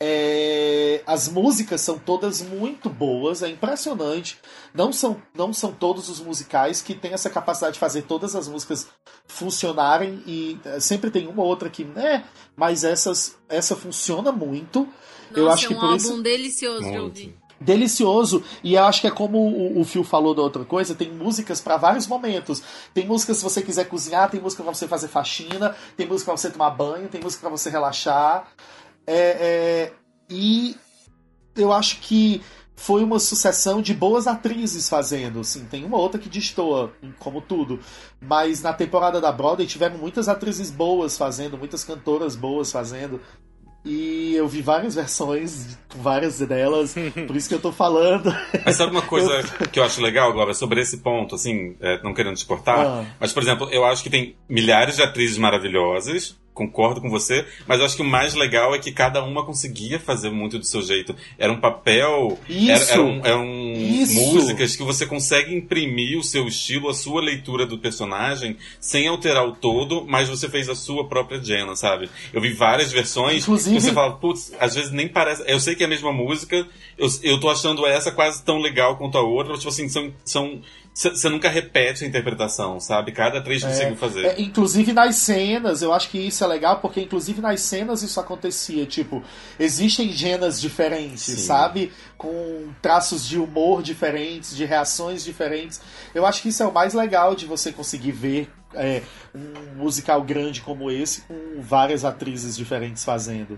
É, 0.00 1.02
as 1.04 1.28
músicas 1.28 1.80
são 1.80 1.98
todas 1.98 2.40
muito 2.40 2.88
boas, 2.88 3.42
é 3.42 3.48
impressionante. 3.48 4.38
Não 4.72 4.92
são, 4.92 5.20
não 5.34 5.52
são 5.52 5.72
todos 5.72 6.08
os 6.08 6.20
musicais 6.20 6.80
que 6.80 6.94
têm 6.94 7.12
essa 7.12 7.28
capacidade 7.28 7.74
de 7.74 7.80
fazer 7.80 8.02
todas 8.02 8.36
as 8.36 8.46
músicas 8.46 8.86
funcionarem 9.26 10.22
e 10.26 10.58
é, 10.64 10.78
sempre 10.78 11.10
tem 11.10 11.26
uma 11.26 11.42
ou 11.42 11.48
outra 11.48 11.68
que, 11.68 11.84
né, 11.84 12.24
mas 12.56 12.84
essas, 12.84 13.36
essa 13.48 13.74
funciona 13.74 14.30
muito. 14.30 14.80
Nossa, 15.30 15.40
eu 15.40 15.50
acho 15.50 15.64
é 15.64 15.68
que 15.68 15.74
um 15.74 15.78
por 15.78 15.84
álbum 15.84 15.96
isso 15.96 16.22
delicioso 16.22 16.90
de 16.90 16.98
ouvir. 16.98 17.36
delicioso 17.60 18.44
e 18.62 18.74
eu 18.74 18.84
acho 18.84 19.00
que 19.00 19.06
é 19.06 19.10
como 19.10 19.38
o, 19.38 19.80
o 19.80 19.84
Phil 19.84 20.04
falou 20.04 20.34
da 20.34 20.42
outra 20.42 20.64
coisa 20.64 20.94
tem 20.94 21.12
músicas 21.12 21.60
para 21.60 21.76
vários 21.76 22.06
momentos 22.06 22.62
tem 22.94 23.06
música 23.06 23.34
se 23.34 23.42
você 23.42 23.60
quiser 23.60 23.84
cozinhar 23.88 24.30
tem 24.30 24.40
música 24.40 24.62
para 24.62 24.72
você 24.72 24.88
fazer 24.88 25.08
faxina 25.08 25.76
tem 25.96 26.06
música 26.06 26.30
para 26.30 26.38
você 26.38 26.50
tomar 26.50 26.70
banho 26.70 27.08
tem 27.08 27.20
música 27.20 27.42
para 27.42 27.50
você 27.50 27.68
relaxar 27.68 28.48
É, 29.10 29.14
é, 29.40 29.92
e 30.28 30.76
eu 31.56 31.72
acho 31.72 31.98
que 32.00 32.42
foi 32.76 33.02
uma 33.02 33.18
sucessão 33.18 33.80
de 33.82 33.92
boas 33.94 34.26
atrizes 34.26 34.88
fazendo, 34.88 35.40
assim, 35.40 35.64
tem 35.64 35.84
uma 35.84 35.96
outra 35.96 36.20
que 36.20 36.28
destoa, 36.28 36.92
como 37.18 37.40
tudo, 37.40 37.80
mas 38.20 38.62
na 38.62 38.72
temporada 38.72 39.20
da 39.20 39.32
Broadway 39.32 39.66
tiveram 39.66 39.96
muitas 39.98 40.28
atrizes 40.28 40.70
boas 40.70 41.16
fazendo, 41.18 41.58
muitas 41.58 41.82
cantoras 41.82 42.36
boas 42.36 42.70
fazendo, 42.70 43.20
e 43.84 44.34
eu 44.36 44.46
vi 44.46 44.60
várias 44.62 44.94
versões, 44.96 45.76
várias 45.96 46.38
delas, 46.38 46.94
por 47.26 47.34
isso 47.34 47.48
que 47.48 47.54
eu 47.54 47.60
tô 47.60 47.72
falando. 47.72 48.32
Mas 48.64 48.76
sabe 48.76 48.92
uma 48.92 49.02
coisa 49.02 49.42
que 49.72 49.80
eu 49.80 49.84
acho 49.84 50.00
legal, 50.00 50.32
Glória, 50.32 50.54
sobre 50.54 50.80
esse 50.80 50.98
ponto, 50.98 51.34
assim, 51.34 51.76
é, 51.80 52.00
não 52.02 52.14
querendo 52.14 52.36
te 52.36 52.44
cortar, 52.46 52.86
Ah. 52.86 53.04
mas, 53.18 53.32
por 53.32 53.42
exemplo, 53.42 53.68
eu 53.72 53.84
acho 53.84 54.02
que 54.04 54.10
tem 54.10 54.36
milhares 54.48 54.96
de 54.96 55.02
atrizes 55.02 55.38
maravilhosas, 55.38 56.36
concordo 56.58 57.00
com 57.00 57.08
você, 57.08 57.46
mas 57.66 57.78
eu 57.78 57.86
acho 57.86 57.94
que 57.96 58.02
o 58.02 58.04
mais 58.04 58.34
legal 58.34 58.74
é 58.74 58.78
que 58.78 58.90
cada 58.90 59.22
uma 59.22 59.44
conseguia 59.44 59.98
fazer 60.00 60.30
muito 60.30 60.58
do 60.58 60.64
seu 60.64 60.82
jeito. 60.82 61.14
Era 61.38 61.52
um 61.52 61.60
papel, 61.60 62.36
Isso. 62.48 62.70
era, 62.70 62.92
eram, 62.92 63.20
eram 63.24 63.72
Isso. 63.74 64.14
músicas 64.20 64.74
que 64.76 64.82
você 64.82 65.06
consegue 65.06 65.54
imprimir 65.54 66.18
o 66.18 66.22
seu 66.24 66.46
estilo, 66.48 66.88
a 66.88 66.94
sua 66.94 67.20
leitura 67.22 67.64
do 67.64 67.78
personagem, 67.78 68.56
sem 68.80 69.06
alterar 69.06 69.46
o 69.46 69.52
todo, 69.52 70.04
mas 70.06 70.28
você 70.28 70.48
fez 70.48 70.68
a 70.68 70.74
sua 70.74 71.06
própria 71.08 71.40
Jenna, 71.42 71.76
sabe? 71.76 72.10
Eu 72.32 72.40
vi 72.40 72.52
várias 72.52 72.90
versões 72.92 73.42
Inclusive- 73.44 73.76
que 73.76 73.80
você 73.82 73.92
fala, 73.92 74.16
putz, 74.16 74.52
às 74.58 74.74
vezes 74.74 74.90
nem 74.90 75.06
parece. 75.08 75.44
Eu 75.46 75.60
sei 75.60 75.74
que 75.76 75.82
é 75.82 75.86
a 75.86 75.88
mesma 75.88 76.12
música, 76.12 76.66
eu, 76.98 77.08
eu 77.22 77.38
tô 77.40 77.48
achando 77.48 77.86
essa 77.86 78.10
quase 78.10 78.42
tão 78.44 78.58
legal 78.58 78.96
quanto 78.96 79.16
a 79.16 79.22
outra, 79.22 79.54
tipo 79.56 79.68
assim, 79.68 79.88
são. 79.88 80.12
são 80.24 80.60
você 80.98 81.28
nunca 81.28 81.48
repete 81.48 82.04
a 82.04 82.08
interpretação, 82.08 82.80
sabe? 82.80 83.12
Cada 83.12 83.38
atriz 83.38 83.62
conseguiu 83.62 83.94
fazer. 83.94 84.26
É, 84.26 84.40
inclusive 84.40 84.92
nas 84.92 85.14
cenas, 85.14 85.80
eu 85.80 85.92
acho 85.92 86.10
que 86.10 86.18
isso 86.18 86.42
é 86.42 86.46
legal, 86.46 86.80
porque 86.80 87.00
inclusive 87.00 87.40
nas 87.40 87.60
cenas 87.60 88.02
isso 88.02 88.18
acontecia. 88.18 88.84
Tipo, 88.84 89.22
existem 89.60 90.10
genas 90.10 90.60
diferentes, 90.60 91.22
Sim. 91.22 91.36
sabe? 91.36 91.92
Com 92.16 92.72
traços 92.82 93.24
de 93.24 93.38
humor 93.38 93.80
diferentes, 93.80 94.56
de 94.56 94.64
reações 94.64 95.22
diferentes. 95.22 95.80
Eu 96.12 96.26
acho 96.26 96.42
que 96.42 96.48
isso 96.48 96.64
é 96.64 96.66
o 96.66 96.72
mais 96.72 96.94
legal 96.94 97.36
de 97.36 97.46
você 97.46 97.70
conseguir 97.70 98.10
ver 98.10 98.50
é, 98.74 99.02
um 99.32 99.76
musical 99.76 100.20
grande 100.22 100.62
como 100.62 100.90
esse, 100.90 101.20
com 101.22 101.60
várias 101.60 102.04
atrizes 102.04 102.56
diferentes 102.56 103.04
fazendo. 103.04 103.56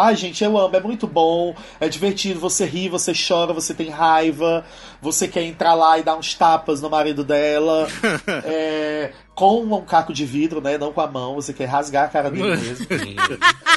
Ai, 0.00 0.14
gente, 0.14 0.44
eu 0.44 0.56
amo, 0.56 0.76
é 0.76 0.80
muito 0.80 1.06
bom, 1.06 1.54
é 1.80 1.88
divertido, 1.88 2.38
você 2.38 2.64
ri, 2.64 2.88
você 2.88 3.12
chora, 3.12 3.52
você 3.52 3.74
tem 3.74 3.90
raiva, 3.90 4.64
você 5.02 5.26
quer 5.26 5.42
entrar 5.42 5.74
lá 5.74 5.98
e 5.98 6.02
dar 6.04 6.16
uns 6.16 6.34
tapas 6.34 6.80
no 6.80 6.88
marido 6.88 7.24
dela, 7.24 7.88
é, 8.44 9.10
com 9.34 9.62
um 9.62 9.80
caco 9.84 10.12
de 10.12 10.24
vidro, 10.24 10.60
né, 10.60 10.78
não 10.78 10.92
com 10.92 11.00
a 11.00 11.06
mão, 11.08 11.34
você 11.34 11.52
quer 11.52 11.66
rasgar 11.66 12.04
a 12.04 12.08
cara 12.08 12.30
dele 12.30 12.56
mesmo. 12.56 12.86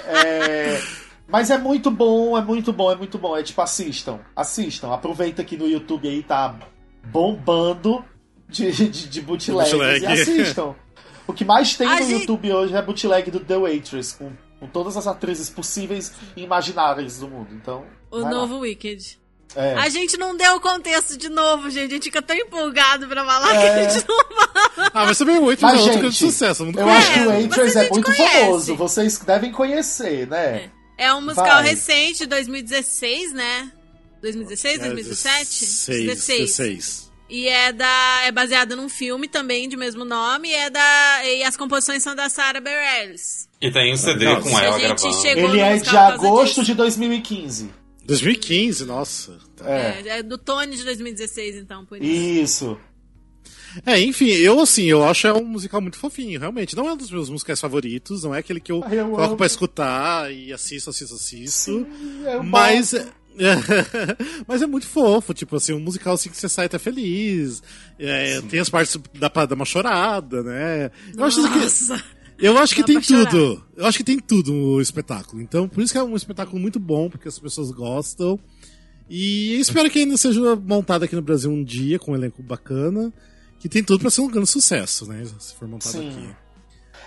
É, 0.05 0.81
mas 1.27 1.49
é 1.49 1.57
muito 1.57 1.89
bom, 1.89 2.37
é 2.37 2.41
muito 2.41 2.71
bom, 2.73 2.91
é 2.91 2.95
muito 2.95 3.17
bom, 3.17 3.37
é 3.37 3.41
tipo, 3.43 3.61
assistam, 3.61 4.19
assistam, 4.35 4.91
aproveita 4.93 5.43
que 5.43 5.55
no 5.57 5.67
YouTube 5.67 6.07
aí 6.07 6.21
tá 6.21 6.53
bombando 7.05 8.03
de, 8.49 8.71
de, 8.71 8.89
de 8.89 9.21
bootlegs 9.21 9.71
Bootleg. 9.71 10.03
e 10.03 10.07
assistam. 10.07 10.75
O 11.27 11.33
que 11.33 11.45
mais 11.45 11.75
tem 11.77 11.87
A 11.87 11.91
no 11.91 11.97
gente- 12.05 12.11
YouTube 12.21 12.51
hoje 12.51 12.75
é 12.75 12.81
bootleg 12.81 13.31
do 13.31 13.39
The 13.39 13.57
Waitress, 13.57 14.17
com, 14.17 14.31
com 14.61 14.67
todas 14.67 14.95
as 14.95 15.07
atrizes 15.07 15.49
possíveis 15.49 16.13
e 16.37 16.43
imagináveis 16.43 17.17
do 17.17 17.27
mundo. 17.27 17.49
Então, 17.51 17.83
O 18.11 18.21
vai 18.21 18.31
lá. 18.31 18.37
novo 18.39 18.59
Wicked. 18.59 19.19
É. 19.53 19.73
A 19.73 19.89
gente 19.89 20.15
não 20.15 20.37
deu 20.37 20.55
o 20.55 20.61
contexto 20.61 21.17
de 21.17 21.27
novo, 21.27 21.69
gente. 21.69 21.91
A 21.91 21.95
gente 21.95 22.03
fica 22.05 22.21
tão 22.21 22.33
empolgado 22.37 23.05
pra 23.07 23.25
falar 23.25 23.53
É. 23.53 23.59
que 23.59 23.65
a 23.67 23.89
gente 23.89 24.07
não 24.07 24.17
fala. 24.17 24.91
Ah, 24.93 25.05
mas 25.05 25.17
também 25.17 25.37
o 25.39 25.43
8 25.43 25.61
Mas, 25.61 25.73
é 25.73 25.75
outro 25.77 25.91
gente, 25.93 26.01
grande 26.01 26.17
sucesso. 26.17 26.63
Muito 26.63 26.79
Eu 26.79 26.85
bom. 26.85 26.91
acho 26.91 27.11
que 27.13 27.19
o 27.19 27.25
mas 27.25 27.37
Waitress 27.41 27.77
a 27.77 27.79
é 27.79 27.83
gente 27.83 27.91
muito 27.91 28.05
conhece. 28.05 28.39
famoso, 28.39 28.75
vocês 28.77 29.17
devem 29.19 29.51
conhecer, 29.51 30.27
né? 30.27 30.69
É 30.97 31.13
um 31.13 31.19
musical 31.21 31.45
Vai. 31.47 31.63
recente, 31.69 32.25
2016, 32.27 33.33
né? 33.33 33.71
2016, 34.21 34.79
2017? 34.79 35.49
16, 35.65 36.05
16. 36.05 36.39
16. 36.39 37.10
E 37.33 37.47
é 37.47 37.71
da 37.71 38.23
é 38.25 38.31
baseado 38.31 38.75
num 38.75 38.89
filme 38.89 39.25
também 39.27 39.69
de 39.69 39.77
mesmo 39.77 40.03
nome, 40.03 40.49
e 40.49 40.53
é 40.53 40.69
da 40.69 41.21
e 41.25 41.43
as 41.43 41.55
composições 41.55 42.03
são 42.03 42.13
da 42.13 42.27
Sarah 42.29 42.59
Bareilles. 42.59 43.47
E 43.61 43.71
tem 43.71 43.93
um 43.93 43.95
CD 43.95 44.25
Legal. 44.25 44.41
com 44.41 44.57
A 44.57 44.63
ela 44.63 44.79
gente 44.79 45.01
gravando. 45.05 45.47
Ele 45.47 45.59
é 45.61 45.77
de 45.77 45.95
agosto 45.97 46.55
disso. 46.55 46.65
de 46.65 46.73
2015. 46.73 47.71
2015, 48.05 48.85
nossa. 48.85 49.37
É. 49.63 49.71
É, 49.73 50.17
é 50.19 50.23
do 50.23 50.37
Tony 50.37 50.75
de 50.75 50.83
2016, 50.83 51.55
então, 51.55 51.85
por 51.85 52.01
isso. 52.03 52.11
Isso. 52.75 52.77
É, 53.85 53.97
enfim, 54.01 54.27
eu 54.27 54.59
assim, 54.59 54.83
eu 54.83 55.01
acho 55.05 55.25
é 55.27 55.33
um 55.33 55.45
musical 55.45 55.79
muito 55.79 55.97
fofinho, 55.97 56.37
realmente. 56.37 56.75
Não 56.75 56.89
é 56.89 56.93
um 56.93 56.97
dos 56.97 57.09
meus 57.09 57.29
musicais 57.29 57.59
favoritos, 57.61 58.23
não 58.23 58.35
é 58.35 58.39
aquele 58.39 58.59
que 58.59 58.71
eu, 58.71 58.83
Ah, 58.85 58.93
eu 58.93 59.05
coloco 59.05 59.23
amo. 59.23 59.37
pra 59.37 59.45
escutar 59.45 60.33
e 60.33 60.51
assisto, 60.51 60.89
assisto, 60.89 61.15
assisto. 61.15 61.87
É 62.25 62.37
bom. 62.37 62.43
mas. 64.47 64.61
é 64.61 64.67
muito 64.67 64.87
fofo, 64.87 65.33
tipo 65.33 65.55
assim, 65.55 65.73
um 65.73 65.79
musical 65.79 66.13
assim 66.13 66.29
que 66.29 66.37
você 66.37 66.49
sai 66.49 66.65
até 66.65 66.77
feliz. 66.77 67.61
É, 67.97 68.41
tem 68.41 68.59
as 68.59 68.69
partes 68.69 68.97
da 69.13 69.29
pra 69.29 69.45
dar 69.45 69.55
uma 69.55 69.65
chorada, 69.65 70.43
né? 70.43 70.91
Eu 71.15 71.23
acho 71.23 71.41
que 71.41 71.59
Nossa! 71.59 72.03
Eu 72.41 72.57
acho 72.57 72.73
que 72.73 72.81
Dá 72.81 72.87
tem 72.87 73.01
chorar. 73.01 73.29
tudo. 73.29 73.63
Eu 73.77 73.85
acho 73.85 73.97
que 73.99 74.03
tem 74.03 74.17
tudo 74.19 74.51
o 74.53 74.81
espetáculo. 74.81 75.41
Então, 75.41 75.69
por 75.69 75.83
isso 75.83 75.93
que 75.93 75.99
é 75.99 76.03
um 76.03 76.15
espetáculo 76.15 76.59
muito 76.59 76.79
bom, 76.79 77.07
porque 77.07 77.27
as 77.27 77.37
pessoas 77.37 77.69
gostam. 77.69 78.39
E 79.07 79.59
espero 79.59 79.89
que 79.91 79.99
ainda 79.99 80.17
seja 80.17 80.55
montado 80.55 81.03
aqui 81.03 81.15
no 81.15 81.21
Brasil 81.21 81.51
um 81.51 81.63
dia, 81.63 81.99
com 81.99 82.13
um 82.13 82.15
elenco 82.15 82.41
bacana. 82.41 83.13
Que 83.59 83.69
tem 83.69 83.83
tudo 83.83 83.99
pra 83.99 84.09
ser 84.09 84.21
um 84.21 84.27
grande 84.27 84.49
sucesso, 84.49 85.05
né? 85.05 85.23
Se 85.37 85.53
for 85.53 85.67
montado 85.67 85.91
Sim. 85.91 86.09
aqui. 86.09 86.29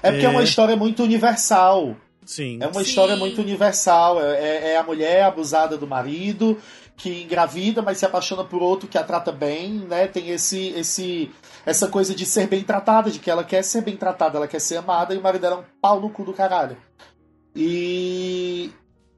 É 0.02 0.10
porque 0.12 0.26
é. 0.26 0.28
É. 0.28 0.30
uma 0.30 0.44
história 0.44 0.76
muito 0.76 1.02
universal. 1.02 1.96
Sim. 2.24 2.58
É 2.60 2.66
uma 2.66 2.82
Sim. 2.82 2.88
história 2.88 3.16
muito 3.16 3.40
universal. 3.40 4.20
É, 4.20 4.32
é- 4.40 4.68
é 4.72 4.76
a 4.76 4.82
mulher 4.82 5.22
abusada 5.24 5.76
do 5.76 5.86
marido, 5.86 6.58
que 6.96 7.22
engravida, 7.22 7.82
mas 7.82 7.98
se 7.98 8.06
apaixona 8.06 8.44
por 8.44 8.62
outro 8.62 8.88
que 8.88 8.96
a 8.96 9.02
trata 9.04 9.30
bem, 9.32 9.72
né? 9.88 10.06
Tem 10.06 10.30
esse, 10.30 10.68
esse, 10.76 11.30
essa 11.66 11.88
coisa 11.88 12.14
de 12.14 12.24
ser 12.24 12.46
bem 12.46 12.62
tratada, 12.62 13.10
de 13.10 13.18
que 13.18 13.30
ela 13.30 13.42
quer 13.44 13.62
ser 13.62 13.82
bem 13.82 13.96
tratada, 13.96 14.38
ela 14.38 14.46
quer 14.48 14.60
ser 14.60 14.76
amada, 14.76 15.14
e 15.14 15.18
o 15.18 15.22
marido 15.22 15.40
dela 15.42 15.56
é 15.56 15.58
um 15.58 15.64
pau 15.80 16.00
no 16.00 16.08
cu 16.10 16.24
do 16.24 16.32
caralho. 16.32 16.76
E. 17.54 18.70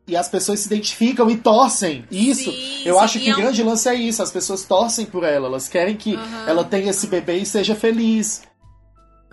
E 0.08 0.16
as 0.16 0.28
pessoas 0.28 0.60
se 0.60 0.66
identificam 0.66 1.28
e 1.28 1.36
torcem. 1.36 2.04
Isso. 2.12 2.52
Sim, 2.52 2.82
Eu 2.84 2.94
sim, 2.94 3.00
acho 3.00 3.18
que 3.18 3.28
é 3.28 3.32
o 3.34 3.38
um- 3.38 3.40
grande 3.42 3.60
lance 3.64 3.88
é 3.88 3.94
isso. 3.96 4.22
As 4.22 4.30
pessoas 4.30 4.62
torcem 4.64 5.04
por 5.04 5.24
ela. 5.24 5.48
Elas 5.48 5.66
querem 5.68 5.96
que 5.96 6.14
Aham. 6.14 6.44
ela 6.48 6.64
tenha 6.64 6.90
esse 6.90 7.08
bebê 7.08 7.38
e 7.38 7.46
seja 7.46 7.74
feliz. 7.74 8.42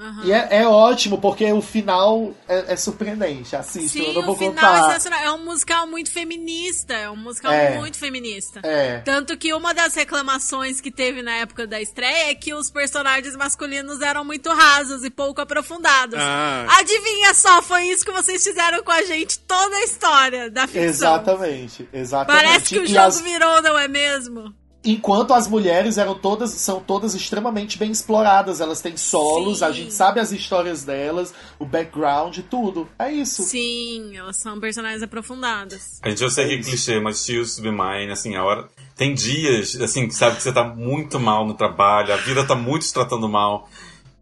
Aham. 0.04 0.26
E 0.26 0.32
é, 0.32 0.47
é 0.51 0.68
ótimo, 0.68 1.18
porque 1.18 1.51
o 1.51 1.62
final 1.62 2.34
é, 2.47 2.74
é 2.74 2.76
surpreendente. 2.76 3.56
Assista, 3.56 3.97
eu 3.99 4.06
Sim, 4.08 4.14
não 4.14 4.22
vou 4.24 4.36
o 4.36 4.38
final 4.38 4.54
contar. 4.56 4.78
é 4.78 4.88
sensacional. 4.93 5.20
É 5.22 5.32
um 5.32 5.45
musical 5.45 5.88
muito 5.88 6.12
feminista. 6.12 6.93
É 6.93 7.10
um 7.10 7.16
musical 7.16 7.51
É. 7.54 7.78
muito 7.78 7.97
feminista. 7.97 8.60
É. 8.64 8.99
Tanto 8.99 9.38
que 9.38 9.54
uma 9.54 9.74
das 9.74 9.95
reclamações 9.95 10.82
que 10.82 10.91
teve 10.91 11.22
na 11.22 11.36
época 11.38 11.66
da 11.66 11.82
estreia 11.82 12.32
é 12.32 12.36
que 12.36 12.54
os 12.54 12.70
personagens 12.70 13.36
masculinos 13.36 14.01
eram 14.01 14.26
muito 14.26 14.49
rasos 14.51 15.04
e 15.04 15.10
pouco 15.10 15.39
aprofundados. 15.41 16.20
Ah. 16.20 16.66
Adivinha 16.80 17.34
só, 17.34 17.62
foi 17.62 17.84
isso 17.86 18.04
que 18.06 18.12
vocês 18.12 18.43
fizeram 18.43 18.84
com 18.84 18.91
a 18.91 19.04
gente 19.04 19.39
toda 19.39 19.76
a 19.76 19.84
história 19.84 20.49
da 20.49 20.68
ficção. 20.68 20.84
Exatamente, 20.84 21.88
exatamente. 21.93 22.43
Parece 22.45 22.66
que 22.74 22.80
o 22.80 22.84
E 22.84 22.88
jogo 22.88 22.99
as- 23.08 23.22
virou, 23.22 23.62
não 23.62 23.78
é 23.80 23.88
mesmo? 23.88 24.54
Enquanto 24.84 25.34
as 25.34 25.47
mulheres 25.47 25.97
eram 25.97 26.15
todas 26.15 26.51
são 26.51 26.79
todas 26.79 27.15
extremamente 27.15 27.77
bem 27.77 27.91
exploradas, 27.91 28.59
elas 28.59 28.81
têm 28.81 28.97
solos, 28.97 29.59
Sim. 29.59 29.65
a 29.65 29.71
gente 29.71 29.93
sabe 29.93 30.19
as 30.19 30.31
histórias 30.31 30.84
delas, 30.84 31.34
o 31.57 31.65
background, 31.65 32.39
tudo. 32.49 32.88
É 32.99 33.11
isso. 33.11 33.43
Sim, 33.43 34.17
elas 34.17 34.38
são 34.38 34.59
personagens 34.59 35.01
aprofundadas. 35.01 35.99
A 36.01 36.09
gente 36.09 36.23
eu 36.23 36.29
sei 36.29 36.47
que 36.47 36.53
é 36.55 36.61
clichê, 36.61 36.99
mas 36.99 37.23
She 37.23 37.38
Used 37.39 37.61
Be 37.61 37.71
Mine, 37.71 38.11
assim, 38.11 38.36
a 38.36 38.43
hora. 38.43 38.67
Tem 38.95 39.13
dias, 39.13 39.79
assim, 39.81 40.07
que 40.07 40.13
sabe 40.13 40.36
que 40.36 40.43
você 40.43 40.51
tá 40.51 40.63
muito 40.63 41.19
mal 41.19 41.45
no 41.45 41.53
trabalho, 41.53 42.13
a 42.13 42.17
vida 42.17 42.45
tá 42.45 42.55
muito 42.55 42.86
te 42.86 42.93
tratando 42.93 43.27
mal. 43.29 43.69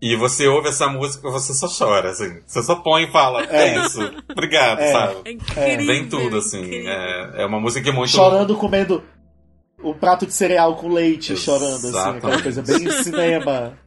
E 0.02 0.16
você 0.16 0.48
ouve 0.48 0.70
essa 0.70 0.88
música 0.88 1.30
você 1.30 1.54
só 1.54 1.68
chora, 1.68 2.10
assim. 2.10 2.40
Você 2.48 2.64
só 2.64 2.76
põe 2.76 3.04
e 3.04 3.12
fala, 3.12 3.44
é, 3.46 3.86
isso, 3.86 4.00
obrigado, 4.32 4.80
É. 4.80 4.92
sabe? 4.92 5.16
É 5.26 5.32
incrível. 5.32 5.86
Vem 5.86 6.10
tudo, 6.10 6.38
assim. 6.38 6.88
É, 6.88 7.44
é 7.44 7.46
uma 7.46 7.60
música 7.60 7.84
que 7.84 7.90
é 7.90 7.94
muito. 7.94 8.10
Chorando 8.10 8.56
comendo 8.56 9.04
o 9.84 9.94
prato 9.96 10.26
de 10.26 10.34
cereal 10.34 10.76
com 10.76 10.90
leite, 10.90 11.36
chorando 11.38 11.76
assim, 11.88 11.90
aquela 11.90 12.18
Exatamente. 12.36 12.44
coisa 12.44 12.62
bem 12.62 12.92
cinema. 13.04 13.78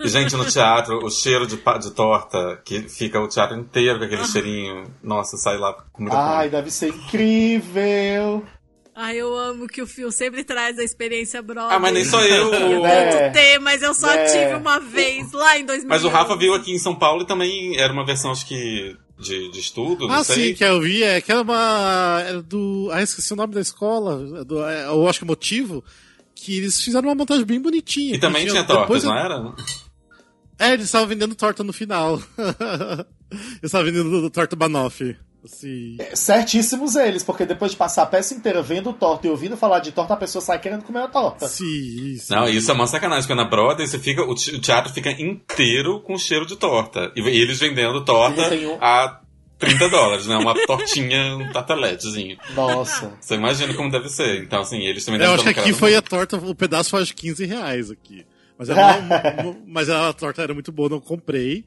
E, 0.00 0.08
gente, 0.08 0.36
no 0.36 0.44
teatro, 0.44 1.04
o 1.04 1.10
cheiro 1.10 1.44
de, 1.46 1.56
de 1.56 1.90
torta, 1.90 2.60
que 2.64 2.82
fica 2.88 3.20
o 3.20 3.26
teatro 3.26 3.56
inteiro 3.58 3.98
com 3.98 4.04
aquele 4.04 4.24
cheirinho. 4.24 4.84
Nossa, 5.02 5.36
sai 5.36 5.58
lá 5.58 5.72
com 5.92 6.02
muita 6.02 6.16
Ai, 6.16 6.36
fome. 6.46 6.50
deve 6.50 6.70
ser 6.70 6.88
incrível. 6.88 8.44
Ai, 8.94 9.16
eu 9.16 9.36
amo 9.36 9.66
que 9.68 9.80
o 9.82 9.86
Phil 9.86 10.10
sempre 10.10 10.42
traz 10.42 10.78
a 10.78 10.82
experiência 10.84 11.40
brother. 11.40 11.72
Ah, 11.72 11.78
mas 11.78 11.92
nem 11.92 12.04
só 12.04 12.20
eu. 12.22 12.52
Eu 12.52 12.84
É. 12.86 13.10
tento 13.10 13.32
ter, 13.32 13.58
mas 13.60 13.80
eu 13.82 13.94
só 13.94 14.10
É. 14.10 14.24
tive 14.26 14.54
uma 14.54 14.80
vez 14.80 15.30
lá 15.32 15.56
em 15.58 15.64
2000. 15.64 15.88
Mas 15.88 16.04
o 16.04 16.08
Rafa 16.08 16.36
viu 16.36 16.52
aqui 16.54 16.72
em 16.72 16.78
São 16.78 16.94
Paulo 16.96 17.22
e 17.22 17.26
também 17.26 17.76
era 17.78 17.92
uma 17.92 18.04
versão, 18.04 18.30
acho 18.32 18.46
que, 18.46 18.96
de, 19.18 19.50
de 19.50 19.58
estudo, 19.60 20.06
Ah, 20.10 20.22
sei. 20.24 20.48
sim, 20.50 20.54
que 20.54 20.64
eu 20.64 20.80
vi, 20.80 21.02
é 21.02 21.20
que 21.20 21.30
era 21.32 21.42
uma. 21.42 22.22
Era 22.26 22.42
do. 22.42 22.88
Ah, 22.92 23.02
esqueci 23.02 23.32
o 23.32 23.36
nome 23.36 23.54
da 23.54 23.60
escola. 23.60 24.44
Do, 24.44 24.64
é, 24.64 24.86
eu 24.86 25.08
acho 25.08 25.18
que 25.20 25.24
motivo. 25.24 25.84
Que 26.34 26.58
eles 26.58 26.80
fizeram 26.80 27.08
uma 27.08 27.14
montagem 27.16 27.44
bem 27.44 27.60
bonitinha. 27.60 28.14
E 28.14 28.18
também 28.18 28.44
que 28.46 28.52
tinha 28.52 28.64
tortas, 28.64 29.02
eu- 29.04 29.10
não 29.10 29.18
era? 29.18 29.54
É, 30.58 30.72
eles 30.72 30.86
estavam 30.86 31.06
vendendo 31.08 31.34
torta 31.34 31.62
no 31.64 31.72
final. 31.72 32.20
eles 33.30 33.64
estavam 33.64 33.86
vendendo 33.86 34.30
torta 34.30 34.56
banoffee. 35.42 35.96
Assim. 36.00 36.16
Certíssimos 36.16 36.96
eles, 36.96 37.22
porque 37.22 37.44
depois 37.46 37.72
de 37.72 37.76
passar 37.76 38.02
a 38.02 38.06
peça 38.06 38.34
inteira 38.34 38.62
vendo 38.62 38.92
torta 38.92 39.26
e 39.26 39.30
ouvindo 39.30 39.56
falar 39.56 39.80
de 39.80 39.92
torta, 39.92 40.14
a 40.14 40.16
pessoa 40.16 40.42
sai 40.42 40.58
querendo 40.60 40.82
comer 40.82 41.00
a 41.02 41.08
torta. 41.08 41.46
Sim, 41.48 41.64
isso. 42.14 42.32
Não, 42.34 42.48
isso 42.48 42.70
é 42.70 42.74
uma 42.74 42.86
sacanagem, 42.86 43.22
porque 43.28 43.34
na 43.42 43.48
Broadway 43.48 43.86
você 43.86 43.98
fica, 43.98 44.22
o 44.22 44.34
te- 44.34 44.54
o 44.56 44.60
teatro 44.60 44.92
fica 44.92 45.10
inteiro 45.10 46.00
com 46.00 46.16
cheiro 46.18 46.46
de 46.46 46.56
torta. 46.56 47.12
E 47.16 47.20
eles 47.20 47.58
vendendo 47.58 48.04
torta 48.04 48.42
um- 48.54 48.78
a 48.80 49.20
30 49.58 49.88
dólares, 49.88 50.26
né? 50.26 50.36
Uma 50.36 50.54
tortinha, 50.66 51.36
um 51.36 51.50
tarteletezinho. 51.52 52.36
Nossa. 52.54 53.12
Você 53.20 53.34
imagina 53.34 53.74
como 53.74 53.90
deve 53.90 54.08
ser. 54.08 54.42
Então, 54.42 54.60
assim, 54.60 54.78
eles 54.84 55.04
também 55.04 55.20
Eu 55.20 55.26
devem 55.28 55.34
acho 55.44 55.54
que 55.54 55.60
aqui 55.60 55.72
foi 55.72 55.96
a 55.96 56.02
torta, 56.02 56.36
o 56.36 56.54
pedaço 56.54 56.90
foi 56.90 57.02
acho 57.02 57.14
que 57.14 57.22
15 57.22 57.44
reais 57.44 57.90
aqui. 57.90 58.24
Mas, 58.58 58.68
era 58.70 58.80
uma- 58.80 59.42
uma- 59.44 59.56
mas 59.66 59.88
a 59.88 60.12
torta 60.12 60.42
era 60.42 60.52
muito 60.52 60.72
boa, 60.72 60.88
não 60.88 61.00
comprei. 61.00 61.64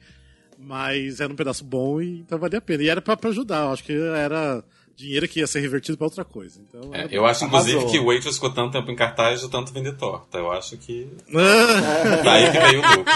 Mas 0.63 1.19
era 1.19 1.31
um 1.31 1.35
pedaço 1.35 1.63
bom 1.63 2.01
e 2.01 2.19
então 2.19 2.37
valia 2.37 2.59
a 2.59 2.61
pena. 2.61 2.83
E 2.83 2.87
era 2.89 3.01
pra, 3.01 3.17
pra 3.17 3.29
ajudar, 3.31 3.65
eu 3.65 3.71
acho 3.73 3.83
que 3.83 3.91
era 3.93 4.63
dinheiro 4.95 5.27
que 5.27 5.39
ia 5.39 5.47
ser 5.47 5.59
revertido 5.59 5.97
pra 5.97 6.05
outra 6.05 6.23
coisa. 6.23 6.61
Então, 6.61 6.93
É, 6.93 7.07
eu 7.09 7.25
acho, 7.25 7.45
inclusive, 7.45 7.77
Arrasou. 7.77 7.91
que 7.91 7.99
o 7.99 8.05
Waitress 8.05 8.35
ficou 8.35 8.51
tanto 8.53 8.71
tempo 8.73 8.91
em 8.91 8.95
cartaz 8.95 9.41
de 9.41 9.49
tanto 9.49 9.73
vender 9.73 9.97
torta. 9.97 10.37
Eu 10.37 10.51
acho 10.51 10.77
que 10.77 11.07
daí 12.23 12.51
que 12.51 12.59
veio 12.59 12.81
o 12.81 12.97
lucro. 12.97 13.13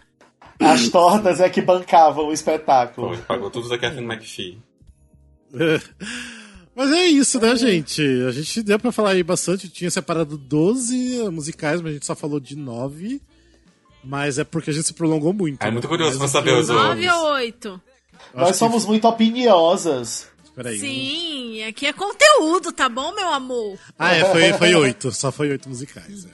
As 0.58 0.88
tortas 0.88 1.38
é 1.40 1.50
que 1.50 1.60
bancavam 1.60 2.28
o 2.28 2.32
espetáculo. 2.32 3.08
Foi, 3.08 3.18
pagou 3.18 3.50
tudo 3.50 3.68
da 3.68 3.76
Catherine 3.76 4.06
McPhee. 4.10 4.58
Mas 6.74 6.90
é 6.92 7.06
isso, 7.06 7.40
né, 7.40 7.56
gente? 7.56 8.02
A 8.26 8.30
gente 8.30 8.62
deu 8.62 8.78
pra 8.78 8.92
falar 8.92 9.10
aí 9.10 9.22
bastante. 9.22 9.68
Tinha 9.68 9.90
separado 9.90 10.36
12 10.36 11.30
musicais, 11.30 11.80
mas 11.80 11.90
a 11.90 11.94
gente 11.94 12.04
só 12.04 12.14
falou 12.14 12.38
de 12.38 12.54
9. 12.54 13.20
Mas 14.06 14.38
é 14.38 14.44
porque 14.44 14.70
a 14.70 14.72
gente 14.72 14.86
se 14.86 14.92
prolongou 14.94 15.32
muito. 15.32 15.62
É 15.62 15.70
muito 15.70 15.84
né? 15.84 15.88
curioso 15.88 16.18
Mas 16.18 16.30
pra 16.30 16.40
saber 16.40 16.52
os 16.52 16.68
outros. 16.70 16.86
Nove 16.88 17.10
ou 17.10 17.32
oito? 17.34 17.80
eu 18.34 18.40
Nós 18.40 18.50
acho 18.50 18.58
somos 18.58 18.84
muito 18.86 19.06
opiniosas. 19.08 20.28
que- 20.44 20.50
Peraí. 20.52 20.78
Sim, 20.78 21.64
aqui 21.64 21.86
é 21.86 21.92
conteúdo, 21.92 22.72
tá 22.72 22.88
bom, 22.88 23.12
meu 23.14 23.28
amor? 23.28 23.78
Ah, 23.98 24.14
é, 24.14 24.24
foi, 24.32 24.52
foi 24.54 24.74
oito. 24.74 25.10
Só 25.12 25.30
foi 25.32 25.50
oito 25.50 25.68
musicais. 25.68 26.24
é. 26.24 26.28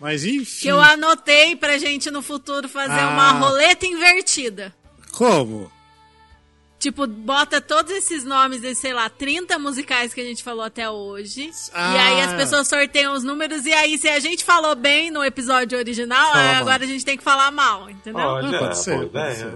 Mas 0.00 0.24
enfim. 0.24 0.62
Que 0.62 0.68
eu 0.68 0.80
anotei 0.80 1.54
pra 1.56 1.78
gente 1.78 2.10
no 2.10 2.22
futuro 2.22 2.68
fazer 2.68 2.92
Ah. 3.00 3.10
uma 3.10 3.32
roleta 3.32 3.86
invertida. 3.86 4.74
Como? 5.12 5.70
Tipo, 6.86 7.04
bota 7.04 7.60
todos 7.60 7.90
esses 7.90 8.22
nomes 8.22 8.60
de, 8.60 8.72
sei 8.76 8.94
lá, 8.94 9.10
30 9.10 9.58
musicais 9.58 10.14
que 10.14 10.20
a 10.20 10.24
gente 10.24 10.44
falou 10.44 10.64
até 10.64 10.88
hoje. 10.88 11.50
Ah. 11.74 11.92
E 11.92 11.98
aí 11.98 12.20
as 12.20 12.34
pessoas 12.34 12.68
sorteiam 12.68 13.12
os 13.12 13.24
números. 13.24 13.66
E 13.66 13.72
aí, 13.72 13.98
se 13.98 14.08
a 14.08 14.20
gente 14.20 14.44
falou 14.44 14.76
bem 14.76 15.10
no 15.10 15.24
episódio 15.24 15.76
original, 15.76 16.32
agora 16.32 16.84
a 16.84 16.86
gente 16.86 17.04
tem 17.04 17.16
que 17.16 17.24
falar 17.24 17.50
mal, 17.50 17.90
entendeu? 17.90 18.24
Olha, 18.24 18.56
Ah, 18.56 18.58
pode 18.60 18.78
ser, 18.78 18.94
pode 18.98 19.06
ideia. 19.06 19.34
ser. 19.34 19.52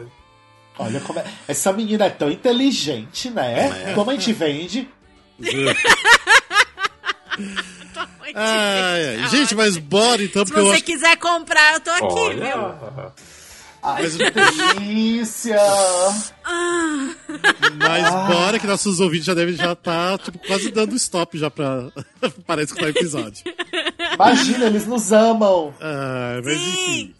Olha 0.76 1.00
como 1.02 1.20
é. 1.20 1.24
Essa 1.46 1.72
menina 1.72 2.06
é 2.06 2.10
tão 2.10 2.28
inteligente, 2.28 3.30
né? 3.30 3.90
É. 3.90 3.94
Como 3.94 4.10
a 4.10 4.14
gente 4.14 4.32
vende. 4.32 4.88
Ai. 8.34 9.28
Gente, 9.28 9.54
mas 9.54 9.76
bora 9.76 10.20
então, 10.22 10.44
Se 10.44 10.52
eu 10.52 10.66
você 10.66 10.80
quiser 10.80 11.16
comprar, 11.16 11.74
eu 11.74 11.80
tô 11.80 11.90
aqui, 11.90 12.34
viu? 12.34 12.58
Olha. 12.58 12.78
Ai, 12.98 13.10
Mas- 13.82 14.16
que 14.16 14.30
delícia! 14.30 15.56
Mas 17.78 18.10
bora 18.28 18.58
que 18.58 18.66
nossos 18.66 19.00
ouvintes 19.00 19.26
já 19.26 19.34
devem 19.34 19.54
já 19.54 19.72
estar 19.72 20.18
tipo, 20.18 20.38
quase 20.46 20.70
dando 20.70 20.94
stop 20.96 21.38
já 21.38 21.50
pra, 21.50 21.90
para 22.46 22.62
escutar 22.62 22.86
o 22.86 22.88
episódio. 22.90 23.42
Imagina, 24.14 24.66
eles 24.66 24.86
nos 24.86 25.12
amam. 25.12 25.72
Ah, 25.80 26.40
mas 26.44 26.58
Sim. 26.58 26.70
enfim. 26.70 27.14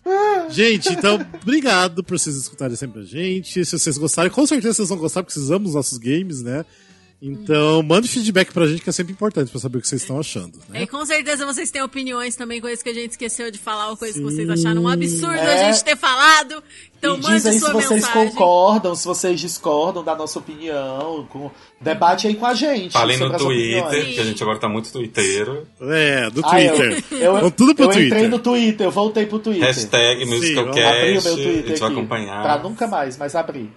Gente, 0.50 0.92
então, 0.92 1.24
obrigado 1.42 2.02
por 2.02 2.18
vocês 2.18 2.36
escutarem 2.36 2.76
sempre 2.76 3.00
a 3.02 3.04
gente. 3.04 3.64
Se 3.64 3.78
vocês 3.78 3.96
gostarem, 3.96 4.30
com 4.30 4.46
certeza 4.46 4.74
vocês 4.74 4.88
vão 4.88 4.98
gostar, 4.98 5.22
porque 5.22 5.32
vocês 5.32 5.50
amam 5.50 5.68
os 5.68 5.74
nossos 5.74 5.96
games, 5.98 6.42
né? 6.42 6.64
Então, 7.22 7.82
mande 7.82 8.08
feedback 8.08 8.50
pra 8.52 8.66
gente, 8.66 8.80
que 8.82 8.88
é 8.88 8.92
sempre 8.92 9.12
importante 9.12 9.50
pra 9.50 9.60
saber 9.60 9.76
o 9.78 9.80
que 9.82 9.88
vocês 9.88 10.00
estão 10.00 10.18
achando, 10.18 10.58
né? 10.70 10.82
E 10.82 10.86
com 10.86 11.04
certeza 11.04 11.44
vocês 11.44 11.70
têm 11.70 11.82
opiniões 11.82 12.34
também, 12.34 12.60
coisas 12.62 12.82
que 12.82 12.88
a 12.88 12.94
gente 12.94 13.10
esqueceu 13.10 13.50
de 13.50 13.58
falar, 13.58 13.90
ou 13.90 13.96
coisas 13.96 14.16
que 14.16 14.22
vocês 14.22 14.48
acharam 14.48 14.82
um 14.84 14.88
absurdo 14.88 15.34
É. 15.34 15.68
a 15.68 15.70
gente 15.72 15.84
ter 15.84 15.96
falado. 15.96 16.62
Então 16.98 17.16
e 17.16 17.22
mande 17.22 17.36
diz 17.36 17.46
aí 17.46 17.52
se 17.54 17.60
sua 17.60 17.72
vocês 17.72 17.90
mensagem. 18.02 18.28
concordam, 18.30 18.94
se 18.94 19.06
vocês 19.06 19.40
discordam 19.40 20.04
da 20.04 20.14
nossa 20.14 20.38
opinião. 20.38 21.26
Com... 21.30 21.50
Debate 21.80 22.26
aí 22.26 22.34
com 22.34 22.44
a 22.44 22.52
gente. 22.54 22.92
Falem 22.92 23.18
no 23.18 23.36
Twitter, 23.38 24.14
que 24.14 24.20
a 24.20 24.24
gente 24.24 24.42
agora 24.42 24.58
tá 24.58 24.68
muito 24.68 24.92
twitteiro. 24.92 25.66
É, 25.80 26.28
do 26.30 26.42
Ah, 26.44 26.62
eu- 26.62 26.74
Twitter. 26.76 27.04
eu, 27.18 27.40
Vão 27.40 27.50
tudo 27.50 27.74
pro 27.74 27.84
eu 27.84 27.88
Twitter. 27.90 28.06
entrei 28.18 28.28
no 28.28 28.38
Twitter, 28.38 28.86
eu 28.86 28.90
voltei 28.90 29.24
pro 29.24 29.38
Twitter. 29.38 29.64
Hashtag 29.66 30.16
Sim, 30.18 30.22
Abri 30.24 30.24
o 30.24 30.36
MusicalCast, 30.36 31.06
meu 31.06 31.18
a 31.18 31.22
Twitter 31.36 31.66
gente 31.68 31.80
vai 31.80 31.88
aqui. 31.90 31.98
acompanhar. 31.98 32.42
Pra 32.42 32.58
nunca 32.58 32.86
mais, 32.86 33.16
mas 33.16 33.34
abri. 33.34 33.70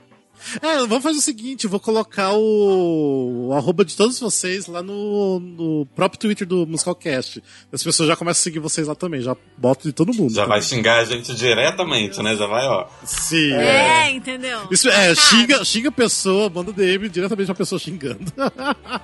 É, 0.61 0.77
vamos 0.79 1.03
fazer 1.03 1.17
o 1.17 1.21
seguinte, 1.21 1.67
vou 1.67 1.79
colocar 1.79 2.33
o, 2.33 3.47
o 3.49 3.53
arroba 3.53 3.83
de 3.85 3.95
todos 3.95 4.19
vocês 4.19 4.67
lá 4.67 4.81
no, 4.83 5.39
no 5.39 5.85
próprio 5.95 6.19
Twitter 6.19 6.47
do 6.47 6.65
Musicalcast. 6.67 7.43
As 7.71 7.83
pessoas 7.83 8.07
já 8.09 8.15
começam 8.15 8.41
a 8.41 8.43
seguir 8.43 8.59
vocês 8.59 8.87
lá 8.87 8.95
também, 8.95 9.21
já 9.21 9.35
boto 9.57 9.87
de 9.87 9.93
todo 9.93 10.13
mundo. 10.13 10.33
Já 10.33 10.43
tá? 10.43 10.49
vai 10.49 10.61
xingar 10.61 10.99
a 10.99 11.05
gente 11.05 11.33
diretamente, 11.35 12.21
né? 12.21 12.35
Já 12.35 12.45
vai, 12.47 12.65
ó. 12.67 12.85
Sim, 13.03 13.53
É, 13.53 14.09
entendeu? 14.11 14.59
Isso 14.71 14.89
é, 14.89 15.13
xinga, 15.15 15.63
xinga 15.65 15.89
a 15.89 15.91
pessoa, 15.91 16.49
manda 16.49 16.71
DM 16.71 17.09
diretamente 17.09 17.45
pra 17.47 17.55
pessoa 17.55 17.79
xingando. 17.79 18.19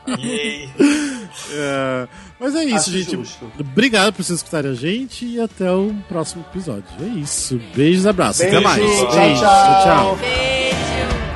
É, 1.52 2.08
mas 2.40 2.56
é 2.56 2.64
isso, 2.66 2.76
Acho 2.76 2.92
gente. 2.92 3.12
justo. 3.12 3.52
Obrigado 3.60 4.14
por 4.14 4.24
vocês 4.24 4.40
escutarem 4.40 4.72
a 4.72 4.74
gente 4.74 5.26
e 5.26 5.40
até 5.40 5.72
o 5.72 5.94
próximo 6.08 6.44
episódio. 6.50 6.86
É 7.00 7.06
isso. 7.20 7.60
Beijos 7.76 8.06
e 8.06 8.10
abraços. 8.10 8.42
Até 8.42 8.52
Beijo, 8.52 8.64
mais. 8.64 8.82
tchau, 8.82 9.12
Beijo, 9.12 9.42
tchau. 9.42 9.84
tchau. 9.84 10.16
Beijo. 10.18 11.28